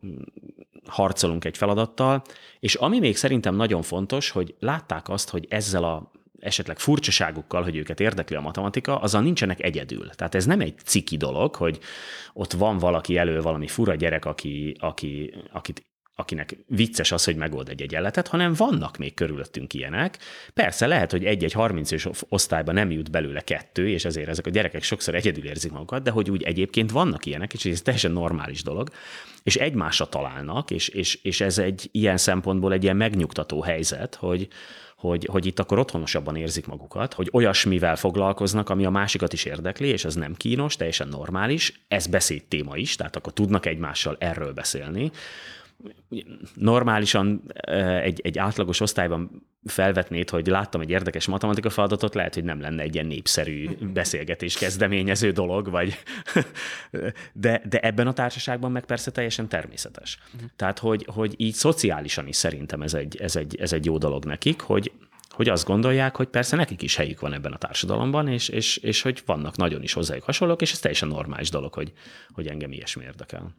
harcolunk 0.86 1.46
egy 1.46 1.58
feladattal, 1.58 2.22
és 2.60 2.76
ami 2.76 3.00
még 3.00 3.18
szerintem 3.18 3.56
nagyon 3.56 3.82
fontos, 3.82 4.30
hogy 4.30 4.56
látták 4.60 5.10
azt, 5.10 5.30
hogy 5.30 5.46
ezzel 5.50 5.84
a 5.84 6.12
esetleg 6.40 6.80
furcsaságukkal, 6.80 7.64
hogy 7.64 7.76
őket 7.76 8.00
érdekli 8.00 8.36
a 8.36 8.42
matematika, 8.42 9.00
azzal 9.00 9.22
nincsenek 9.22 9.64
egyedül. 9.64 10.10
Tehát 10.10 10.36
ez 10.36 10.46
nem 10.46 10.60
egy 10.60 10.78
ciki 10.78 11.18
dolog, 11.18 11.56
hogy 11.56 11.80
ott 12.34 12.54
van 12.54 12.78
valaki 12.78 13.18
elő, 13.18 13.42
valami 13.42 13.68
fura 13.68 13.96
gyerek, 13.96 14.26
aki, 14.26 14.76
aki, 14.80 15.34
akit 15.52 15.86
akinek 16.16 16.58
vicces 16.68 17.12
az, 17.12 17.24
hogy 17.24 17.36
megold 17.36 17.70
egy 17.70 17.82
egyenletet, 17.82 18.28
hanem 18.28 18.54
vannak 18.54 18.98
még 18.98 19.14
körülöttünk 19.14 19.74
ilyenek. 19.74 20.18
Persze 20.54 20.88
lehet, 20.88 21.12
hogy 21.12 21.26
egy-egy 21.26 21.52
30 21.52 21.92
es 21.92 22.08
osztályban 22.30 22.74
nem 22.74 22.92
jut 22.92 23.12
belőle 23.12 23.42
kettő, 23.42 23.90
és 23.90 24.06
ezért 24.06 24.30
ezek 24.30 24.46
a 24.46 24.50
gyerekek 24.50 24.84
sokszor 24.84 25.16
egyedül 25.16 25.46
érzik 25.46 25.72
magukat, 25.72 26.04
de 26.04 26.12
hogy 26.12 26.32
úgy 26.32 26.44
egyébként 26.44 26.92
vannak 26.92 27.26
ilyenek, 27.26 27.54
és 27.54 27.66
ez 27.66 27.82
teljesen 27.82 28.12
normális 28.12 28.64
dolog, 28.64 28.90
és 29.44 29.56
egymásra 29.56 30.06
találnak, 30.06 30.72
és, 30.72 30.88
és, 30.88 31.20
és 31.22 31.42
ez 31.42 31.58
egy 31.58 31.90
ilyen 31.92 32.18
szempontból 32.18 32.74
egy 32.74 32.84
ilyen 32.84 32.98
megnyugtató 32.98 33.62
helyzet, 33.62 34.16
hogy, 34.16 34.48
hogy, 34.98 35.28
hogy 35.32 35.46
itt 35.46 35.60
akkor 35.60 35.80
otthonosabban 35.80 36.36
érzik 36.36 36.68
magukat, 36.68 37.14
hogy 37.14 37.30
olyasmivel 37.32 37.96
foglalkoznak, 37.96 38.70
ami 38.70 38.86
a 38.86 38.90
másikat 38.90 39.34
is 39.34 39.46
érdekli, 39.46 39.88
és 39.88 40.06
az 40.06 40.16
nem 40.16 40.36
kínos, 40.36 40.76
teljesen 40.76 41.08
normális, 41.08 41.82
ez 41.88 42.08
beszéd 42.08 42.44
téma 42.44 42.78
is, 42.78 42.96
tehát 42.96 43.16
akkor 43.16 43.34
tudnak 43.34 43.66
egymással 43.66 44.16
erről 44.20 44.54
beszélni, 44.54 45.12
normálisan 46.54 47.52
egy, 48.02 48.22
egy 48.24 48.38
átlagos 48.38 48.80
osztályban 48.80 49.48
felvetnéd, 49.66 50.30
hogy 50.30 50.48
láttam 50.48 50.82
egy 50.82 50.90
érdekes 50.90 51.26
matematika 51.26 51.70
feladatot, 51.70 52.14
lehet, 52.14 52.34
hogy 52.34 52.44
nem 52.44 52.62
lenne 52.62 52.82
egy 52.82 52.94
ilyen 52.94 53.08
népszerű 53.08 53.70
beszélgetés 53.94 54.58
kezdeményező 54.58 55.32
dolog, 55.32 55.70
vagy 55.70 55.98
de, 57.34 57.62
de 57.70 57.80
ebben 57.80 58.08
a 58.08 58.14
társaságban 58.14 58.72
meg 58.72 58.86
persze 58.86 59.12
teljesen 59.12 59.48
természetes. 59.48 60.20
Tehát, 60.56 60.80
hogy, 60.80 61.08
hogy 61.14 61.34
így 61.38 61.54
szociálisan 61.54 62.28
is 62.28 62.36
szerintem 62.36 62.82
ez 62.82 62.94
egy, 62.94 63.18
ez 63.18 63.36
egy, 63.36 63.56
ez 63.56 63.74
egy 63.74 63.86
jó 63.86 63.98
dolog 63.98 64.26
nekik, 64.26 64.62
hogy, 64.62 64.92
hogy 65.30 65.50
azt 65.50 65.66
gondolják, 65.66 66.16
hogy 66.16 66.28
persze 66.28 66.56
nekik 66.56 66.82
is 66.82 66.96
helyük 66.96 67.20
van 67.20 67.34
ebben 67.34 67.54
a 67.54 67.58
társadalomban, 67.58 68.28
és, 68.28 68.50
és, 68.50 68.78
és 68.78 69.02
hogy 69.02 69.22
vannak 69.26 69.58
nagyon 69.58 69.84
is 69.84 69.94
hozzájuk 69.94 70.24
hasonlók, 70.24 70.62
és 70.62 70.72
ez 70.72 70.80
teljesen 70.80 71.08
normális 71.08 71.50
dolog, 71.50 71.74
hogy, 71.74 71.94
hogy 72.30 72.48
engem 72.48 72.72
ilyesmi 72.72 73.04
érdekel. 73.04 73.56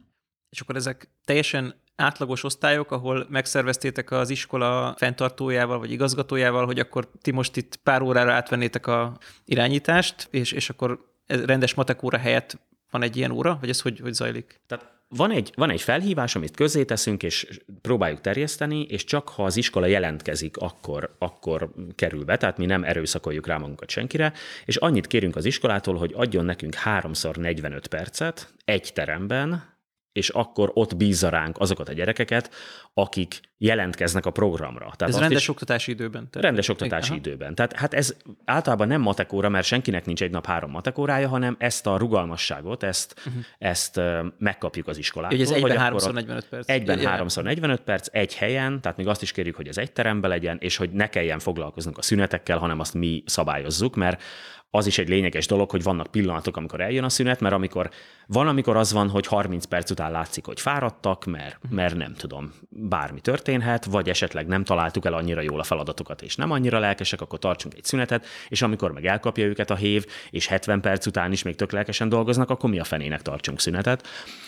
És 0.49 0.59
akkor 0.59 0.75
ezek 0.75 1.09
teljesen 1.25 1.81
átlagos 1.97 2.43
osztályok, 2.43 2.91
ahol 2.91 3.25
megszerveztétek 3.29 4.11
az 4.11 4.29
iskola 4.29 4.95
fenntartójával 4.97 5.79
vagy 5.79 5.91
igazgatójával, 5.91 6.65
hogy 6.65 6.79
akkor 6.79 7.09
ti 7.21 7.31
most 7.31 7.57
itt 7.57 7.75
pár 7.75 8.01
órára 8.01 8.33
átvennétek 8.33 8.87
a 8.87 9.17
irányítást, 9.45 10.27
és, 10.31 10.51
és 10.51 10.69
akkor 10.69 11.13
rendes 11.27 11.73
matek 11.73 12.03
óra 12.03 12.17
helyett 12.17 12.57
van 12.91 13.01
egy 13.01 13.17
ilyen 13.17 13.31
óra, 13.31 13.57
vagy 13.59 13.69
ez 13.69 13.81
hogy, 13.81 13.99
hogy 13.99 14.13
zajlik? 14.13 14.59
Tehát 14.67 14.95
van 15.09 15.31
egy, 15.31 15.51
van 15.55 15.69
egy 15.69 15.81
felhívás, 15.81 16.35
amit 16.35 16.55
közzé 16.55 16.83
teszünk, 16.83 17.23
és 17.23 17.47
próbáljuk 17.81 18.21
terjeszteni, 18.21 18.81
és 18.81 19.03
csak 19.03 19.29
ha 19.29 19.43
az 19.43 19.57
iskola 19.57 19.85
jelentkezik, 19.85 20.57
akkor, 20.57 21.15
akkor 21.19 21.69
kerül 21.95 22.23
be, 22.23 22.37
tehát 22.37 22.57
mi 22.57 22.65
nem 22.65 22.83
erőszakoljuk 22.83 23.47
rá 23.47 23.57
magunkat 23.57 23.89
senkire, 23.89 24.33
és 24.65 24.75
annyit 24.75 25.07
kérünk 25.07 25.35
az 25.35 25.45
iskolától, 25.45 25.95
hogy 25.95 26.13
adjon 26.15 26.45
nekünk 26.45 26.73
háromszor 26.75 27.35
45 27.35 27.87
percet 27.87 28.53
egy 28.65 28.91
teremben, 28.93 29.76
és 30.17 30.29
akkor 30.29 30.71
ott 30.73 30.95
bízza 30.95 31.29
ránk 31.29 31.59
azokat 31.59 31.89
a 31.89 31.93
gyerekeket, 31.93 32.53
akik 32.93 33.39
jelentkeznek 33.57 34.25
a 34.25 34.31
programra. 34.31 34.93
Tehát 34.95 35.13
ez 35.13 35.19
rendes 35.19 35.41
is, 35.41 35.49
oktatási 35.49 35.91
időben? 35.91 36.29
Tehát 36.29 36.47
rendes 36.47 36.69
oktatási 36.69 37.09
aha. 37.09 37.17
időben. 37.17 37.55
Tehát 37.55 37.73
hát 37.73 37.93
ez 37.93 38.15
általában 38.45 38.87
nem 38.87 39.01
matekóra, 39.01 39.49
mert 39.49 39.65
senkinek 39.65 40.05
nincs 40.05 40.21
egy 40.21 40.31
nap 40.31 40.45
három 40.45 40.71
matekórája, 40.71 41.27
hanem 41.27 41.55
ezt 41.59 41.87
a 41.87 41.97
rugalmasságot, 41.97 42.83
ezt, 42.83 43.15
uh-huh. 43.17 43.43
ezt 43.57 44.01
megkapjuk 44.37 44.87
az 44.87 44.97
iskolától. 44.97 45.37
Hogy 45.37 45.47
ez 45.47 45.53
egyben 45.53 45.77
3 45.77 45.97
45 46.13 46.45
perc. 46.45 46.69
Egyben 46.69 46.99
3 46.99 47.27
45 47.41 47.81
perc, 47.81 48.07
egy 48.11 48.35
helyen, 48.35 48.81
tehát 48.81 48.97
még 48.97 49.07
azt 49.07 49.21
is 49.21 49.31
kérjük, 49.31 49.55
hogy 49.55 49.67
ez 49.67 49.77
egy 49.77 49.91
teremben 49.91 50.29
legyen, 50.29 50.57
és 50.59 50.77
hogy 50.77 50.89
ne 50.89 51.07
kelljen 51.07 51.39
foglalkoznunk 51.39 51.97
a 51.97 52.01
szünetekkel, 52.01 52.57
hanem 52.57 52.79
azt 52.79 52.93
mi 52.93 53.23
szabályozzuk, 53.25 53.95
mert 53.95 54.21
az 54.69 54.87
is 54.87 54.97
egy 54.97 55.09
lényeges 55.09 55.47
dolog, 55.47 55.71
hogy 55.71 55.83
vannak 55.83 56.07
pillanatok, 56.07 56.57
amikor 56.57 56.81
eljön 56.81 57.03
a 57.03 57.09
szünet, 57.09 57.39
mert 57.39 57.53
amikor 57.53 57.89
van, 58.27 58.47
amikor 58.47 58.75
az 58.77 58.93
van, 58.93 59.09
hogy 59.09 59.27
30 59.27 59.65
perc 59.65 59.91
után 59.91 60.11
látszik, 60.11 60.45
hogy 60.45 60.61
fáradtak, 60.61 61.25
mert, 61.25 61.57
mert 61.69 61.95
nem 61.95 62.13
tudom, 62.13 62.53
bármi 62.69 63.21
történhet, 63.21 63.85
vagy 63.85 64.09
esetleg 64.09 64.47
nem 64.47 64.63
találtuk 64.63 65.05
el 65.05 65.13
annyira 65.13 65.41
jól 65.41 65.59
a 65.59 65.63
feladatokat, 65.63 66.21
és 66.21 66.35
nem 66.35 66.51
annyira 66.51 66.79
lelkesek, 66.79 67.21
akkor 67.21 67.39
tartsunk 67.39 67.73
egy 67.73 67.83
szünetet, 67.83 68.25
és 68.47 68.61
amikor 68.61 68.91
meg 68.91 69.05
elkapja 69.05 69.45
őket 69.45 69.69
a 69.69 69.75
hév, 69.75 70.05
és 70.29 70.47
70 70.47 70.81
perc 70.81 71.05
után 71.05 71.31
is 71.31 71.43
még 71.43 71.55
tök 71.55 71.71
lelkesen 71.71 72.09
dolgoznak, 72.09 72.49
akkor 72.49 72.69
mi 72.69 72.79
a 72.79 72.83
fenének 72.83 73.21
tartsunk 73.21 73.59
szünetet. 73.59 74.07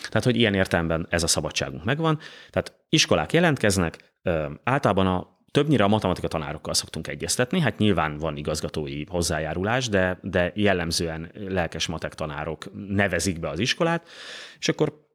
Tehát, 0.09 0.23
hogy 0.23 0.35
ilyen 0.35 0.53
értelemben 0.53 1.07
ez 1.09 1.23
a 1.23 1.27
szabadságunk 1.27 1.83
megvan. 1.83 2.19
Tehát 2.49 2.73
iskolák 2.89 3.33
jelentkeznek, 3.33 4.13
általában 4.63 5.07
a 5.07 5.38
Többnyire 5.51 5.83
a 5.83 5.87
matematika 5.87 6.27
tanárokkal 6.27 6.73
szoktunk 6.73 7.07
egyeztetni, 7.07 7.59
hát 7.59 7.77
nyilván 7.77 8.17
van 8.17 8.37
igazgatói 8.37 9.03
hozzájárulás, 9.07 9.89
de, 9.89 10.19
de 10.21 10.51
jellemzően 10.55 11.31
lelkes 11.33 11.87
matek 11.87 12.13
tanárok 12.13 12.65
nevezik 12.87 13.39
be 13.39 13.49
az 13.49 13.59
iskolát, 13.59 14.07
és 14.59 14.69
akkor 14.69 15.07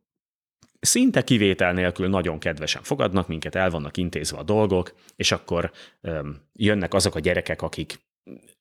szinte 0.81 1.25
kivétel 1.25 1.73
nélkül 1.73 2.09
nagyon 2.09 2.39
kedvesen 2.39 2.83
fogadnak 2.83 3.29
minket, 3.29 3.55
el 3.55 3.71
vannak 3.71 3.97
intézve 3.97 4.39
a 4.39 4.43
dolgok, 4.43 4.95
és 5.17 5.33
akkor 5.33 5.71
öm, 6.01 6.41
jönnek 6.53 6.95
azok 6.95 7.15
a 7.15 7.21
gyerekek, 7.21 7.63
akik 7.63 8.04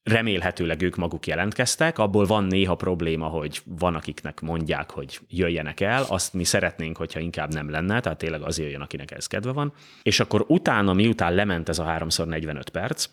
remélhetőleg 0.04 0.82
ők 0.82 0.96
maguk 0.96 1.28
jelentkeztek, 1.28 1.98
abból 1.98 2.26
van 2.26 2.44
néha 2.44 2.76
probléma, 2.76 3.28
hogy 3.28 3.62
van, 3.66 3.96
akiknek 3.96 4.42
mondják, 4.42 4.90
hogy 4.92 5.20
jöjjenek 5.28 5.80
el, 5.80 6.06
azt 6.08 6.34
mi 6.34 6.44
szeretnénk, 6.44 6.98
hogyha 6.98 7.20
inkább 7.20 7.54
nem 7.54 7.70
lenne, 7.70 8.00
tehát 8.00 8.18
tényleg 8.18 8.42
az 8.42 8.60
jöjjön, 8.60 8.82
akinek 8.82 9.12
ez 9.12 9.28
kedve 9.28 9.52
van. 9.52 9.74
És 10.02 10.20
akkor 10.20 10.46
utána, 10.48 10.94
miután 10.94 11.34
lement 11.34 11.70
ez 11.70 11.80
a 11.80 11.86
3x45 11.86 12.66
perc, 12.72 13.10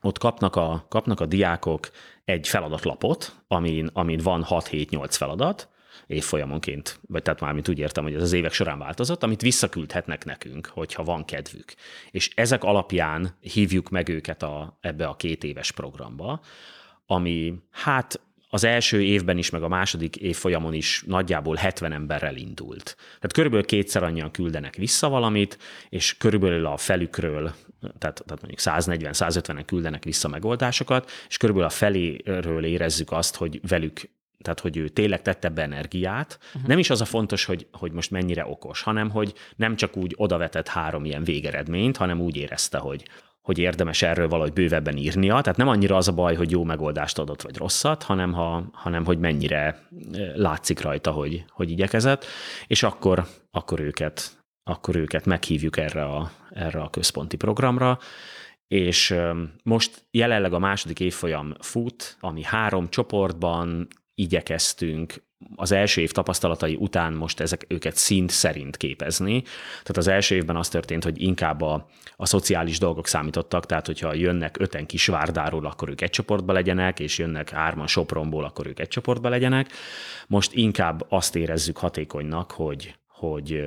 ott 0.00 0.18
kapnak 0.18 0.56
a, 0.56 0.86
kapnak 0.88 1.20
a 1.20 1.26
diákok 1.26 1.90
egy 2.24 2.48
feladatlapot, 2.48 3.34
amin, 3.48 3.90
amin 3.92 4.20
van 4.22 4.44
6-7-8 4.48 5.06
feladat, 5.10 5.68
évfolyamonként, 6.06 7.00
vagy 7.08 7.22
tehát 7.22 7.40
már 7.40 7.52
mint 7.52 7.68
úgy 7.68 7.78
értem, 7.78 8.04
hogy 8.04 8.14
ez 8.14 8.22
az 8.22 8.32
évek 8.32 8.52
során 8.52 8.78
változott, 8.78 9.22
amit 9.22 9.40
visszaküldhetnek 9.40 10.24
nekünk, 10.24 10.66
hogyha 10.66 11.04
van 11.04 11.24
kedvük. 11.24 11.74
És 12.10 12.30
ezek 12.34 12.64
alapján 12.64 13.36
hívjuk 13.40 13.88
meg 13.88 14.08
őket 14.08 14.42
a, 14.42 14.78
ebbe 14.80 15.06
a 15.06 15.16
két 15.16 15.44
éves 15.44 15.70
programba, 15.72 16.40
ami 17.06 17.54
hát 17.70 18.20
az 18.50 18.64
első 18.64 19.02
évben 19.02 19.38
is, 19.38 19.50
meg 19.50 19.62
a 19.62 19.68
második 19.68 20.16
évfolyamon 20.16 20.74
is 20.74 21.02
nagyjából 21.06 21.56
70 21.56 21.92
emberrel 21.92 22.36
indult. 22.36 22.96
Tehát 23.04 23.32
körülbelül 23.32 23.66
kétszer 23.66 24.02
annyian 24.02 24.30
küldenek 24.30 24.74
vissza 24.74 25.08
valamit, 25.08 25.58
és 25.88 26.16
körülbelül 26.16 26.66
a 26.66 26.76
felükről, 26.76 27.54
tehát, 27.98 28.22
tehát 28.26 28.42
mondjuk 28.42 28.60
140-150-en 28.60 29.62
küldenek 29.66 30.04
vissza 30.04 30.28
megoldásokat, 30.28 31.10
és 31.28 31.36
körülbelül 31.36 31.68
a 31.68 31.72
feléről 31.72 32.64
érezzük 32.64 33.12
azt, 33.12 33.36
hogy 33.36 33.60
velük 33.68 34.00
tehát 34.44 34.60
hogy 34.60 34.76
ő 34.76 34.88
tényleg 34.88 35.22
tette 35.22 35.48
be 35.48 35.62
energiát. 35.62 36.38
Uh-huh. 36.46 36.68
Nem 36.68 36.78
is 36.78 36.90
az 36.90 37.00
a 37.00 37.04
fontos, 37.04 37.44
hogy, 37.44 37.66
hogy 37.72 37.92
most 37.92 38.10
mennyire 38.10 38.46
okos, 38.46 38.82
hanem 38.82 39.10
hogy 39.10 39.34
nem 39.56 39.76
csak 39.76 39.96
úgy 39.96 40.14
odavetett 40.16 40.68
három 40.68 41.04
ilyen 41.04 41.24
végeredményt, 41.24 41.96
hanem 41.96 42.20
úgy 42.20 42.36
érezte, 42.36 42.78
hogy 42.78 43.04
hogy 43.48 43.58
érdemes 43.58 44.02
erről 44.02 44.28
valahogy 44.28 44.52
bővebben 44.52 44.96
írnia. 44.96 45.40
Tehát 45.40 45.58
nem 45.58 45.68
annyira 45.68 45.96
az 45.96 46.08
a 46.08 46.12
baj, 46.12 46.34
hogy 46.34 46.50
jó 46.50 46.64
megoldást 46.64 47.18
adott, 47.18 47.42
vagy 47.42 47.56
rosszat, 47.56 48.02
hanem, 48.02 48.32
ha, 48.32 48.64
hanem 48.72 49.04
hogy 49.04 49.18
mennyire 49.18 49.82
látszik 50.34 50.80
rajta, 50.80 51.10
hogy, 51.10 51.44
hogy 51.48 51.70
igyekezett, 51.70 52.24
és 52.66 52.82
akkor, 52.82 53.26
akkor, 53.50 53.80
őket, 53.80 54.44
akkor 54.62 54.96
őket 54.96 55.26
meghívjuk 55.26 55.76
erre 55.76 56.04
a, 56.04 56.30
erre 56.50 56.80
a 56.80 56.90
központi 56.90 57.36
programra, 57.36 57.98
és 58.66 59.14
most 59.62 60.06
jelenleg 60.10 60.52
a 60.52 60.58
második 60.58 61.00
évfolyam 61.00 61.54
fut, 61.60 62.16
ami 62.20 62.42
három 62.42 62.88
csoportban 62.88 63.88
igyekeztünk 64.18 65.26
az 65.56 65.72
első 65.72 66.00
év 66.00 66.12
tapasztalatai 66.12 66.74
után 66.74 67.12
most 67.12 67.40
ezek 67.40 67.64
őket 67.68 67.96
szint 67.96 68.30
szerint 68.30 68.76
képezni. 68.76 69.42
Tehát 69.70 69.96
az 69.96 70.08
első 70.08 70.34
évben 70.34 70.56
az 70.56 70.68
történt, 70.68 71.04
hogy 71.04 71.22
inkább 71.22 71.60
a, 71.60 71.88
a 72.16 72.26
szociális 72.26 72.78
dolgok 72.78 73.06
számítottak, 73.06 73.66
tehát 73.66 73.86
hogyha 73.86 74.14
jönnek 74.14 74.56
öten 74.58 74.86
Kisvárdáról, 74.86 75.66
akkor 75.66 75.88
ők 75.88 76.00
egy 76.00 76.10
csoportba 76.10 76.52
legyenek, 76.52 77.00
és 77.00 77.18
jönnek 77.18 77.50
hárman 77.50 77.86
Sopronból, 77.86 78.44
akkor 78.44 78.66
ők 78.66 78.80
egy 78.80 78.88
csoportba 78.88 79.28
legyenek. 79.28 79.72
Most 80.26 80.52
inkább 80.52 81.06
azt 81.08 81.36
érezzük 81.36 81.76
hatékonynak, 81.76 82.50
hogy, 82.50 82.94
hogy, 83.06 83.64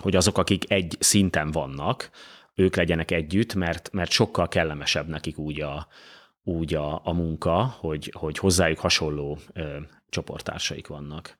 hogy 0.00 0.16
azok, 0.16 0.38
akik 0.38 0.70
egy 0.70 0.96
szinten 1.00 1.50
vannak, 1.50 2.10
ők 2.54 2.76
legyenek 2.76 3.10
együtt, 3.10 3.54
mert, 3.54 3.92
mert 3.92 4.10
sokkal 4.10 4.48
kellemesebb 4.48 5.08
nekik 5.08 5.38
úgy 5.38 5.60
a, 5.60 5.88
úgy 6.48 6.74
a, 6.74 7.00
a 7.04 7.12
munka, 7.12 7.64
hogy, 7.64 8.12
hogy 8.16 8.38
hozzájuk 8.38 8.78
hasonló 8.78 9.38
ö, 9.52 9.76
csoporttársaik 10.08 10.86
vannak. 10.86 11.38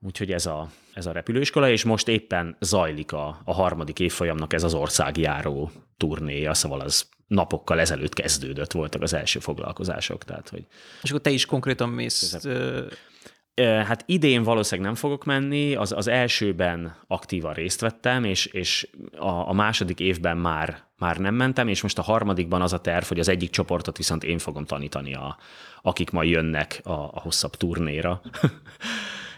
Úgyhogy 0.00 0.32
ez 0.32 0.46
a, 0.46 0.70
ez 0.94 1.06
a 1.06 1.12
repülőiskola, 1.12 1.70
és 1.70 1.84
most 1.84 2.08
éppen 2.08 2.56
zajlik 2.60 3.12
a, 3.12 3.40
a 3.44 3.52
harmadik 3.52 4.00
évfolyamnak 4.00 4.52
ez 4.52 4.62
az 4.62 4.74
országjáró 4.74 5.70
turnéja, 5.96 6.54
szóval 6.54 6.80
az 6.80 7.08
napokkal 7.26 7.80
ezelőtt 7.80 8.14
kezdődött, 8.14 8.72
voltak 8.72 9.02
az 9.02 9.12
első 9.12 9.38
foglalkozások. 9.38 10.24
Tehát, 10.24 10.48
hogy 10.48 10.66
és 11.02 11.10
akkor 11.10 11.22
te 11.22 11.30
is 11.30 11.46
konkrétan 11.46 11.88
mész 11.88 12.46
Hát 13.66 14.02
idén 14.06 14.42
valószínűleg 14.42 14.90
nem 14.90 15.00
fogok 15.00 15.24
menni, 15.24 15.74
az, 15.74 15.92
az 15.92 16.06
elsőben 16.06 16.96
aktívan 17.06 17.54
részt 17.54 17.80
vettem, 17.80 18.24
és, 18.24 18.46
és 18.46 18.88
a, 19.18 19.48
a 19.48 19.52
második 19.52 20.00
évben 20.00 20.36
már, 20.36 20.82
már 20.98 21.16
nem 21.16 21.34
mentem, 21.34 21.68
és 21.68 21.82
most 21.82 21.98
a 21.98 22.02
harmadikban 22.02 22.62
az 22.62 22.72
a 22.72 22.80
terv, 22.80 23.04
hogy 23.04 23.18
az 23.18 23.28
egyik 23.28 23.50
csoportot 23.50 23.96
viszont 23.96 24.24
én 24.24 24.38
fogom 24.38 24.64
tanítani, 24.64 25.14
a, 25.14 25.36
akik 25.82 26.10
majd 26.10 26.30
jönnek 26.30 26.80
a, 26.84 26.90
a 26.90 27.20
hosszabb 27.20 27.54
turnéra. 27.56 28.20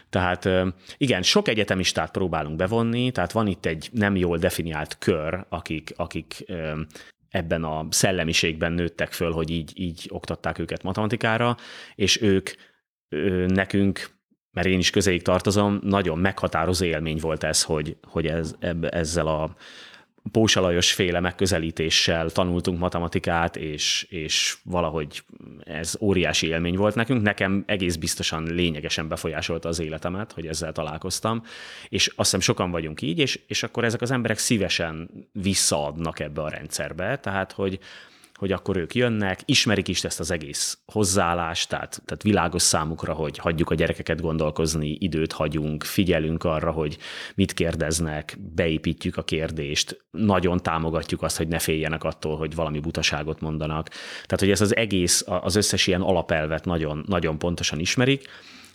Tehát 0.09 0.49
igen, 0.97 1.21
sok 1.21 1.47
egyetemistát 1.47 2.11
próbálunk 2.11 2.55
bevonni, 2.55 3.11
tehát 3.11 3.31
van 3.31 3.47
itt 3.47 3.65
egy 3.65 3.89
nem 3.91 4.15
jól 4.15 4.37
definiált 4.37 4.97
kör, 4.97 5.45
akik, 5.49 5.93
akik 5.95 6.45
ebben 7.29 7.63
a 7.63 7.85
szellemiségben 7.89 8.71
nőttek 8.71 9.11
föl, 9.11 9.31
hogy 9.31 9.49
így, 9.49 9.71
így 9.75 10.05
oktatták 10.09 10.59
őket 10.59 10.83
matematikára, 10.83 11.57
és 11.95 12.21
ők 12.21 12.49
nekünk, 13.47 14.09
mert 14.51 14.67
én 14.67 14.79
is 14.79 14.89
közéig 14.89 15.21
tartozom, 15.21 15.79
nagyon 15.83 16.17
meghatározó 16.17 16.85
élmény 16.85 17.17
volt 17.21 17.43
ez, 17.43 17.63
hogy, 17.63 17.97
hogy 18.07 18.27
ez, 18.27 18.55
ezzel 18.89 19.27
a 19.27 19.55
Pósalajos 20.31 20.93
féle 20.93 21.19
megközelítéssel 21.19 22.29
tanultunk 22.29 22.79
matematikát, 22.79 23.55
és, 23.55 24.07
és 24.09 24.57
valahogy 24.63 25.23
ez 25.63 25.95
óriási 25.99 26.47
élmény 26.47 26.75
volt 26.75 26.95
nekünk. 26.95 27.21
Nekem 27.21 27.63
egész 27.67 27.95
biztosan 27.95 28.43
lényegesen 28.43 29.07
befolyásolta 29.07 29.69
az 29.69 29.79
életemet, 29.79 30.31
hogy 30.31 30.47
ezzel 30.47 30.71
találkoztam, 30.71 31.43
és 31.89 32.07
azt 32.07 32.17
hiszem 32.17 32.39
sokan 32.39 32.71
vagyunk 32.71 33.01
így, 33.01 33.19
és, 33.19 33.39
és 33.47 33.63
akkor 33.63 33.83
ezek 33.83 34.01
az 34.01 34.11
emberek 34.11 34.37
szívesen 34.37 35.09
visszaadnak 35.31 36.19
ebbe 36.19 36.41
a 36.41 36.49
rendszerbe, 36.49 37.19
tehát 37.19 37.51
hogy, 37.51 37.79
hogy 38.43 38.51
akkor 38.51 38.77
ők 38.77 38.95
jönnek, 38.95 39.39
ismerik 39.45 39.87
is 39.87 40.03
ezt 40.03 40.19
az 40.19 40.31
egész 40.31 40.77
hozzáállást, 40.85 41.69
tehát, 41.69 42.01
tehát 42.05 42.23
világos 42.23 42.61
számukra, 42.61 43.13
hogy 43.13 43.37
hagyjuk 43.37 43.69
a 43.69 43.75
gyerekeket 43.75 44.21
gondolkozni, 44.21 44.97
időt 44.99 45.31
hagyunk, 45.31 45.83
figyelünk 45.83 46.43
arra, 46.43 46.71
hogy 46.71 46.97
mit 47.35 47.53
kérdeznek, 47.53 48.37
beépítjük 48.55 49.17
a 49.17 49.23
kérdést, 49.23 50.05
nagyon 50.11 50.57
támogatjuk 50.57 51.21
azt, 51.21 51.37
hogy 51.37 51.47
ne 51.47 51.59
féljenek 51.59 52.03
attól, 52.03 52.37
hogy 52.37 52.55
valami 52.55 52.79
butaságot 52.79 53.39
mondanak. 53.39 53.89
Tehát, 54.13 54.39
hogy 54.39 54.51
ez 54.51 54.61
az 54.61 54.75
egész, 54.75 55.23
az 55.27 55.55
összes 55.55 55.87
ilyen 55.87 56.01
alapelvet 56.01 56.65
nagyon, 56.65 57.03
nagyon 57.07 57.37
pontosan 57.37 57.79
ismerik, 57.79 58.27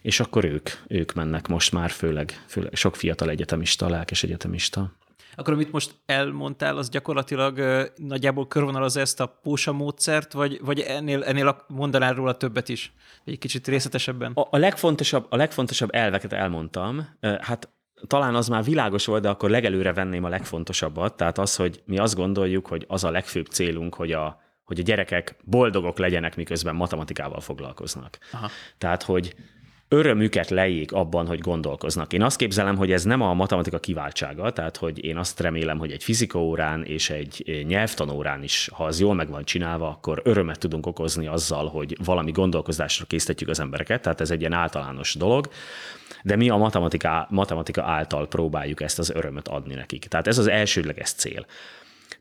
és 0.02 0.20
akkor 0.20 0.44
ők, 0.44 0.70
ők 0.86 1.12
mennek 1.12 1.46
most 1.46 1.72
már, 1.72 1.90
főleg, 1.90 2.44
főleg 2.46 2.74
sok 2.74 2.96
fiatal 2.96 3.30
egyetemista, 3.30 3.88
lelkes 3.88 4.22
egyetemista 4.22 4.92
akkor 5.39 5.53
amit 5.53 5.72
most 5.72 5.95
elmondtál, 6.07 6.76
az 6.76 6.89
gyakorlatilag 6.89 7.61
nagyjából 7.97 8.47
körvonalaz 8.47 8.97
ezt 8.97 9.20
a 9.20 9.39
pósa 9.43 9.72
módszert, 9.72 10.32
vagy, 10.32 10.61
vagy 10.64 10.80
ennél, 10.80 11.24
ennél 11.24 11.64
mondanál 11.68 12.14
róla 12.14 12.36
többet 12.36 12.68
is? 12.68 12.93
Egy 13.24 13.39
kicsit 13.39 13.68
részletesebben? 13.68 14.32
A, 14.32 14.47
a, 14.51 14.57
legfontosabb, 14.57 15.26
a 15.28 15.36
legfontosabb 15.36 15.89
elveket 15.93 16.32
elmondtam. 16.32 17.09
Hát 17.41 17.68
talán 18.07 18.34
az 18.34 18.49
már 18.49 18.64
világos 18.64 19.07
volt, 19.07 19.22
de 19.22 19.28
akkor 19.28 19.51
legelőre 19.51 19.93
venném 19.93 20.24
a 20.24 20.28
legfontosabbat, 20.28 21.16
tehát 21.16 21.39
az, 21.39 21.57
hogy 21.57 21.82
mi 21.84 21.99
azt 21.99 22.14
gondoljuk, 22.14 22.66
hogy 22.66 22.84
az 22.89 23.05
a 23.05 23.11
legfőbb 23.11 23.47
célunk, 23.47 23.95
hogy 23.95 24.12
a, 24.12 24.41
hogy 24.64 24.78
a 24.78 24.82
gyerekek 24.82 25.36
boldogok 25.45 25.99
legyenek, 25.99 26.36
miközben 26.36 26.74
matematikával 26.74 27.41
foglalkoznak. 27.41 28.18
Aha. 28.32 28.49
Tehát, 28.78 29.03
hogy 29.03 29.34
örömüket 29.89 30.51
lejék 30.51 30.93
abban, 30.93 31.26
hogy 31.26 31.39
gondolkoznak. 31.39 32.12
Én 32.12 32.22
azt 32.22 32.36
képzelem, 32.36 32.76
hogy 32.76 32.93
ez 32.93 33.05
nem 33.05 33.20
a 33.20 33.34
matematika 33.34 33.78
kiváltsága, 33.78 34.51
tehát 34.51 34.76
hogy 34.76 35.05
én 35.05 35.16
azt 35.16 35.41
remélem, 35.41 35.78
hogy 35.78 35.93
egy 35.93 36.03
fizika 36.03 36.39
órán 36.39 36.84
és 36.84 37.11
egy 37.11 37.64
nyelvtanórán 37.66 38.43
is, 38.43 38.68
ha 38.72 38.84
az 38.84 39.01
jól 39.01 39.14
meg 39.14 39.28
van 39.28 39.45
csinálva, 39.45 39.89
akkor 39.89 40.20
örömet 40.24 40.59
tudunk 40.59 40.86
okozni 40.86 41.26
azzal, 41.26 41.68
hogy 41.68 41.97
valami 42.05 42.30
gondolkozásra 42.30 43.05
készítjük 43.05 43.49
az 43.49 43.61
embereket, 43.61 44.03
tehát 44.03 44.20
ez 44.20 44.30
egy 44.30 44.41
ilyen 44.41 44.53
általános 44.53 45.14
dolog, 45.14 45.49
de 46.22 46.36
mi 46.36 46.49
a 46.49 46.57
matematika, 46.57 47.26
matematika 47.30 47.82
által 47.82 48.28
próbáljuk 48.28 48.80
ezt 48.80 48.99
az 48.99 49.11
örömöt 49.11 49.49
adni 49.49 49.74
nekik. 49.74 50.05
Tehát 50.05 50.26
ez 50.26 50.39
az 50.39 50.47
elsődleges 50.47 51.11
cél. 51.11 51.47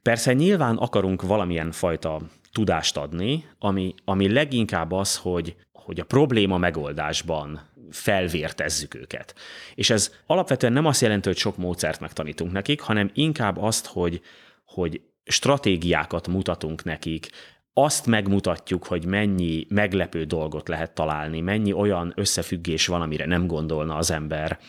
Persze 0.01 0.34
nyilván 0.34 0.76
akarunk 0.76 1.22
valamilyen 1.22 1.72
fajta 1.72 2.22
tudást 2.51 2.97
adni, 2.97 3.45
ami, 3.59 3.93
ami 4.05 4.34
leginkább 4.34 4.91
az, 4.91 5.18
hogy 5.18 5.55
hogy 5.88 5.99
a 5.99 6.05
probléma 6.05 6.57
megoldásban 6.57 7.61
felvértezzük 7.91 8.93
őket. 8.93 9.35
És 9.75 9.89
ez 9.89 10.13
alapvetően 10.25 10.73
nem 10.73 10.85
azt 10.85 11.01
jelenti, 11.01 11.27
hogy 11.27 11.38
sok 11.38 11.57
módszert 11.57 11.99
megtanítunk 11.99 12.51
nekik, 12.51 12.81
hanem 12.81 13.11
inkább 13.13 13.57
azt, 13.57 13.85
hogy, 13.85 14.21
hogy 14.65 15.01
stratégiákat 15.23 16.27
mutatunk 16.27 16.83
nekik, 16.83 17.29
azt 17.73 18.05
megmutatjuk, 18.05 18.85
hogy 18.85 19.05
mennyi 19.05 19.65
meglepő 19.69 20.23
dolgot 20.23 20.67
lehet 20.67 20.91
találni, 20.91 21.41
mennyi 21.41 21.73
olyan 21.73 22.13
összefüggés 22.15 22.88
van, 22.88 23.01
amire 23.01 23.25
nem 23.25 23.47
gondolna 23.47 23.95
az 23.95 24.11
ember. 24.11 24.59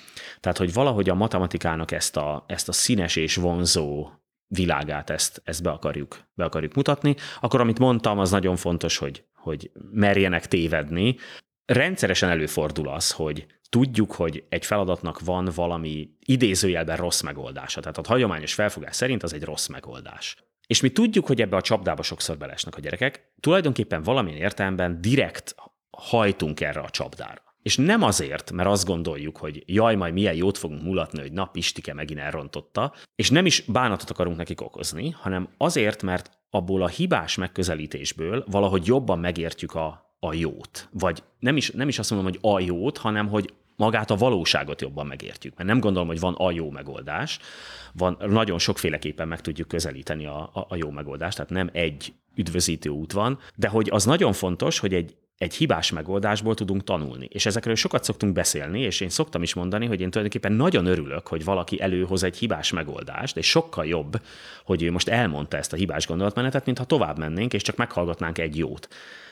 Tehát, 0.40 0.58
hogy 0.58 0.72
valahogy 0.72 1.08
a 1.08 1.14
matematikának 1.14 1.92
ezt 1.92 2.16
a, 2.16 2.44
ezt 2.46 2.68
a 2.68 2.72
színes 2.72 3.16
és 3.16 3.36
vonzó 3.36 4.10
világát 4.46 5.10
ezt, 5.10 5.42
ezt 5.44 5.62
be, 5.62 5.70
akarjuk, 5.70 6.18
be 6.34 6.44
akarjuk 6.44 6.74
mutatni. 6.74 7.16
Akkor, 7.40 7.60
amit 7.60 7.78
mondtam, 7.78 8.18
az 8.18 8.30
nagyon 8.30 8.56
fontos, 8.56 8.96
hogy 8.96 9.24
hogy 9.38 9.70
merjenek 9.92 10.46
tévedni. 10.46 11.16
Rendszeresen 11.66 12.30
előfordul 12.30 12.88
az, 12.88 13.12
hogy 13.12 13.46
tudjuk, 13.68 14.12
hogy 14.12 14.44
egy 14.48 14.66
feladatnak 14.66 15.20
van 15.20 15.50
valami 15.54 16.10
idézőjelben 16.24 16.96
rossz 16.96 17.20
megoldása. 17.20 17.80
Tehát 17.80 17.98
a 17.98 18.02
hagyományos 18.06 18.54
felfogás 18.54 18.96
szerint 18.96 19.22
az 19.22 19.34
egy 19.34 19.44
rossz 19.44 19.66
megoldás. 19.66 20.36
És 20.66 20.80
mi 20.80 20.90
tudjuk, 20.90 21.26
hogy 21.26 21.40
ebbe 21.40 21.56
a 21.56 21.60
csapdába 21.62 22.02
sokszor 22.02 22.38
belesnek 22.38 22.76
a 22.76 22.80
gyerekek. 22.80 23.32
Tulajdonképpen 23.40 24.02
valamilyen 24.02 24.40
értelemben 24.40 25.00
direkt 25.00 25.54
hajtunk 25.90 26.60
erre 26.60 26.80
a 26.80 26.90
csapdára. 26.90 27.42
És 27.62 27.76
nem 27.76 28.02
azért, 28.02 28.52
mert 28.52 28.68
azt 28.68 28.86
gondoljuk, 28.86 29.36
hogy 29.36 29.62
jaj, 29.66 29.94
majd 29.94 30.12
milyen 30.12 30.34
jót 30.34 30.58
fogunk 30.58 30.82
mulatni, 30.82 31.20
hogy 31.20 31.32
na, 31.32 31.44
Pistike 31.44 31.94
megint 31.94 32.20
elrontotta, 32.20 32.94
és 33.14 33.30
nem 33.30 33.46
is 33.46 33.60
bánatot 33.60 34.10
akarunk 34.10 34.36
nekik 34.36 34.60
okozni, 34.60 35.10
hanem 35.10 35.48
azért, 35.56 36.02
mert 36.02 36.37
abból 36.50 36.82
a 36.82 36.88
hibás 36.88 37.36
megközelítésből 37.36 38.44
valahogy 38.50 38.86
jobban 38.86 39.18
megértjük 39.18 39.74
a, 39.74 40.14
a 40.20 40.34
jót. 40.34 40.88
Vagy 40.92 41.22
nem 41.38 41.56
is, 41.56 41.70
nem 41.70 41.88
is 41.88 41.98
azt 41.98 42.10
mondom, 42.10 42.30
hogy 42.30 42.52
a 42.52 42.60
jót, 42.60 42.98
hanem 42.98 43.28
hogy 43.28 43.52
magát 43.76 44.10
a 44.10 44.16
valóságot 44.16 44.80
jobban 44.80 45.06
megértjük. 45.06 45.56
Mert 45.56 45.68
nem 45.68 45.80
gondolom, 45.80 46.08
hogy 46.08 46.20
van 46.20 46.34
a 46.34 46.50
jó 46.50 46.70
megoldás. 46.70 47.38
Van, 47.92 48.16
nagyon 48.26 48.58
sokféleképpen 48.58 49.28
meg 49.28 49.40
tudjuk 49.40 49.68
közelíteni 49.68 50.26
a, 50.26 50.50
a, 50.52 50.66
a 50.68 50.76
jó 50.76 50.90
megoldást, 50.90 51.36
tehát 51.36 51.50
nem 51.50 51.70
egy 51.72 52.12
üdvözítő 52.34 52.88
út 52.88 53.12
van, 53.12 53.38
de 53.56 53.68
hogy 53.68 53.88
az 53.90 54.04
nagyon 54.04 54.32
fontos, 54.32 54.78
hogy 54.78 54.94
egy 54.94 55.16
egy 55.38 55.54
hibás 55.54 55.90
megoldásból 55.90 56.54
tudunk 56.54 56.84
tanulni. 56.84 57.28
És 57.32 57.46
ezekről 57.46 57.74
sokat 57.74 58.04
szoktunk 58.04 58.32
beszélni, 58.32 58.80
és 58.80 59.00
én 59.00 59.08
szoktam 59.08 59.42
is 59.42 59.54
mondani, 59.54 59.86
hogy 59.86 60.00
én 60.00 60.10
tulajdonképpen 60.10 60.56
nagyon 60.56 60.86
örülök, 60.86 61.26
hogy 61.26 61.44
valaki 61.44 61.80
előhoz 61.80 62.22
egy 62.22 62.36
hibás 62.36 62.72
megoldást, 62.72 63.36
és 63.36 63.48
sokkal 63.48 63.86
jobb, 63.86 64.20
hogy 64.64 64.82
ő 64.82 64.90
most 64.90 65.08
elmondta 65.08 65.56
ezt 65.56 65.72
a 65.72 65.76
hibás 65.76 66.06
gondolatmenetet, 66.06 66.64
mintha 66.64 66.84
tovább 66.84 67.18
mennénk, 67.18 67.52
és 67.52 67.62
csak 67.62 67.76
meghallgatnánk 67.76 68.38
egy 68.38 68.56
jót. 68.56 68.88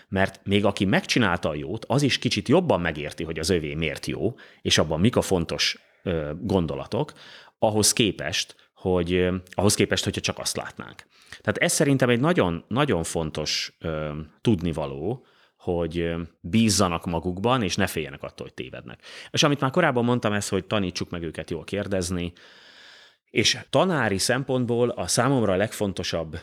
Mert 0.08 0.40
még 0.44 0.64
aki 0.64 0.84
megcsinálta 0.84 1.48
a 1.48 1.54
jót, 1.54 1.84
az 1.88 2.02
is 2.02 2.18
kicsit 2.18 2.48
jobban 2.48 2.80
megérti, 2.80 3.24
hogy 3.24 3.38
az 3.38 3.50
övé 3.50 3.74
miért 3.74 4.06
jó, 4.06 4.34
és 4.62 4.78
abban 4.78 5.00
mik 5.00 5.16
a 5.16 5.22
fontos 5.22 5.78
ö, 6.02 6.30
gondolatok, 6.40 7.12
ahhoz 7.58 7.92
képest, 7.92 8.56
hogy 8.74 9.28
ahhoz 9.50 9.74
képest, 9.74 10.04
hogyha 10.04 10.20
csak 10.20 10.38
azt 10.38 10.56
látnánk. 10.56 11.06
Tehát 11.40 11.58
ez 11.58 11.72
szerintem 11.72 12.08
egy 12.08 12.20
nagyon, 12.20 12.64
nagyon 12.68 13.02
fontos 13.02 13.76
ö, 13.78 14.10
tudnivaló, 14.40 15.26
hogy 15.72 16.14
bízzanak 16.40 17.06
magukban, 17.06 17.62
és 17.62 17.76
ne 17.76 17.86
féljenek 17.86 18.22
attól, 18.22 18.46
hogy 18.46 18.54
tévednek. 18.54 19.00
És 19.30 19.42
amit 19.42 19.60
már 19.60 19.70
korábban 19.70 20.04
mondtam, 20.04 20.32
ez, 20.32 20.48
hogy 20.48 20.64
tanítsuk 20.64 21.10
meg 21.10 21.22
őket 21.22 21.50
jól 21.50 21.64
kérdezni, 21.64 22.32
és 23.30 23.58
tanári 23.70 24.18
szempontból 24.18 24.88
a 24.88 25.06
számomra 25.06 25.52
a 25.52 25.56
legfontosabb 25.56 26.38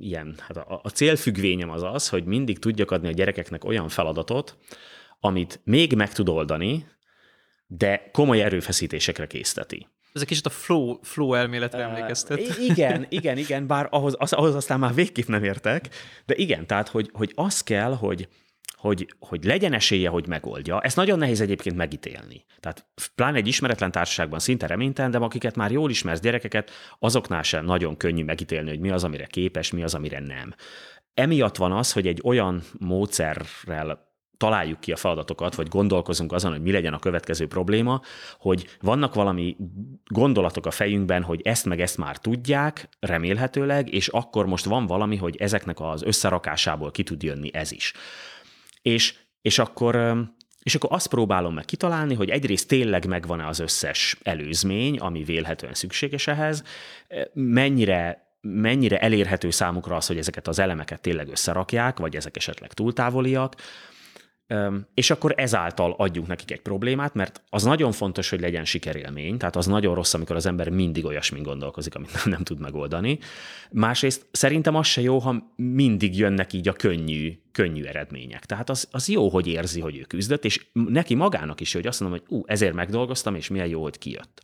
ilyen, 0.00 0.34
hát 0.38 0.56
a, 0.56 0.80
a 0.82 0.88
célfüggvényem 0.88 1.70
az 1.70 1.82
az, 1.82 2.08
hogy 2.08 2.24
mindig 2.24 2.58
tudjak 2.58 2.90
adni 2.90 3.08
a 3.08 3.12
gyerekeknek 3.12 3.64
olyan 3.64 3.88
feladatot, 3.88 4.58
amit 5.20 5.60
még 5.64 5.94
meg 5.94 6.12
tud 6.12 6.28
oldani, 6.28 6.86
de 7.66 8.10
komoly 8.12 8.42
erőfeszítésekre 8.42 9.26
készteti. 9.26 9.86
Ez 10.12 10.20
egy 10.20 10.26
kicsit 10.26 10.46
a 10.46 10.50
flow, 10.50 10.98
flow 11.02 11.34
elméletre 11.34 11.82
emlékeztet. 11.82 12.40
Uh, 12.40 12.64
igen, 12.64 13.06
igen, 13.08 13.38
igen, 13.38 13.66
bár 13.66 13.88
ahhoz, 13.90 14.14
az, 14.18 14.32
ahhoz 14.32 14.54
aztán 14.54 14.78
már 14.78 14.94
végképp 14.94 15.26
nem 15.26 15.44
értek, 15.44 15.88
de 16.26 16.34
igen, 16.34 16.66
tehát, 16.66 16.88
hogy, 16.88 17.10
hogy 17.12 17.32
az 17.34 17.62
kell, 17.62 17.94
hogy, 17.96 18.28
hogy, 18.72 19.14
hogy 19.18 19.44
legyen 19.44 19.72
esélye, 19.72 20.08
hogy 20.08 20.26
megoldja. 20.26 20.80
Ezt 20.80 20.96
nagyon 20.96 21.18
nehéz 21.18 21.40
egyébként 21.40 21.76
megítélni. 21.76 22.44
Tehát 22.60 22.86
pláne 23.14 23.36
egy 23.36 23.46
ismeretlen 23.46 23.90
társaságban 23.90 24.38
szinte 24.38 24.66
reménytelen, 24.66 25.10
de 25.10 25.18
akiket 25.18 25.56
már 25.56 25.70
jól 25.70 25.90
ismersz 25.90 26.20
gyerekeket, 26.20 26.70
azoknál 26.98 27.42
sem 27.42 27.64
nagyon 27.64 27.96
könnyű 27.96 28.24
megítélni, 28.24 28.68
hogy 28.68 28.80
mi 28.80 28.90
az, 28.90 29.04
amire 29.04 29.26
képes, 29.26 29.70
mi 29.70 29.82
az, 29.82 29.94
amire 29.94 30.20
nem. 30.20 30.54
Emiatt 31.14 31.56
van 31.56 31.72
az, 31.72 31.92
hogy 31.92 32.06
egy 32.06 32.20
olyan 32.24 32.62
módszerrel 32.78 34.12
találjuk 34.36 34.80
ki 34.80 34.92
a 34.92 34.96
feladatokat, 34.96 35.54
vagy 35.54 35.68
gondolkozunk 35.68 36.32
azon, 36.32 36.52
hogy 36.52 36.62
mi 36.62 36.72
legyen 36.72 36.94
a 36.94 36.98
következő 36.98 37.46
probléma, 37.46 38.00
hogy 38.38 38.76
vannak 38.80 39.14
valami 39.14 39.56
gondolatok 40.06 40.66
a 40.66 40.70
fejünkben, 40.70 41.22
hogy 41.22 41.40
ezt 41.44 41.64
meg 41.64 41.80
ezt 41.80 41.96
már 41.96 42.18
tudják, 42.18 42.88
remélhetőleg, 43.00 43.92
és 43.92 44.08
akkor 44.08 44.46
most 44.46 44.64
van 44.64 44.86
valami, 44.86 45.16
hogy 45.16 45.36
ezeknek 45.36 45.80
az 45.80 46.02
összerakásából 46.02 46.90
ki 46.90 47.02
tud 47.02 47.22
jönni 47.22 47.50
ez 47.52 47.72
is. 47.72 47.92
És, 48.84 49.14
és 49.42 49.58
akkor 49.58 50.16
és 50.62 50.74
akkor 50.74 50.92
azt 50.92 51.06
próbálom 51.06 51.54
meg 51.54 51.64
kitalálni, 51.64 52.14
hogy 52.14 52.30
egyrészt 52.30 52.68
tényleg 52.68 53.06
megvan-e 53.06 53.46
az 53.46 53.58
összes 53.58 54.16
előzmény, 54.22 54.98
ami 54.98 55.24
vélhetően 55.24 55.74
szükséges 55.74 56.26
ehhez, 56.26 56.62
mennyire 57.32 58.22
mennyire 58.40 58.98
elérhető 58.98 59.50
számukra 59.50 59.96
az, 59.96 60.06
hogy 60.06 60.18
ezeket 60.18 60.48
az 60.48 60.58
elemeket 60.58 61.00
tényleg 61.00 61.28
összerakják, 61.28 61.98
vagy 61.98 62.16
ezek 62.16 62.36
esetleg 62.36 62.72
túltávoliak, 62.72 63.54
és 64.94 65.10
akkor 65.10 65.34
ezáltal 65.36 65.94
adjunk 65.98 66.28
nekik 66.28 66.50
egy 66.50 66.60
problémát, 66.60 67.14
mert 67.14 67.42
az 67.48 67.62
nagyon 67.62 67.92
fontos, 67.92 68.30
hogy 68.30 68.40
legyen 68.40 68.64
sikerélmény, 68.64 69.38
tehát 69.38 69.56
az 69.56 69.66
nagyon 69.66 69.94
rossz, 69.94 70.14
amikor 70.14 70.36
az 70.36 70.46
ember 70.46 70.68
mindig 70.68 71.04
olyasmin 71.04 71.42
gondolkozik, 71.42 71.94
amit 71.94 72.12
nem, 72.12 72.22
nem 72.34 72.42
tud 72.42 72.60
megoldani. 72.60 73.18
Másrészt 73.70 74.26
szerintem 74.30 74.74
az 74.74 74.86
se 74.86 75.00
jó, 75.00 75.18
ha 75.18 75.52
mindig 75.56 76.18
jönnek 76.18 76.52
így 76.52 76.68
a 76.68 76.72
könnyű, 76.72 77.38
könnyű 77.52 77.84
eredmények. 77.84 78.44
Tehát 78.44 78.70
az, 78.70 78.88
az 78.90 79.08
jó, 79.08 79.28
hogy 79.28 79.46
érzi, 79.46 79.80
hogy 79.80 79.96
ő 79.96 80.02
küzdött, 80.02 80.44
és 80.44 80.66
neki 80.72 81.14
magának 81.14 81.60
is, 81.60 81.72
hogy 81.72 81.86
azt 81.86 82.00
mondom, 82.00 82.18
hogy 82.18 82.36
ú, 82.38 82.42
ezért 82.46 82.74
megdolgoztam, 82.74 83.34
és 83.34 83.48
milyen 83.48 83.68
jó, 83.68 83.82
hogy 83.82 83.98
kijött. 83.98 84.42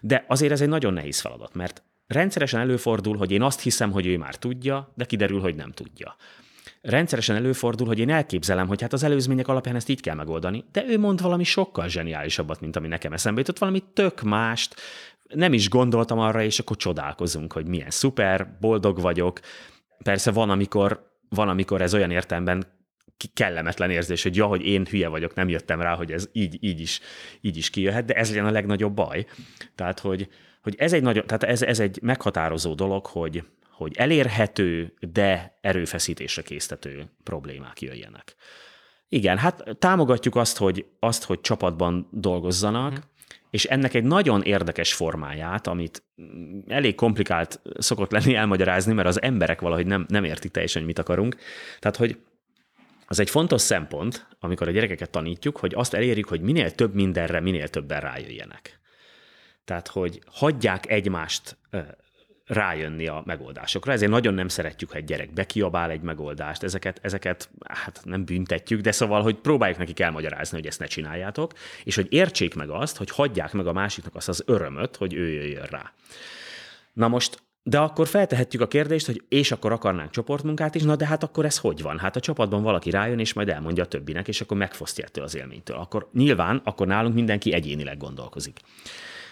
De 0.00 0.24
azért 0.28 0.52
ez 0.52 0.60
egy 0.60 0.68
nagyon 0.68 0.92
nehéz 0.92 1.20
feladat, 1.20 1.54
mert 1.54 1.82
rendszeresen 2.06 2.60
előfordul, 2.60 3.16
hogy 3.16 3.30
én 3.30 3.42
azt 3.42 3.60
hiszem, 3.60 3.90
hogy 3.90 4.06
ő 4.06 4.18
már 4.18 4.36
tudja, 4.36 4.92
de 4.94 5.04
kiderül, 5.04 5.40
hogy 5.40 5.54
nem 5.54 5.72
tudja 5.72 6.16
rendszeresen 6.82 7.36
előfordul, 7.36 7.86
hogy 7.86 7.98
én 7.98 8.10
elképzelem, 8.10 8.66
hogy 8.66 8.80
hát 8.80 8.92
az 8.92 9.02
előzmények 9.02 9.48
alapján 9.48 9.76
ezt 9.76 9.88
így 9.88 10.00
kell 10.00 10.14
megoldani, 10.14 10.64
de 10.72 10.84
ő 10.86 10.98
mond 10.98 11.20
valami 11.20 11.44
sokkal 11.44 11.88
zseniálisabbat, 11.88 12.60
mint 12.60 12.76
ami 12.76 12.88
nekem 12.88 13.12
eszembe 13.12 13.40
jutott, 13.40 13.58
valami 13.58 13.82
tök 13.92 14.22
mást, 14.22 14.74
nem 15.34 15.52
is 15.52 15.68
gondoltam 15.68 16.18
arra, 16.18 16.42
és 16.42 16.58
akkor 16.58 16.76
csodálkozunk, 16.76 17.52
hogy 17.52 17.66
milyen 17.66 17.90
szuper, 17.90 18.56
boldog 18.60 19.00
vagyok. 19.00 19.40
Persze 20.02 20.30
van, 20.30 20.50
amikor, 20.50 21.10
van, 21.28 21.48
amikor 21.48 21.80
ez 21.80 21.94
olyan 21.94 22.10
értelemben 22.10 22.66
kellemetlen 23.34 23.90
érzés, 23.90 24.22
hogy 24.22 24.36
ja, 24.36 24.46
hogy 24.46 24.64
én 24.64 24.86
hülye 24.90 25.08
vagyok, 25.08 25.34
nem 25.34 25.48
jöttem 25.48 25.80
rá, 25.80 25.94
hogy 25.94 26.12
ez 26.12 26.28
így, 26.32 26.56
így, 26.60 26.80
is, 26.80 27.00
így 27.40 27.56
is 27.56 27.70
kijöhet, 27.70 28.04
de 28.04 28.14
ez 28.14 28.28
legyen 28.28 28.46
a 28.46 28.50
legnagyobb 28.50 28.94
baj. 28.94 29.26
Tehát, 29.74 30.00
hogy, 30.00 30.28
hogy 30.62 30.74
ez 30.78 30.92
egy 30.92 31.02
nagyon, 31.02 31.26
tehát 31.26 31.42
ez, 31.42 31.62
ez 31.62 31.80
egy 31.80 31.98
meghatározó 32.02 32.74
dolog, 32.74 33.06
hogy, 33.06 33.44
hogy 33.72 33.96
elérhető, 33.96 34.94
de 35.12 35.58
erőfeszítésre 35.60 36.42
késztető 36.42 37.10
problémák 37.22 37.80
jöjjenek. 37.80 38.34
Igen, 39.08 39.38
hát 39.38 39.64
támogatjuk 39.78 40.36
azt, 40.36 40.56
hogy, 40.56 40.86
azt, 40.98 41.24
hogy 41.24 41.40
csapatban 41.40 42.08
dolgozzanak, 42.10 42.92
hmm. 42.92 43.02
és 43.50 43.64
ennek 43.64 43.94
egy 43.94 44.04
nagyon 44.04 44.42
érdekes 44.42 44.94
formáját, 44.94 45.66
amit 45.66 46.02
elég 46.66 46.94
komplikált 46.94 47.60
szokott 47.78 48.10
lenni 48.10 48.34
elmagyarázni, 48.34 48.92
mert 48.92 49.08
az 49.08 49.22
emberek 49.22 49.60
valahogy 49.60 49.86
nem, 49.86 50.04
nem 50.08 50.24
értik 50.24 50.50
teljesen, 50.50 50.82
hogy 50.82 50.90
mit 50.90 50.98
akarunk. 50.98 51.36
Tehát, 51.78 51.96
hogy 51.96 52.18
az 53.06 53.20
egy 53.20 53.30
fontos 53.30 53.60
szempont, 53.60 54.26
amikor 54.40 54.68
a 54.68 54.70
gyerekeket 54.70 55.10
tanítjuk, 55.10 55.56
hogy 55.56 55.74
azt 55.74 55.94
elérjük, 55.94 56.28
hogy 56.28 56.40
minél 56.40 56.70
több 56.70 56.94
mindenre, 56.94 57.40
minél 57.40 57.68
többen 57.68 58.00
rájöjjenek. 58.00 58.80
Tehát, 59.64 59.88
hogy 59.88 60.20
hagyják 60.26 60.90
egymást 60.90 61.58
rájönni 62.46 63.06
a 63.06 63.22
megoldásokra. 63.26 63.92
Ezért 63.92 64.10
nagyon 64.10 64.34
nem 64.34 64.48
szeretjük, 64.48 64.90
ha 64.90 64.96
egy 64.96 65.04
gyerek 65.04 65.32
bekiabál 65.32 65.90
egy 65.90 66.00
megoldást. 66.00 66.62
Ezeket, 66.62 66.98
ezeket 67.02 67.50
hát 67.68 68.00
nem 68.04 68.24
büntetjük, 68.24 68.80
de 68.80 68.92
szóval, 68.92 69.22
hogy 69.22 69.34
próbáljuk 69.34 69.78
nekik 69.78 70.00
elmagyarázni, 70.00 70.56
hogy 70.56 70.66
ezt 70.66 70.78
ne 70.78 70.86
csináljátok, 70.86 71.52
és 71.84 71.94
hogy 71.94 72.06
értsék 72.10 72.54
meg 72.54 72.70
azt, 72.70 72.96
hogy 72.96 73.10
hagyják 73.10 73.52
meg 73.52 73.66
a 73.66 73.72
másiknak 73.72 74.14
azt 74.14 74.28
az 74.28 74.42
örömöt, 74.46 74.96
hogy 74.96 75.14
ő 75.14 75.28
jöjjön 75.28 75.66
rá. 75.70 75.92
Na 76.92 77.08
most 77.08 77.42
de 77.64 77.78
akkor 77.78 78.08
feltehetjük 78.08 78.62
a 78.62 78.68
kérdést, 78.68 79.06
hogy 79.06 79.22
és 79.28 79.52
akkor 79.52 79.72
akarnánk 79.72 80.10
csoportmunkát 80.10 80.74
is, 80.74 80.82
na 80.82 80.96
de 80.96 81.06
hát 81.06 81.22
akkor 81.22 81.44
ez 81.44 81.58
hogy 81.58 81.82
van? 81.82 81.98
Hát 81.98 82.16
a 82.16 82.20
csapatban 82.20 82.62
valaki 82.62 82.90
rájön, 82.90 83.18
és 83.18 83.32
majd 83.32 83.48
elmondja 83.48 83.82
a 83.82 83.86
többinek, 83.86 84.28
és 84.28 84.40
akkor 84.40 84.56
megfosztja 84.56 85.04
ettől 85.04 85.24
az 85.24 85.36
élménytől. 85.36 85.76
Akkor 85.76 86.08
nyilván, 86.12 86.60
akkor 86.64 86.86
nálunk 86.86 87.14
mindenki 87.14 87.52
egyénileg 87.52 87.96
gondolkozik 87.96 88.60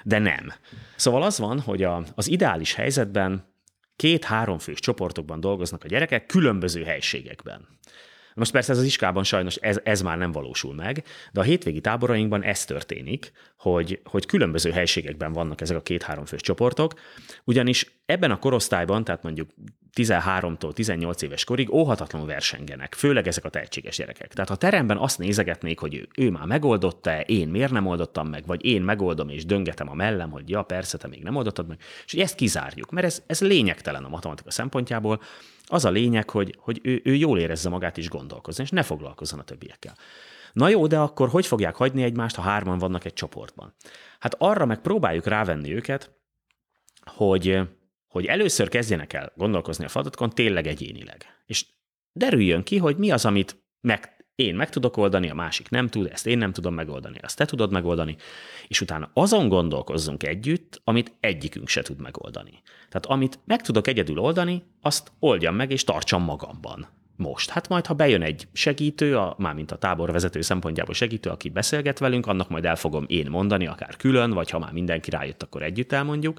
de 0.04 0.18
nem. 0.18 0.52
Szóval 0.96 1.22
az 1.22 1.38
van, 1.38 1.60
hogy 1.60 1.82
a, 1.82 2.04
az 2.14 2.28
ideális 2.28 2.74
helyzetben 2.74 3.48
két-három 3.96 4.58
fős 4.58 4.80
csoportokban 4.80 5.40
dolgoznak 5.40 5.84
a 5.84 5.88
gyerekek 5.88 6.26
különböző 6.26 6.84
helységekben. 6.84 7.68
Most 8.34 8.52
persze 8.52 8.72
ez 8.72 8.78
az 8.78 8.84
iskában 8.84 9.24
sajnos 9.24 9.56
ez, 9.56 9.80
ez 9.84 10.02
már 10.02 10.18
nem 10.18 10.32
valósul 10.32 10.74
meg, 10.74 11.04
de 11.32 11.40
a 11.40 11.42
hétvégi 11.42 11.80
táborainkban 11.80 12.42
ez 12.42 12.64
történik, 12.64 13.32
hogy, 13.56 14.00
hogy 14.04 14.26
különböző 14.26 14.70
helységekben 14.70 15.32
vannak 15.32 15.60
ezek 15.60 15.76
a 15.76 15.82
két-három 15.82 16.24
fős 16.24 16.40
csoportok, 16.40 16.92
ugyanis 17.44 18.00
ebben 18.06 18.30
a 18.30 18.38
korosztályban, 18.38 19.04
tehát 19.04 19.22
mondjuk 19.22 19.50
13-tól 19.94 20.72
18 20.72 21.22
éves 21.22 21.44
korig 21.44 21.72
óhatatlanul 21.72 22.26
versengenek, 22.26 22.94
főleg 22.94 23.26
ezek 23.26 23.44
a 23.44 23.48
tehetséges 23.48 23.96
gyerekek. 23.96 24.32
Tehát 24.32 24.48
ha 24.48 24.56
teremben 24.56 24.96
azt 24.96 25.18
nézegetnék, 25.18 25.78
hogy 25.78 25.94
ő, 25.94 26.08
ő 26.16 26.30
már 26.30 26.46
megoldotta 26.46 27.20
én 27.20 27.48
miért 27.48 27.72
nem 27.72 27.86
oldottam 27.86 28.28
meg, 28.28 28.46
vagy 28.46 28.64
én 28.64 28.82
megoldom 28.82 29.28
és 29.28 29.44
döngetem 29.44 29.88
a 29.88 29.94
mellem, 29.94 30.30
hogy 30.30 30.48
ja, 30.48 30.62
persze, 30.62 30.98
te 30.98 31.08
még 31.08 31.22
nem 31.22 31.36
oldottad 31.36 31.68
meg, 31.68 31.78
és 32.06 32.12
ezt 32.12 32.34
kizárjuk, 32.34 32.90
mert 32.90 33.06
ez, 33.06 33.22
ez 33.26 33.40
lényegtelen 33.40 34.04
a 34.04 34.08
matematika 34.08 34.50
szempontjából, 34.50 35.20
az 35.66 35.84
a 35.84 35.90
lényeg, 35.90 36.30
hogy, 36.30 36.54
hogy 36.58 36.80
ő, 36.82 37.00
ő 37.04 37.14
jól 37.14 37.38
érezze 37.38 37.68
magát 37.68 37.96
is 37.96 38.08
gondolkozni, 38.08 38.62
és 38.62 38.70
ne 38.70 38.82
foglalkozzon 38.82 39.38
a 39.38 39.44
többiekkel. 39.44 39.94
Na 40.52 40.68
jó, 40.68 40.86
de 40.86 40.98
akkor 40.98 41.28
hogy 41.28 41.46
fogják 41.46 41.76
hagyni 41.76 42.02
egymást, 42.02 42.36
ha 42.36 42.42
hárman 42.42 42.78
vannak 42.78 43.04
egy 43.04 43.12
csoportban? 43.12 43.74
Hát 44.18 44.34
arra 44.38 44.66
meg 44.66 44.80
próbáljuk 44.80 45.26
rávenni 45.26 45.74
őket, 45.74 46.10
hogy, 47.04 47.60
hogy 48.10 48.26
először 48.26 48.68
kezdjenek 48.68 49.12
el 49.12 49.32
gondolkozni 49.36 49.84
a 49.84 49.88
feladatokon 49.88 50.30
tényleg 50.30 50.66
egyénileg. 50.66 51.24
És 51.46 51.66
derüljön 52.12 52.62
ki, 52.62 52.78
hogy 52.78 52.96
mi 52.96 53.10
az, 53.10 53.24
amit 53.24 53.62
meg, 53.80 54.24
én 54.34 54.54
meg 54.54 54.70
tudok 54.70 54.96
oldani, 54.96 55.30
a 55.30 55.34
másik 55.34 55.68
nem 55.68 55.88
tud, 55.88 56.08
ezt 56.12 56.26
én 56.26 56.38
nem 56.38 56.52
tudom 56.52 56.74
megoldani, 56.74 57.18
azt 57.22 57.36
te 57.36 57.44
tudod 57.44 57.72
megoldani, 57.72 58.16
és 58.68 58.80
utána 58.80 59.10
azon 59.12 59.48
gondolkozzunk 59.48 60.22
együtt, 60.22 60.80
amit 60.84 61.16
egyikünk 61.20 61.68
se 61.68 61.82
tud 61.82 62.00
megoldani. 62.00 62.62
Tehát 62.88 63.06
amit 63.06 63.38
meg 63.44 63.62
tudok 63.62 63.86
egyedül 63.86 64.18
oldani, 64.18 64.62
azt 64.80 65.12
oldjam 65.18 65.54
meg 65.54 65.70
és 65.70 65.84
tartsam 65.84 66.22
magamban. 66.22 66.88
Most. 67.16 67.50
Hát 67.50 67.68
majd, 67.68 67.86
ha 67.86 67.94
bejön 67.94 68.22
egy 68.22 68.48
segítő, 68.52 69.16
a, 69.16 69.34
mármint 69.38 69.70
a 69.70 69.76
táborvezető 69.76 70.40
szempontjából 70.40 70.94
segítő, 70.94 71.30
aki 71.30 71.48
beszélget 71.48 71.98
velünk, 71.98 72.26
annak 72.26 72.48
majd 72.48 72.64
el 72.64 72.76
fogom 72.76 73.04
én 73.08 73.30
mondani, 73.30 73.66
akár 73.66 73.96
külön, 73.96 74.30
vagy 74.30 74.50
ha 74.50 74.58
már 74.58 74.72
mindenki 74.72 75.10
rájött, 75.10 75.42
akkor 75.42 75.62
együtt 75.62 75.92
elmondjuk. 75.92 76.38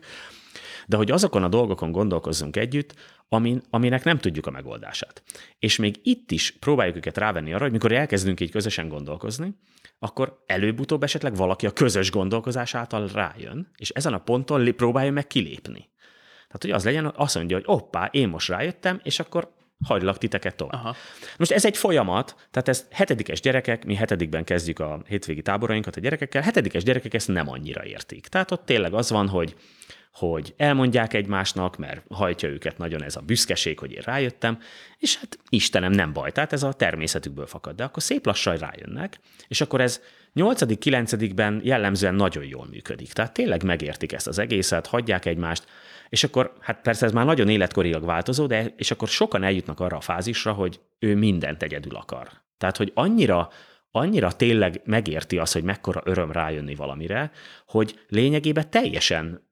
De 0.87 0.97
hogy 0.97 1.11
azokon 1.11 1.43
a 1.43 1.47
dolgokon 1.47 1.91
gondolkozzunk 1.91 2.55
együtt, 2.55 2.93
amin, 3.29 3.61
aminek 3.69 4.03
nem 4.03 4.17
tudjuk 4.17 4.45
a 4.45 4.51
megoldását. 4.51 5.23
És 5.59 5.77
még 5.77 5.99
itt 6.03 6.31
is 6.31 6.51
próbáljuk 6.51 6.95
őket 6.95 7.17
rávenni 7.17 7.53
arra, 7.53 7.63
hogy 7.63 7.71
mikor 7.71 7.91
elkezdünk 7.91 8.39
így 8.39 8.51
közösen 8.51 8.87
gondolkozni, 8.87 9.55
akkor 9.99 10.43
előbb-utóbb 10.45 11.03
esetleg 11.03 11.35
valaki 11.35 11.65
a 11.65 11.71
közös 11.71 12.11
gondolkozás 12.11 12.75
által 12.75 13.07
rájön, 13.07 13.71
és 13.77 13.89
ezen 13.89 14.13
a 14.13 14.17
ponton 14.17 14.75
próbálja 14.75 15.11
meg 15.11 15.27
kilépni. 15.27 15.89
Tehát, 16.47 16.61
hogy 16.61 16.71
az 16.71 16.83
legyen, 16.83 17.13
azt 17.15 17.35
mondja, 17.35 17.55
hogy 17.55 17.65
oppá, 17.67 18.09
én 18.11 18.29
most 18.29 18.49
rájöttem, 18.49 18.99
és 19.03 19.19
akkor 19.19 19.51
hagylak 19.83 20.17
titeket 20.17 20.55
tovább. 20.55 20.73
Aha. 20.73 20.95
Most 21.37 21.51
ez 21.51 21.65
egy 21.65 21.77
folyamat, 21.77 22.35
tehát 22.51 22.67
ez 22.67 22.85
hetedikes 22.91 23.41
gyerekek, 23.41 23.85
mi 23.85 23.95
hetedikben 23.95 24.43
kezdjük 24.43 24.79
a 24.79 25.01
hétvégi 25.07 25.41
táborainkat 25.41 25.95
a 25.95 25.99
gyerekekkel, 25.99 26.41
hetedikes 26.41 26.83
gyerekek 26.83 27.13
ezt 27.13 27.27
nem 27.27 27.49
annyira 27.49 27.85
értik. 27.85 28.27
Tehát 28.27 28.51
ott 28.51 28.65
tényleg 28.65 28.93
az 28.93 29.09
van, 29.09 29.27
hogy 29.27 29.55
hogy 30.11 30.53
elmondják 30.57 31.13
egymásnak, 31.13 31.77
mert 31.77 32.01
hajtja 32.09 32.49
őket 32.49 32.77
nagyon 32.77 33.03
ez 33.03 33.15
a 33.15 33.21
büszkeség, 33.21 33.79
hogy 33.79 33.91
én 33.91 34.01
rájöttem, 34.05 34.59
és 34.97 35.17
hát 35.17 35.39
Istenem, 35.49 35.91
nem 35.91 36.13
baj, 36.13 36.31
tehát 36.31 36.53
ez 36.53 36.63
a 36.63 36.73
természetükből 36.73 37.45
fakad, 37.45 37.75
de 37.75 37.83
akkor 37.83 38.03
szép 38.03 38.25
lassan 38.25 38.57
rájönnek, 38.57 39.19
és 39.47 39.61
akkor 39.61 39.81
ez 39.81 40.01
8.-9.ben 40.35 41.61
jellemzően 41.63 42.15
nagyon 42.15 42.43
jól 42.43 42.67
működik. 42.71 43.13
Tehát 43.13 43.33
tényleg 43.33 43.63
megértik 43.63 44.13
ezt 44.13 44.27
az 44.27 44.39
egészet, 44.39 44.87
hagyják 44.87 45.25
egymást, 45.25 45.65
és 46.11 46.23
akkor, 46.23 46.53
hát 46.59 46.81
persze 46.81 47.05
ez 47.05 47.11
már 47.11 47.25
nagyon 47.25 47.49
életkorilag 47.49 48.05
változó, 48.05 48.45
de 48.45 48.73
és 48.77 48.91
akkor 48.91 49.07
sokan 49.07 49.43
eljutnak 49.43 49.79
arra 49.79 49.97
a 49.97 50.01
fázisra, 50.01 50.53
hogy 50.53 50.79
ő 50.99 51.15
mindent 51.15 51.63
egyedül 51.63 51.95
akar. 51.95 52.29
Tehát, 52.57 52.77
hogy 52.77 52.91
annyira 52.93 53.49
annyira 53.91 54.31
tényleg 54.31 54.81
megérti 54.85 55.37
az, 55.37 55.51
hogy 55.51 55.63
mekkora 55.63 56.01
öröm 56.05 56.31
rájönni 56.31 56.75
valamire, 56.75 57.31
hogy 57.67 57.99
lényegében 58.07 58.69
teljesen 58.69 59.49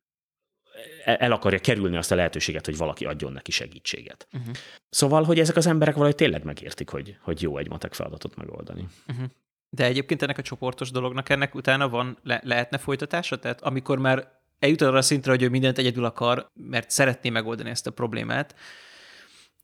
el 1.04 1.32
akarja 1.32 1.60
kerülni 1.60 1.98
azt 1.98 2.12
a 2.12 2.16
lehetőséget, 2.16 2.66
hogy 2.66 2.78
valaki 2.78 3.06
adjon 3.06 3.32
neki 3.32 3.52
segítséget. 3.52 4.28
Uh-huh. 4.34 4.54
Szóval, 4.90 5.24
hogy 5.24 5.40
ezek 5.40 5.56
az 5.56 5.68
emberek 5.68 5.94
valahogy 5.94 6.16
tényleg 6.16 6.44
megértik, 6.44 6.90
hogy, 6.90 7.18
hogy 7.22 7.42
jó 7.42 7.58
egy 7.58 7.70
matek 7.70 7.94
feladatot 7.94 8.36
megoldani. 8.36 8.88
Uh-huh. 9.08 9.26
De 9.70 9.86
egyébként 9.86 10.22
ennek 10.22 10.38
a 10.38 10.42
csoportos 10.42 10.92
dolognak 10.92 11.30
ennek 11.30 11.56
utána 11.56 11.90
van, 11.90 12.18
le, 12.24 12.42
lehetne 12.44 12.78
folytatása? 12.78 13.40
Tehát 13.40 13.62
amikor 13.62 13.98
már 13.98 14.39
eljut 14.60 14.82
arra 14.82 14.98
a 14.98 15.02
szintre, 15.02 15.32
hogy 15.32 15.44
ő 15.44 15.50
mindent 15.50 15.78
egyedül 15.78 16.06
akar, 16.06 16.52
mert 16.54 16.90
szeretné 16.90 17.30
megoldani 17.30 17.70
ezt 17.70 17.88
a 17.88 17.92
problémát, 17.92 18.56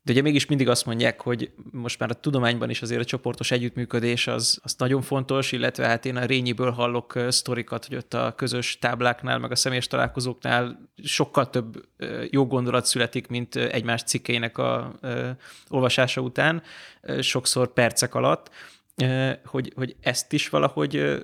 de 0.06 0.12
ugye 0.12 0.22
mégis 0.22 0.46
mindig 0.46 0.68
azt 0.68 0.86
mondják, 0.86 1.20
hogy 1.20 1.50
most 1.70 1.98
már 1.98 2.10
a 2.10 2.14
tudományban 2.14 2.70
is 2.70 2.82
azért 2.82 3.00
a 3.00 3.04
csoportos 3.04 3.50
együttműködés 3.50 4.26
az, 4.26 4.58
az 4.62 4.74
nagyon 4.78 5.02
fontos, 5.02 5.52
illetve 5.52 5.86
hát 5.86 6.04
én 6.06 6.16
a 6.16 6.24
Rényiből 6.24 6.70
hallok 6.70 7.18
sztorikat, 7.28 7.86
hogy 7.86 7.96
ott 7.96 8.14
a 8.14 8.34
közös 8.36 8.78
tábláknál, 8.78 9.38
meg 9.38 9.50
a 9.50 9.56
személyes 9.56 9.86
találkozóknál 9.86 10.90
sokkal 11.02 11.50
több 11.50 11.84
jó 12.30 12.46
gondolat 12.46 12.86
születik, 12.86 13.26
mint 13.26 13.56
egymás 13.56 14.02
cikkeinek 14.02 14.58
a, 14.58 14.98
olvasása 15.68 16.20
után, 16.20 16.62
sokszor 17.20 17.72
percek 17.72 18.14
alatt 18.14 18.50
hogy, 19.44 19.72
hogy 19.76 19.96
ezt 20.00 20.32
is 20.32 20.48
valahogy 20.48 21.22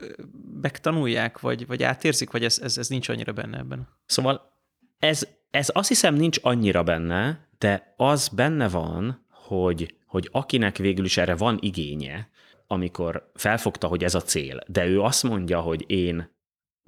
megtanulják, 0.61 1.41
vagy, 1.41 1.67
vagy 1.67 1.83
átérzik, 1.83 2.31
vagy 2.31 2.45
ez, 2.45 2.59
ez, 2.63 2.79
ez 2.79 2.89
nincs 2.89 3.09
annyira 3.09 3.33
benne 3.33 3.59
ebben? 3.59 3.89
Szóval 4.07 4.53
ez, 4.99 5.29
ez 5.51 5.69
azt 5.73 5.89
hiszem 5.89 6.15
nincs 6.15 6.39
annyira 6.43 6.83
benne, 6.83 7.49
de 7.59 7.95
az 7.97 8.29
benne 8.29 8.69
van, 8.69 9.27
hogy, 9.29 9.95
hogy 10.07 10.29
akinek 10.33 10.77
végül 10.77 11.05
is 11.05 11.17
erre 11.17 11.37
van 11.37 11.59
igénye, 11.61 12.31
amikor 12.67 13.31
felfogta, 13.35 13.87
hogy 13.87 14.05
ez 14.05 14.15
a 14.15 14.23
cél, 14.23 14.61
de 14.67 14.87
ő 14.87 15.01
azt 15.01 15.23
mondja, 15.23 15.61
hogy 15.61 15.85
én 15.87 16.31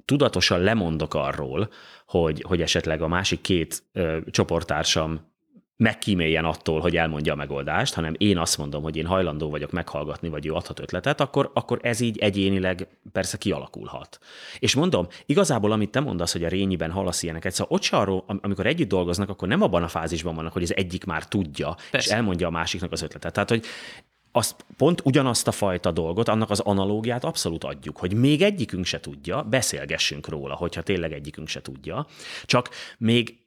tudatosan 0.05 0.59
lemondok 0.59 1.13
arról, 1.13 1.69
hogy, 2.05 2.43
hogy 2.47 2.61
esetleg 2.61 3.01
a 3.01 3.07
másik 3.07 3.41
két 3.41 3.83
ö, 3.91 4.17
csoporttársam 4.31 5.33
megkíméljen 5.77 6.45
attól, 6.45 6.79
hogy 6.79 6.97
elmondja 6.97 7.33
a 7.33 7.35
megoldást, 7.35 7.93
hanem 7.93 8.13
én 8.17 8.37
azt 8.37 8.57
mondom, 8.57 8.83
hogy 8.83 8.95
én 8.95 9.05
hajlandó 9.05 9.49
vagyok 9.49 9.71
meghallgatni, 9.71 10.29
vagy 10.29 10.45
ő 10.45 10.53
adhat 10.53 10.79
ötletet, 10.79 11.21
akkor, 11.21 11.51
akkor 11.53 11.79
ez 11.81 11.99
így 11.99 12.17
egyénileg 12.17 12.87
persze 13.11 13.37
kialakulhat. 13.37 14.19
És 14.59 14.75
mondom, 14.75 15.07
igazából 15.25 15.71
amit 15.71 15.89
te 15.89 15.99
mondasz, 15.99 16.31
hogy 16.31 16.43
a 16.43 16.47
rényiben 16.47 16.91
hallasz 16.91 17.23
ilyeneket, 17.23 17.53
szóval 17.53 17.75
ott 17.75 17.83
se 17.83 17.97
arról, 17.97 18.23
amikor 18.27 18.65
együtt 18.65 18.89
dolgoznak, 18.89 19.29
akkor 19.29 19.47
nem 19.47 19.61
abban 19.61 19.83
a 19.83 19.87
fázisban 19.87 20.35
vannak, 20.35 20.53
hogy 20.53 20.63
az 20.63 20.75
egyik 20.75 21.05
már 21.05 21.27
tudja, 21.27 21.75
persze. 21.91 22.09
és 22.09 22.15
elmondja 22.15 22.47
a 22.47 22.51
másiknak 22.51 22.91
az 22.91 23.01
ötletet. 23.01 23.33
Tehát, 23.33 23.49
hogy 23.49 23.65
azt, 24.31 24.65
pont 24.77 25.01
ugyanazt 25.03 25.47
a 25.47 25.51
fajta 25.51 25.91
dolgot, 25.91 26.27
annak 26.27 26.49
az 26.49 26.59
analógiát 26.59 27.23
abszolút 27.23 27.63
adjuk, 27.63 27.97
hogy 27.97 28.13
még 28.13 28.41
egyikünk 28.41 28.85
se 28.85 28.99
tudja, 28.99 29.43
beszélgessünk 29.43 30.27
róla, 30.27 30.55
hogyha 30.55 30.81
tényleg 30.81 31.11
egyikünk 31.11 31.47
se 31.47 31.61
tudja, 31.61 32.07
csak 32.45 32.69
még 32.97 33.37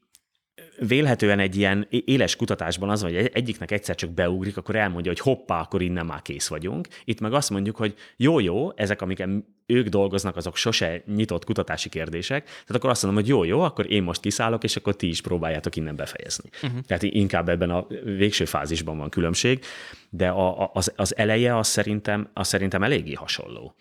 vélhetően 0.78 1.39
egy 1.39 1.56
ilyen 1.56 1.86
éles 1.90 2.36
kutatásban 2.36 2.90
az, 2.90 3.02
hogy 3.02 3.30
egyiknek 3.32 3.70
egyszer 3.70 3.94
csak 3.94 4.10
beugrik, 4.10 4.56
akkor 4.56 4.76
elmondja, 4.76 5.10
hogy 5.10 5.20
hoppá, 5.20 5.60
akkor 5.60 5.82
innen 5.82 6.06
már 6.06 6.22
kész 6.22 6.48
vagyunk. 6.48 6.89
Itt 7.05 7.20
meg 7.20 7.32
azt 7.32 7.51
mondjuk, 7.51 7.76
hogy 7.76 7.94
jó-jó, 8.16 8.72
ezek, 8.76 9.02
amiken 9.02 9.56
ők 9.66 9.89
dolgoznak, 9.89 10.36
azok 10.36 10.56
sose 10.56 11.02
nyitott 11.06 11.44
kutatási 11.44 11.89
kérdések, 11.89 12.44
tehát 12.44 12.74
akkor 12.74 12.90
azt 12.90 13.02
mondom, 13.02 13.22
hogy 13.22 13.30
jó-jó, 13.30 13.60
akkor 13.60 13.93
én 13.93 14.02
most 14.02 14.20
kiszállok, 14.20 14.64
és 14.64 14.76
akkor 14.76 14.97
ti 14.97 15.09
is 15.09 15.20
próbáljátok 15.20 15.76
innen 15.76 15.97
befejezni. 15.97 16.51
Uh-huh. 16.62 16.80
Tehát 16.80 17.02
inkább 17.02 17.48
ebben 17.48 17.70
a 17.70 17.86
végső 18.05 18.44
fázisban 18.44 18.98
van 18.98 19.09
különbség, 19.09 19.64
de 20.10 20.28
a, 20.28 20.70
az, 20.72 20.93
az 20.97 21.16
eleje 21.16 21.56
az 21.56 21.66
szerintem, 21.66 22.30
az 22.32 22.48
szerintem 22.48 22.82
eléggé 22.82 23.12
hasonló. 23.12 23.74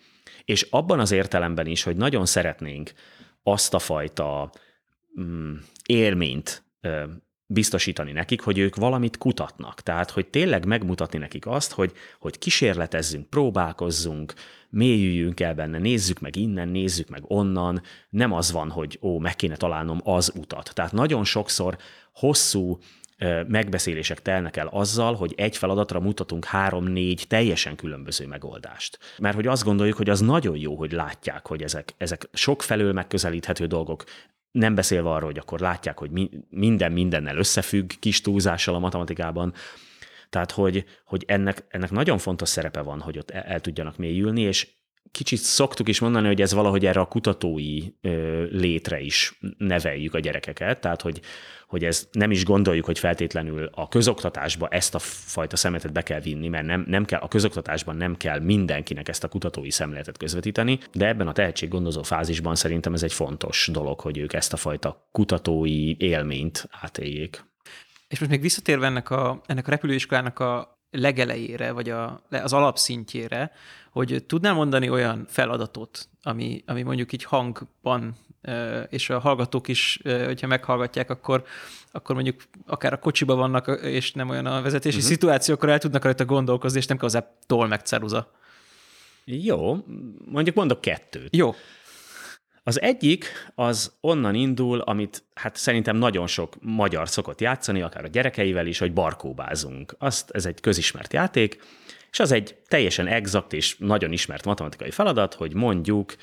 És 0.44 0.66
abban 0.70 1.00
az 1.00 1.10
értelemben 1.10 1.66
is, 1.66 1.82
hogy 1.82 1.96
nagyon 1.96 2.26
szeretnénk 2.26 2.92
azt 3.42 3.74
a 3.74 3.78
fajta 3.78 4.52
mm, 5.20 5.52
élményt 5.86 6.62
biztosítani 7.46 8.12
nekik, 8.12 8.40
hogy 8.40 8.58
ők 8.58 8.76
valamit 8.76 9.18
kutatnak. 9.18 9.80
Tehát, 9.80 10.10
hogy 10.10 10.26
tényleg 10.26 10.66
megmutatni 10.66 11.18
nekik 11.18 11.46
azt, 11.46 11.72
hogy, 11.72 11.92
hogy 12.20 12.38
kísérletezzünk, 12.38 13.28
próbálkozzunk, 13.28 14.34
mélyüljünk 14.70 15.40
el 15.40 15.54
benne, 15.54 15.78
nézzük 15.78 16.20
meg 16.20 16.36
innen, 16.36 16.68
nézzük 16.68 17.08
meg 17.08 17.22
onnan. 17.26 17.82
Nem 18.08 18.32
az 18.32 18.52
van, 18.52 18.70
hogy 18.70 18.98
ó, 19.02 19.18
meg 19.18 19.36
kéne 19.36 19.56
találnom 19.56 20.00
az 20.04 20.32
utat. 20.36 20.70
Tehát 20.74 20.92
nagyon 20.92 21.24
sokszor 21.24 21.76
hosszú 22.12 22.78
megbeszélések 23.46 24.22
telnek 24.22 24.56
el 24.56 24.66
azzal, 24.66 25.14
hogy 25.14 25.34
egy 25.36 25.56
feladatra 25.56 26.00
mutatunk 26.00 26.44
három-négy 26.44 27.24
teljesen 27.28 27.76
különböző 27.76 28.26
megoldást. 28.26 28.98
Mert 29.18 29.34
hogy 29.34 29.46
azt 29.46 29.64
gondoljuk, 29.64 29.96
hogy 29.96 30.08
az 30.08 30.20
nagyon 30.20 30.56
jó, 30.56 30.74
hogy 30.74 30.92
látják, 30.92 31.46
hogy 31.46 31.62
ezek, 31.62 31.94
ezek 31.96 32.28
sok 32.32 32.62
felől 32.62 32.92
megközelíthető 32.92 33.66
dolgok, 33.66 34.04
nem 34.50 34.74
beszélve 34.74 35.10
arról, 35.10 35.28
hogy 35.28 35.38
akkor 35.38 35.60
látják, 35.60 35.98
hogy 35.98 36.10
mi, 36.10 36.30
minden 36.50 36.92
mindennel 36.92 37.36
összefügg 37.36 37.90
kis 37.98 38.20
túlzással 38.20 38.74
a 38.74 38.78
matematikában. 38.78 39.54
Tehát, 40.28 40.50
hogy, 40.50 40.84
hogy 41.04 41.24
ennek, 41.26 41.64
ennek 41.68 41.90
nagyon 41.90 42.18
fontos 42.18 42.48
szerepe 42.48 42.80
van, 42.80 43.00
hogy 43.00 43.18
ott 43.18 43.30
el, 43.30 43.42
el 43.42 43.60
tudjanak 43.60 43.96
mélyülni, 43.96 44.40
és 44.40 44.68
kicsit 45.10 45.38
szoktuk 45.38 45.88
is 45.88 46.00
mondani, 46.00 46.26
hogy 46.26 46.40
ez 46.40 46.52
valahogy 46.52 46.86
erre 46.86 47.00
a 47.00 47.06
kutatói 47.06 47.82
létre 48.50 49.00
is 49.00 49.38
neveljük 49.58 50.14
a 50.14 50.18
gyerekeket, 50.18 50.80
tehát 50.80 51.02
hogy, 51.02 51.20
hogy 51.66 51.84
ez 51.84 52.08
nem 52.12 52.30
is 52.30 52.44
gondoljuk, 52.44 52.84
hogy 52.84 52.98
feltétlenül 52.98 53.70
a 53.72 53.88
közoktatásba 53.88 54.68
ezt 54.68 54.94
a 54.94 54.98
fajta 54.98 55.56
szemletet 55.56 55.92
be 55.92 56.02
kell 56.02 56.20
vinni, 56.20 56.48
mert 56.48 56.66
nem, 56.66 56.84
nem 56.88 57.04
kell, 57.04 57.20
a 57.20 57.28
közoktatásban 57.28 57.96
nem 57.96 58.16
kell 58.16 58.40
mindenkinek 58.40 59.08
ezt 59.08 59.24
a 59.24 59.28
kutatói 59.28 59.70
szemléletet 59.70 60.16
közvetíteni, 60.16 60.78
de 60.92 61.06
ebben 61.06 61.28
a 61.28 61.32
tehetséggondozó 61.32 62.02
fázisban 62.02 62.54
szerintem 62.54 62.94
ez 62.94 63.02
egy 63.02 63.12
fontos 63.12 63.68
dolog, 63.72 64.00
hogy 64.00 64.18
ők 64.18 64.32
ezt 64.32 64.52
a 64.52 64.56
fajta 64.56 65.08
kutatói 65.12 65.96
élményt 65.98 66.68
átéljék. 66.70 67.44
És 68.08 68.18
most 68.18 68.30
még 68.30 68.40
visszatérve 68.40 68.86
ennek 68.86 69.10
a, 69.10 69.40
ennek 69.46 69.66
a 69.66 69.70
repülőiskolának 69.70 70.38
a 70.38 70.78
legelejére, 70.90 71.72
vagy 71.72 71.90
a, 71.90 72.22
az 72.30 72.52
alapszintjére, 72.52 73.52
hogy 73.98 74.24
tudnál 74.26 74.54
mondani 74.54 74.90
olyan 74.90 75.26
feladatot, 75.28 76.08
ami, 76.22 76.62
ami 76.66 76.82
mondjuk 76.82 77.12
így 77.12 77.24
hangban, 77.24 78.16
és 78.88 79.10
a 79.10 79.18
hallgatók 79.18 79.68
is, 79.68 80.00
hogyha 80.02 80.46
meghallgatják, 80.46 81.10
akkor, 81.10 81.44
akkor 81.92 82.14
mondjuk 82.14 82.42
akár 82.66 82.92
a 82.92 82.98
kocsiba 82.98 83.34
vannak, 83.34 83.80
és 83.82 84.12
nem 84.12 84.28
olyan 84.28 84.46
a 84.46 84.62
vezetési 84.62 84.96
uh-huh. 84.96 85.12
szituáció, 85.12 85.54
akkor 85.54 85.68
el 85.68 85.78
tudnak 85.78 86.04
rajta 86.04 86.24
gondolkozni, 86.24 86.78
és 86.78 86.86
nem 86.86 86.96
kell 86.96 87.06
hozzá 87.06 87.36
toll 87.46 87.66
meg 87.66 87.80
ceruza. 87.80 88.32
Jó, 89.24 89.84
mondjuk 90.24 90.56
mondok 90.56 90.80
kettőt. 90.80 91.36
Jó. 91.36 91.54
Az 92.62 92.80
egyik 92.80 93.26
az 93.54 93.92
onnan 94.00 94.34
indul, 94.34 94.80
amit 94.80 95.24
hát 95.34 95.56
szerintem 95.56 95.96
nagyon 95.96 96.26
sok 96.26 96.56
magyar 96.60 97.08
szokott 97.08 97.40
játszani, 97.40 97.82
akár 97.82 98.04
a 98.04 98.08
gyerekeivel 98.08 98.66
is, 98.66 98.78
hogy 98.78 98.92
barkóbázunk. 98.92 99.94
Azt, 99.98 100.30
ez 100.30 100.46
egy 100.46 100.60
közismert 100.60 101.12
játék, 101.12 101.60
és 102.10 102.20
az 102.20 102.32
egy 102.32 102.56
teljesen 102.68 103.06
exakt 103.06 103.52
és 103.52 103.76
nagyon 103.78 104.12
ismert 104.12 104.44
matematikai 104.44 104.90
feladat, 104.90 105.34
hogy 105.34 105.54
mondjuk 105.54 106.14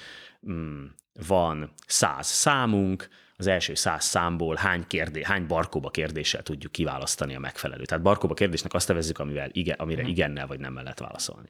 mm, 0.50 0.86
van 1.28 1.74
száz 1.88 2.28
számunk, 2.28 3.10
az 3.38 3.48
első 3.48 3.74
száz 3.74 4.04
számból 4.04 4.56
hány, 4.56 4.88
kérdé, 4.88 5.24
hány 5.24 5.48
barkóba 5.48 5.90
kérdéssel 5.90 6.42
tudjuk 6.44 6.72
kiválasztani 6.72 7.36
a 7.36 7.40
megfelelőt. 7.40 7.88
Tehát 7.88 8.04
barkóba 8.04 8.34
kérdésnek 8.34 8.74
azt 8.74 8.88
nevezzük, 8.88 9.20
amivel 9.20 9.50
igen, 9.52 9.76
amire 9.80 10.02
mhm. 10.02 10.10
igennel 10.10 10.48
vagy 10.48 10.60
nem 10.60 10.76
lehet 10.76 11.00
válaszolni. 11.00 11.50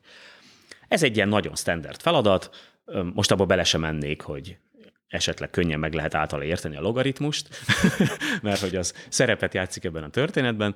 Ez 0.87 1.03
egy 1.03 1.15
ilyen 1.15 1.27
nagyon 1.29 1.55
standard 1.55 2.01
feladat, 2.01 2.73
most 3.13 3.31
abba 3.31 3.45
bele 3.45 3.63
sem 3.63 3.81
mennék, 3.81 4.21
hogy 4.21 4.57
esetleg 5.07 5.49
könnyen 5.49 5.79
meg 5.79 5.93
lehet 5.93 6.15
általa 6.15 6.43
érteni 6.43 6.75
a 6.75 6.81
logaritmust, 6.81 7.49
mert 8.41 8.59
hogy 8.59 8.75
az 8.75 8.93
szerepet 9.09 9.53
játszik 9.53 9.83
ebben 9.83 10.03
a 10.03 10.09
történetben, 10.09 10.75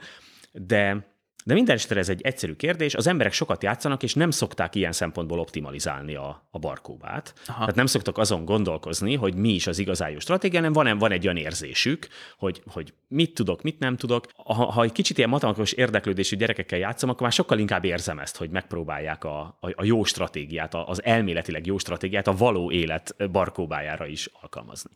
de 0.52 1.08
de 1.50 1.56
minden 1.56 1.76
esetre 1.76 2.00
ez 2.00 2.10
egy 2.10 2.22
egyszerű 2.22 2.54
kérdés. 2.54 2.96
Az 2.96 3.08
emberek 3.08 3.34
sokat 3.34 3.64
játszanak, 3.64 4.04
és 4.04 4.14
nem 4.14 4.32
szokták 4.32 4.76
ilyen 4.76 4.92
szempontból 4.92 5.40
optimalizálni 5.40 6.16
a, 6.16 6.48
a 6.52 6.60
barkóbát. 6.60 7.34
Aha. 7.46 7.60
Tehát 7.60 7.76
nem 7.76 7.86
szoktak 7.86 8.18
azon 8.18 8.46
gondolkozni, 8.46 9.16
hogy 9.16 9.36
mi 9.36 9.50
is 9.50 9.68
az 9.68 9.80
igazán 9.80 10.10
jó 10.10 10.20
stratégia, 10.20 10.60
hanem 10.60 10.74
van, 10.74 10.98
van 10.98 11.12
egy 11.12 11.26
olyan 11.26 11.38
érzésük, 11.38 12.08
hogy, 12.38 12.62
hogy 12.72 12.94
mit 13.08 13.34
tudok, 13.34 13.62
mit 13.62 13.80
nem 13.80 13.98
tudok. 13.98 14.26
Ha, 14.36 14.54
ha 14.54 14.84
egy 14.84 14.92
kicsit 14.92 15.18
ilyen 15.18 15.30
matematikus 15.30 15.72
érdeklődésű 15.72 16.36
gyerekekkel 16.36 16.80
játszom, 16.80 17.10
akkor 17.10 17.22
már 17.22 17.32
sokkal 17.32 17.60
inkább 17.60 17.86
érzem 17.86 18.20
ezt, 18.20 18.38
hogy 18.38 18.50
megpróbálják 18.50 19.24
a, 19.24 19.40
a, 19.60 19.70
a 19.76 19.84
jó 19.84 20.04
stratégiát, 20.04 20.74
az 20.74 21.04
elméletileg 21.04 21.66
jó 21.66 21.78
stratégiát 21.78 22.28
a 22.28 22.36
való 22.36 22.72
élet 22.72 23.16
barkóbájára 23.32 24.06
is 24.06 24.30
alkalmazni. 24.42 24.92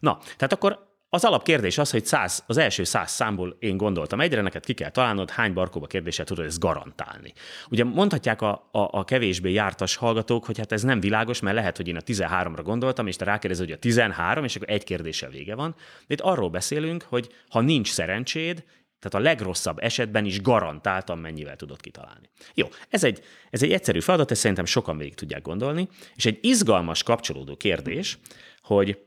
Na, 0.00 0.18
tehát 0.36 0.52
akkor 0.52 0.90
az 1.14 1.24
alapkérdés 1.24 1.78
az, 1.78 1.90
hogy 1.90 2.06
száz, 2.06 2.44
az 2.46 2.56
első 2.56 2.84
száz 2.84 3.10
számból 3.10 3.56
én 3.58 3.76
gondoltam 3.76 4.20
egyre, 4.20 4.40
neked 4.40 4.64
ki 4.64 4.72
kell 4.72 4.90
találnod, 4.90 5.30
hány 5.30 5.52
barkóba 5.52 5.86
kérdéssel 5.86 6.24
tudod 6.24 6.46
ezt 6.46 6.58
garantálni. 6.58 7.32
Ugye 7.70 7.84
mondhatják 7.84 8.42
a, 8.42 8.68
a, 8.70 8.78
a 8.90 9.04
kevésbé 9.04 9.52
jártas 9.52 9.96
hallgatók, 9.96 10.44
hogy 10.44 10.58
hát 10.58 10.72
ez 10.72 10.82
nem 10.82 11.00
világos, 11.00 11.40
mert 11.40 11.56
lehet, 11.56 11.76
hogy 11.76 11.88
én 11.88 11.96
a 11.96 12.00
13-ra 12.00 12.60
gondoltam, 12.62 13.06
és 13.06 13.16
te 13.16 13.24
rákérdezed, 13.24 13.64
hogy 13.64 13.74
a 13.74 13.78
13, 13.78 14.44
és 14.44 14.56
akkor 14.56 14.70
egy 14.70 14.84
kérdéssel 14.84 15.30
vége 15.30 15.54
van. 15.54 15.74
De 16.06 16.14
itt 16.14 16.20
arról 16.20 16.50
beszélünk, 16.50 17.02
hogy 17.08 17.28
ha 17.48 17.60
nincs 17.60 17.90
szerencséd, 17.90 18.64
tehát 18.98 19.26
a 19.26 19.30
legrosszabb 19.30 19.78
esetben 19.78 20.24
is 20.24 20.40
garantáltan 20.40 21.18
mennyivel 21.18 21.56
tudod 21.56 21.80
kitalálni. 21.80 22.30
Jó, 22.54 22.68
ez 22.88 23.04
egy, 23.04 23.22
ez 23.50 23.62
egy 23.62 23.72
egyszerű 23.72 24.00
feladat, 24.00 24.30
ezt 24.30 24.40
szerintem 24.40 24.64
sokan 24.64 24.96
végig 24.96 25.14
tudják 25.14 25.42
gondolni, 25.42 25.88
és 26.14 26.26
egy 26.26 26.38
izgalmas 26.40 27.02
kapcsolódó 27.02 27.56
kérdés, 27.56 28.18
hogy 28.62 28.98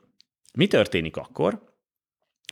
mi 0.54 0.68
történik 0.68 1.18
akkor, 1.18 1.74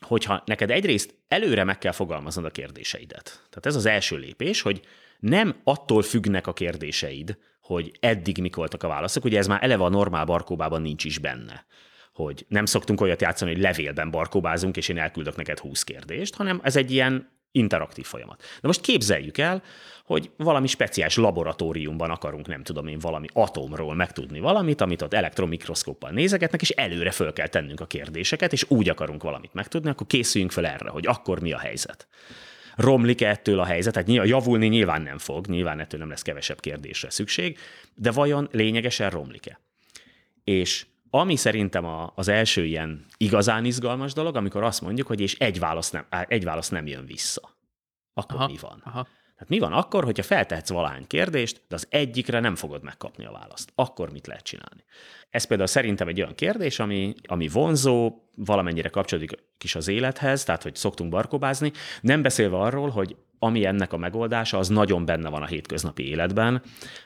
hogyha 0.02 0.44
neked 0.46 0.72
egyrészt 0.72 1.16
előre 1.28 1.64
meg 1.64 1.78
kell 1.78 1.92
fogalmaznod 1.92 2.46
a 2.46 2.50
kérdéseidet. 2.50 3.24
Tehát 3.24 3.66
ez 3.66 3.76
az 3.76 3.86
első 3.86 4.18
lépés, 4.18 4.62
hogy 4.62 4.82
nem 5.20 5.56
attól 5.64 6.02
függnek 6.02 6.48
a 6.48 6.54
kérdéseid, 6.54 7.38
hogy 7.62 7.92
eddig 8.00 8.38
mik 8.38 8.56
voltak 8.56 8.84
a 8.84 8.88
válaszok, 8.88 9.24
ugye 9.24 9.38
ez 9.38 9.48
már 9.48 9.64
eleve 9.64 9.84
a 9.84 9.90
normál 9.90 10.26
barkóbában 10.26 10.82
nincs 10.82 11.06
is 11.06 11.18
benne 11.18 11.66
hogy 12.14 12.46
nem 12.48 12.66
szoktunk 12.66 13.02
olyat 13.02 13.22
játszani, 13.22 13.52
hogy 13.52 13.62
levélben 13.62 14.12
barkóbázunk, 14.12 14.78
és 14.78 14.88
én 14.88 14.98
elküldök 14.98 15.36
neked 15.36 15.60
20 15.60 15.84
kérdést, 15.84 16.36
hanem 16.36 16.60
ez 16.64 16.76
egy 16.76 16.92
ilyen 16.92 17.32
interaktív 17.54 18.06
folyamat. 18.06 18.42
De 18.62 18.68
most 18.68 18.82
képzeljük 18.82 19.38
el, 19.38 19.64
hogy 20.06 20.32
valami 20.38 20.68
speciális 20.68 21.16
laboratóriumban 21.16 22.10
akarunk, 22.10 22.48
nem 22.48 22.64
tudom 22.64 22.88
én, 22.88 23.00
valami 23.00 23.28
atomról 23.34 23.96
megtudni 23.96 24.40
valamit, 24.40 24.82
amit 24.82 25.02
ott 25.02 25.14
elektromikroszkóppal 25.14 26.12
nézegetnek, 26.12 26.62
és 26.62 26.70
előre 26.70 27.12
föl 27.12 27.34
kell 27.34 27.48
tennünk 27.48 27.80
a 27.80 27.86
kérdéseket, 27.86 28.54
és 28.54 28.66
úgy 28.68 28.90
akarunk 28.90 29.24
valamit 29.24 29.54
megtudni, 29.54 29.90
akkor 29.90 30.08
készüljünk 30.08 30.52
fel 30.52 30.66
erre, 30.66 30.90
hogy 30.90 31.08
akkor 31.08 31.40
mi 31.40 31.52
a 31.52 31.58
helyzet. 31.58 32.08
Romlik 32.76 33.22
-e 33.22 33.30
ettől 33.30 33.60
a 33.60 33.66
helyzet? 33.66 33.94
Tehát 33.94 34.28
javulni 34.28 34.68
nyilván 34.68 35.02
nem 35.02 35.18
fog, 35.18 35.48
nyilván 35.48 35.80
ettől 35.80 36.00
nem 36.00 36.10
lesz 36.10 36.22
kevesebb 36.22 36.60
kérdésre 36.60 37.10
szükség, 37.10 37.58
de 37.96 38.12
vajon 38.12 38.48
lényegesen 38.52 39.10
romlik-e? 39.10 39.60
És 40.44 40.86
ami 41.16 41.36
szerintem 41.36 41.86
a, 41.86 42.12
az 42.16 42.28
első 42.28 42.66
ilyen 42.66 43.06
igazán 43.18 43.66
izgalmas 43.66 44.14
dolog, 44.14 44.36
amikor 44.36 44.64
azt 44.64 44.82
mondjuk, 44.82 45.08
hogy 45.08 45.20
és 45.20 45.38
egy 45.38 45.60
válasz 45.60 45.92
nem, 45.92 46.06
egy 46.28 46.44
válasz 46.44 46.70
nem 46.70 46.88
jön 46.88 47.06
vissza. 47.06 47.58
Akkor 48.14 48.36
aha, 48.36 48.48
mi 48.48 48.58
van? 48.62 48.82
Aha. 48.84 49.04
Tehát 49.34 49.50
mi 49.50 49.60
van 49.60 49.74
akkor, 49.74 50.04
hogyha 50.04 50.24
feltehetsz 50.24 50.70
valány 50.70 51.08
kérdést, 51.08 51.62
de 51.68 51.76
az 51.76 51.88
egyikre 51.90 52.40
nem 52.40 52.56
fogod 52.56 52.84
megkapni 52.84 53.26
a 53.26 53.32
választ? 53.32 53.72
Akkor 53.76 54.12
mit 54.12 54.28
lehet 54.28 54.44
csinálni? 54.44 54.84
Ez 55.30 55.46
például 55.46 55.68
szerintem 55.68 56.08
egy 56.08 56.22
olyan 56.22 56.36
kérdés, 56.36 56.80
ami, 56.80 57.14
ami 57.24 57.48
vonzó, 57.48 58.14
valamennyire 58.36 58.90
kapcsolódik 58.90 59.32
is 59.64 59.76
az 59.76 59.88
élethez, 59.88 60.44
tehát 60.44 60.64
hogy 60.64 60.76
szoktunk 60.76 61.10
barkobázni, 61.10 61.72
nem 62.02 62.22
beszélve 62.22 62.58
arról, 62.58 62.90
hogy 62.90 63.16
ami 63.44 63.66
ennek 63.66 63.94
a 63.94 63.98
megoldása, 63.98 64.58
az 64.58 64.68
nagyon 64.68 65.06
benne 65.06 65.30
van 65.30 65.42
a 65.42 65.46
hétköznapi 65.46 66.08
életben, 66.08 66.62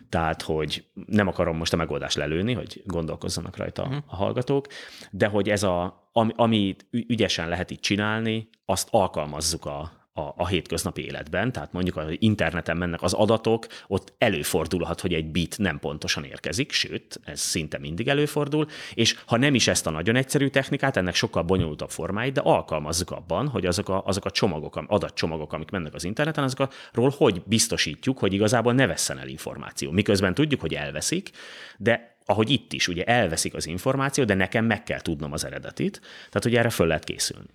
tehát 0.09 0.41
hogy 0.41 0.85
nem 1.05 1.27
akarom 1.27 1.57
most 1.57 1.73
a 1.73 1.77
megoldást 1.77 2.15
lelőni, 2.15 2.53
hogy 2.53 2.81
gondolkozzanak 2.85 3.57
rajta 3.57 3.81
uh-huh. 3.81 3.97
a 4.05 4.15
hallgatók, 4.15 4.67
de 5.11 5.27
hogy 5.27 5.49
ez 5.49 5.63
a, 5.63 6.09
ami, 6.11 6.31
ami 6.35 6.75
ügyesen 6.91 7.49
lehet 7.49 7.71
itt 7.71 7.81
csinálni, 7.81 8.49
azt 8.65 8.87
alkalmazzuk 8.91 9.65
a, 9.65 9.91
a, 10.17 10.33
a 10.37 10.47
hétköznapi 10.47 11.05
életben, 11.05 11.51
tehát 11.51 11.71
mondjuk 11.71 11.97
az 11.97 12.05
interneten 12.19 12.77
mennek 12.77 13.01
az 13.01 13.13
adatok, 13.13 13.67
ott 13.87 14.13
előfordulhat, 14.17 15.01
hogy 15.01 15.13
egy 15.13 15.31
bit 15.31 15.57
nem 15.57 15.79
pontosan 15.79 16.23
érkezik, 16.23 16.71
sőt, 16.71 17.19
ez 17.23 17.39
szinte 17.39 17.77
mindig 17.77 18.07
előfordul, 18.07 18.67
és 18.93 19.15
ha 19.25 19.37
nem 19.37 19.55
is 19.55 19.67
ezt 19.67 19.87
a 19.87 19.89
nagyon 19.89 20.15
egyszerű 20.15 20.47
technikát, 20.47 20.97
ennek 20.97 21.15
sokkal 21.15 21.43
bonyolultabb 21.43 21.89
formáit, 21.89 22.33
de 22.33 22.41
alkalmazzuk 22.41 23.11
abban, 23.11 23.47
hogy 23.47 23.65
azok 23.65 23.89
a, 23.89 24.03
azok 24.05 24.25
a 24.25 24.31
csomagok, 24.31 24.83
adatcsomagok, 24.87 25.53
amik 25.53 25.69
mennek 25.69 25.93
az 25.93 26.03
interneten, 26.03 26.43
azokról 26.43 27.13
hogy 27.17 27.41
biztosítjuk, 27.45 28.19
hogy 28.19 28.33
igazából 28.33 28.73
ne 28.73 28.87
vesszen 28.87 29.19
el 29.19 29.27
információ. 29.27 29.91
Miközben 29.91 30.33
tudjuk, 30.33 30.61
hogy 30.61 30.73
elveszik, 30.73 31.29
de 31.77 32.15
ahogy 32.25 32.49
itt 32.49 32.73
is, 32.73 32.87
ugye 32.87 33.03
elveszik 33.03 33.53
az 33.53 33.67
információ, 33.67 34.23
de 34.23 34.33
nekem 34.33 34.65
meg 34.65 34.83
kell 34.83 35.01
tudnom 35.01 35.31
az 35.31 35.45
eredetit, 35.45 35.99
tehát 35.99 36.43
hogy 36.43 36.55
erre 36.55 36.69
föl 36.69 36.87
lehet 36.87 37.03
készülni. 37.03 37.49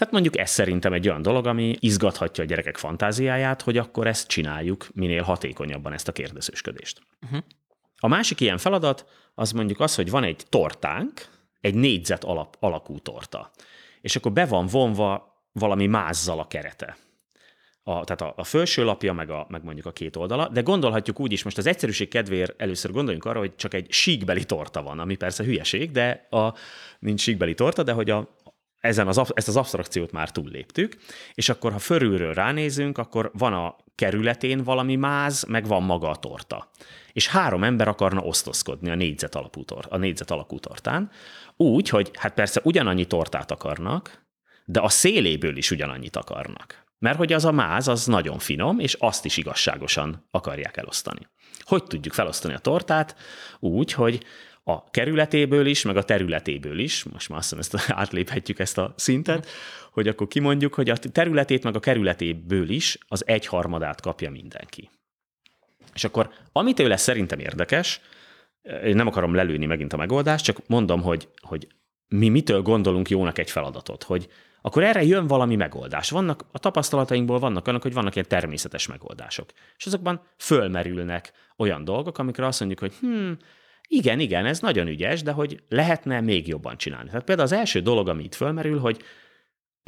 Tehát 0.00 0.14
mondjuk 0.14 0.38
ez 0.38 0.50
szerintem 0.50 0.92
egy 0.92 1.08
olyan 1.08 1.22
dolog, 1.22 1.46
ami 1.46 1.76
izgathatja 1.80 2.44
a 2.44 2.46
gyerekek 2.46 2.76
fantáziáját, 2.76 3.62
hogy 3.62 3.76
akkor 3.76 4.06
ezt 4.06 4.28
csináljuk 4.28 4.88
minél 4.92 5.22
hatékonyabban 5.22 5.92
ezt 5.92 6.08
a 6.08 6.12
kérdezősködést. 6.12 7.00
Uh-huh. 7.22 7.40
A 7.98 8.08
másik 8.08 8.40
ilyen 8.40 8.58
feladat 8.58 9.06
az 9.34 9.52
mondjuk 9.52 9.80
az, 9.80 9.94
hogy 9.94 10.10
van 10.10 10.24
egy 10.24 10.42
tortánk, 10.48 11.26
egy 11.60 11.74
négyzet 11.74 12.24
alap, 12.24 12.56
alakú 12.60 12.98
torta, 12.98 13.50
és 14.00 14.16
akkor 14.16 14.32
be 14.32 14.46
van 14.46 14.66
vonva 14.66 15.42
valami 15.52 15.86
mázzal 15.86 16.38
a 16.38 16.46
kerete. 16.46 16.96
A, 17.82 18.04
tehát 18.04 18.20
a, 18.20 18.32
a 18.36 18.44
felső 18.44 18.84
lapja, 18.84 19.12
meg, 19.12 19.30
a, 19.30 19.46
meg 19.48 19.64
mondjuk 19.64 19.86
a 19.86 19.92
két 19.92 20.16
oldala, 20.16 20.48
de 20.48 20.60
gondolhatjuk 20.60 21.20
úgy 21.20 21.32
is, 21.32 21.42
most 21.42 21.58
az 21.58 21.66
egyszerűség 21.66 22.08
kedvéért 22.08 22.62
először 22.62 22.90
gondoljunk 22.92 23.24
arra, 23.24 23.38
hogy 23.38 23.56
csak 23.56 23.74
egy 23.74 23.92
síkbeli 23.92 24.44
torta 24.44 24.82
van, 24.82 24.98
ami 24.98 25.16
persze 25.16 25.44
hülyeség, 25.44 25.90
de 25.90 26.26
a, 26.30 26.54
nincs 26.98 27.20
síkbeli 27.20 27.54
torta, 27.54 27.82
de 27.82 27.92
hogy 27.92 28.10
a, 28.10 28.36
ezen 28.80 29.08
az, 29.08 29.20
ezt 29.34 29.48
az 29.48 29.56
abstrakciót 29.56 30.12
már 30.12 30.30
túlléptük, 30.30 30.96
és 31.34 31.48
akkor, 31.48 31.72
ha 31.72 31.78
fölülről 31.78 32.34
ránézünk, 32.34 32.98
akkor 32.98 33.30
van 33.34 33.52
a 33.52 33.76
kerületén 33.94 34.62
valami 34.62 34.96
máz, 34.96 35.44
meg 35.48 35.66
van 35.66 35.82
maga 35.82 36.08
a 36.10 36.16
torta. 36.16 36.70
És 37.12 37.28
három 37.28 37.64
ember 37.64 37.88
akarna 37.88 38.20
osztozkodni 38.20 38.90
a 38.90 38.94
négyzet, 38.94 39.34
alapú 39.34 39.64
tor, 39.64 39.86
a 39.88 39.96
négyzet 39.96 40.30
alakú 40.30 40.58
tortán, 40.58 41.10
úgy, 41.56 41.88
hogy 41.88 42.10
hát 42.14 42.34
persze 42.34 42.60
ugyanannyi 42.64 43.04
tortát 43.04 43.50
akarnak, 43.50 44.26
de 44.64 44.80
a 44.80 44.88
széléből 44.88 45.56
is 45.56 45.70
ugyanannyit 45.70 46.16
akarnak. 46.16 46.84
Mert 46.98 47.16
hogy 47.16 47.32
az 47.32 47.44
a 47.44 47.52
máz, 47.52 47.88
az 47.88 48.06
nagyon 48.06 48.38
finom, 48.38 48.78
és 48.78 48.94
azt 48.94 49.24
is 49.24 49.36
igazságosan 49.36 50.26
akarják 50.30 50.76
elosztani. 50.76 51.28
Hogy 51.60 51.84
tudjuk 51.84 52.14
felosztani 52.14 52.54
a 52.54 52.58
tortát? 52.58 53.16
Úgy, 53.58 53.92
hogy 53.92 54.24
a 54.70 54.84
kerületéből 54.90 55.66
is, 55.66 55.82
meg 55.82 55.96
a 55.96 56.02
területéből 56.02 56.78
is, 56.78 57.04
most 57.04 57.28
már 57.28 57.38
azt 57.38 57.54
hiszem, 57.54 57.78
ezt 57.80 57.90
átléphetjük 58.00 58.58
ezt 58.58 58.78
a 58.78 58.94
szintet, 58.96 59.46
hogy 59.92 60.08
akkor 60.08 60.28
kimondjuk, 60.28 60.74
hogy 60.74 60.90
a 60.90 60.96
területét, 60.96 61.64
meg 61.64 61.76
a 61.76 61.80
kerületéből 61.80 62.68
is 62.68 62.98
az 63.08 63.26
egyharmadát 63.26 64.00
kapja 64.00 64.30
mindenki. 64.30 64.90
És 65.94 66.04
akkor, 66.04 66.30
amit 66.52 66.80
ő 66.80 66.88
lesz 66.88 67.02
szerintem 67.02 67.38
érdekes, 67.38 68.00
én 68.84 68.94
nem 68.94 69.06
akarom 69.06 69.34
lelőni 69.34 69.66
megint 69.66 69.92
a 69.92 69.96
megoldást, 69.96 70.44
csak 70.44 70.66
mondom, 70.66 71.02
hogy, 71.02 71.28
hogy 71.40 71.68
mi 72.08 72.28
mitől 72.28 72.62
gondolunk 72.62 73.08
jónak 73.08 73.38
egy 73.38 73.50
feladatot, 73.50 74.02
hogy 74.02 74.28
akkor 74.62 74.82
erre 74.82 75.02
jön 75.02 75.26
valami 75.26 75.56
megoldás. 75.56 76.10
Vannak, 76.10 76.44
a 76.52 76.58
tapasztalatainkból 76.58 77.38
vannak 77.38 77.66
olyanok, 77.66 77.82
hogy 77.82 77.92
vannak 77.92 78.14
ilyen 78.14 78.28
természetes 78.28 78.86
megoldások. 78.86 79.50
És 79.76 79.86
azokban 79.86 80.20
fölmerülnek 80.36 81.32
olyan 81.56 81.84
dolgok, 81.84 82.18
amikre 82.18 82.46
azt 82.46 82.60
mondjuk, 82.60 82.80
hogy 82.80 82.94
hm, 83.00 83.32
igen, 83.92 84.20
igen, 84.20 84.46
ez 84.46 84.60
nagyon 84.60 84.86
ügyes, 84.86 85.22
de 85.22 85.32
hogy 85.32 85.62
lehetne 85.68 86.20
még 86.20 86.48
jobban 86.48 86.76
csinálni. 86.76 87.08
Tehát 87.08 87.24
például 87.24 87.46
az 87.46 87.54
első 87.54 87.80
dolog, 87.80 88.08
ami 88.08 88.24
itt 88.24 88.34
fölmerül, 88.34 88.78
hogy 88.78 89.02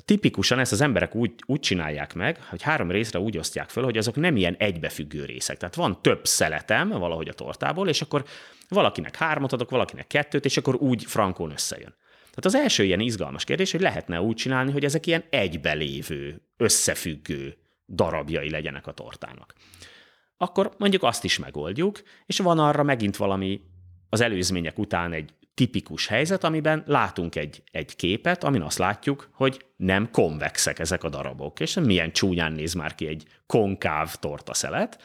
tipikusan 0.04 0.58
ezt 0.58 0.72
az 0.72 0.80
emberek 0.80 1.14
úgy, 1.14 1.32
úgy 1.46 1.60
csinálják 1.60 2.14
meg, 2.14 2.42
hogy 2.42 2.62
három 2.62 2.90
részre 2.90 3.18
úgy 3.18 3.38
osztják 3.38 3.70
föl, 3.70 3.84
hogy 3.84 3.96
azok 3.96 4.16
nem 4.16 4.36
ilyen 4.36 4.54
egybefüggő 4.58 5.24
részek. 5.24 5.56
Tehát 5.56 5.74
van 5.74 6.02
több 6.02 6.26
szeletem 6.26 6.88
valahogy 6.88 7.28
a 7.28 7.32
tortából, 7.32 7.88
és 7.88 8.02
akkor 8.02 8.24
valakinek 8.68 9.16
hármat 9.16 9.52
adok, 9.52 9.70
valakinek 9.70 10.06
kettőt, 10.06 10.44
és 10.44 10.56
akkor 10.56 10.74
úgy 10.74 11.04
frankón 11.04 11.50
összejön. 11.50 11.94
Tehát 12.18 12.44
az 12.44 12.54
első 12.54 12.84
ilyen 12.84 13.00
izgalmas 13.00 13.44
kérdés, 13.44 13.72
hogy 13.72 13.80
lehetne 13.80 14.20
úgy 14.20 14.36
csinálni, 14.36 14.72
hogy 14.72 14.84
ezek 14.84 15.06
ilyen 15.06 15.24
egybelévő, 15.30 16.42
összefüggő 16.56 17.56
darabjai 17.88 18.50
legyenek 18.50 18.86
a 18.86 18.92
tortának. 18.92 19.54
Akkor 20.36 20.72
mondjuk 20.78 21.02
azt 21.02 21.24
is 21.24 21.38
megoldjuk, 21.38 22.02
és 22.26 22.38
van 22.38 22.58
arra 22.58 22.82
megint 22.82 23.16
valami 23.16 23.60
az 24.12 24.20
előzmények 24.20 24.78
után 24.78 25.12
egy 25.12 25.30
tipikus 25.54 26.06
helyzet, 26.06 26.44
amiben 26.44 26.82
látunk 26.86 27.36
egy, 27.36 27.62
egy 27.70 27.96
képet, 27.96 28.44
amin 28.44 28.62
azt 28.62 28.78
látjuk, 28.78 29.30
hogy 29.32 29.64
nem 29.76 30.10
konvexek 30.10 30.78
ezek 30.78 31.04
a 31.04 31.08
darabok, 31.08 31.60
és 31.60 31.74
milyen 31.74 32.12
csúnyán 32.12 32.52
néz 32.52 32.72
már 32.72 32.94
ki 32.94 33.06
egy 33.06 33.24
konkáv 33.46 34.14
tortaszelet, 34.14 35.02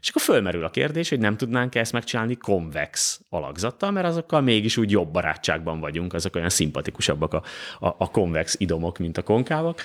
És 0.00 0.08
akkor 0.08 0.22
fölmerül 0.22 0.64
a 0.64 0.70
kérdés, 0.70 1.08
hogy 1.08 1.18
nem 1.18 1.36
tudnánk 1.36 1.74
ezt 1.74 1.92
megcsinálni 1.92 2.36
konvex 2.36 3.20
alakzattal, 3.28 3.90
mert 3.90 4.06
azokkal 4.06 4.40
mégis 4.40 4.76
úgy 4.76 4.90
jobb 4.90 5.10
barátságban 5.10 5.80
vagyunk, 5.80 6.14
azok 6.14 6.36
olyan 6.36 6.50
szimpatikusabbak 6.50 7.34
a, 7.34 7.42
a, 7.78 7.86
a 7.86 8.10
konvex 8.10 8.54
idomok, 8.58 8.98
mint 8.98 9.18
a 9.18 9.22
konkávak. 9.22 9.82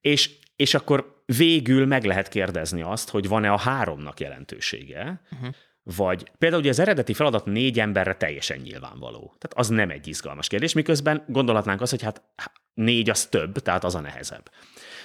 És, 0.00 0.30
és 0.56 0.74
akkor 0.74 1.22
végül 1.24 1.86
meg 1.86 2.04
lehet 2.04 2.28
kérdezni 2.28 2.82
azt, 2.82 3.10
hogy 3.10 3.28
van-e 3.28 3.52
a 3.52 3.58
háromnak 3.58 4.20
jelentősége, 4.20 5.20
uh-huh. 5.32 5.54
Vagy 5.94 6.30
például 6.38 6.60
ugye 6.60 6.70
az 6.70 6.78
eredeti 6.78 7.14
feladat 7.14 7.44
négy 7.44 7.80
emberre 7.80 8.14
teljesen 8.14 8.58
nyilvánvaló. 8.58 9.20
Tehát 9.38 9.52
az 9.54 9.68
nem 9.68 9.90
egy 9.90 10.06
izgalmas 10.06 10.46
kérdés, 10.46 10.72
miközben 10.72 11.24
gondolhatnánk 11.28 11.80
azt, 11.80 11.90
hogy 11.90 12.02
hát 12.02 12.22
négy 12.74 13.10
az 13.10 13.26
több, 13.26 13.58
tehát 13.58 13.84
az 13.84 13.94
a 13.94 14.00
nehezebb. 14.00 14.50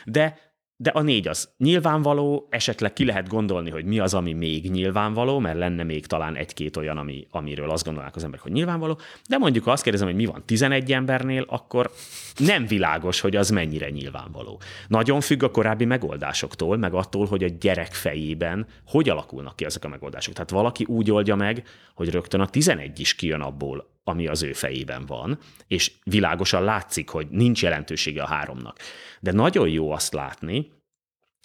De 0.06 0.51
de 0.82 0.90
a 0.90 1.02
négy 1.02 1.28
az 1.28 1.50
nyilvánvaló, 1.58 2.48
esetleg 2.50 2.94
ki 2.94 3.06
lehet 3.06 3.28
gondolni, 3.28 3.70
hogy 3.70 3.86
mi 3.86 4.00
az, 4.00 4.14
ami 4.14 4.34
még 4.34 4.72
nyilvánvaló, 4.72 5.40
mert 5.40 5.58
lenne 5.58 5.84
még 5.84 6.06
talán 6.06 6.36
egy-két 6.36 6.78
olyan, 6.78 6.98
ami, 6.98 7.28
amiről 7.30 7.70
azt 7.70 7.86
gondolnák 7.86 8.16
az 8.16 8.24
emberek, 8.24 8.44
hogy 8.44 8.52
nyilvánvaló, 8.52 9.00
de 9.30 9.38
mondjuk 9.38 9.68
azt 9.68 9.84
kérdezem, 9.84 10.08
hogy 10.08 10.16
mi 10.16 10.26
van 10.26 10.44
11 10.46 10.92
embernél, 10.92 11.46
akkor 11.48 11.92
nem 12.38 12.66
világos, 12.66 13.20
hogy 13.20 13.36
az 13.36 13.50
mennyire 13.50 13.90
nyilvánvaló. 13.90 14.62
Nagyon 14.88 15.22
függ 15.22 15.44
a 15.44 15.52
korábbi 15.52 15.86
megoldásoktól, 15.86 16.78
meg 16.78 16.94
attól, 16.94 17.26
hogy 17.26 17.44
a 17.44 17.50
gyerek 17.60 17.94
fejében 17.94 18.68
hogy 18.86 19.10
alakulnak 19.10 19.56
ki 19.56 19.66
ezek 19.66 19.86
a 19.86 19.88
megoldások. 19.88 20.34
Tehát 20.34 20.50
valaki 20.50 20.84
úgy 20.88 21.12
oldja 21.12 21.36
meg, 21.36 21.64
hogy 21.96 22.10
rögtön 22.10 22.40
a 22.40 22.50
11 22.50 23.00
is 23.00 23.16
kijön 23.16 23.42
abból, 23.42 23.90
ami 24.04 24.28
az 24.28 24.44
ő 24.44 24.54
fejében 24.54 25.06
van, 25.06 25.40
és 25.68 25.92
világosan 26.04 26.64
látszik, 26.64 27.10
hogy 27.10 27.28
nincs 27.30 27.62
jelentősége 27.62 28.24
a 28.24 28.28
háromnak. 28.28 28.80
De 29.20 29.32
nagyon 29.32 29.70
jó 29.70 29.92
azt 29.92 30.14
látni, 30.14 30.72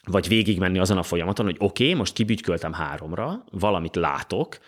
vagy 0.06 0.28
végigmenni 0.28 0.78
azon 0.78 0.98
a 0.98 1.02
folyamaton, 1.02 1.44
hogy 1.44 1.56
oké, 1.58 1.84
okay, 1.84 1.96
most 1.96 2.12
kibügyköltem 2.12 2.72
háromra, 2.72 3.44
valamit 3.50 3.96
látok, 3.96 4.58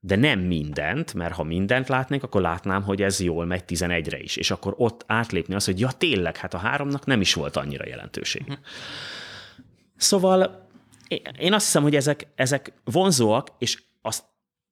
de 0.00 0.16
nem 0.16 0.40
mindent, 0.40 1.14
mert 1.14 1.34
ha 1.34 1.42
mindent 1.42 1.88
látnék, 1.88 2.22
akkor 2.22 2.40
látnám, 2.40 2.82
hogy 2.82 3.02
ez 3.02 3.20
jól 3.20 3.44
megy 3.44 3.62
11-re 3.66 4.18
is, 4.18 4.36
és 4.36 4.50
akkor 4.50 4.74
ott 4.76 5.04
átlépni 5.06 5.54
az, 5.54 5.64
hogy 5.64 5.80
ja 5.80 5.90
tényleg, 5.90 6.36
hát 6.36 6.54
a 6.54 6.58
háromnak 6.58 7.06
nem 7.06 7.20
is 7.20 7.34
volt 7.34 7.56
annyira 7.56 7.86
jelentőség. 7.86 8.58
Szóval 9.96 10.68
én 11.38 11.52
azt 11.52 11.64
hiszem, 11.64 11.82
hogy 11.82 11.96
ezek, 11.96 12.26
ezek 12.34 12.72
vonzóak, 12.84 13.48
és 13.58 13.82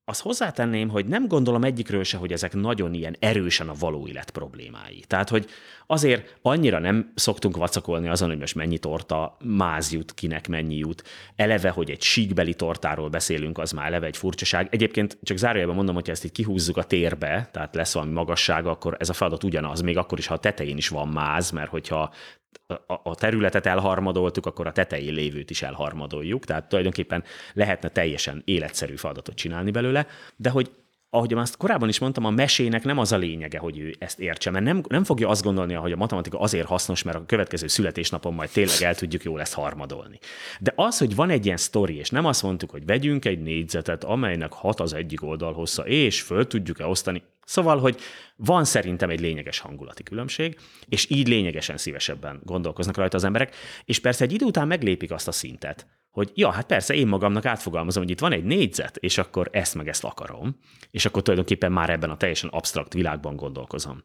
azt 0.04 0.20
hozzátenném, 0.20 0.88
hogy 0.88 1.06
nem 1.06 1.28
gondolom 1.28 1.64
egyikről 1.64 2.04
se, 2.04 2.16
hogy 2.16 2.32
ezek 2.32 2.54
nagyon 2.54 2.94
ilyen 2.94 3.16
erősen 3.18 3.68
a 3.68 3.74
való 3.78 4.06
élet 4.06 4.30
problémái. 4.30 5.04
Tehát, 5.06 5.28
hogy 5.28 5.46
azért 5.86 6.36
annyira 6.42 6.78
nem 6.78 7.12
szoktunk 7.14 7.56
vacakolni 7.56 8.08
azon, 8.08 8.28
hogy 8.28 8.38
most 8.38 8.54
mennyi 8.54 8.78
torta 8.78 9.36
máz 9.44 9.92
jut, 9.92 10.14
kinek 10.14 10.48
mennyi 10.48 10.76
jut. 10.76 11.02
Eleve, 11.36 11.70
hogy 11.70 11.90
egy 11.90 12.02
síkbeli 12.02 12.54
tortáról 12.54 13.08
beszélünk, 13.08 13.58
az 13.58 13.70
már 13.70 13.86
eleve 13.86 14.06
egy 14.06 14.16
furcsaság. 14.16 14.68
Egyébként 14.70 15.18
csak 15.22 15.36
zárójelben 15.36 15.76
mondom, 15.76 15.94
hogy 15.94 16.10
ezt 16.10 16.24
így 16.24 16.32
kihúzzuk 16.32 16.76
a 16.76 16.84
térbe, 16.84 17.48
tehát 17.52 17.74
lesz 17.74 17.94
valami 17.94 18.12
magassága, 18.12 18.70
akkor 18.70 18.96
ez 18.98 19.08
a 19.08 19.12
feladat 19.12 19.44
ugyanaz, 19.44 19.80
még 19.80 19.96
akkor 19.96 20.18
is, 20.18 20.26
ha 20.26 20.34
a 20.34 20.38
tetején 20.38 20.76
is 20.76 20.88
van 20.88 21.08
máz, 21.08 21.50
mert 21.50 21.70
hogyha 21.70 22.12
a 23.02 23.14
területet 23.14 23.66
elharmadoltuk, 23.66 24.46
akkor 24.46 24.66
a 24.66 24.72
tetején 24.72 25.14
lévőt 25.14 25.50
is 25.50 25.62
elharmadoljuk, 25.62 26.44
tehát 26.44 26.68
tulajdonképpen 26.68 27.24
lehetne 27.52 27.88
teljesen 27.88 28.42
életszerű 28.44 28.96
feladatot 28.96 29.34
csinálni 29.34 29.70
belőle, 29.70 30.06
de 30.36 30.50
hogy 30.50 30.70
ahogy 31.14 31.32
azt 31.34 31.56
korábban 31.56 31.88
is 31.88 31.98
mondtam, 31.98 32.24
a 32.24 32.30
mesének 32.30 32.84
nem 32.84 32.98
az 32.98 33.12
a 33.12 33.16
lényege, 33.16 33.58
hogy 33.58 33.78
ő 33.78 33.94
ezt 33.98 34.20
értse, 34.20 34.50
mert 34.50 34.64
nem, 34.64 34.82
nem 34.88 35.04
fogja 35.04 35.28
azt 35.28 35.42
gondolni, 35.42 35.74
hogy 35.74 35.92
a 35.92 35.96
matematika 35.96 36.38
azért 36.38 36.66
hasznos, 36.66 37.02
mert 37.02 37.16
a 37.16 37.26
következő 37.26 37.66
születésnapon 37.66 38.34
majd 38.34 38.50
tényleg 38.50 38.82
el 38.82 38.94
tudjuk 38.94 39.22
jól 39.22 39.40
ezt 39.40 39.54
harmadolni. 39.54 40.18
De 40.60 40.72
az, 40.76 40.98
hogy 40.98 41.14
van 41.14 41.30
egy 41.30 41.44
ilyen 41.44 41.56
sztori, 41.56 41.96
és 41.96 42.10
nem 42.10 42.24
azt 42.24 42.42
mondtuk, 42.42 42.70
hogy 42.70 42.86
vegyünk 42.86 43.24
egy 43.24 43.42
négyzetet, 43.42 44.04
amelynek 44.04 44.52
hat 44.52 44.80
az 44.80 44.92
egyik 44.92 45.22
oldal 45.22 45.52
hossza, 45.52 45.82
és 45.86 46.20
föl 46.20 46.46
tudjuk-e 46.46 46.86
osztani, 46.86 47.22
Szóval, 47.44 47.78
hogy 47.78 48.00
van 48.36 48.64
szerintem 48.64 49.10
egy 49.10 49.20
lényeges 49.20 49.58
hangulati 49.58 50.02
különbség, 50.02 50.58
és 50.88 51.10
így 51.10 51.28
lényegesen 51.28 51.76
szívesebben 51.76 52.40
gondolkoznak 52.44 52.96
rajta 52.96 53.16
az 53.16 53.24
emberek, 53.24 53.54
és 53.84 53.98
persze 53.98 54.24
egy 54.24 54.32
idő 54.32 54.44
után 54.44 54.66
meglépik 54.66 55.12
azt 55.12 55.28
a 55.28 55.32
szintet, 55.32 55.86
hogy 56.12 56.30
ja, 56.34 56.50
hát 56.50 56.66
persze 56.66 56.94
én 56.94 57.06
magamnak 57.06 57.44
átfogalmazom, 57.44 58.02
hogy 58.02 58.12
itt 58.12 58.20
van 58.20 58.32
egy 58.32 58.44
négyzet, 58.44 58.96
és 58.96 59.18
akkor 59.18 59.48
ezt 59.52 59.74
meg 59.74 59.88
ezt 59.88 60.04
akarom, 60.04 60.58
és 60.90 61.04
akkor 61.04 61.22
tulajdonképpen 61.22 61.72
már 61.72 61.90
ebben 61.90 62.10
a 62.10 62.16
teljesen 62.16 62.50
absztrakt 62.50 62.92
világban 62.92 63.36
gondolkozom. 63.36 64.02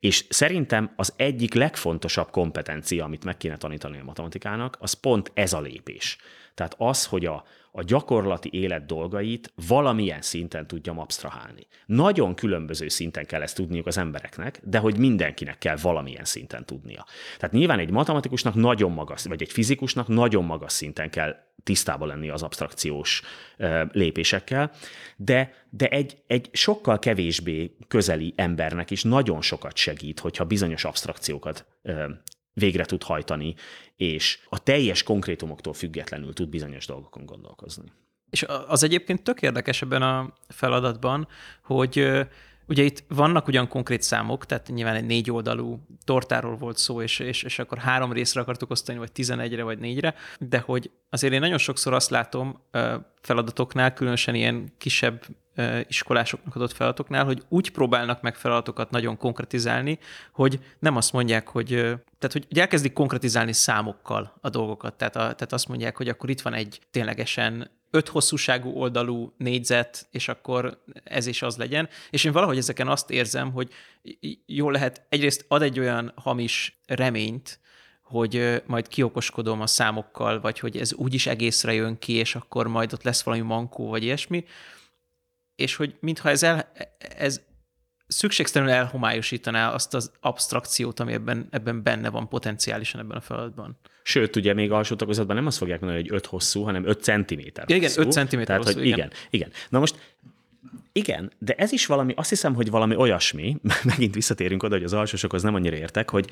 És 0.00 0.24
szerintem 0.28 0.92
az 0.96 1.12
egyik 1.16 1.54
legfontosabb 1.54 2.30
kompetencia, 2.30 3.04
amit 3.04 3.24
meg 3.24 3.36
kéne 3.36 3.56
tanítani 3.56 3.98
a 3.98 4.04
matematikának, 4.04 4.76
az 4.80 4.92
pont 4.92 5.30
ez 5.34 5.52
a 5.52 5.60
lépés. 5.60 6.18
Tehát 6.54 6.74
az, 6.78 7.06
hogy 7.06 7.26
a, 7.26 7.44
a 7.72 7.82
gyakorlati 7.82 8.48
élet 8.52 8.86
dolgait 8.86 9.52
valamilyen 9.68 10.22
szinten 10.22 10.66
tudjam 10.66 10.98
absztrahálni. 10.98 11.66
Nagyon 11.86 12.34
különböző 12.34 12.88
szinten 12.88 13.26
kell 13.26 13.42
ezt 13.42 13.56
tudniuk 13.56 13.86
az 13.86 13.98
embereknek, 13.98 14.60
de 14.64 14.78
hogy 14.78 14.98
mindenkinek 14.98 15.58
kell 15.58 15.76
valamilyen 15.82 16.24
szinten 16.24 16.64
tudnia. 16.64 17.06
Tehát 17.38 17.54
nyilván 17.54 17.78
egy 17.78 17.90
matematikusnak 17.90 18.54
nagyon 18.54 18.92
magas, 18.92 19.24
vagy 19.24 19.42
egy 19.42 19.52
fizikusnak 19.52 20.08
nagyon 20.08 20.44
magas 20.44 20.72
szinten 20.72 21.10
kell 21.10 21.36
tisztában 21.62 22.08
lenni 22.08 22.30
az 22.30 22.42
abstrakciós 22.42 23.22
lépésekkel, 23.92 24.70
de, 25.16 25.54
de 25.70 25.88
egy, 25.88 26.22
egy 26.26 26.48
sokkal 26.52 26.98
kevésbé 26.98 27.76
közeli 27.88 28.32
embernek 28.36 28.90
is 28.90 29.02
nagyon 29.02 29.42
sokat 29.42 29.76
segít, 29.76 30.20
hogyha 30.20 30.44
bizonyos 30.44 30.84
abstrakciókat 30.84 31.66
végre 32.52 32.84
tud 32.84 33.02
hajtani, 33.02 33.54
és 33.96 34.38
a 34.48 34.62
teljes 34.62 35.02
konkrétumoktól 35.02 35.72
függetlenül 35.72 36.32
tud 36.32 36.48
bizonyos 36.48 36.86
dolgokon 36.86 37.26
gondolkozni. 37.26 37.92
És 38.30 38.46
az 38.66 38.82
egyébként 38.82 39.22
tök 39.22 39.42
érdekes 39.42 39.82
ebben 39.82 40.02
a 40.02 40.34
feladatban, 40.48 41.28
hogy 41.62 42.26
ugye 42.70 42.82
itt 42.82 43.04
vannak 43.08 43.46
ugyan 43.46 43.68
konkrét 43.68 44.02
számok, 44.02 44.46
tehát 44.46 44.68
nyilván 44.68 44.94
egy 44.94 45.06
négy 45.06 45.30
oldalú 45.30 45.86
tortáról 46.04 46.56
volt 46.56 46.76
szó, 46.76 47.02
és, 47.02 47.18
és, 47.18 47.42
és 47.42 47.58
akkor 47.58 47.78
három 47.78 48.12
részre 48.12 48.40
akartuk 48.40 48.70
osztani, 48.70 48.98
vagy 48.98 49.12
tizenegyre, 49.12 49.62
vagy 49.62 49.78
négyre, 49.78 50.14
de 50.38 50.58
hogy 50.58 50.90
azért 51.10 51.32
én 51.32 51.40
nagyon 51.40 51.58
sokszor 51.58 51.92
azt 51.92 52.10
látom 52.10 52.60
feladatoknál, 53.20 53.92
különösen 53.92 54.34
ilyen 54.34 54.72
kisebb 54.78 55.26
iskolásoknak 55.88 56.56
adott 56.56 56.72
feladatoknál, 56.72 57.24
hogy 57.24 57.42
úgy 57.48 57.70
próbálnak 57.70 58.22
meg 58.22 58.34
feladatokat 58.34 58.90
nagyon 58.90 59.16
konkretizálni, 59.16 59.98
hogy 60.32 60.58
nem 60.78 60.96
azt 60.96 61.12
mondják, 61.12 61.48
hogy, 61.48 61.68
tehát, 62.18 62.32
hogy 62.32 62.46
elkezdik 62.58 62.92
konkretizálni 62.92 63.52
számokkal 63.52 64.38
a 64.40 64.48
dolgokat. 64.48 64.94
Tehát, 64.94 65.16
a, 65.16 65.18
tehát 65.18 65.52
azt 65.52 65.68
mondják, 65.68 65.96
hogy 65.96 66.08
akkor 66.08 66.30
itt 66.30 66.40
van 66.40 66.54
egy 66.54 66.80
ténylegesen 66.90 67.70
öt 67.90 68.08
hosszúságú 68.08 68.70
oldalú 68.70 69.34
négyzet, 69.36 70.06
és 70.10 70.28
akkor 70.28 70.82
ez 71.04 71.26
is 71.26 71.42
az 71.42 71.56
legyen. 71.56 71.88
És 72.10 72.24
én 72.24 72.32
valahogy 72.32 72.56
ezeken 72.56 72.88
azt 72.88 73.10
érzem, 73.10 73.52
hogy 73.52 73.72
jó 74.46 74.70
lehet, 74.70 75.06
egyrészt 75.08 75.44
ad 75.48 75.62
egy 75.62 75.78
olyan 75.78 76.12
hamis 76.16 76.80
reményt, 76.86 77.60
hogy 78.02 78.62
majd 78.66 78.88
kiokoskodom 78.88 79.60
a 79.60 79.66
számokkal, 79.66 80.40
vagy 80.40 80.58
hogy 80.58 80.76
ez 80.76 80.94
úgyis 80.94 81.26
egészre 81.26 81.72
jön 81.72 81.98
ki, 81.98 82.12
és 82.12 82.34
akkor 82.34 82.66
majd 82.66 82.92
ott 82.92 83.02
lesz 83.02 83.22
valami 83.22 83.42
mankó, 83.42 83.88
vagy 83.88 84.02
ilyesmi, 84.02 84.44
és 85.56 85.76
hogy 85.76 85.94
mintha 86.00 86.28
ez, 86.28 86.42
el, 86.42 86.72
ez 86.98 87.40
szükségtelenül 88.10 88.74
elhomályosítaná 88.74 89.72
azt 89.72 89.94
az 89.94 90.10
abstrakciót, 90.20 91.00
ami 91.00 91.12
ebben, 91.12 91.46
ebben 91.50 91.82
benne 91.82 92.10
van 92.10 92.28
potenciálisan 92.28 93.00
ebben 93.00 93.16
a 93.16 93.20
feladatban. 93.20 93.78
Sőt, 94.02 94.36
ugye 94.36 94.54
még 94.54 94.72
alsó 94.72 94.96
tagozatban 94.96 95.36
nem 95.36 95.46
azt 95.46 95.58
fogják 95.58 95.80
mondani, 95.80 96.02
hogy 96.02 96.12
5 96.14 96.26
hosszú, 96.26 96.62
hanem 96.62 96.86
5 96.86 97.02
centiméter 97.02 97.64
ja, 97.68 97.76
Igen, 97.76 97.90
5 97.96 98.12
centiméter 98.12 98.46
Tehát, 98.46 98.64
hosszú, 98.64 98.78
hogy 98.78 98.86
igen. 98.86 98.98
igen. 98.98 99.12
igen. 99.30 99.50
Na 99.68 99.78
most 99.78 100.16
igen, 100.92 101.32
de 101.38 101.54
ez 101.54 101.72
is 101.72 101.86
valami, 101.86 102.12
azt 102.16 102.28
hiszem, 102.28 102.54
hogy 102.54 102.70
valami 102.70 102.96
olyasmi, 102.96 103.56
megint 103.82 104.14
visszatérünk 104.14 104.62
oda, 104.62 104.74
hogy 104.74 104.84
az 104.84 104.92
alsósokhoz 104.92 105.42
nem 105.42 105.54
annyira 105.54 105.76
értek, 105.76 106.10
hogy 106.10 106.30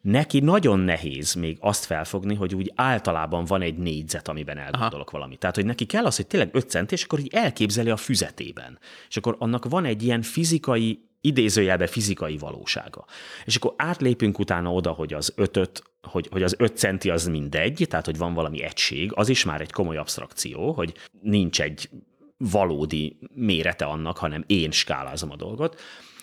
neki 0.00 0.40
nagyon 0.40 0.78
nehéz 0.78 1.34
még 1.34 1.56
azt 1.60 1.84
felfogni, 1.84 2.34
hogy 2.34 2.54
úgy 2.54 2.72
általában 2.74 3.44
van 3.44 3.62
egy 3.62 3.76
négyzet, 3.76 4.28
amiben 4.28 4.58
elgondolok 4.58 5.08
Aha. 5.08 5.18
valamit. 5.18 5.38
Tehát, 5.38 5.54
hogy 5.54 5.64
neki 5.64 5.84
kell 5.84 6.04
az, 6.04 6.16
hogy 6.16 6.26
tényleg 6.26 6.48
5 6.52 6.70
cent, 6.70 6.92
és 6.92 7.04
akkor 7.04 7.18
így 7.18 7.34
elképzeli 7.34 7.90
a 7.90 7.96
füzetében. 7.96 8.78
És 9.08 9.16
akkor 9.16 9.36
annak 9.38 9.64
van 9.64 9.84
egy 9.84 10.02
ilyen 10.02 10.22
fizikai 10.22 11.00
idézőjelbe 11.26 11.86
fizikai 11.86 12.38
valósága. 12.38 13.04
És 13.44 13.56
akkor 13.56 13.74
átlépünk 13.76 14.38
utána 14.38 14.72
oda, 14.72 14.90
hogy 14.90 15.12
az 15.12 15.32
ötöt, 15.36 15.82
hogy, 16.02 16.28
hogy 16.30 16.42
az 16.42 16.54
öt 16.58 16.76
centi 16.76 17.10
az 17.10 17.26
mindegy, 17.26 17.86
tehát 17.88 18.04
hogy 18.04 18.18
van 18.18 18.34
valami 18.34 18.62
egység, 18.62 19.10
az 19.14 19.28
is 19.28 19.44
már 19.44 19.60
egy 19.60 19.72
komoly 19.72 19.96
abstrakció, 19.96 20.72
hogy 20.72 20.94
nincs 21.20 21.60
egy 21.60 21.88
valódi 22.36 23.18
mérete 23.34 23.84
annak, 23.84 24.18
hanem 24.18 24.44
én 24.46 24.70
skálázom 24.70 25.30
a 25.30 25.36
dolgot. 25.36 25.80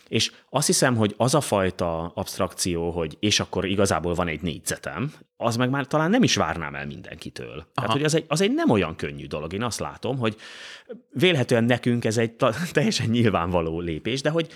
És 0.07 0.31
azt 0.49 0.67
hiszem, 0.67 0.95
hogy 0.95 1.13
az 1.17 1.35
a 1.35 1.41
fajta 1.41 2.05
abstrakció, 2.05 2.91
hogy 2.91 3.17
és 3.19 3.39
akkor 3.39 3.65
igazából 3.65 4.13
van 4.13 4.27
egy 4.27 4.41
négyzetem, 4.41 5.13
az 5.37 5.55
meg 5.55 5.69
már 5.69 5.87
talán 5.87 6.09
nem 6.09 6.23
is 6.23 6.35
várnám 6.35 6.75
el 6.75 6.85
mindenkitől. 6.85 7.57
Aha. 7.57 7.71
Tehát, 7.73 7.91
hogy 7.91 8.03
az 8.03 8.15
egy, 8.15 8.25
az 8.27 8.41
egy 8.41 8.53
nem 8.53 8.69
olyan 8.69 8.95
könnyű 8.95 9.25
dolog. 9.25 9.53
Én 9.53 9.63
azt 9.63 9.79
látom, 9.79 10.17
hogy 10.17 10.35
vélhetően 11.11 11.63
nekünk 11.63 12.05
ez 12.05 12.17
egy 12.17 12.35
teljesen 12.71 13.09
nyilvánvaló 13.09 13.79
lépés, 13.79 14.21
de 14.21 14.29
hogy 14.29 14.47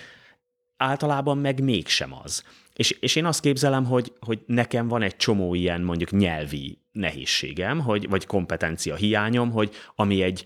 általában 0.78 1.38
meg 1.38 1.62
mégsem 1.62 2.14
az. 2.22 2.42
És, 2.74 2.90
és 2.90 3.16
én 3.16 3.24
azt 3.24 3.40
képzelem, 3.40 3.84
hogy, 3.84 4.12
hogy 4.20 4.38
nekem 4.46 4.88
van 4.88 5.02
egy 5.02 5.16
csomó 5.16 5.54
ilyen 5.54 5.80
mondjuk 5.80 6.10
nyelvi 6.10 6.78
nehézségem, 6.92 7.80
hogy, 7.80 8.08
vagy 8.08 8.26
kompetencia 8.26 8.94
hiányom, 8.94 9.50
hogy 9.50 9.74
ami 9.94 10.22
egy 10.22 10.44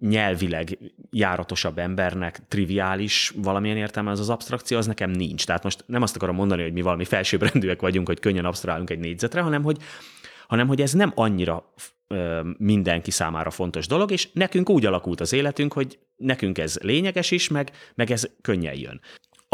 nyelvileg 0.00 0.78
járatosabb 1.10 1.78
embernek 1.78 2.40
triviális 2.48 3.32
valamilyen 3.36 3.76
értelme 3.76 4.10
az 4.10 4.20
az 4.20 4.28
abstrakció, 4.28 4.78
az 4.78 4.86
nekem 4.86 5.10
nincs. 5.10 5.46
Tehát 5.46 5.62
most 5.62 5.84
nem 5.86 6.02
azt 6.02 6.16
akarom 6.16 6.34
mondani, 6.34 6.62
hogy 6.62 6.72
mi 6.72 6.82
valami 6.82 7.04
felsőbbrendűek 7.04 7.80
vagyunk, 7.80 8.06
hogy 8.06 8.20
könnyen 8.20 8.44
absztrálunk 8.44 8.90
egy 8.90 8.98
négyzetre, 8.98 9.40
hanem 9.40 9.62
hogy, 9.62 9.76
hanem 10.48 10.66
hogy 10.66 10.80
ez 10.80 10.92
nem 10.92 11.12
annyira 11.14 11.72
mindenki 12.58 13.10
számára 13.10 13.50
fontos 13.50 13.86
dolog, 13.86 14.10
és 14.10 14.28
nekünk 14.32 14.70
úgy 14.70 14.86
alakult 14.86 15.20
az 15.20 15.32
életünk, 15.32 15.72
hogy 15.72 15.98
nekünk 16.16 16.58
ez 16.58 16.78
lényeges 16.82 17.30
is, 17.30 17.48
meg, 17.48 17.70
meg 17.94 18.10
ez 18.10 18.28
könnyen 18.42 18.74
jön. 18.74 19.00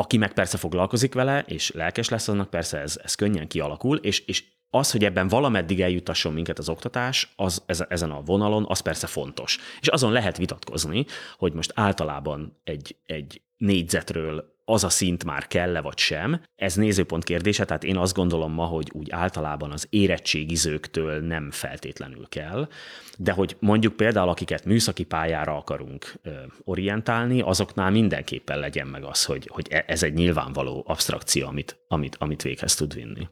Aki 0.02 0.16
meg 0.16 0.32
persze 0.32 0.58
foglalkozik 0.58 1.14
vele, 1.14 1.44
és 1.46 1.70
lelkes 1.70 2.08
lesz, 2.08 2.28
annak 2.28 2.50
persze 2.50 2.78
ez, 2.78 3.00
ez 3.02 3.14
könnyen 3.14 3.48
kialakul, 3.48 3.96
és, 3.96 4.20
és 4.20 4.44
az, 4.70 4.90
hogy 4.90 5.04
ebben 5.04 5.28
valameddig 5.28 5.80
eljutasson 5.80 6.32
minket 6.32 6.58
az 6.58 6.68
oktatás, 6.68 7.32
az, 7.36 7.62
ezen 7.88 8.10
a 8.10 8.20
vonalon, 8.20 8.64
az 8.68 8.80
persze 8.80 9.06
fontos. 9.06 9.58
És 9.80 9.88
azon 9.88 10.12
lehet 10.12 10.36
vitatkozni, 10.36 11.04
hogy 11.36 11.52
most 11.52 11.72
általában 11.74 12.60
egy, 12.64 12.96
egy 13.06 13.42
négyzetről 13.56 14.51
az 14.64 14.84
a 14.84 14.88
szint 14.88 15.24
már 15.24 15.46
kell-e 15.46 15.80
vagy 15.80 15.98
sem. 15.98 16.42
Ez 16.56 16.74
nézőpont 16.74 17.24
kérdése, 17.24 17.64
tehát 17.64 17.84
én 17.84 17.96
azt 17.96 18.14
gondolom 18.14 18.52
ma, 18.52 18.64
hogy 18.64 18.90
úgy 18.92 19.10
általában 19.10 19.70
az 19.70 19.86
érettségizőktől 19.90 21.20
nem 21.20 21.50
feltétlenül 21.50 22.28
kell, 22.28 22.68
de 23.18 23.32
hogy 23.32 23.56
mondjuk 23.60 23.96
például 23.96 24.28
akiket 24.28 24.64
műszaki 24.64 25.04
pályára 25.04 25.56
akarunk 25.56 26.14
orientálni, 26.64 27.40
azoknál 27.40 27.90
mindenképpen 27.90 28.58
legyen 28.58 28.86
meg 28.86 29.04
az, 29.04 29.24
hogy, 29.24 29.48
hogy 29.52 29.66
e, 29.70 29.84
ez 29.86 30.02
egy 30.02 30.14
nyilvánvaló 30.14 30.84
abstrakció, 30.86 31.46
amit, 31.46 31.84
amit, 31.88 32.16
amit 32.18 32.42
véghez 32.42 32.74
tud 32.74 32.94
vinni. 32.94 33.28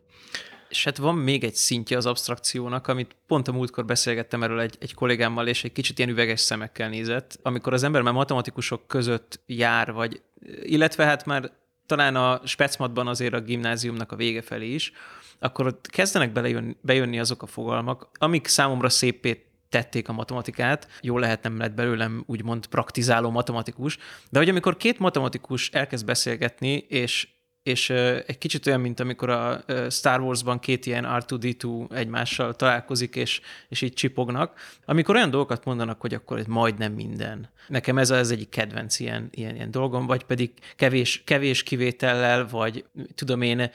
És 0.71 0.85
hát 0.85 0.97
van 0.97 1.15
még 1.15 1.45
egy 1.45 1.55
szintje 1.55 1.97
az 1.97 2.07
abstrakciónak, 2.07 2.87
amit 2.87 3.17
pont 3.27 3.49
a 3.49 3.53
múltkor 3.53 3.85
beszélgettem 3.85 4.43
erről 4.43 4.61
egy, 4.61 4.77
egy 4.81 4.95
kollégámmal, 4.95 5.47
és 5.47 5.65
egy 5.65 5.73
kicsit 5.73 5.99
ilyen 5.99 6.11
üveges 6.11 6.41
szemekkel 6.41 6.89
nézett. 6.89 7.39
Amikor 7.43 7.73
az 7.73 7.83
ember 7.83 8.03
már 8.03 8.13
matematikusok 8.13 8.87
között 8.87 9.41
jár, 9.47 9.93
vagy 9.93 10.23
illetve 10.63 11.05
hát 11.05 11.27
már 11.27 11.51
talán 11.87 12.17
a 12.17 12.41
specmatban 12.45 13.07
azért 13.07 13.35
a 13.35 13.41
gimnáziumnak 13.41 14.13
a 14.13 14.17
vége 14.17 14.43
felé 14.43 14.75
is, 14.75 14.93
akkor 15.39 15.67
ott 15.67 15.87
kezdenek 15.87 16.33
belejönni, 16.33 16.77
bejönni 16.81 17.19
azok 17.19 17.43
a 17.43 17.47
fogalmak, 17.47 18.11
amik 18.19 18.47
számomra 18.47 18.89
szépét 18.89 19.45
tették 19.69 20.09
a 20.09 20.13
matematikát, 20.13 20.89
jó 21.01 21.19
lehet 21.19 21.43
nem 21.43 21.59
lett 21.59 21.73
belőlem 21.73 22.25
úgymond 22.27 22.67
praktizáló 22.67 23.31
matematikus, 23.31 23.99
de 24.31 24.39
hogy 24.39 24.49
amikor 24.49 24.77
két 24.77 24.99
matematikus 24.99 25.71
elkezd 25.71 26.05
beszélgetni, 26.05 26.77
és 26.89 27.29
és 27.63 27.91
egy 28.27 28.39
kicsit 28.39 28.67
olyan, 28.67 28.81
mint 28.81 29.01
amikor 29.01 29.31
a 29.31 29.65
Star 29.91 30.21
Wars-ban 30.21 30.59
két 30.59 30.87
ilyen 30.87 31.07
R2-D2 31.09 31.93
egymással 31.93 32.55
találkozik, 32.55 33.17
és, 33.17 33.41
és 33.69 33.83
így 33.83 33.93
csipognak, 33.93 34.59
amikor 34.85 35.15
olyan 35.15 35.31
dolgokat 35.31 35.65
mondanak, 35.65 36.01
hogy 36.01 36.15
akkor 36.15 36.39
ez 36.39 36.47
majdnem 36.47 36.93
minden. 36.93 37.49
Nekem 37.69 37.99
ez 37.99 38.11
az 38.11 38.31
egyik 38.31 38.49
kedvenc 38.49 39.01
ilyen, 39.01 39.29
ilyen, 39.31 39.55
ilyen 39.55 39.71
dolgom, 39.71 40.07
vagy 40.07 40.25
pedig 40.25 40.53
kevés, 40.77 41.23
kevés 41.25 41.63
kivétellel, 41.63 42.49
vagy 42.49 42.85
tudom 43.15 43.43
én, 43.43 43.71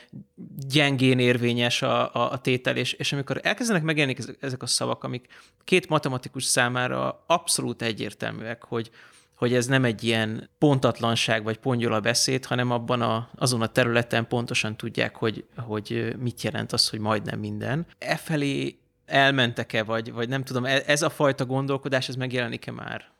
gyengén 0.67 1.19
érvényes 1.19 1.81
a, 1.81 2.13
a, 2.13 2.31
a 2.31 2.37
tétel, 2.37 2.77
és, 2.77 2.93
és 2.93 3.13
amikor 3.13 3.39
elkezdenek 3.43 3.83
megjelenni 3.83 4.15
ezek 4.39 4.63
a 4.63 4.67
szavak, 4.67 5.03
amik 5.03 5.27
két 5.63 5.89
matematikus 5.89 6.43
számára 6.43 7.23
abszolút 7.27 7.81
egyértelműek, 7.81 8.63
hogy, 8.63 8.91
hogy 9.35 9.53
ez 9.53 9.65
nem 9.65 9.83
egy 9.85 10.03
ilyen 10.03 10.49
pontatlanság 10.57 11.43
vagy 11.43 11.57
pongyola 11.57 11.99
beszéd, 11.99 12.45
hanem 12.45 12.71
abban 12.71 13.01
a, 13.01 13.29
azon 13.35 13.61
a 13.61 13.67
területen 13.67 14.27
pontosan 14.27 14.77
tudják, 14.77 15.15
hogy, 15.15 15.45
hogy 15.57 16.15
mit 16.19 16.41
jelent 16.41 16.71
az, 16.71 16.89
hogy 16.89 16.99
majdnem 16.99 17.39
minden. 17.39 17.85
E 17.99 18.15
felé 18.15 18.79
elmentek-e, 19.05 19.83
vagy, 19.83 20.11
vagy 20.11 20.29
nem 20.29 20.43
tudom, 20.43 20.65
e, 20.65 20.83
ez 20.85 21.01
a 21.01 21.09
fajta 21.09 21.45
gondolkodás, 21.45 22.09
ez 22.09 22.15
megjelenik-e 22.15 22.71
már? 22.71 23.13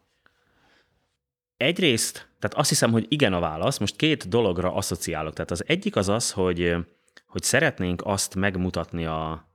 Egyrészt, 1.57 2.13
tehát 2.39 2.57
azt 2.57 2.69
hiszem, 2.69 2.91
hogy 2.91 3.05
igen 3.09 3.33
a 3.33 3.39
válasz. 3.39 3.77
Most 3.77 3.95
két 3.95 4.29
dologra 4.29 4.73
asszociálok. 4.73 5.33
Tehát 5.33 5.51
az 5.51 5.63
egyik 5.67 5.95
az 5.95 6.09
az, 6.09 6.31
hogy, 6.31 6.75
hogy 7.27 7.43
szeretnénk 7.43 8.01
azt 8.05 8.35
megmutatni 8.35 9.05
a, 9.05 9.49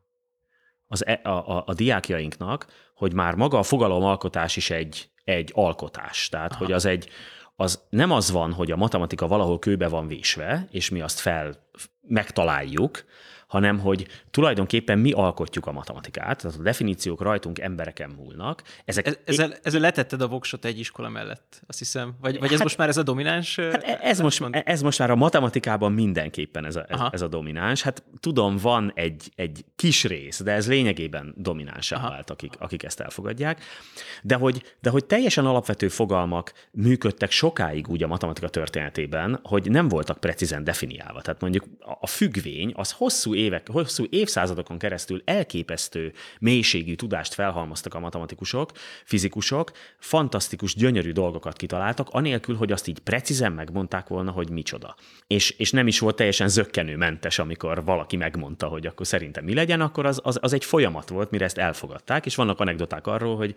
az, 0.87 1.07
e, 1.07 1.20
a, 1.23 1.57
a, 1.57 1.65
a 1.66 1.74
diákjainknak, 1.74 2.66
hogy 2.95 3.12
már 3.12 3.35
maga 3.35 3.59
a 3.59 3.62
fogalomalkotás 3.62 4.57
is 4.57 4.70
egy, 4.70 5.11
egy 5.31 5.51
alkotás. 5.55 6.28
Tehát, 6.28 6.52
Aha. 6.52 6.65
hogy 6.65 6.73
az 6.73 6.85
egy, 6.85 7.09
az 7.57 7.82
nem 7.89 8.11
az 8.11 8.31
van, 8.31 8.52
hogy 8.52 8.70
a 8.70 8.77
matematika 8.77 9.27
valahol 9.27 9.59
kőbe 9.59 9.89
van 9.89 10.07
vésve, 10.07 10.69
és 10.70 10.90
mi 10.90 11.01
azt 11.01 11.20
fel 11.20 11.69
megtaláljuk, 12.01 13.05
hanem 13.51 13.78
hogy 13.78 14.06
tulajdonképpen 14.31 14.98
mi 14.98 15.12
alkotjuk 15.12 15.66
a 15.66 15.72
matematikát, 15.72 16.40
tehát 16.40 16.59
a 16.59 16.62
definíciók 16.62 17.20
rajtunk 17.20 17.59
embereken 17.59 18.10
múlnak. 18.10 18.62
Ezek 18.85 19.18
ezzel, 19.24 19.55
ezzel 19.62 19.81
letetted 19.81 20.20
a 20.20 20.28
voksot 20.28 20.64
egy 20.64 20.78
iskola 20.78 21.09
mellett, 21.09 21.62
azt 21.66 21.78
hiszem. 21.78 22.14
Vagy, 22.20 22.39
vagy 22.39 22.48
ez 22.48 22.55
hát, 22.55 22.62
most 22.62 22.77
már 22.77 22.89
ez 22.89 22.97
a 22.97 23.02
domináns? 23.02 23.56
Hát 23.56 23.82
e- 23.82 23.98
ez, 24.02 24.20
most, 24.20 24.43
ez 24.51 24.82
most 24.82 24.98
már 24.98 25.10
a 25.10 25.16
matematikában 25.16 25.93
mindenképpen 25.93 26.64
ez 26.64 26.77
a, 26.77 26.85
ez, 26.89 27.01
ez 27.10 27.22
a 27.22 27.28
domináns. 27.28 27.82
Hát 27.82 28.02
tudom, 28.20 28.56
van 28.56 28.93
egy, 28.94 29.31
egy 29.35 29.64
kis 29.77 30.05
rész, 30.05 30.43
de 30.43 30.52
ez 30.52 30.68
lényegében 30.68 31.35
dominánsá 31.36 32.01
vált, 32.01 32.31
akik, 32.31 32.52
akik 32.59 32.82
ezt 32.82 33.01
elfogadják. 33.01 33.62
De 34.22 34.35
hogy, 34.35 34.62
de 34.81 34.90
hogy 34.90 35.05
teljesen 35.05 35.47
alapvető 35.47 35.89
fogalmak 35.89 36.52
működtek 36.72 37.31
sokáig 37.31 37.89
úgy 37.89 38.02
a 38.02 38.06
matematika 38.06 38.48
történetében, 38.48 39.40
hogy 39.43 39.70
nem 39.70 39.89
voltak 39.89 40.20
precízen 40.20 40.64
definiálva. 40.64 41.20
Tehát 41.20 41.40
mondjuk 41.40 41.64
a 42.01 42.06
függvény 42.06 42.72
az 42.74 42.93
hosszú 42.93 43.35
évek, 43.40 43.68
hosszú 43.68 44.04
évszázadokon 44.10 44.78
keresztül 44.78 45.22
elképesztő 45.24 46.12
mélységű 46.38 46.94
tudást 46.94 47.34
felhalmoztak 47.34 47.94
a 47.94 48.00
matematikusok, 48.00 48.70
fizikusok, 49.04 49.70
fantasztikus, 49.98 50.74
gyönyörű 50.74 51.12
dolgokat 51.12 51.56
kitaláltak, 51.56 52.08
anélkül, 52.10 52.56
hogy 52.56 52.72
azt 52.72 52.86
így 52.86 52.98
precízen 52.98 53.52
megmondták 53.52 54.08
volna, 54.08 54.30
hogy 54.30 54.50
micsoda. 54.50 54.96
És, 55.26 55.50
és 55.50 55.70
nem 55.70 55.86
is 55.86 55.98
volt 55.98 56.16
teljesen 56.16 56.48
zöggenőmentes, 56.48 57.38
amikor 57.38 57.84
valaki 57.84 58.16
megmondta, 58.16 58.66
hogy 58.66 58.86
akkor 58.86 59.06
szerintem 59.06 59.44
mi 59.44 59.54
legyen, 59.54 59.80
akkor 59.80 60.06
az, 60.06 60.20
az, 60.22 60.38
az 60.40 60.52
egy 60.52 60.64
folyamat 60.64 61.08
volt, 61.08 61.30
mire 61.30 61.44
ezt 61.44 61.58
elfogadták, 61.58 62.26
és 62.26 62.34
vannak 62.34 62.60
anekdoták 62.60 63.06
arról, 63.06 63.36
hogy, 63.36 63.54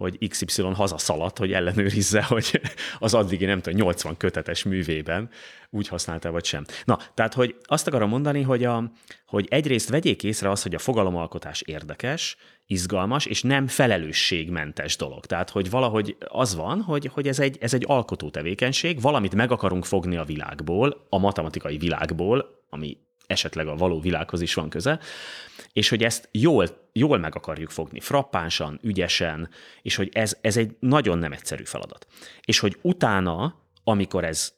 hogy 0.00 0.28
XY 0.28 0.62
hazaszaladt, 0.62 1.38
hogy 1.38 1.52
ellenőrizze, 1.52 2.22
hogy 2.22 2.60
az 2.98 3.14
addigi, 3.14 3.44
nem 3.44 3.60
tudom, 3.60 3.78
80 3.78 4.16
kötetes 4.16 4.62
művében 4.62 5.30
úgy 5.70 5.88
használta, 5.88 6.30
vagy 6.30 6.44
sem. 6.44 6.64
Na, 6.84 6.98
tehát, 7.14 7.34
hogy 7.34 7.56
azt 7.62 7.86
akarom 7.86 8.08
mondani, 8.08 8.42
hogy, 8.42 8.64
a, 8.64 8.92
hogy 9.26 9.46
egyrészt 9.50 9.88
vegyék 9.88 10.22
észre 10.22 10.50
az, 10.50 10.62
hogy 10.62 10.74
a 10.74 10.78
fogalomalkotás 10.78 11.60
érdekes, 11.60 12.36
izgalmas, 12.66 13.26
és 13.26 13.42
nem 13.42 13.66
felelősségmentes 13.66 14.96
dolog. 14.96 15.26
Tehát, 15.26 15.50
hogy 15.50 15.70
valahogy 15.70 16.16
az 16.28 16.54
van, 16.54 16.80
hogy, 16.80 17.10
hogy 17.12 17.28
ez, 17.28 17.38
egy, 17.38 17.56
ez 17.60 17.74
egy 17.74 17.84
alkotó 17.86 18.30
tevékenység, 18.30 19.00
valamit 19.00 19.34
meg 19.34 19.50
akarunk 19.50 19.84
fogni 19.84 20.16
a 20.16 20.24
világból, 20.24 21.06
a 21.08 21.18
matematikai 21.18 21.76
világból, 21.76 22.64
ami 22.70 22.96
esetleg 23.30 23.66
a 23.66 23.76
való 23.76 24.00
világhoz 24.00 24.40
is 24.40 24.54
van 24.54 24.68
köze, 24.68 24.98
és 25.72 25.88
hogy 25.88 26.02
ezt 26.02 26.28
jól, 26.32 26.88
jól 26.92 27.18
meg 27.18 27.34
akarjuk 27.36 27.70
fogni, 27.70 28.00
frappánsan, 28.00 28.80
ügyesen, 28.82 29.48
és 29.82 29.96
hogy 29.96 30.08
ez, 30.12 30.36
ez 30.40 30.56
egy 30.56 30.76
nagyon 30.78 31.18
nem 31.18 31.32
egyszerű 31.32 31.64
feladat. 31.64 32.06
És 32.44 32.58
hogy 32.58 32.78
utána, 32.82 33.54
amikor 33.84 34.24
ez 34.24 34.52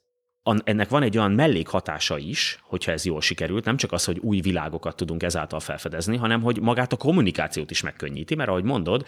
ennek 0.63 0.89
van 0.89 1.03
egy 1.03 1.17
olyan 1.17 1.31
mellékhatása 1.31 2.17
is, 2.17 2.59
hogyha 2.63 2.91
ez 2.91 3.05
jól 3.05 3.21
sikerült, 3.21 3.65
nem 3.65 3.77
csak 3.77 3.91
az, 3.91 4.05
hogy 4.05 4.17
új 4.19 4.39
világokat 4.39 4.95
tudunk 4.95 5.23
ezáltal 5.23 5.59
felfedezni, 5.59 6.17
hanem 6.17 6.41
hogy 6.41 6.61
magát 6.61 6.93
a 6.93 6.97
kommunikációt 6.97 7.71
is 7.71 7.81
megkönnyíti, 7.81 8.35
mert 8.35 8.49
ahogy 8.49 8.63
mondod, 8.63 9.05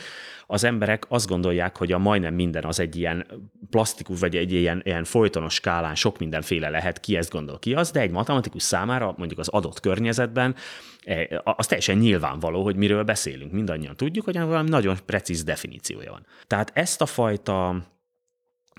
az 0.47 0.63
emberek 0.63 1.05
azt 1.07 1.27
gondolják, 1.27 1.77
hogy 1.77 1.91
a 1.91 1.97
majdnem 1.97 2.33
minden 2.33 2.63
az 2.63 2.79
egy 2.79 2.95
ilyen 2.95 3.25
plastikus, 3.69 4.19
vagy 4.19 4.35
egy 4.35 4.51
ilyen, 4.51 4.81
ilyen 4.85 5.03
folytonos 5.03 5.53
skálán 5.53 5.95
sok 5.95 6.17
mindenféle 6.17 6.69
lehet, 6.69 6.99
ki 6.99 7.17
ezt 7.17 7.31
gondol, 7.31 7.59
ki 7.59 7.73
az, 7.73 7.91
de 7.91 7.99
egy 7.99 8.11
matematikus 8.11 8.63
számára 8.63 9.13
mondjuk 9.17 9.39
az 9.39 9.47
adott 9.47 9.79
környezetben 9.79 10.55
eh, 11.03 11.25
az 11.43 11.67
teljesen 11.67 11.97
nyilvánvaló, 11.97 12.63
hogy 12.63 12.75
miről 12.75 13.03
beszélünk. 13.03 13.51
Mindannyian 13.51 13.95
tudjuk, 13.95 14.25
hogy 14.25 14.39
valami 14.39 14.69
nagyon 14.69 14.97
precíz 15.05 15.43
definíciója 15.43 16.11
van. 16.11 16.25
Tehát 16.47 16.71
ezt 16.73 17.01
a 17.01 17.05
fajta 17.05 17.83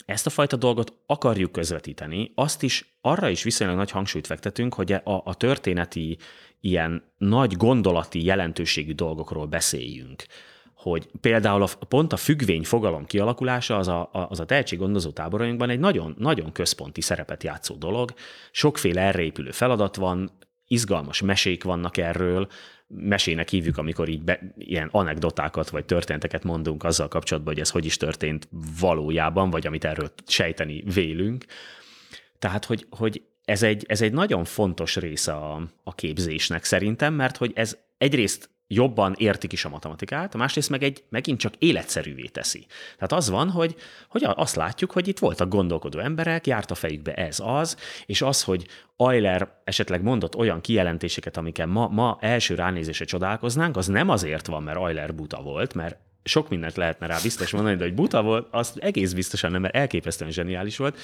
ezt 0.04 0.26
a 0.26 0.30
fajta 0.30 0.56
dolgot 0.56 0.92
akarjuk 1.06 1.52
közvetíteni, 1.52 2.32
azt 2.34 2.62
is, 2.62 2.98
arra 3.00 3.28
is 3.28 3.42
viszonylag 3.42 3.76
nagy 3.76 3.90
hangsúlyt 3.90 4.26
fektetünk, 4.26 4.74
hogy 4.74 4.92
a, 4.92 5.02
a 5.24 5.34
történeti, 5.34 6.18
ilyen 6.60 7.12
nagy 7.18 7.56
gondolati 7.56 8.24
jelentőségű 8.24 8.92
dolgokról 8.92 9.46
beszéljünk 9.46 10.24
hogy 10.86 11.08
például 11.20 11.62
a, 11.62 11.68
pont 11.88 12.12
a 12.12 12.16
függvény 12.16 12.64
fogalom 12.64 13.04
kialakulása 13.04 13.76
az 13.76 13.88
a, 13.88 14.08
az 14.12 14.40
a 14.40 14.44
tehetséggondozó 14.44 15.10
táborainkban 15.10 15.70
egy 15.70 15.78
nagyon, 15.78 16.14
nagyon 16.18 16.52
központi 16.52 17.00
szerepet 17.00 17.42
játszó 17.42 17.74
dolog. 17.74 18.14
Sokféle 18.50 19.00
erre 19.00 19.22
épülő 19.22 19.50
feladat 19.50 19.96
van, 19.96 20.30
izgalmas 20.66 21.22
mesék 21.22 21.64
vannak 21.64 21.96
erről, 21.96 22.48
mesének 22.88 23.48
hívjuk, 23.48 23.78
amikor 23.78 24.08
így 24.08 24.22
be, 24.22 24.54
ilyen 24.58 24.88
anekdotákat 24.92 25.70
vagy 25.70 25.84
történeteket 25.84 26.44
mondunk 26.44 26.84
azzal 26.84 27.08
kapcsolatban, 27.08 27.52
hogy 27.52 27.62
ez 27.62 27.70
hogy 27.70 27.84
is 27.84 27.96
történt 27.96 28.48
valójában, 28.80 29.50
vagy 29.50 29.66
amit 29.66 29.84
erről 29.84 30.12
sejteni 30.26 30.82
vélünk. 30.94 31.44
Tehát, 32.38 32.64
hogy, 32.64 32.86
hogy 32.90 33.22
ez, 33.44 33.62
egy, 33.62 33.84
ez 33.88 34.02
egy 34.02 34.12
nagyon 34.12 34.44
fontos 34.44 34.96
része 34.96 35.32
a, 35.32 35.62
a 35.82 35.94
képzésnek 35.94 36.64
szerintem, 36.64 37.14
mert 37.14 37.36
hogy 37.36 37.52
ez 37.54 37.78
egyrészt 37.98 38.50
jobban 38.68 39.14
értik 39.18 39.52
is 39.52 39.64
a 39.64 39.68
matematikát, 39.68 40.36
másrészt 40.36 40.70
meg 40.70 40.82
egy 40.82 41.04
megint 41.08 41.38
csak 41.38 41.54
életszerűvé 41.58 42.24
teszi. 42.24 42.66
Tehát 42.94 43.12
az 43.12 43.30
van, 43.30 43.50
hogy, 43.50 43.74
hogy 44.08 44.22
azt 44.34 44.56
látjuk, 44.56 44.92
hogy 44.92 45.08
itt 45.08 45.18
voltak 45.18 45.48
gondolkodó 45.48 45.98
emberek, 45.98 46.46
járt 46.46 46.70
a 46.70 46.74
fejükbe 46.74 47.14
ez 47.14 47.40
az, 47.44 47.76
és 48.06 48.22
az, 48.22 48.42
hogy 48.42 48.66
Euler 48.96 49.60
esetleg 49.64 50.02
mondott 50.02 50.36
olyan 50.36 50.60
kijelentéseket, 50.60 51.36
amiken 51.36 51.68
ma, 51.68 51.88
ma 51.88 52.18
első 52.20 52.54
ránézésre 52.54 53.04
csodálkoznánk, 53.04 53.76
az 53.76 53.86
nem 53.86 54.08
azért 54.08 54.46
van, 54.46 54.62
mert 54.62 54.78
Euler 54.78 55.14
buta 55.14 55.42
volt, 55.42 55.74
mert 55.74 55.98
sok 56.26 56.48
mindent 56.48 56.76
lehetne 56.76 57.06
rá 57.06 57.18
biztos 57.22 57.50
mondani, 57.50 57.76
de 57.76 57.84
hogy 57.84 57.94
buta 57.94 58.22
volt, 58.22 58.46
azt 58.50 58.76
egész 58.76 59.12
biztosan 59.12 59.50
nem, 59.50 59.60
mert 59.60 59.74
elképesztően 59.74 60.30
zseniális 60.30 60.76
volt, 60.76 60.98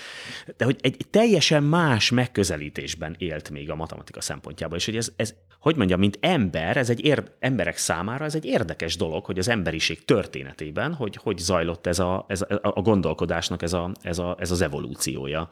de 0.57 0.65
hogy 0.65 0.77
egy 0.81 0.97
teljesen 1.11 1.63
más 1.63 2.11
megközelítésben 2.11 3.15
élt 3.19 3.51
még 3.51 3.71
a 3.71 3.75
matematika 3.75 4.21
szempontjából, 4.21 4.77
és 4.77 4.85
hogy 4.85 4.97
ez, 4.97 5.13
ez 5.17 5.35
hogy 5.59 5.77
mondjam, 5.77 5.99
mint 5.99 6.19
ember, 6.21 6.77
ez 6.77 6.91
egy 6.91 7.05
ér, 7.05 7.23
emberek 7.39 7.77
számára 7.77 8.25
ez 8.25 8.35
egy 8.35 8.45
érdekes 8.45 8.97
dolog, 8.97 9.25
hogy 9.25 9.39
az 9.39 9.49
emberiség 9.49 10.05
történetében, 10.05 10.95
hogy 10.95 11.17
hogy 11.17 11.39
zajlott 11.39 11.87
ez 11.87 11.99
a, 11.99 12.25
ez 12.29 12.43
a, 12.43 12.59
a 12.61 12.81
gondolkodásnak 12.81 13.63
ez, 13.63 13.73
a, 13.73 13.93
ez, 14.03 14.19
a, 14.19 14.37
ez 14.39 14.51
az 14.51 14.61
evolúciója. 14.61 15.49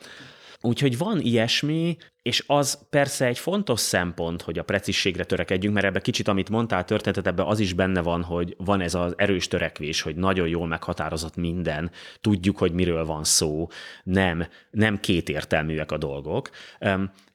Úgyhogy 0.62 0.98
van 0.98 1.20
ilyesmi, 1.20 1.96
és 2.22 2.44
az 2.46 2.86
persze 2.90 3.26
egy 3.26 3.38
fontos 3.38 3.80
szempont, 3.80 4.42
hogy 4.42 4.58
a 4.58 4.62
precízségre 4.62 5.24
törekedjünk, 5.24 5.74
mert 5.74 5.86
ebbe 5.86 6.00
kicsit, 6.00 6.28
amit 6.28 6.50
mondtál 6.50 6.84
történetet, 6.84 7.26
ebbe 7.26 7.42
az 7.42 7.58
is 7.58 7.72
benne 7.72 8.00
van, 8.00 8.22
hogy 8.22 8.54
van 8.58 8.80
ez 8.80 8.94
az 8.94 9.14
erős 9.16 9.48
törekvés, 9.48 10.00
hogy 10.02 10.16
nagyon 10.16 10.48
jól 10.48 10.66
meghatározott 10.66 11.36
minden, 11.36 11.90
tudjuk, 12.20 12.58
hogy 12.58 12.72
miről 12.72 13.04
van 13.04 13.24
szó, 13.24 13.68
nem, 14.02 14.46
nem 14.70 15.00
kétértelműek 15.00 15.92
a 15.92 15.98
dolgok. 15.98 16.50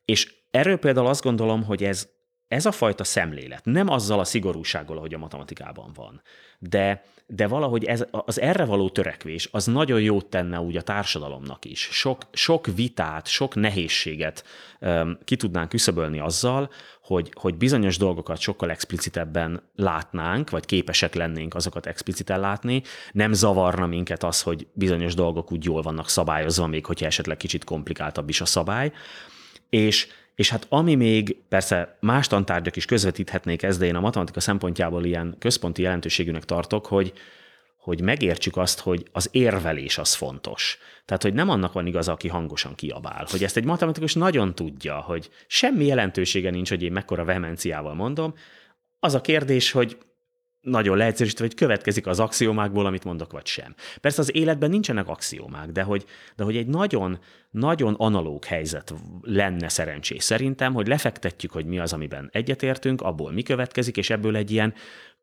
És 0.06 0.34
erről 0.52 0.78
például 0.78 1.08
azt 1.08 1.24
gondolom, 1.24 1.64
hogy 1.64 1.84
ez, 1.84 2.10
ez 2.48 2.66
a 2.66 2.72
fajta 2.72 3.04
szemlélet 3.04 3.66
nem 3.66 3.90
azzal 3.90 4.20
a 4.20 4.24
szigorúsággal, 4.24 4.98
ahogy 4.98 5.14
a 5.14 5.18
matematikában 5.18 5.92
van, 5.94 6.22
de 6.60 7.04
de 7.28 7.48
valahogy 7.48 7.84
ez, 7.84 8.06
az 8.12 8.42
erre 8.42 8.66
való 8.66 8.90
törekvés 8.90 9.50
az 9.52 9.66
nagyon 9.66 10.02
jót 10.02 10.26
tenne 10.26 10.60
úgy 10.60 10.78
a 10.78 10.82
társadalomnak 10.82 11.66
is. 11.66 11.80
Sok, 11.92 12.22
sok 12.32 12.68
vitát, 12.76 13.28
sok 13.28 13.56
nehézséget 13.56 14.44
um, 14.82 15.18
ki 15.24 15.36
tudnánk 15.36 15.70
küszöbölni 15.70 16.20
azzal, 16.20 16.70
hogy, 17.02 17.32
hogy 17.34 17.56
bizonyos 17.56 17.98
dolgokat 17.98 18.40
sokkal 18.40 18.70
explicitebben 18.70 19.62
látnánk, 19.76 20.50
vagy 20.50 20.66
képesek 20.66 21.14
lennénk 21.14 21.56
azokat 21.56 21.86
expliciten 21.86 22.40
látni, 22.40 22.82
nem 23.12 23.34
zavarna 23.34 23.86
minket 23.86 24.24
az, 24.24 24.42
hogy 24.42 24.68
bizonyos 24.74 25.14
dolgok 25.14 25.52
úgy 25.52 25.64
jól 25.64 25.82
vannak 25.82 26.10
szabályozva, 26.10 26.68
még 26.68 26.86
hogyha 26.86 27.06
esetleg 27.06 27.38
kicsit 27.38 27.64
komplikáltabb 27.64 28.30
is 28.30 28.42
a 28.42 28.46
szabály, 28.46 28.92
és 29.70 30.08
és 30.36 30.50
hát 30.50 30.66
ami 30.70 30.96
még, 30.96 31.38
persze 31.50 31.98
más 32.00 32.28
tantárgyak 32.28 32.76
is 32.76 32.86
közvetíthetnék 32.86 33.64
ezt, 33.64 33.80
de 33.80 33.86
én 33.86 33.96
a 33.96 34.00
matematika 34.00 34.40
szempontjából 34.40 35.06
ilyen 35.06 35.36
központi 35.40 35.82
jelentőségűnek 35.82 36.46
tartok, 36.46 36.86
hogy, 36.86 37.14
hogy 37.78 38.02
megértsük 38.02 38.58
azt, 38.58 38.80
hogy 38.80 39.06
az 39.12 39.30
érvelés 39.32 39.98
az 39.98 40.14
fontos. 40.14 40.78
Tehát, 41.06 41.24
hogy 41.24 41.34
nem 41.34 41.50
annak 41.50 41.74
van 41.74 41.86
igaza, 41.86 42.12
aki 42.12 42.28
hangosan 42.28 42.76
kiabál. 42.76 43.26
Hogy 43.30 43.44
ezt 43.44 43.58
egy 43.58 43.66
matematikus 43.66 44.14
nagyon 44.14 44.56
tudja, 44.56 44.96
hogy 44.96 45.30
semmi 45.48 45.86
jelentősége 45.86 46.50
nincs, 46.50 46.70
hogy 46.70 46.84
én 46.84 46.92
mekkora 46.92 47.26
vehemenciával 47.26 47.94
mondom. 47.94 48.34
Az 49.00 49.14
a 49.14 49.22
kérdés, 49.22 49.72
hogy 49.72 49.98
nagyon 50.66 50.98
leegyszerűsítve, 50.98 51.46
hogy 51.46 51.56
következik 51.56 52.08
az 52.08 52.20
axiomákból, 52.20 52.86
amit 52.86 53.04
mondok, 53.04 53.32
vagy 53.32 53.46
sem. 53.46 53.76
Persze 54.02 54.22
az 54.22 54.36
életben 54.36 54.70
nincsenek 54.70 55.08
axiomák, 55.08 55.72
de 55.72 55.84
hogy, 55.84 56.06
de 56.36 56.44
hogy 56.44 56.58
egy 56.58 56.68
nagyon, 56.68 57.20
nagyon 57.52 57.94
analóg 57.94 58.44
helyzet 58.44 58.94
lenne 59.22 59.70
szerencsés 59.70 60.24
szerintem, 60.24 60.74
hogy 60.74 60.88
lefektetjük, 60.88 61.52
hogy 61.52 61.66
mi 61.66 61.80
az, 61.80 61.94
amiben 61.94 62.30
egyetértünk, 62.32 63.02
abból 63.02 63.32
mi 63.32 63.44
következik, 63.44 63.98
és 63.98 64.10
ebből 64.10 64.36
egy 64.36 64.52
ilyen 64.52 64.74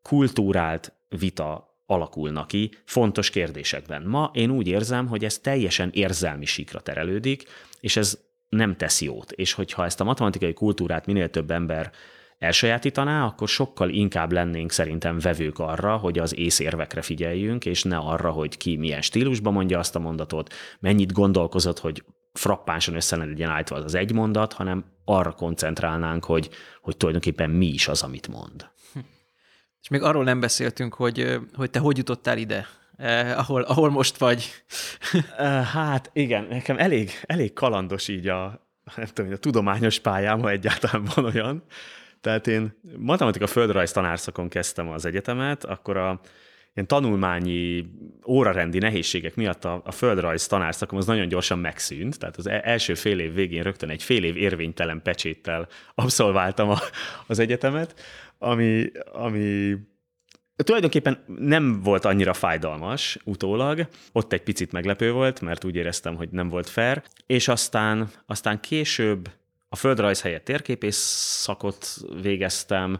kultúrált 0.01 0.93
vita 1.09 1.77
alakulna 1.85 2.45
ki 2.45 2.71
fontos 2.85 3.29
kérdésekben. 3.29 4.03
Ma 4.03 4.31
én 4.33 4.49
úgy 4.49 4.67
érzem, 4.67 5.07
hogy 5.07 5.25
ez 5.25 5.37
teljesen 5.37 5.89
érzelmi 5.93 6.45
síkra 6.45 6.79
terelődik, 6.79 7.43
és 7.79 7.95
ez 7.95 8.19
nem 8.49 8.75
tesz 8.75 9.01
jót. 9.01 9.31
És 9.31 9.53
hogyha 9.53 9.85
ezt 9.85 9.99
a 9.99 10.03
matematikai 10.03 10.53
kultúrát 10.53 11.05
minél 11.05 11.29
több 11.29 11.51
ember 11.51 11.91
elsajátítaná, 12.43 13.25
akkor 13.25 13.47
sokkal 13.47 13.89
inkább 13.89 14.31
lennénk 14.31 14.71
szerintem 14.71 15.19
vevők 15.19 15.59
arra, 15.59 15.97
hogy 15.97 16.19
az 16.19 16.37
észérvekre 16.37 17.01
figyeljünk, 17.01 17.65
és 17.65 17.83
ne 17.83 17.97
arra, 17.97 18.31
hogy 18.31 18.57
ki 18.57 18.75
milyen 18.75 19.01
stílusban 19.01 19.53
mondja 19.53 19.79
azt 19.79 19.95
a 19.95 19.99
mondatot, 19.99 20.53
mennyit 20.79 21.11
gondolkozott, 21.11 21.79
hogy 21.79 22.03
frappánsan 22.33 22.95
össze 22.95 23.15
legyen 23.15 23.49
állítva 23.49 23.75
az, 23.75 23.83
az 23.83 23.95
egy 23.95 24.13
mondat, 24.13 24.53
hanem 24.53 24.85
arra 25.05 25.31
koncentrálnánk, 25.31 26.25
hogy, 26.25 26.49
hogy 26.81 26.97
tulajdonképpen 26.97 27.49
mi 27.49 27.67
is 27.67 27.87
az, 27.87 28.01
amit 28.01 28.27
mond. 28.27 28.71
És 29.81 29.87
még 29.89 30.01
arról 30.01 30.23
nem 30.23 30.39
beszéltünk, 30.39 30.93
hogy, 30.93 31.39
hogy 31.53 31.69
te 31.69 31.79
hogy 31.79 31.97
jutottál 31.97 32.37
ide, 32.37 32.67
eh, 32.95 33.39
ahol, 33.39 33.61
ahol 33.61 33.89
most 33.89 34.17
vagy. 34.17 34.63
Hát 35.73 36.09
igen, 36.13 36.47
nekem 36.49 36.77
elég, 36.77 37.11
elég 37.25 37.53
kalandos 37.53 38.07
így 38.07 38.27
a, 38.27 38.67
nem 38.95 39.07
tudom, 39.13 39.31
a 39.31 39.35
tudományos 39.35 39.99
pályám, 39.99 40.41
ha 40.41 40.49
egyáltalán 40.49 41.07
van 41.15 41.25
olyan. 41.25 41.63
Tehát 42.23 42.47
én 42.47 42.79
matematika 42.97 43.47
földrajz 43.47 43.91
tanárszakon 43.91 44.49
kezdtem 44.49 44.89
az 44.89 45.05
egyetemet, 45.05 45.63
akkor 45.63 45.97
a 45.97 46.19
ilyen 46.73 46.87
tanulmányi 46.87 47.85
órarendi 48.27 48.77
nehézségek 48.77 49.35
miatt 49.35 49.65
a, 49.65 49.81
a 49.85 49.91
földrajz 49.91 50.47
tanárszakom 50.47 50.97
az 50.97 51.05
nagyon 51.05 51.27
gyorsan 51.27 51.59
megszűnt, 51.59 52.19
tehát 52.19 52.37
az 52.37 52.47
e-, 52.47 52.61
első 52.63 52.93
fél 52.93 53.19
év 53.19 53.33
végén 53.33 53.63
rögtön 53.63 53.89
egy 53.89 54.03
fél 54.03 54.23
év 54.23 54.37
érvénytelen 54.37 55.01
pecséttel 55.01 55.67
abszolváltam 55.95 56.69
a, 56.69 56.77
az 57.27 57.39
egyetemet, 57.39 57.99
ami, 58.37 58.91
ami 59.11 59.77
Tulajdonképpen 60.55 61.23
nem 61.37 61.81
volt 61.81 62.05
annyira 62.05 62.33
fájdalmas 62.33 63.17
utólag, 63.23 63.87
ott 64.11 64.33
egy 64.33 64.43
picit 64.43 64.71
meglepő 64.71 65.11
volt, 65.11 65.41
mert 65.41 65.63
úgy 65.63 65.75
éreztem, 65.75 66.15
hogy 66.15 66.29
nem 66.29 66.49
volt 66.49 66.69
fair, 66.69 67.03
és 67.25 67.47
aztán, 67.47 68.09
aztán 68.25 68.59
később 68.59 69.29
a 69.73 69.75
földrajz 69.75 70.21
helyett 70.21 70.43
térképész 70.43 70.97
szakot 71.41 71.87
végeztem, 72.21 72.99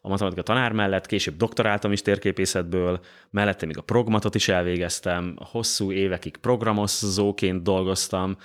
a 0.00 0.08
matematika 0.08 0.42
tanár 0.42 0.72
mellett, 0.72 1.06
később 1.06 1.36
doktoráltam 1.36 1.92
is 1.92 2.02
térképészetből, 2.02 3.00
mellette 3.30 3.66
még 3.66 3.78
a 3.78 3.82
progmatot 3.82 4.34
is 4.34 4.48
elvégeztem, 4.48 5.36
hosszú 5.50 5.92
évekig 5.92 6.36
programozóként 6.36 7.62
dolgoztam, 7.62 8.36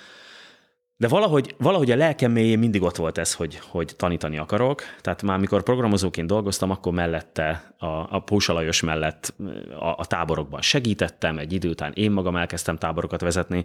de 0.96 1.08
valahogy, 1.08 1.54
valahogy 1.58 1.90
a 1.90 1.96
lelkem 1.96 2.32
mélyén 2.32 2.58
mindig 2.58 2.82
ott 2.82 2.96
volt 2.96 3.18
ez, 3.18 3.34
hogy, 3.34 3.58
hogy 3.62 3.92
tanítani 3.96 4.38
akarok. 4.38 4.82
Tehát 5.00 5.22
már 5.22 5.38
mikor 5.38 5.62
programozóként 5.62 6.26
dolgoztam, 6.26 6.70
akkor 6.70 6.92
mellette, 6.92 7.74
a, 7.78 7.86
a 7.86 8.22
Pósalajos 8.24 8.80
mellett 8.80 9.34
a, 9.78 9.88
a 9.96 10.06
táborokban 10.06 10.60
segítettem, 10.60 11.38
egy 11.38 11.52
idő 11.52 11.68
után 11.68 11.92
én 11.94 12.10
magam 12.10 12.36
elkezdtem 12.36 12.76
táborokat 12.76 13.20
vezetni. 13.20 13.64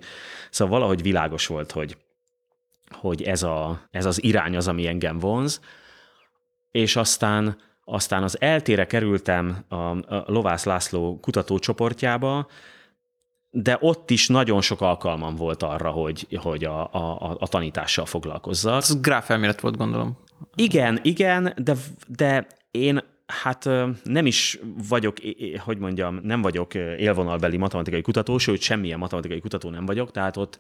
Szóval 0.50 0.78
valahogy 0.78 1.02
világos 1.02 1.48
volt, 1.48 1.72
hogy, 1.72 1.98
hogy 2.92 3.24
ez, 3.24 3.44
a, 3.44 3.82
ez 3.92 4.06
az 4.06 4.24
irány 4.24 4.56
az, 4.56 4.68
ami 4.68 4.88
engem 4.88 5.20
vonz. 5.20 5.62
És 6.72 6.96
aztán, 6.96 7.58
aztán 7.84 8.24
az 8.24 8.42
eltére 8.42 8.86
kerültem 8.86 9.66
a, 9.68 9.76
a 9.76 10.24
Lovász 10.26 10.66
László 10.66 11.20
kutatócsoportjába, 11.20 12.48
de 13.50 13.78
ott 13.80 14.10
is 14.10 14.28
nagyon 14.28 14.62
sok 14.62 14.82
alkalmam 14.82 15.36
volt 15.36 15.64
arra, 15.64 15.90
hogy, 15.90 16.28
hogy 16.42 16.64
a, 16.64 16.94
a, 16.94 17.36
a 17.40 17.48
tanítással 17.48 18.06
foglalkozzak. 18.06 18.78
Ez 18.78 19.02
gráfelmélet 19.02 19.62
volt, 19.62 19.78
gondolom. 19.78 20.18
Igen, 20.56 21.00
igen, 21.02 21.54
de, 21.58 21.76
de 22.08 22.48
én 22.72 23.04
hát 23.26 23.70
nem 24.04 24.26
is 24.26 24.60
vagyok, 24.88 25.18
hogy 25.60 25.78
mondjam, 25.78 26.20
nem 26.24 26.42
vagyok 26.42 26.74
élvonalbeli 26.74 27.58
matematikai 27.58 28.02
kutató, 28.02 28.38
sőt, 28.38 28.62
semmilyen 28.62 29.00
matematikai 29.00 29.40
kutató 29.40 29.70
nem 29.70 29.86
vagyok, 29.86 30.12
tehát 30.12 30.38
ott, 30.38 30.58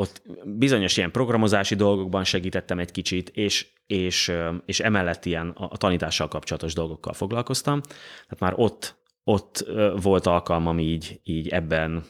ott 0.00 0.22
bizonyos 0.44 0.96
ilyen 0.96 1.10
programozási 1.10 1.74
dolgokban 1.74 2.24
segítettem 2.24 2.78
egy 2.78 2.90
kicsit, 2.90 3.28
és, 3.28 3.66
és, 3.86 4.32
és 4.66 4.80
emellett 4.80 5.24
ilyen 5.24 5.48
a 5.48 5.76
tanítással 5.76 6.28
kapcsolatos 6.28 6.74
dolgokkal 6.74 7.12
foglalkoztam. 7.12 7.80
Tehát 7.80 8.38
már 8.38 8.52
ott, 8.56 8.96
ott 9.24 9.66
volt 10.02 10.26
alkalmam 10.26 10.78
így, 10.78 11.20
így 11.24 11.48
ebben 11.48 12.04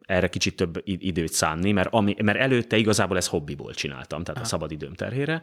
erre 0.00 0.28
kicsit 0.28 0.56
több 0.56 0.82
időt 0.84 1.32
szánni, 1.32 1.72
mert, 1.72 1.88
ami, 1.92 2.14
mert 2.22 2.38
előtte 2.38 2.76
igazából 2.76 3.16
ez 3.16 3.28
hobbiból 3.28 3.74
csináltam, 3.74 4.22
tehát 4.22 4.36
Aha. 4.36 4.44
a 4.44 4.48
szabadidőm 4.48 4.94
terhére. 4.94 5.42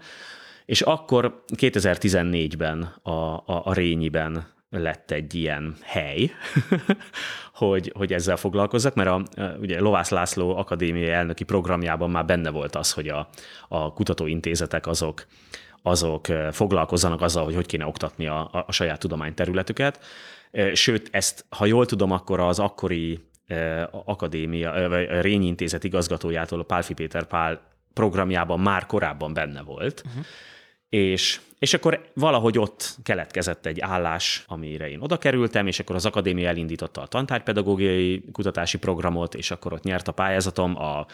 És 0.66 0.82
akkor 0.82 1.44
2014-ben 1.56 2.82
a, 3.02 3.10
a, 3.10 3.44
a 3.46 3.74
Rényiben 3.74 4.48
lett 4.80 5.12
egy 5.12 5.34
ilyen 5.34 5.76
hely, 5.82 6.32
hogy, 7.54 7.92
hogy 7.96 8.14
ezzel 8.14 8.38
foglalkozzak, 8.38 8.96
mert 8.96 9.10
a, 9.10 9.24
ugye 9.60 9.80
Lovász 9.80 10.10
László 10.10 10.58
akadémiai 10.58 11.10
elnöki 11.10 11.44
programjában 11.44 12.10
már 12.10 12.26
benne 12.26 12.50
volt 12.50 12.76
az, 12.76 12.92
hogy 12.92 13.08
a, 13.08 13.30
a 13.68 13.94
kutatóintézetek 13.94 14.88
azok, 14.88 15.26
azok 15.82 16.26
foglalkozzanak 16.52 17.22
azzal, 17.22 17.44
hogy 17.44 17.56
hogy 17.56 17.66
kéne 17.66 17.86
oktatni 17.86 18.28
a, 18.28 18.50
a, 18.52 18.64
a 18.68 18.72
saját 18.72 19.00
tudományterületüket. 19.00 20.00
Sőt, 20.74 21.10
ezt, 21.12 21.46
ha 21.50 21.66
jól 21.66 21.86
tudom, 21.86 22.12
akkor 22.12 22.40
az 22.40 22.60
akkori 22.60 23.20
akadémia, 24.06 24.90
vagy 24.90 25.08
Rényi 25.22 25.46
Intézet 25.46 25.84
igazgatójától 25.84 26.60
a 26.60 26.64
Pálfi 26.64 26.94
Péter 26.94 27.24
Pál 27.24 27.62
programjában 27.94 28.60
már 28.60 28.86
korábban 28.86 29.34
benne 29.34 29.62
volt, 29.62 30.04
uh-huh. 30.06 30.26
és, 30.90 31.40
és 31.64 31.74
akkor 31.74 32.12
valahogy 32.14 32.58
ott 32.58 32.98
keletkezett 33.04 33.66
egy 33.66 33.80
állás, 33.80 34.44
amire 34.48 34.90
én 34.90 35.00
oda 35.00 35.18
kerültem, 35.18 35.68
és 35.68 35.80
akkor 35.80 35.96
az 35.96 36.06
akadémia 36.06 36.48
elindította 36.48 37.02
a 37.02 37.08
tantárpedagógiai 37.08 38.24
kutatási 38.32 38.78
programot, 38.78 39.36
és 39.36 39.52
akkor 39.52 39.74
ott 39.74 39.84
nyert 39.84 40.08
a 40.08 40.12
pályázatom 40.12 40.76
a, 40.76 41.06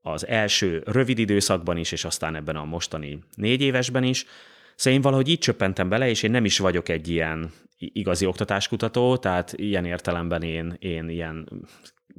az 0.00 0.26
első 0.26 0.82
rövid 0.86 1.18
időszakban 1.18 1.76
is, 1.76 1.92
és 1.92 2.04
aztán 2.04 2.34
ebben 2.34 2.56
a 2.56 2.64
mostani 2.64 3.18
négy 3.34 3.60
évesben 3.60 4.02
is. 4.02 4.24
Szóval 4.74 4.98
én 4.98 5.02
valahogy 5.02 5.28
így 5.28 5.38
csöppentem 5.38 5.88
bele, 5.88 6.08
és 6.08 6.22
én 6.22 6.30
nem 6.30 6.44
is 6.44 6.58
vagyok 6.58 6.88
egy 6.88 7.08
ilyen 7.08 7.52
igazi 7.78 8.26
oktatáskutató, 8.26 9.16
tehát 9.16 9.52
ilyen 9.56 9.84
értelemben 9.84 10.42
én, 10.42 10.76
én 10.78 11.08
ilyen 11.08 11.48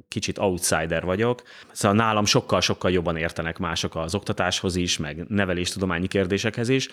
kicsit 0.08 0.38
outsider 0.38 1.04
vagyok. 1.04 1.42
Szóval 1.72 1.96
nálam 1.96 2.24
sokkal-sokkal 2.24 2.90
jobban 2.90 3.16
értenek 3.16 3.58
mások 3.58 3.96
az 3.96 4.14
oktatáshoz 4.14 4.76
is, 4.76 4.98
meg 4.98 5.24
neveléstudományi 5.28 6.06
kérdésekhez 6.06 6.68
is. 6.68 6.88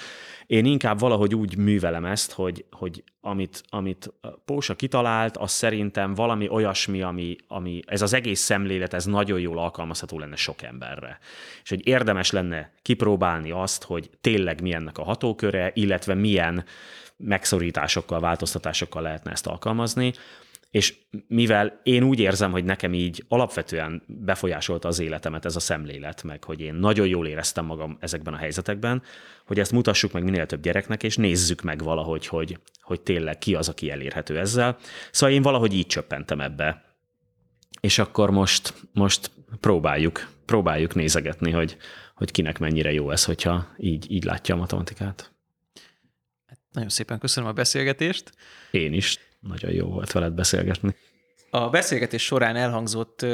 Én 0.45 0.65
inkább 0.65 0.99
valahogy 0.99 1.35
úgy 1.35 1.57
művelem 1.57 2.05
ezt, 2.05 2.31
hogy, 2.31 2.65
hogy 2.71 3.03
amit, 3.21 3.63
amit 3.69 4.13
Pósa 4.45 4.75
kitalált, 4.75 5.37
az 5.37 5.51
szerintem 5.51 6.13
valami 6.13 6.49
olyasmi, 6.49 7.01
ami, 7.01 7.35
ami 7.47 7.79
ez 7.85 8.01
az 8.01 8.13
egész 8.13 8.39
szemlélet, 8.39 8.93
ez 8.93 9.05
nagyon 9.05 9.39
jól 9.39 9.59
alkalmazható 9.59 10.19
lenne 10.19 10.35
sok 10.35 10.61
emberre. 10.61 11.19
És 11.63 11.69
hogy 11.69 11.87
érdemes 11.87 12.31
lenne 12.31 12.71
kipróbálni 12.81 13.51
azt, 13.51 13.83
hogy 13.83 14.09
tényleg 14.21 14.61
mi 14.61 14.73
ennek 14.73 14.97
a 14.97 15.03
hatóköre, 15.03 15.71
illetve 15.73 16.13
milyen 16.13 16.65
megszorításokkal, 17.17 18.19
változtatásokkal 18.19 19.01
lehetne 19.01 19.31
ezt 19.31 19.47
alkalmazni 19.47 20.13
és 20.77 20.95
mivel 21.27 21.79
én 21.83 22.03
úgy 22.03 22.19
érzem, 22.19 22.51
hogy 22.51 22.63
nekem 22.63 22.93
így 22.93 23.23
alapvetően 23.27 24.03
befolyásolta 24.07 24.87
az 24.87 24.99
életemet 24.99 25.45
ez 25.45 25.55
a 25.55 25.59
szemlélet, 25.59 26.23
meg 26.23 26.43
hogy 26.43 26.61
én 26.61 26.73
nagyon 26.73 27.07
jól 27.07 27.27
éreztem 27.27 27.65
magam 27.65 27.97
ezekben 27.99 28.33
a 28.33 28.37
helyzetekben, 28.37 29.03
hogy 29.45 29.59
ezt 29.59 29.71
mutassuk 29.71 30.11
meg 30.11 30.23
minél 30.23 30.45
több 30.45 30.61
gyereknek, 30.61 31.03
és 31.03 31.15
nézzük 31.15 31.61
meg 31.61 31.83
valahogy, 31.83 32.27
hogy, 32.27 32.59
hogy 32.81 33.01
tényleg 33.01 33.37
ki 33.37 33.55
az, 33.55 33.69
aki 33.69 33.91
elérhető 33.91 34.39
ezzel. 34.39 34.77
Szóval 35.11 35.35
én 35.35 35.41
valahogy 35.41 35.73
így 35.73 35.87
csöppentem 35.87 36.41
ebbe. 36.41 36.83
És 37.81 37.99
akkor 37.99 38.31
most, 38.31 38.73
most 38.93 39.31
próbáljuk, 39.59 40.29
próbáljuk 40.45 40.95
nézegetni, 40.95 41.51
hogy, 41.51 41.77
hogy 42.15 42.31
kinek 42.31 42.59
mennyire 42.59 42.91
jó 42.91 43.11
ez, 43.11 43.25
hogyha 43.25 43.67
így, 43.77 44.11
így 44.11 44.23
látja 44.23 44.55
a 44.55 44.57
matematikát. 44.57 45.31
Nagyon 46.71 46.89
szépen 46.89 47.19
köszönöm 47.19 47.49
a 47.49 47.53
beszélgetést. 47.53 48.31
Én 48.71 48.93
is. 48.93 49.26
Nagyon 49.47 49.71
jó 49.71 49.87
volt 49.87 50.11
veled 50.11 50.33
beszélgetni. 50.33 50.95
A 51.49 51.69
beszélgetés 51.69 52.23
során 52.23 52.55
elhangzott 52.55 53.25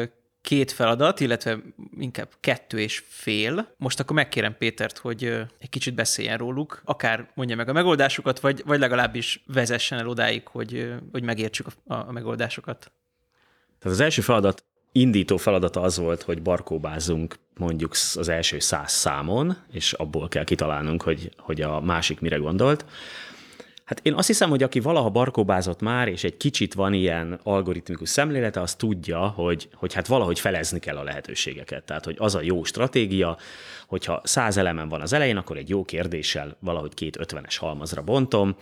két 0.41 0.71
feladat, 0.71 1.19
illetve 1.19 1.59
inkább 1.99 2.29
kettő 2.39 2.79
és 2.79 3.03
fél. 3.07 3.73
Most 3.77 3.99
akkor 3.99 4.15
megkérem 4.15 4.57
Pétert, 4.57 4.97
hogy 4.97 5.23
egy 5.59 5.69
kicsit 5.69 5.93
beszéljen 5.93 6.37
róluk, 6.37 6.81
akár 6.85 7.31
mondja 7.33 7.55
meg 7.55 7.69
a 7.69 7.73
megoldásokat, 7.73 8.39
vagy, 8.39 8.61
vagy 8.65 8.79
legalábbis 8.79 9.43
vezessen 9.47 9.99
el 9.99 10.07
odáig, 10.07 10.47
hogy, 10.47 10.93
hogy 11.11 11.23
megértsük 11.23 11.67
a, 11.87 11.93
a 11.93 12.11
megoldásokat. 12.11 12.91
Tehát 13.79 13.97
az 13.97 14.03
első 14.03 14.21
feladat, 14.21 14.63
indító 14.91 15.37
feladata 15.37 15.81
az 15.81 15.97
volt, 15.97 16.21
hogy 16.21 16.41
barkóbázzunk 16.41 17.35
mondjuk 17.57 17.91
az 18.15 18.29
első 18.29 18.59
száz 18.59 18.91
számon, 18.91 19.57
és 19.71 19.93
abból 19.93 20.27
kell 20.27 20.43
kitalálnunk, 20.43 21.01
hogy, 21.01 21.31
hogy 21.37 21.61
a 21.61 21.81
másik 21.81 22.19
mire 22.19 22.37
gondolt. 22.37 22.85
Hát 23.85 23.99
én 24.03 24.13
azt 24.13 24.27
hiszem, 24.27 24.49
hogy 24.49 24.63
aki 24.63 24.79
valaha 24.79 25.09
barkóbázott 25.09 25.81
már, 25.81 26.07
és 26.07 26.23
egy 26.23 26.37
kicsit 26.37 26.73
van 26.73 26.93
ilyen 26.93 27.39
algoritmikus 27.43 28.09
szemlélete, 28.09 28.61
az 28.61 28.75
tudja, 28.75 29.27
hogy, 29.27 29.69
hogy 29.73 29.93
hát 29.93 30.07
valahogy 30.07 30.39
felezni 30.39 30.79
kell 30.79 30.97
a 30.97 31.03
lehetőségeket. 31.03 31.83
Tehát, 31.83 32.05
hogy 32.05 32.15
az 32.19 32.35
a 32.35 32.41
jó 32.41 32.63
stratégia, 32.63 33.37
hogyha 33.87 34.21
száz 34.23 34.57
elemen 34.57 34.89
van 34.89 35.01
az 35.01 35.13
elején, 35.13 35.37
akkor 35.37 35.57
egy 35.57 35.69
jó 35.69 35.83
kérdéssel 35.83 36.57
valahogy 36.59 36.93
két 36.93 37.19
ötvenes 37.19 37.57
halmazra 37.57 38.01
bontom, 38.01 38.55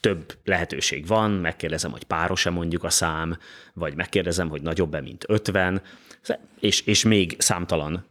több 0.00 0.38
lehetőség 0.44 1.06
van, 1.06 1.30
megkérdezem, 1.30 1.90
hogy 1.90 2.04
páros-e 2.04 2.50
mondjuk 2.50 2.84
a 2.84 2.90
szám, 2.90 3.38
vagy 3.74 3.94
megkérdezem, 3.94 4.48
hogy 4.48 4.62
nagyobb-e, 4.62 5.00
mint 5.00 5.24
50, 5.28 5.82
és, 6.60 6.80
és 6.80 7.04
még 7.04 7.36
számtalan, 7.38 8.06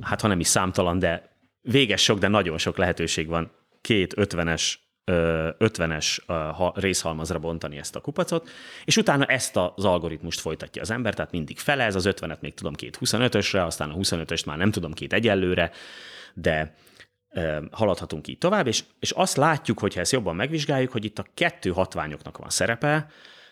hát 0.00 0.20
ha 0.20 0.28
nem 0.28 0.40
is 0.40 0.46
számtalan, 0.46 0.98
de 0.98 1.36
véges 1.62 2.02
sok, 2.02 2.18
de 2.18 2.28
nagyon 2.28 2.58
sok 2.58 2.76
lehetőség 2.76 3.28
van 3.28 3.50
két 3.80 4.18
ötvenes 4.18 4.89
50-es 5.58 6.18
részhalmazra 6.74 7.38
bontani 7.38 7.76
ezt 7.76 7.96
a 7.96 8.00
kupacot, 8.00 8.48
és 8.84 8.96
utána 8.96 9.24
ezt 9.24 9.56
az 9.56 9.84
algoritmust 9.84 10.40
folytatja 10.40 10.82
az 10.82 10.90
ember, 10.90 11.14
tehát 11.14 11.30
mindig 11.30 11.58
fele, 11.58 11.84
ez 11.84 11.94
az 11.94 12.08
50-et 12.08 12.40
még 12.40 12.54
tudom 12.54 12.74
két 12.74 12.98
25-ösre, 13.00 13.64
aztán 13.64 13.90
a 13.90 13.96
25-öst 13.96 14.46
már 14.46 14.56
nem 14.56 14.70
tudom 14.70 14.92
két 14.92 15.12
egyenlőre, 15.12 15.70
de 16.34 16.74
haladhatunk 17.70 18.28
így 18.28 18.38
tovább, 18.38 18.66
és, 18.66 18.84
és 18.98 19.10
azt 19.10 19.36
látjuk, 19.36 19.78
hogyha 19.78 20.00
ezt 20.00 20.12
jobban 20.12 20.36
megvizsgáljuk, 20.36 20.92
hogy 20.92 21.04
itt 21.04 21.18
a 21.18 21.26
kettő 21.34 21.70
hatványoknak 21.70 22.38
van 22.38 22.50
szerepe, 22.50 23.06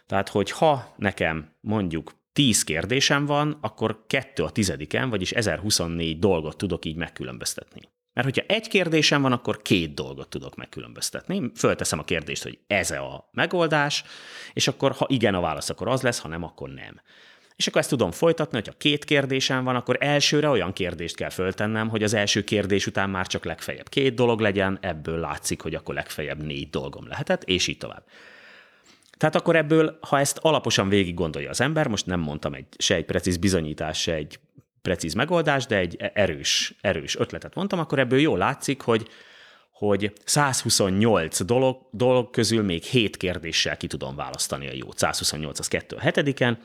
tehát 0.07 0.29
hogy 0.29 0.51
ha 0.51 0.95
nekem 0.97 1.53
mondjuk 1.61 2.13
10 2.33 2.65
kérdésem 2.65 3.27
van, 3.27 3.59
akkor 3.61 4.05
kettő 4.07 4.43
a 4.43 4.51
tizediken, 4.51 5.11
vagyis 5.11 5.33
1024 5.33 6.19
dolgot 6.19 6.57
tudok 6.57 6.85
így 6.85 6.97
megkülönböztetni. 6.97 7.81
Mert 8.19 8.31
hogyha 8.31 8.55
egy 8.55 8.69
kérdésem 8.69 9.23
van, 9.23 9.33
akkor 9.33 9.63
két 9.63 9.95
dolgot 9.95 10.29
tudok 10.29 10.57
megkülönböztetni. 10.57 11.51
Fölteszem 11.57 11.99
a 11.99 12.05
kérdést, 12.05 12.43
hogy 12.43 12.59
ez 12.67 12.91
a 12.91 13.29
megoldás, 13.33 14.05
és 14.53 14.69
akkor 14.69 14.93
ha 14.93 15.07
igen 15.09 15.35
a 15.35 15.41
válasz, 15.41 15.71
akkor 15.71 15.89
az 15.89 16.03
lesz, 16.03 16.19
ha 16.19 16.29
nem, 16.29 16.43
akkor 16.43 16.69
nem. 16.69 17.01
És 17.57 17.67
akkor 17.67 17.81
ezt 17.81 17.91
tudom 17.91 18.11
folytatni, 18.11 18.57
hogyha 18.57 18.79
két 18.79 19.05
kérdésem 19.05 19.65
van, 19.65 19.77
akkor 19.77 19.97
elsőre 20.01 20.49
olyan 20.49 20.73
kérdést 20.73 21.17
kell 21.17 21.31
föltennem, 21.31 21.89
hogy 21.89 22.03
az 22.03 22.15
első 22.15 22.45
kérdés 22.45 22.87
után 22.87 23.11
már 23.11 23.27
csak 23.27 23.45
legfeljebb 23.45 23.89
két 23.89 24.15
dolog 24.15 24.41
legyen, 24.41 24.79
ebből 24.81 25.19
látszik, 25.19 25.61
hogy 25.61 25.75
akkor 25.75 25.95
legfeljebb 25.95 26.43
négy 26.43 26.71
dolgom 26.71 27.09
lehetett, 27.09 27.45
és 27.45 27.67
így 27.67 27.79
tovább. 27.79 28.05
Tehát 29.17 29.35
akkor 29.35 29.57
ebből, 29.57 29.99
ha 30.01 30.19
ezt 30.19 30.39
alaposan 30.39 30.89
végig 30.89 31.15
gondolja 31.15 31.51
az 31.51 31.61
ember, 31.61 31.89
most 31.89 32.07
nem 32.07 32.21
mondtam 32.21 32.55
egy, 32.55 32.67
se 32.79 32.95
egy 32.95 33.05
precíz 33.05 33.37
bizonyítás, 33.37 34.01
se 34.01 34.15
egy 34.15 34.39
precíz 34.89 35.15
megoldás, 35.15 35.67
de 35.67 35.77
egy 35.77 35.97
erős, 36.15 36.75
erős 36.81 37.17
ötletet 37.17 37.55
mondtam, 37.55 37.79
akkor 37.79 37.99
ebből 37.99 38.19
jól 38.19 38.39
látszik, 38.39 38.81
hogy 38.81 39.09
hogy 39.71 40.13
128 40.25 41.43
dolog, 41.43 41.89
dolog 41.91 42.31
közül 42.31 42.63
még 42.63 42.83
7 42.83 43.17
kérdéssel 43.17 43.77
ki 43.77 43.87
tudom 43.87 44.17
választani 44.17 44.69
a 44.69 44.73
jót. 44.75 44.99
128 44.99 45.59
az 45.59 45.69
2 45.69 45.97
a 45.97 46.01
hetediken. 46.01 46.59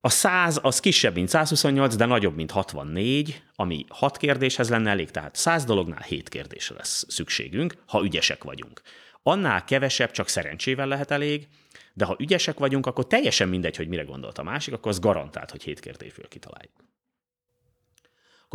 A 0.00 0.08
100 0.08 0.58
az 0.62 0.80
kisebb, 0.80 1.14
mint 1.14 1.28
128, 1.28 1.96
de 1.96 2.04
nagyobb, 2.04 2.34
mint 2.34 2.50
64, 2.50 3.42
ami 3.54 3.84
6 3.88 4.16
kérdéshez 4.16 4.70
lenne 4.70 4.90
elég, 4.90 5.10
tehát 5.10 5.34
100 5.34 5.64
dolognál 5.64 6.02
7 6.02 6.28
kérdésre 6.28 6.74
lesz 6.76 7.04
szükségünk, 7.08 7.74
ha 7.86 8.04
ügyesek 8.04 8.44
vagyunk. 8.44 8.80
Annál 9.22 9.64
kevesebb 9.64 10.10
csak 10.10 10.28
szerencsével 10.28 10.86
lehet 10.86 11.10
elég, 11.10 11.48
de 11.92 12.04
ha 12.04 12.16
ügyesek 12.18 12.58
vagyunk, 12.58 12.86
akkor 12.86 13.06
teljesen 13.06 13.48
mindegy, 13.48 13.76
hogy 13.76 13.88
mire 13.88 14.02
gondolt 14.02 14.38
a 14.38 14.42
másik, 14.42 14.74
akkor 14.74 14.90
az 14.90 14.98
garantált, 14.98 15.50
hogy 15.50 15.62
7 15.62 15.80
kérdésből 15.80 16.28
kitaláljuk. 16.28 16.85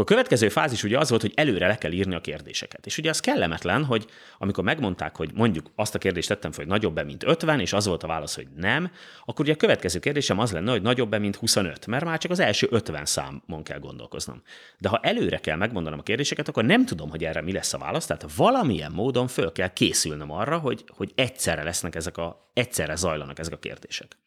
Akkor 0.01 0.13
a 0.13 0.15
következő 0.15 0.49
fázis 0.49 0.83
ugye 0.83 0.97
az 0.97 1.09
volt, 1.09 1.21
hogy 1.21 1.31
előre 1.35 1.67
le 1.67 1.77
kell 1.77 1.91
írni 1.91 2.15
a 2.15 2.21
kérdéseket. 2.21 2.85
És 2.85 2.97
ugye 2.97 3.09
az 3.09 3.19
kellemetlen, 3.19 3.85
hogy 3.85 4.05
amikor 4.37 4.63
megmondták, 4.63 5.15
hogy 5.15 5.31
mondjuk 5.33 5.71
azt 5.75 5.95
a 5.95 5.97
kérdést 5.97 6.27
tettem 6.27 6.51
hogy 6.55 6.67
nagyobb-e, 6.67 7.03
mint 7.03 7.23
50, 7.23 7.59
és 7.59 7.73
az 7.73 7.85
volt 7.85 8.03
a 8.03 8.07
válasz, 8.07 8.35
hogy 8.35 8.47
nem, 8.55 8.91
akkor 9.25 9.45
ugye 9.45 9.53
a 9.53 9.57
következő 9.57 9.99
kérdésem 9.99 10.39
az 10.39 10.51
lenne, 10.51 10.71
hogy 10.71 10.81
nagyobb-e, 10.81 11.17
mint 11.17 11.35
25, 11.35 11.87
mert 11.87 12.05
már 12.05 12.17
csak 12.17 12.31
az 12.31 12.39
első 12.39 12.67
50 12.71 13.05
számon 13.05 13.63
kell 13.63 13.79
gondolkoznom. 13.79 14.41
De 14.77 14.89
ha 14.89 14.99
előre 15.01 15.37
kell 15.37 15.57
megmondanom 15.57 15.99
a 15.99 16.03
kérdéseket, 16.03 16.47
akkor 16.47 16.65
nem 16.65 16.85
tudom, 16.85 17.09
hogy 17.09 17.23
erre 17.23 17.41
mi 17.41 17.51
lesz 17.51 17.73
a 17.73 17.77
válasz, 17.77 18.05
tehát 18.05 18.25
valamilyen 18.35 18.91
módon 18.91 19.27
föl 19.27 19.51
kell 19.51 19.73
készülnöm 19.73 20.31
arra, 20.31 20.57
hogy, 20.57 20.83
hogy 20.87 21.11
egyszerre 21.15 21.63
lesznek 21.63 21.95
ezek 21.95 22.17
a, 22.17 22.49
egyszerre 22.53 22.95
zajlanak 22.95 23.39
ezek 23.39 23.53
a 23.53 23.57
kérdések. 23.57 24.17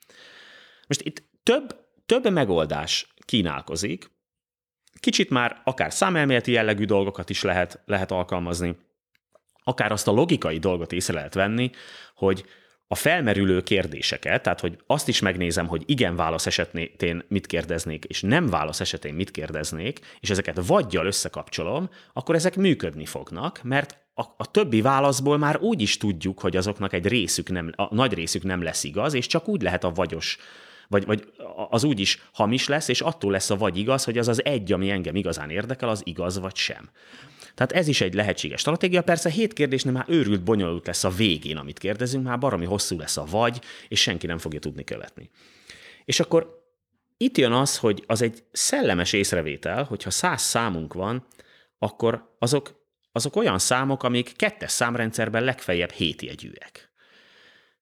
Most 0.86 1.00
itt 1.00 1.22
több, 1.42 1.76
több 2.06 2.30
megoldás 2.30 3.14
kínálkozik, 3.24 4.12
Kicsit 5.00 5.30
már 5.30 5.60
akár 5.64 5.92
számelméleti 5.92 6.52
jellegű 6.52 6.84
dolgokat 6.84 7.30
is 7.30 7.42
lehet, 7.42 7.82
lehet 7.86 8.10
alkalmazni, 8.10 8.76
akár 9.64 9.92
azt 9.92 10.08
a 10.08 10.12
logikai 10.12 10.58
dolgot 10.58 10.92
észre 10.92 11.14
lehet 11.14 11.34
venni, 11.34 11.70
hogy 12.14 12.44
a 12.86 12.94
felmerülő 12.94 13.62
kérdéseket, 13.62 14.42
tehát 14.42 14.60
hogy 14.60 14.78
azt 14.86 15.08
is 15.08 15.20
megnézem, 15.20 15.66
hogy 15.66 15.82
igen 15.86 16.16
válasz 16.16 16.46
esetén 16.46 17.22
mit 17.28 17.46
kérdeznék, 17.46 18.04
és 18.04 18.20
nem 18.20 18.46
válasz 18.46 18.80
esetén 18.80 19.14
mit 19.14 19.30
kérdeznék, 19.30 20.00
és 20.20 20.30
ezeket 20.30 20.66
vagyjal 20.66 21.06
összekapcsolom, 21.06 21.90
akkor 22.12 22.34
ezek 22.34 22.56
működni 22.56 23.06
fognak, 23.06 23.62
mert 23.62 23.98
a, 24.14 24.22
a 24.36 24.50
többi 24.50 24.80
válaszból 24.80 25.38
már 25.38 25.58
úgy 25.60 25.80
is 25.80 25.96
tudjuk, 25.96 26.40
hogy 26.40 26.56
azoknak 26.56 26.92
egy 26.92 27.06
részük 27.06 27.50
nem, 27.50 27.72
a 27.76 27.94
nagy 27.94 28.12
részük 28.12 28.42
nem 28.42 28.62
lesz 28.62 28.84
igaz, 28.84 29.14
és 29.14 29.26
csak 29.26 29.48
úgy 29.48 29.62
lehet 29.62 29.84
a 29.84 29.92
vagyos 29.92 30.38
vagy, 30.88 31.04
vagy 31.04 31.32
az 31.70 31.84
úgy 31.84 32.00
is 32.00 32.22
hamis 32.32 32.68
lesz, 32.68 32.88
és 32.88 33.00
attól 33.00 33.30
lesz 33.30 33.50
a 33.50 33.56
vagy 33.56 33.78
igaz, 33.78 34.04
hogy 34.04 34.18
az 34.18 34.28
az 34.28 34.44
egy, 34.44 34.72
ami 34.72 34.90
engem 34.90 35.16
igazán 35.16 35.50
érdekel, 35.50 35.88
az 35.88 36.00
igaz 36.04 36.38
vagy 36.38 36.56
sem. 36.56 36.90
Tehát 37.54 37.72
ez 37.72 37.88
is 37.88 38.00
egy 38.00 38.14
lehetséges 38.14 38.60
stratégia. 38.60 39.02
Persze 39.02 39.30
hét 39.30 39.52
kérdésnél 39.52 39.92
már 39.92 40.04
őrült 40.08 40.42
bonyolult 40.42 40.86
lesz 40.86 41.04
a 41.04 41.10
végén, 41.10 41.56
amit 41.56 41.78
kérdezünk, 41.78 42.24
már 42.24 42.38
baromi 42.38 42.64
hosszú 42.64 42.98
lesz 42.98 43.16
a 43.16 43.24
vagy, 43.24 43.60
és 43.88 44.00
senki 44.00 44.26
nem 44.26 44.38
fogja 44.38 44.60
tudni 44.60 44.84
követni. 44.84 45.30
És 46.04 46.20
akkor 46.20 46.62
itt 47.16 47.38
jön 47.38 47.52
az, 47.52 47.78
hogy 47.78 48.04
az 48.06 48.22
egy 48.22 48.44
szellemes 48.52 49.12
észrevétel, 49.12 49.84
hogyha 49.84 50.10
száz 50.10 50.42
számunk 50.42 50.94
van, 50.94 51.26
akkor 51.78 52.36
azok 52.38 52.82
azok 53.16 53.36
olyan 53.36 53.58
számok, 53.58 54.02
amik 54.02 54.36
kettes 54.36 54.70
számrendszerben 54.70 55.44
legfeljebb 55.44 55.90
hétjegyűek. 55.90 56.92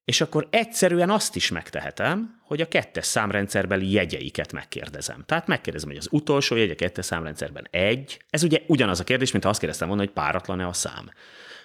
És 0.04 0.20
akkor 0.20 0.48
egyszerűen 0.50 1.10
azt 1.10 1.36
is 1.36 1.50
megtehetem, 1.50 2.40
hogy 2.44 2.60
a 2.60 2.68
kettes 2.68 3.06
számrendszerbeli 3.06 3.90
jegyeiket 3.90 4.52
megkérdezem. 4.52 5.22
Tehát 5.26 5.46
megkérdezem, 5.46 5.88
hogy 5.88 5.98
az 5.98 6.08
utolsó 6.10 6.56
jegy 6.56 6.70
a 6.70 6.74
kettes 6.74 7.04
számrendszerben 7.04 7.66
egy. 7.70 8.20
Ez 8.30 8.42
ugye 8.42 8.62
ugyanaz 8.66 9.00
a 9.00 9.04
kérdés, 9.04 9.32
mint 9.32 9.44
ha 9.44 9.50
azt 9.50 9.58
kérdeztem 9.58 9.88
volna, 9.88 10.02
hogy 10.02 10.12
páratlan-e 10.12 10.66
a 10.66 10.72
szám. 10.72 11.10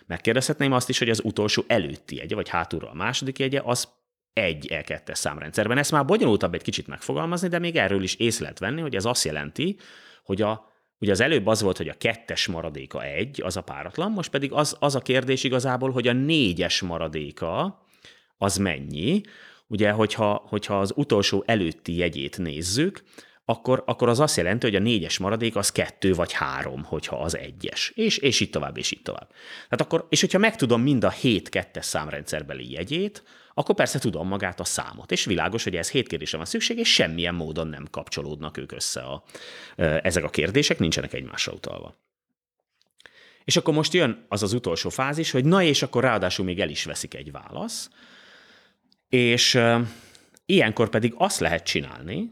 Megkérdezhetném 0.06 0.72
azt 0.72 0.90
is, 0.90 1.00
hogy 1.00 1.10
az 1.10 1.22
utolsó 1.24 1.64
előtti 1.68 2.16
jegye, 2.16 2.36
vagy 2.36 2.50
hátulról 2.50 2.90
a 2.90 2.94
második 2.94 3.40
jegye, 3.40 3.62
az 3.64 3.88
egy 4.34 4.68
E2-es 4.70 5.16
számrendszerben. 5.16 5.78
Ezt 5.78 5.92
már 5.92 6.06
bonyolultabb 6.06 6.54
egy 6.54 6.62
kicsit 6.62 6.88
megfogalmazni, 6.88 7.48
de 7.48 7.60
még 7.60 7.76
erről 7.76 8.04
is 8.04 8.16
észre 8.16 8.42
lehet 8.42 8.60
venni, 8.60 8.82
hogy 8.82 8.96
ez 8.96 9.06
azt 9.06 9.26
jelenti, 9.26 9.78
hogy 10.24 10.42
a 10.42 10.76
Ugye 11.00 11.12
az 11.12 11.20
előbb 11.20 11.48
az 11.48 11.62
volt, 11.62 11.78
hogy 11.78 11.88
a 11.88 11.98
kettes 11.98 12.48
maradéka 12.48 13.04
egy, 13.04 13.42
az 13.42 13.58
a 13.58 13.62
páratlan, 13.62 14.12
most 14.12 14.30
pedig 14.30 14.52
az, 14.52 14.76
az 14.80 14.96
a 14.96 15.00
kérdés 15.00 15.44
igazából, 15.44 15.92
hogy 15.92 16.08
a 16.08 16.14
négyes 16.14 16.82
maradéka 16.82 17.86
az 18.38 18.58
mennyi. 18.58 19.22
Ugye, 19.68 19.92
hogyha, 19.92 20.44
hogyha 20.48 20.80
az 20.80 20.94
utolsó 20.96 21.44
előtti 21.46 21.96
jegyét 21.96 22.38
nézzük, 22.38 23.04
akkor, 23.50 23.84
akkor 23.86 24.10
az 24.10 24.20
azt 24.20 24.38
jelenti, 24.38 24.66
hogy 24.66 24.76
a 24.76 24.80
négyes 24.80 25.18
maradék 25.18 25.56
az 25.56 25.72
kettő 25.72 26.14
vagy 26.14 26.32
három, 26.32 26.84
hogyha 26.84 27.22
az 27.22 27.38
egyes. 27.38 27.92
És, 27.96 28.18
és 28.18 28.40
így 28.40 28.50
tovább, 28.50 28.78
és 28.78 28.92
így 28.92 29.02
tovább. 29.02 29.28
Tehát 29.64 29.82
akkor, 29.82 30.06
és 30.10 30.22
hogyha 30.22 30.38
megtudom 30.38 30.82
mind 30.82 31.04
a 31.04 31.10
hét 31.10 31.50
kettes 31.50 31.86
számrendszerbeli 31.86 32.72
jegyét, 32.72 33.24
akkor 33.54 33.76
persze 33.76 34.00
tudom 34.00 34.28
magát 34.28 34.60
a 34.60 34.64
számot. 34.64 35.12
És 35.12 35.26
világos, 35.26 35.64
hogy 35.64 35.76
ez 35.76 35.92
hét 35.92 36.08
kérdésre 36.08 36.38
van 36.38 36.46
szükség, 36.46 36.78
és 36.78 36.94
semmilyen 36.94 37.36
módon 37.36 37.68
nem 37.68 37.88
kapcsolódnak 37.92 38.58
ők 38.58 38.72
össze 38.72 39.02
a, 39.02 39.24
ezek 39.76 40.24
a 40.24 40.30
kérdések, 40.30 40.80
nincsenek 40.80 41.14
egymásra 41.14 41.54
utalva. 41.54 41.96
És 43.44 43.58
akkor 43.58 43.74
most 43.74 43.94
jön 43.94 44.26
az 44.30 44.44
az 44.44 44.54
utolsó 44.54 44.90
fázis, 44.90 45.32
hogy 45.32 45.46
na 45.46 45.62
és 45.62 45.82
akkor 45.82 46.04
ráadásul 46.04 46.46
még 46.46 46.60
el 46.60 46.70
is 46.70 46.84
veszik 46.84 47.14
egy 47.14 47.32
válasz, 47.32 47.90
és 49.10 49.60
ilyenkor 50.46 50.90
pedig 50.90 51.14
azt 51.18 51.40
lehet 51.40 51.64
csinálni, 51.64 52.32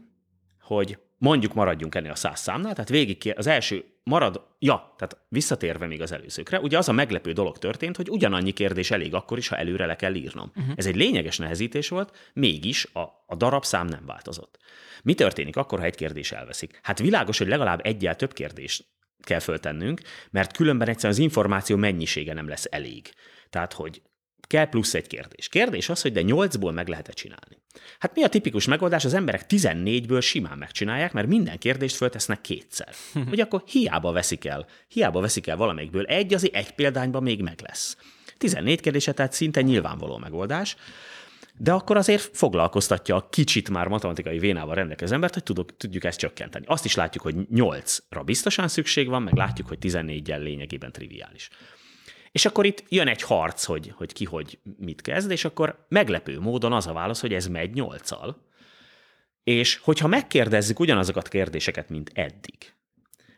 hogy 0.60 0.98
mondjuk 1.18 1.54
maradjunk 1.54 1.94
ennél 1.94 2.10
a 2.10 2.14
száz 2.14 2.40
számnál, 2.40 2.72
tehát 2.72 2.88
végig 2.88 3.32
az 3.36 3.46
első 3.46 3.84
marad, 4.02 4.46
ja, 4.58 4.94
tehát 4.96 5.18
visszatérve 5.28 5.86
még 5.86 6.02
az 6.02 6.12
előzőkre, 6.12 6.60
ugye 6.60 6.78
az 6.78 6.88
a 6.88 6.92
meglepő 6.92 7.32
dolog 7.32 7.58
történt, 7.58 7.96
hogy 7.96 8.10
ugyanannyi 8.10 8.50
kérdés 8.50 8.90
elég 8.90 9.14
akkor 9.14 9.38
is, 9.38 9.48
ha 9.48 9.56
előre 9.56 9.86
le 9.86 9.96
kell 9.96 10.14
írnom. 10.14 10.52
Uh-huh. 10.56 10.72
Ez 10.76 10.86
egy 10.86 10.96
lényeges 10.96 11.38
nehezítés 11.38 11.88
volt, 11.88 12.30
mégis 12.32 12.88
a, 12.92 13.00
a 13.26 13.34
darabszám 13.36 13.86
nem 13.86 14.06
változott. 14.06 14.58
Mi 15.02 15.14
történik 15.14 15.56
akkor, 15.56 15.78
ha 15.78 15.84
egy 15.84 15.94
kérdés 15.94 16.32
elveszik? 16.32 16.78
Hát 16.82 16.98
világos, 16.98 17.38
hogy 17.38 17.48
legalább 17.48 17.80
egyel 17.86 18.16
több 18.16 18.32
kérdést 18.32 18.84
kell 19.20 19.40
föltennünk, 19.40 20.00
mert 20.30 20.56
különben 20.56 20.88
egyszerűen 20.88 21.12
az 21.12 21.18
információ 21.18 21.76
mennyisége 21.76 22.34
nem 22.34 22.48
lesz 22.48 22.66
elég. 22.70 23.10
Tehát, 23.50 23.72
hogy 23.72 24.02
kell 24.46 24.68
plusz 24.68 24.94
egy 24.94 25.06
kérdés. 25.06 25.48
Kérdés 25.48 25.88
az, 25.88 26.02
hogy 26.02 26.12
de 26.12 26.22
nyolcból 26.22 26.72
meg 26.72 26.88
lehet-e 26.88 27.12
csinálni. 27.12 27.58
Hát 27.98 28.14
mi 28.14 28.22
a 28.22 28.28
tipikus 28.28 28.66
megoldás? 28.66 29.04
Az 29.04 29.14
emberek 29.14 29.44
14-ből 29.48 30.22
simán 30.22 30.58
megcsinálják, 30.58 31.12
mert 31.12 31.26
minden 31.26 31.58
kérdést 31.58 31.96
föltesznek 31.96 32.40
kétszer. 32.40 32.88
Hogy 33.28 33.40
akkor 33.40 33.62
hiába 33.66 34.12
veszik 34.12 34.44
el, 34.44 34.66
hiába 34.88 35.20
veszik 35.20 35.46
el 35.46 35.56
valamelyikből 35.56 36.04
egy, 36.04 36.34
azért 36.34 36.54
egy 36.54 36.70
példányban 36.70 37.22
még 37.22 37.42
meg 37.42 37.60
lesz. 37.62 37.96
14 38.38 38.80
kérdése, 38.80 39.12
tehát 39.12 39.32
szinte 39.32 39.62
nyilvánvaló 39.62 40.18
megoldás, 40.18 40.76
de 41.58 41.72
akkor 41.72 41.96
azért 41.96 42.36
foglalkoztatja 42.36 43.16
a 43.16 43.28
kicsit 43.28 43.70
már 43.70 43.88
matematikai 43.88 44.38
vénával 44.38 44.74
rendelkező 44.74 45.14
embert, 45.14 45.34
hogy 45.34 45.42
tudok, 45.42 45.76
tudjuk 45.76 46.04
ezt 46.04 46.18
csökkenteni. 46.18 46.64
Azt 46.68 46.84
is 46.84 46.94
látjuk, 46.94 47.22
hogy 47.22 47.34
8-ra 47.54 48.22
biztosan 48.24 48.68
szükség 48.68 49.08
van, 49.08 49.22
meg 49.22 49.34
látjuk, 49.34 49.68
hogy 49.68 49.78
14-jel 49.80 50.38
lényegében 50.42 50.92
triviális. 50.92 51.48
És 52.36 52.44
akkor 52.44 52.66
itt 52.66 52.84
jön 52.88 53.08
egy 53.08 53.22
harc, 53.22 53.64
hogy, 53.64 53.92
hogy 53.96 54.12
ki 54.12 54.24
hogy 54.24 54.58
mit 54.78 55.00
kezd, 55.00 55.30
és 55.30 55.44
akkor 55.44 55.86
meglepő 55.88 56.40
módon 56.40 56.72
az 56.72 56.86
a 56.86 56.92
válasz, 56.92 57.20
hogy 57.20 57.34
ez 57.34 57.46
megy 57.46 57.74
nyolccal. 57.74 58.42
És 59.44 59.76
hogyha 59.76 60.06
megkérdezzük 60.06 60.80
ugyanazokat 60.80 61.26
a 61.26 61.28
kérdéseket, 61.28 61.88
mint 61.88 62.10
eddig, 62.14 62.74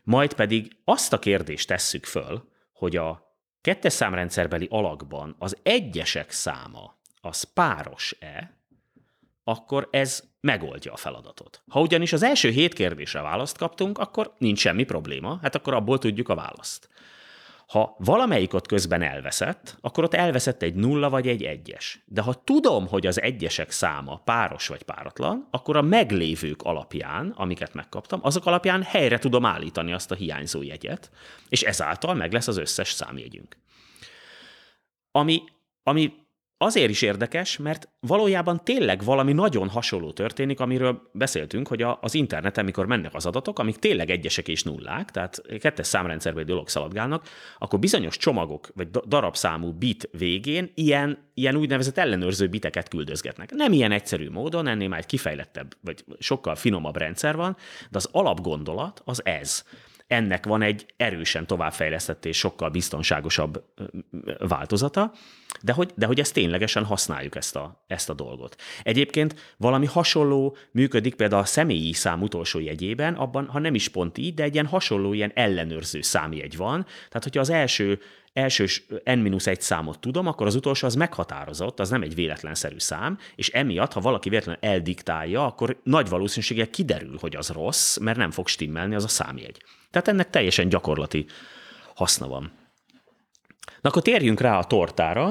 majd 0.03 0.35
pedig 0.35 0.77
azt 0.85 1.12
a 1.12 1.19
kérdést 1.19 1.69
tesszük 1.69 2.05
föl, 2.05 2.49
hogy 2.73 2.97
a 2.97 3.37
kettes 3.61 3.93
számrendszerbeli 3.93 4.66
alakban 4.70 5.37
az 5.39 5.57
egyesek 5.62 6.31
száma 6.31 6.99
az 7.20 7.43
páros-e, 7.43 8.61
akkor 9.45 9.89
ez 9.91 10.23
megoldja 10.41 10.93
a 10.93 10.97
feladatot. 10.97 11.62
Ha 11.69 11.81
ugyanis 11.81 12.12
az 12.12 12.23
első 12.23 12.51
hét 12.51 12.75
kérdésre 12.75 13.20
választ 13.20 13.59
kaptunk, 13.59 13.99
akkor 13.99 14.35
nincs 14.39 14.59
semmi 14.59 14.85
probléma, 14.85 15.39
hát 15.43 15.55
akkor 15.55 15.75
abból 15.75 15.99
tudjuk 15.99 16.29
a 16.29 16.35
választ. 16.35 16.89
Ha 17.69 17.97
valamelyik 17.99 18.55
ott 18.55 18.66
közben 18.66 19.03
elveszett, 19.03 19.78
akkor 19.81 20.05
ott 20.05 20.15
elveszett 20.15 20.62
egy 20.62 20.74
nulla 20.74 21.11
vagy 21.11 21.28
egy 21.28 21.43
egyes. 21.43 22.03
De 22.07 22.20
ha 22.20 22.35
tudom, 22.35 22.86
hogy 22.86 23.07
az 23.07 23.20
egyesek 23.20 23.70
száma 23.70 24.16
páros 24.16 24.69
vagy 24.69 24.82
páratlan, 24.82 25.49
akkor 25.51 25.77
a 25.77 25.82
meglévők 25.82 26.62
alapján, 26.62 27.32
amiket 27.36 27.74
megkaptam, 27.74 28.20
azok 28.23 28.47
alapján 28.47 28.82
helyre 28.82 29.19
tudom 29.19 29.45
állítani 29.45 29.93
azt 29.93 30.11
a 30.11 30.15
hiányzó 30.15 30.62
jegyet, 30.62 31.11
és 31.49 31.62
ezáltal 31.62 32.15
meg 32.15 32.32
lesz 32.32 32.49
az 32.49 32.57
összes 32.57 32.90
számjegyünk. 32.90 33.57
Ami, 35.11 35.43
ami 35.82 36.12
azért 36.59 36.91
is 36.91 37.03
érdekes, 37.03 37.57
mert 37.57 37.89
valójában 38.01 38.65
tényleg 38.65 39.05
valami 39.05 39.33
nagyon 39.33 39.69
hasonló 39.69 40.13
történik, 40.13 40.61
amiről 40.61 41.11
beszéltünk, 41.13 41.69
hogy 41.69 41.85
az 42.01 42.15
interneten, 42.15 42.65
mikor 42.65 42.87
mennek 42.87 43.15
az 43.15 43.27
adatok, 43.27 43.59
amik 43.59 43.77
tényleg 43.77 44.11
egyesek 44.11 44.49
és 44.49 44.63
nullák, 44.63 45.11
tehát 45.11 45.43
kettes 45.59 45.87
számrendszerben 45.87 46.47
dolog 46.47 46.69
szaladgálnak, 46.69 47.29
akkor 47.59 47.79
bizonyos 47.79 48.17
csomagok, 48.17 48.69
vagy 48.75 48.91
darabszámú 48.91 49.73
bit 49.73 50.09
végén 50.13 50.73
ilyen, 50.75 51.19
ilyen 51.35 51.57
úgynevezett 51.57 51.99
ellenőrző 51.99 52.49
biteket 52.49 52.89
küldözgetnek. 52.89 53.51
Nem 53.51 53.73
ilyen 53.73 53.93
egyszerű 53.93 54.31
módon, 54.31 54.67
ennél 54.67 54.89
már 54.89 54.99
egy 54.99 55.07
kifejlettebb, 55.07 55.75
vagy 55.81 56.05
sokkal 56.19 56.55
finomabb 56.55 56.97
rendszer 56.97 57.37
van, 57.37 57.57
de 57.91 57.97
az 57.97 58.09
alapgondolat 58.13 59.03
az 59.05 59.25
ez 59.25 59.65
ennek 60.09 60.47
van 60.47 60.63
egy 60.63 60.87
erősen 60.97 61.47
továbbfejlesztett 61.47 62.25
és 62.25 62.39
sokkal 62.39 62.71
biztonságosabb 62.71 63.65
változata, 64.39 65.13
de 65.63 65.73
hogy, 65.73 65.91
de 65.95 66.07
hogy 66.07 66.21
ezt 66.21 66.35
ténylegesen 66.35 66.85
használjuk 66.85 67.37
ezt 67.37 67.57
a, 67.57 67.85
ezt 67.87 68.11
a 68.11 68.15
dolgot. 68.15 68.57
Egyébként 68.83 69.55
valami 69.57 69.87
hasonló 69.87 70.57
működik 70.73 71.15
például 71.15 71.43
a 71.43 71.45
személyi 71.45 71.93
szám 71.93 72.23
utolsó 72.23 72.61
jegyében, 72.61 73.15
abban, 73.15 73.47
ha 73.47 73.59
nem 73.59 73.75
is 73.75 73.89
pont 73.89 74.19
így, 74.19 74.35
de 74.35 74.43
egy 74.43 74.55
ilyen 74.55 74.67
hasonló 74.67 75.13
ilyen 75.13 75.33
ellenőrző 75.35 76.01
számjegy 76.01 76.57
van. 76.57 76.85
Tehát, 76.85 77.23
hogyha 77.23 77.41
az 77.41 77.51
első 77.51 78.01
elsős 78.39 78.86
n-1 79.05 79.60
számot 79.60 79.98
tudom, 79.98 80.27
akkor 80.27 80.47
az 80.47 80.55
utolsó 80.55 80.86
az 80.86 80.94
meghatározott, 80.94 81.81
az 81.81 81.89
nem 81.89 82.02
egy 82.02 82.15
véletlenszerű 82.15 82.78
szám, 82.78 83.19
és 83.35 83.48
emiatt, 83.48 83.93
ha 83.93 84.01
valaki 84.01 84.28
véletlenül 84.28 84.60
eldiktálja, 84.62 85.47
akkor 85.47 85.81
nagy 85.82 86.09
valószínűséggel 86.09 86.70
kiderül, 86.70 87.16
hogy 87.20 87.36
az 87.36 87.48
rossz, 87.48 87.97
mert 87.97 88.19
nem 88.19 88.31
fog 88.31 88.48
stimmelni 88.48 88.94
az 88.94 89.05
a 89.05 89.09
számjegy. 89.09 89.62
Tehát 89.90 90.09
ennek 90.09 90.31
teljesen 90.31 90.69
gyakorlati 90.69 91.27
haszna 91.94 92.28
van. 92.28 92.52
Na 93.81 93.89
akkor 93.89 94.02
térjünk 94.02 94.40
rá 94.40 94.59
a 94.59 94.65
tortára. 94.65 95.31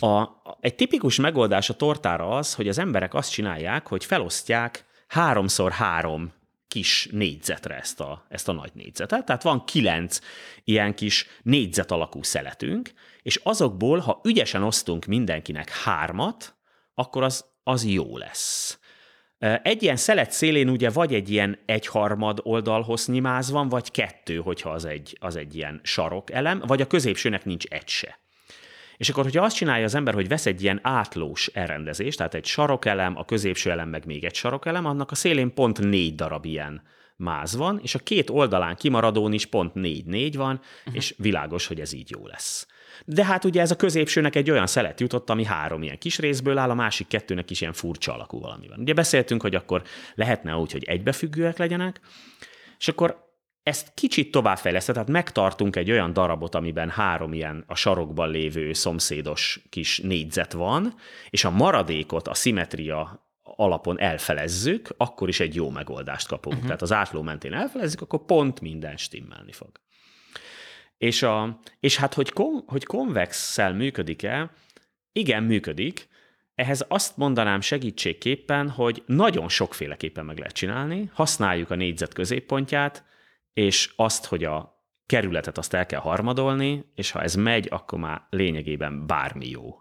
A, 0.00 0.28
egy 0.60 0.74
tipikus 0.74 1.16
megoldás 1.16 1.70
a 1.70 1.74
tortára 1.74 2.28
az, 2.28 2.54
hogy 2.54 2.68
az 2.68 2.78
emberek 2.78 3.14
azt 3.14 3.30
csinálják, 3.30 3.88
hogy 3.88 4.04
felosztják 4.04 4.84
háromszor 5.06 5.72
három 5.72 6.32
kis 6.72 7.08
négyzetre 7.10 7.74
ezt 7.74 8.00
a, 8.00 8.26
ezt 8.28 8.48
a 8.48 8.52
nagy 8.52 8.70
négyzetet. 8.74 9.24
Tehát 9.24 9.42
van 9.42 9.64
kilenc 9.64 10.18
ilyen 10.64 10.94
kis 10.94 11.26
négyzet 11.42 11.90
alakú 11.90 12.22
szeletünk, 12.22 12.92
és 13.22 13.40
azokból, 13.42 13.98
ha 13.98 14.20
ügyesen 14.24 14.62
osztunk 14.62 15.04
mindenkinek 15.04 15.70
hármat, 15.70 16.56
akkor 16.94 17.22
az, 17.22 17.44
az 17.62 17.84
jó 17.84 18.16
lesz. 18.16 18.78
Egy 19.62 19.82
ilyen 19.82 19.96
szelet 19.96 20.30
szélén 20.30 20.68
ugye 20.68 20.90
vagy 20.90 21.14
egy 21.14 21.30
ilyen 21.30 21.58
egyharmad 21.66 22.40
oldalhoz 22.42 23.06
nyimáz 23.06 23.50
van, 23.50 23.68
vagy 23.68 23.90
kettő, 23.90 24.36
hogyha 24.36 24.70
az 24.70 24.84
egy, 24.84 25.16
az 25.20 25.36
egy 25.36 25.54
ilyen 25.54 25.80
sarok 25.82 26.30
elem, 26.30 26.62
vagy 26.66 26.80
a 26.80 26.86
középsőnek 26.86 27.44
nincs 27.44 27.64
egy 27.64 27.88
se. 27.88 28.20
És 29.02 29.08
akkor, 29.08 29.24
hogyha 29.24 29.44
azt 29.44 29.56
csinálja 29.56 29.84
az 29.84 29.94
ember, 29.94 30.14
hogy 30.14 30.28
vesz 30.28 30.46
egy 30.46 30.62
ilyen 30.62 30.80
átlós 30.82 31.46
elrendezést, 31.46 32.16
tehát 32.16 32.34
egy 32.34 32.44
sarokelem, 32.44 33.16
a 33.16 33.24
középső 33.24 33.70
elem 33.70 33.88
meg 33.88 34.06
még 34.06 34.24
egy 34.24 34.34
sarokelem, 34.34 34.86
annak 34.86 35.10
a 35.10 35.14
szélén 35.14 35.54
pont 35.54 35.80
négy 35.80 36.14
darab 36.14 36.44
ilyen 36.44 36.82
máz 37.16 37.56
van, 37.56 37.80
és 37.82 37.94
a 37.94 37.98
két 37.98 38.30
oldalán 38.30 38.76
kimaradón 38.76 39.32
is 39.32 39.46
pont 39.46 39.74
négy-négy 39.74 40.36
van, 40.36 40.60
uh-huh. 40.78 40.94
és 40.94 41.14
világos, 41.18 41.66
hogy 41.66 41.80
ez 41.80 41.92
így 41.92 42.10
jó 42.10 42.26
lesz. 42.26 42.66
De 43.04 43.24
hát 43.24 43.44
ugye 43.44 43.60
ez 43.60 43.70
a 43.70 43.76
középsőnek 43.76 44.36
egy 44.36 44.50
olyan 44.50 44.66
szelet 44.66 45.00
jutott, 45.00 45.30
ami 45.30 45.44
három 45.44 45.82
ilyen 45.82 45.98
kis 45.98 46.18
részből 46.18 46.58
áll, 46.58 46.70
a 46.70 46.74
másik 46.74 47.06
kettőnek 47.06 47.50
is 47.50 47.60
ilyen 47.60 47.72
furcsa 47.72 48.14
alakú 48.14 48.40
valami 48.40 48.68
van. 48.68 48.80
Ugye 48.80 48.92
beszéltünk, 48.92 49.42
hogy 49.42 49.54
akkor 49.54 49.82
lehetne 50.14 50.56
úgy, 50.56 50.72
hogy 50.72 50.84
egybefüggőek 50.84 51.58
legyenek, 51.58 52.00
és 52.78 52.88
akkor 52.88 53.31
ezt 53.62 53.92
kicsit 53.94 54.30
továbbfejlesztett, 54.30 54.94
tehát 54.94 55.10
megtartunk 55.10 55.76
egy 55.76 55.90
olyan 55.90 56.12
darabot, 56.12 56.54
amiben 56.54 56.90
három 56.90 57.32
ilyen 57.32 57.64
a 57.66 57.74
sarokban 57.74 58.30
lévő 58.30 58.72
szomszédos 58.72 59.60
kis 59.68 59.98
négyzet 59.98 60.52
van, 60.52 60.94
és 61.30 61.44
a 61.44 61.50
maradékot 61.50 62.28
a 62.28 62.34
szimetria 62.34 63.26
alapon 63.42 64.00
elfelezzük, 64.00 64.88
akkor 64.96 65.28
is 65.28 65.40
egy 65.40 65.54
jó 65.54 65.70
megoldást 65.70 66.28
kapunk. 66.28 66.54
Uh-huh. 66.54 66.66
Tehát 66.66 66.82
az 66.82 66.92
átló 66.92 67.22
mentén 67.22 67.52
elfelezzük, 67.52 68.00
akkor 68.00 68.24
pont 68.24 68.60
minden 68.60 68.96
stimmelni 68.96 69.52
fog. 69.52 69.70
És, 70.98 71.22
a, 71.22 71.60
és 71.80 71.96
hát, 71.96 72.14
hogy, 72.14 72.32
kon, 72.32 72.62
hogy 72.66 72.84
konvexszel 72.84 73.72
működik-e, 73.74 74.50
igen, 75.12 75.42
működik. 75.42 76.08
Ehhez 76.54 76.84
azt 76.88 77.16
mondanám 77.16 77.60
segítségképpen, 77.60 78.70
hogy 78.70 79.02
nagyon 79.06 79.48
sokféleképpen 79.48 80.24
meg 80.24 80.38
lehet 80.38 80.54
csinálni. 80.54 81.10
Használjuk 81.12 81.70
a 81.70 81.74
négyzet 81.74 82.12
középpontját, 82.12 83.04
és 83.52 83.92
azt, 83.96 84.24
hogy 84.24 84.44
a 84.44 84.80
kerületet 85.06 85.58
azt 85.58 85.74
el 85.74 85.86
kell 85.86 86.00
harmadolni, 86.00 86.84
és 86.94 87.10
ha 87.10 87.22
ez 87.22 87.34
megy, 87.34 87.68
akkor 87.70 87.98
már 87.98 88.26
lényegében 88.30 89.06
bármi 89.06 89.48
jó. 89.48 89.80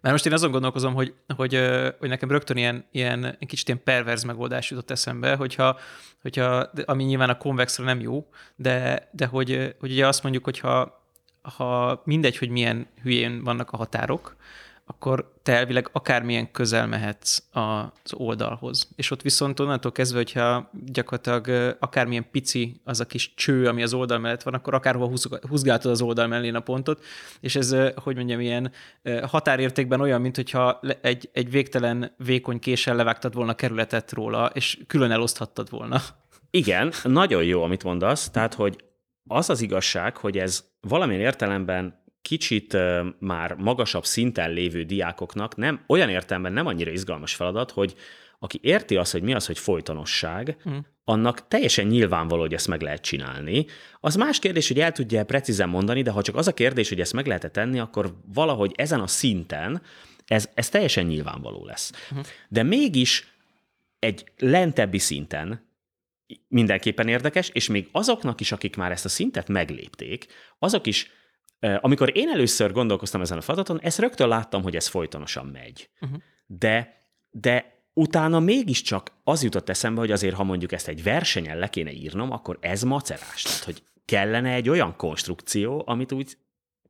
Mert 0.00 0.14
most 0.14 0.26
én 0.26 0.32
azon 0.32 0.50
gondolkozom, 0.50 0.94
hogy, 0.94 1.14
hogy, 1.36 1.54
hogy 1.98 2.08
nekem 2.08 2.30
rögtön 2.30 2.56
ilyen, 2.56 2.86
ilyen 2.90 3.36
kicsit 3.40 3.68
ilyen 3.68 3.82
perverz 3.84 4.22
megoldás 4.22 4.70
jutott 4.70 4.90
eszembe, 4.90 5.34
hogyha, 5.34 5.78
hogyha 6.22 6.70
ami 6.84 7.04
nyilván 7.04 7.30
a 7.30 7.38
konvexre 7.38 7.84
nem 7.84 8.00
jó, 8.00 8.28
de, 8.56 9.08
de 9.12 9.26
hogy, 9.26 9.74
hogy 9.80 9.90
ugye 9.90 10.06
azt 10.06 10.22
mondjuk, 10.22 10.44
hogyha 10.44 11.00
ha 11.42 12.02
mindegy, 12.04 12.38
hogy 12.38 12.48
milyen 12.48 12.86
hülyén 13.02 13.44
vannak 13.44 13.70
a 13.70 13.76
határok, 13.76 14.36
akkor 14.92 15.32
te 15.42 15.52
elvileg 15.56 15.88
akármilyen 15.92 16.50
közel 16.50 16.86
mehetsz 16.86 17.42
az 17.50 18.12
oldalhoz. 18.12 18.88
És 18.96 19.10
ott 19.10 19.22
viszont 19.22 19.60
onnantól 19.60 19.92
kezdve, 19.92 20.18
hogyha 20.18 20.70
gyakorlatilag 20.86 21.76
akármilyen 21.80 22.30
pici 22.30 22.80
az 22.84 23.00
a 23.00 23.06
kis 23.06 23.34
cső, 23.34 23.66
ami 23.66 23.82
az 23.82 23.94
oldal 23.94 24.18
mellett 24.18 24.42
van, 24.42 24.54
akkor 24.54 24.74
akárhova 24.74 25.16
húzgáltad 25.48 25.90
az 25.90 26.02
oldal 26.02 26.26
mellén 26.26 26.54
a 26.54 26.60
pontot, 26.60 27.04
és 27.40 27.56
ez, 27.56 27.76
hogy 27.96 28.16
mondjam, 28.16 28.40
ilyen 28.40 28.72
határértékben 29.22 30.00
olyan, 30.00 30.20
mint 30.20 30.36
hogyha 30.36 30.80
egy, 31.00 31.30
egy 31.32 31.50
végtelen 31.50 32.14
vékony 32.16 32.58
késsel 32.58 32.96
levágtad 32.96 33.34
volna 33.34 33.54
kerületet 33.54 34.12
róla, 34.12 34.50
és 34.54 34.78
külön 34.86 35.10
eloszthattad 35.10 35.70
volna. 35.70 36.00
Igen, 36.50 36.92
nagyon 37.02 37.44
jó, 37.44 37.62
amit 37.62 37.84
mondasz, 37.84 38.30
tehát, 38.30 38.54
hogy 38.54 38.84
az 39.28 39.50
az 39.50 39.60
igazság, 39.60 40.16
hogy 40.16 40.38
ez 40.38 40.64
valamilyen 40.80 41.22
értelemben 41.22 42.01
kicsit 42.22 42.76
már 43.18 43.54
magasabb 43.54 44.04
szinten 44.04 44.50
lévő 44.50 44.82
diákoknak 44.82 45.56
nem 45.56 45.84
olyan 45.86 46.08
értelemben 46.08 46.52
nem 46.52 46.66
annyira 46.66 46.90
izgalmas 46.90 47.34
feladat, 47.34 47.70
hogy 47.70 47.94
aki 48.38 48.58
érti 48.62 48.96
azt, 48.96 49.12
hogy 49.12 49.22
mi 49.22 49.34
az, 49.34 49.46
hogy 49.46 49.58
folytonosság, 49.58 50.56
mm. 50.68 50.76
annak 51.04 51.48
teljesen 51.48 51.86
nyilvánvaló, 51.86 52.40
hogy 52.40 52.54
ezt 52.54 52.68
meg 52.68 52.80
lehet 52.80 53.02
csinálni. 53.02 53.66
Az 54.00 54.14
más 54.14 54.38
kérdés, 54.38 54.68
hogy 54.68 54.80
el 54.80 54.92
tudja 54.92 55.24
precízen 55.24 55.68
mondani, 55.68 56.02
de 56.02 56.10
ha 56.10 56.22
csak 56.22 56.36
az 56.36 56.46
a 56.48 56.54
kérdés, 56.54 56.88
hogy 56.88 57.00
ezt 57.00 57.12
meg 57.12 57.26
lehet 57.26 57.52
tenni, 57.52 57.78
akkor 57.78 58.14
valahogy 58.34 58.72
ezen 58.74 59.00
a 59.00 59.06
szinten 59.06 59.82
ez, 60.26 60.48
ez 60.54 60.68
teljesen 60.68 61.06
nyilvánvaló 61.06 61.64
lesz. 61.64 61.92
Mm. 62.14 62.20
De 62.48 62.62
mégis 62.62 63.32
egy 63.98 64.24
lentebbi 64.38 64.98
szinten 64.98 65.70
mindenképpen 66.48 67.08
érdekes, 67.08 67.48
és 67.48 67.68
még 67.68 67.88
azoknak 67.92 68.40
is, 68.40 68.52
akik 68.52 68.76
már 68.76 68.90
ezt 68.90 69.04
a 69.04 69.08
szintet 69.08 69.48
meglépték, 69.48 70.26
azok 70.58 70.86
is 70.86 71.10
amikor 71.80 72.16
én 72.16 72.28
először 72.28 72.72
gondolkoztam 72.72 73.20
ezen 73.20 73.38
a 73.38 73.40
feladaton, 73.40 73.80
ezt 73.80 73.98
rögtön 73.98 74.28
láttam, 74.28 74.62
hogy 74.62 74.76
ez 74.76 74.86
folytonosan 74.86 75.46
megy. 75.46 75.90
Uh-huh. 76.00 76.18
De, 76.46 76.96
de 77.30 77.84
utána 77.92 78.40
mégiscsak 78.40 79.12
az 79.24 79.42
jutott 79.42 79.68
eszembe, 79.68 80.00
hogy 80.00 80.10
azért, 80.10 80.34
ha 80.34 80.44
mondjuk 80.44 80.72
ezt 80.72 80.88
egy 80.88 81.02
versenyen 81.02 81.58
le 81.58 81.68
kéne 81.68 81.92
írnom, 81.92 82.30
akkor 82.30 82.58
ez 82.60 82.82
macerás. 82.82 83.42
Tehát, 83.42 83.64
hogy 83.64 83.82
kellene 84.04 84.52
egy 84.52 84.68
olyan 84.68 84.96
konstrukció, 84.96 85.82
amit 85.86 86.12
úgy 86.12 86.36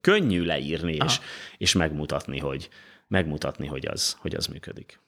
könnyű 0.01 0.45
leírni 0.45 0.97
és, 1.05 1.21
és 1.57 1.73
megmutatni, 1.73 2.39
hogy, 2.39 2.69
megmutatni, 3.07 3.67
hogy 3.67 3.87
az, 3.87 4.17
hogy 4.21 4.35
az 4.35 4.47
működik. 4.47 5.01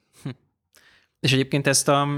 És 1.20 1.32
egyébként 1.32 1.66
ezt, 1.66 1.88
a, 1.88 2.08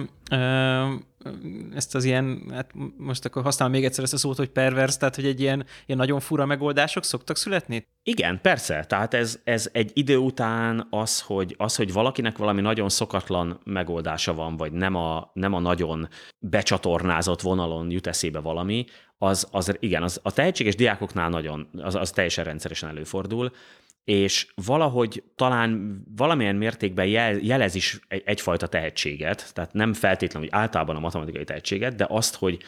ezt 1.74 1.94
az 1.94 2.05
ilyen, 2.05 2.43
hát 2.51 2.70
most 2.97 3.24
akkor 3.24 3.43
használom 3.43 3.74
még 3.74 3.85
egyszer 3.85 4.05
ezt 4.05 4.12
a 4.12 4.16
szót, 4.16 4.36
hogy 4.36 4.48
pervers, 4.48 4.97
tehát 4.97 5.15
hogy 5.15 5.27
egy 5.27 5.40
ilyen, 5.40 5.66
ilyen 5.86 5.98
nagyon 5.98 6.20
fura 6.20 6.47
megoldások 6.47 7.05
szoktak 7.05 7.36
születni? 7.36 7.86
Igen, 8.03 8.40
persze. 8.40 8.85
Tehát 8.89 9.15
ez, 9.15 9.40
ez 9.44 9.69
egy 9.73 9.90
idő 9.94 10.16
után 10.16 10.86
az 10.90 11.20
hogy, 11.20 11.55
az, 11.59 11.77
hogy 11.77 11.93
valakinek 11.93 12.39
valami 12.39 12.61
nagyon 12.61 12.89
szokatlan 12.89 13.61
megoldása 13.65 14.35
van, 14.35 14.57
vagy 14.57 14.73
nem 14.73 14.94
a, 14.94 15.31
nem 15.32 15.53
a 15.53 15.61
nagyon 15.61 16.09
becsatornázott 16.39 17.40
vonalon 17.40 17.90
jut 17.90 18.07
eszébe 18.07 18.39
valami, 18.39 18.85
az, 19.19 19.48
az 19.51 19.77
igen, 19.78 20.03
az 20.03 20.20
a 20.23 20.32
tehetséges 20.32 20.74
diákoknál 20.74 21.28
nagyon, 21.28 21.69
az, 21.73 21.94
az 21.94 22.11
teljesen 22.11 22.44
rendszeresen 22.44 22.89
előfordul, 22.89 23.53
és 24.07 24.47
valahogy 24.55 25.23
talán 25.37 26.03
valamilyen 26.16 26.57
mértékben 26.57 27.07
jel, 27.07 27.35
jelez 27.35 27.74
is 27.74 28.01
egy, 28.09 28.23
egyfajta 28.24 28.66
tehetséget, 28.66 29.51
tehát 29.55 29.73
nem 29.73 29.93
feltétlenül, 29.93 30.49
hogy 30.49 30.59
általában 30.61 30.97
a 30.97 31.01
matematikai 31.01 31.45
tehetséget, 31.45 31.97
de 31.97 32.07
azt, 32.09 32.35
hogy 32.35 32.59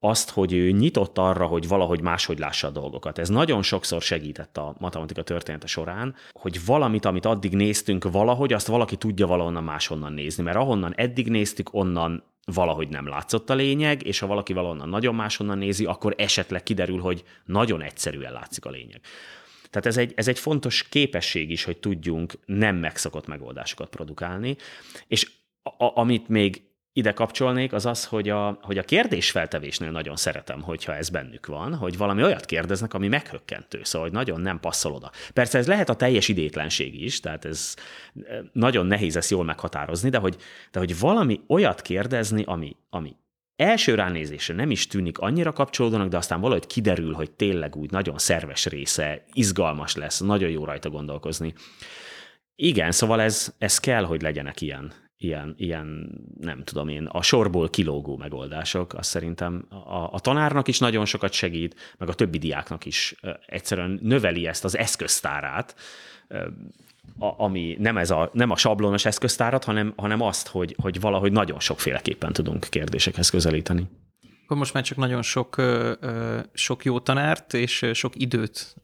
azt, 0.00 0.30
hogy 0.30 0.52
ő 0.52 0.70
nyitott 0.70 1.18
arra, 1.18 1.46
hogy 1.46 1.68
valahogy 1.68 2.00
máshogy 2.00 2.38
lássa 2.38 2.66
a 2.66 2.70
dolgokat. 2.70 3.18
Ez 3.18 3.28
nagyon 3.28 3.62
sokszor 3.62 4.02
segített 4.02 4.56
a 4.56 4.74
matematika 4.78 5.22
története 5.22 5.66
során, 5.66 6.14
hogy 6.32 6.64
valamit, 6.64 7.04
amit 7.04 7.26
addig 7.26 7.54
néztünk 7.54 8.10
valahogy, 8.10 8.52
azt 8.52 8.66
valaki 8.66 8.96
tudja 8.96 9.26
valahonnan 9.26 9.64
máshonnan 9.64 10.12
nézni, 10.12 10.42
mert 10.42 10.56
ahonnan 10.56 10.94
eddig 10.96 11.28
néztük, 11.28 11.74
onnan 11.74 12.22
valahogy 12.44 12.88
nem 12.88 13.08
látszott 13.08 13.50
a 13.50 13.54
lényeg, 13.54 14.06
és 14.06 14.18
ha 14.18 14.26
valaki 14.26 14.52
valahonnan 14.52 14.88
nagyon 14.88 15.14
máshonnan 15.14 15.58
nézi, 15.58 15.84
akkor 15.84 16.14
esetleg 16.18 16.62
kiderül, 16.62 17.00
hogy 17.00 17.24
nagyon 17.44 17.82
egyszerűen 17.82 18.32
látszik 18.32 18.64
a 18.64 18.70
lényeg. 18.70 19.00
Tehát 19.70 19.86
ez 19.86 19.96
egy, 19.96 20.12
ez 20.16 20.28
egy 20.28 20.38
fontos 20.38 20.88
képesség 20.88 21.50
is, 21.50 21.64
hogy 21.64 21.78
tudjunk 21.78 22.32
nem 22.44 22.76
megszokott 22.76 23.26
megoldásokat 23.26 23.88
produkálni, 23.88 24.56
és 25.06 25.30
a, 25.62 26.00
amit 26.00 26.28
még 26.28 26.62
ide 26.92 27.12
kapcsolnék, 27.12 27.72
az 27.72 27.86
az, 27.86 28.04
hogy 28.04 28.28
a, 28.28 28.58
hogy 28.62 28.78
a 28.78 28.82
kérdésfeltevésnél 28.82 29.90
nagyon 29.90 30.16
szeretem, 30.16 30.62
hogyha 30.62 30.94
ez 30.94 31.08
bennük 31.08 31.46
van, 31.46 31.74
hogy 31.74 31.96
valami 31.96 32.22
olyat 32.22 32.44
kérdeznek, 32.44 32.94
ami 32.94 33.08
meghökkentő, 33.08 33.80
szóval 33.82 34.08
hogy 34.08 34.16
nagyon 34.16 34.40
nem 34.40 34.60
passzol 34.60 34.92
oda. 34.92 35.10
Persze 35.32 35.58
ez 35.58 35.66
lehet 35.66 35.88
a 35.88 35.94
teljes 35.94 36.28
idétlenség 36.28 37.02
is, 37.02 37.20
tehát 37.20 37.44
ez 37.44 37.74
eh, 38.24 38.38
nagyon 38.52 38.86
nehéz 38.86 39.16
ezt 39.16 39.30
jól 39.30 39.44
meghatározni, 39.44 40.08
de 40.10 40.18
hogy, 40.18 40.36
de 40.70 40.78
hogy 40.78 40.98
valami 40.98 41.40
olyat 41.46 41.82
kérdezni, 41.82 42.42
ami, 42.46 42.76
ami 42.90 43.16
első 43.60 43.94
ránézésre 43.94 44.54
nem 44.54 44.70
is 44.70 44.86
tűnik 44.86 45.18
annyira 45.18 45.52
kapcsolódónak, 45.52 46.08
de 46.08 46.16
aztán 46.16 46.40
valahogy 46.40 46.66
kiderül, 46.66 47.12
hogy 47.12 47.30
tényleg 47.30 47.76
úgy 47.76 47.90
nagyon 47.90 48.18
szerves 48.18 48.66
része, 48.66 49.24
izgalmas 49.32 49.94
lesz, 49.94 50.20
nagyon 50.20 50.50
jó 50.50 50.64
rajta 50.64 50.90
gondolkozni. 50.90 51.54
Igen, 52.54 52.90
szóval 52.90 53.20
ez, 53.20 53.54
ez 53.58 53.78
kell, 53.78 54.04
hogy 54.04 54.22
legyenek 54.22 54.60
ilyen, 54.60 54.92
ilyen, 55.16 55.54
ilyen, 55.56 56.10
nem 56.40 56.64
tudom 56.64 56.88
én, 56.88 57.06
a 57.06 57.22
sorból 57.22 57.70
kilógó 57.70 58.16
megoldások, 58.16 58.94
azt 58.94 59.10
szerintem 59.10 59.66
a, 59.68 60.12
a 60.12 60.18
tanárnak 60.20 60.68
is 60.68 60.78
nagyon 60.78 61.04
sokat 61.04 61.32
segít, 61.32 61.94
meg 61.98 62.08
a 62.08 62.14
többi 62.14 62.38
diáknak 62.38 62.84
is 62.84 63.14
egyszerűen 63.46 63.98
növeli 64.02 64.46
ezt 64.46 64.64
az 64.64 64.76
eszköztárát, 64.76 65.74
a, 67.18 67.42
ami 67.44 67.76
nem, 67.78 67.96
ez 67.96 68.10
a, 68.10 68.30
nem 68.32 68.50
a 68.50 68.56
sablonos 68.56 69.04
eszköztárat, 69.04 69.64
hanem, 69.64 69.92
hanem 69.96 70.20
azt, 70.20 70.48
hogy, 70.48 70.76
hogy 70.82 71.00
valahogy 71.00 71.32
nagyon 71.32 71.60
sokféleképpen 71.60 72.32
tudunk 72.32 72.66
kérdésekhez 72.70 73.30
közelíteni. 73.30 73.88
Akkor 74.44 74.56
most 74.56 74.74
már 74.74 74.82
csak 74.82 74.96
nagyon 74.98 75.22
sok, 75.22 75.62
sok 76.52 76.84
jó 76.84 77.00
tanárt 77.00 77.54
és 77.54 77.90
sok 77.92 78.12
időt, 78.16 78.76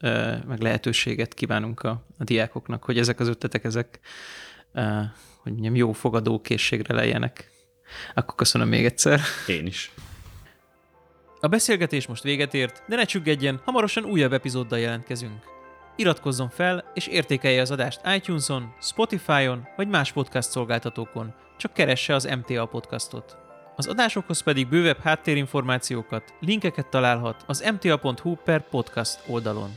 meg 0.47 0.61
lehetőséget 0.61 1.35
kívánunk 1.35 1.83
a, 1.83 2.07
a 2.19 2.25
diákoknak, 2.25 2.85
hogy 2.85 2.99
ezek 2.99 3.21
az 3.21 3.29
ötletek, 3.29 3.65
ezek 3.65 4.01
hogy 5.43 5.53
mondjam, 5.53 5.75
jó 5.75 5.93
fogadókészségre 5.93 6.95
lejjenek. 6.95 7.51
Akkor 8.15 8.35
köszönöm 8.35 8.69
még 8.69 8.85
egyszer. 8.85 9.21
Én 9.47 9.67
is. 9.67 9.91
A 11.41 11.47
beszélgetés 11.47 12.07
most 12.07 12.23
véget 12.23 12.55
ért, 12.55 12.83
de 12.89 12.97
ne 12.97 13.05
csüggedjen, 13.05 13.61
hamarosan 13.65 14.05
újabb 14.05 14.33
epizóddal 14.33 14.79
jelentkezünk. 14.79 15.56
Iratkozzon 15.97 16.49
fel 16.49 16.91
és 16.95 17.07
értékelje 17.07 17.61
az 17.61 17.71
adást 17.71 18.01
iTunes-on, 18.15 18.75
Spotify-on 18.81 19.69
vagy 19.77 19.89
más 19.89 20.13
podcast 20.13 20.51
szolgáltatókon, 20.51 21.35
csak 21.57 21.73
keresse 21.73 22.15
az 22.15 22.25
MTA 22.25 22.67
podcastot. 22.67 23.37
Az 23.77 23.87
adásokhoz 23.87 24.41
pedig 24.41 24.69
bővebb 24.69 24.99
háttérinformációkat, 24.99 26.35
linkeket 26.41 26.87
találhat 26.87 27.45
az 27.47 27.71
mta.hu 27.73 28.35
per 28.35 28.69
podcast 28.69 29.21
oldalon. 29.29 29.71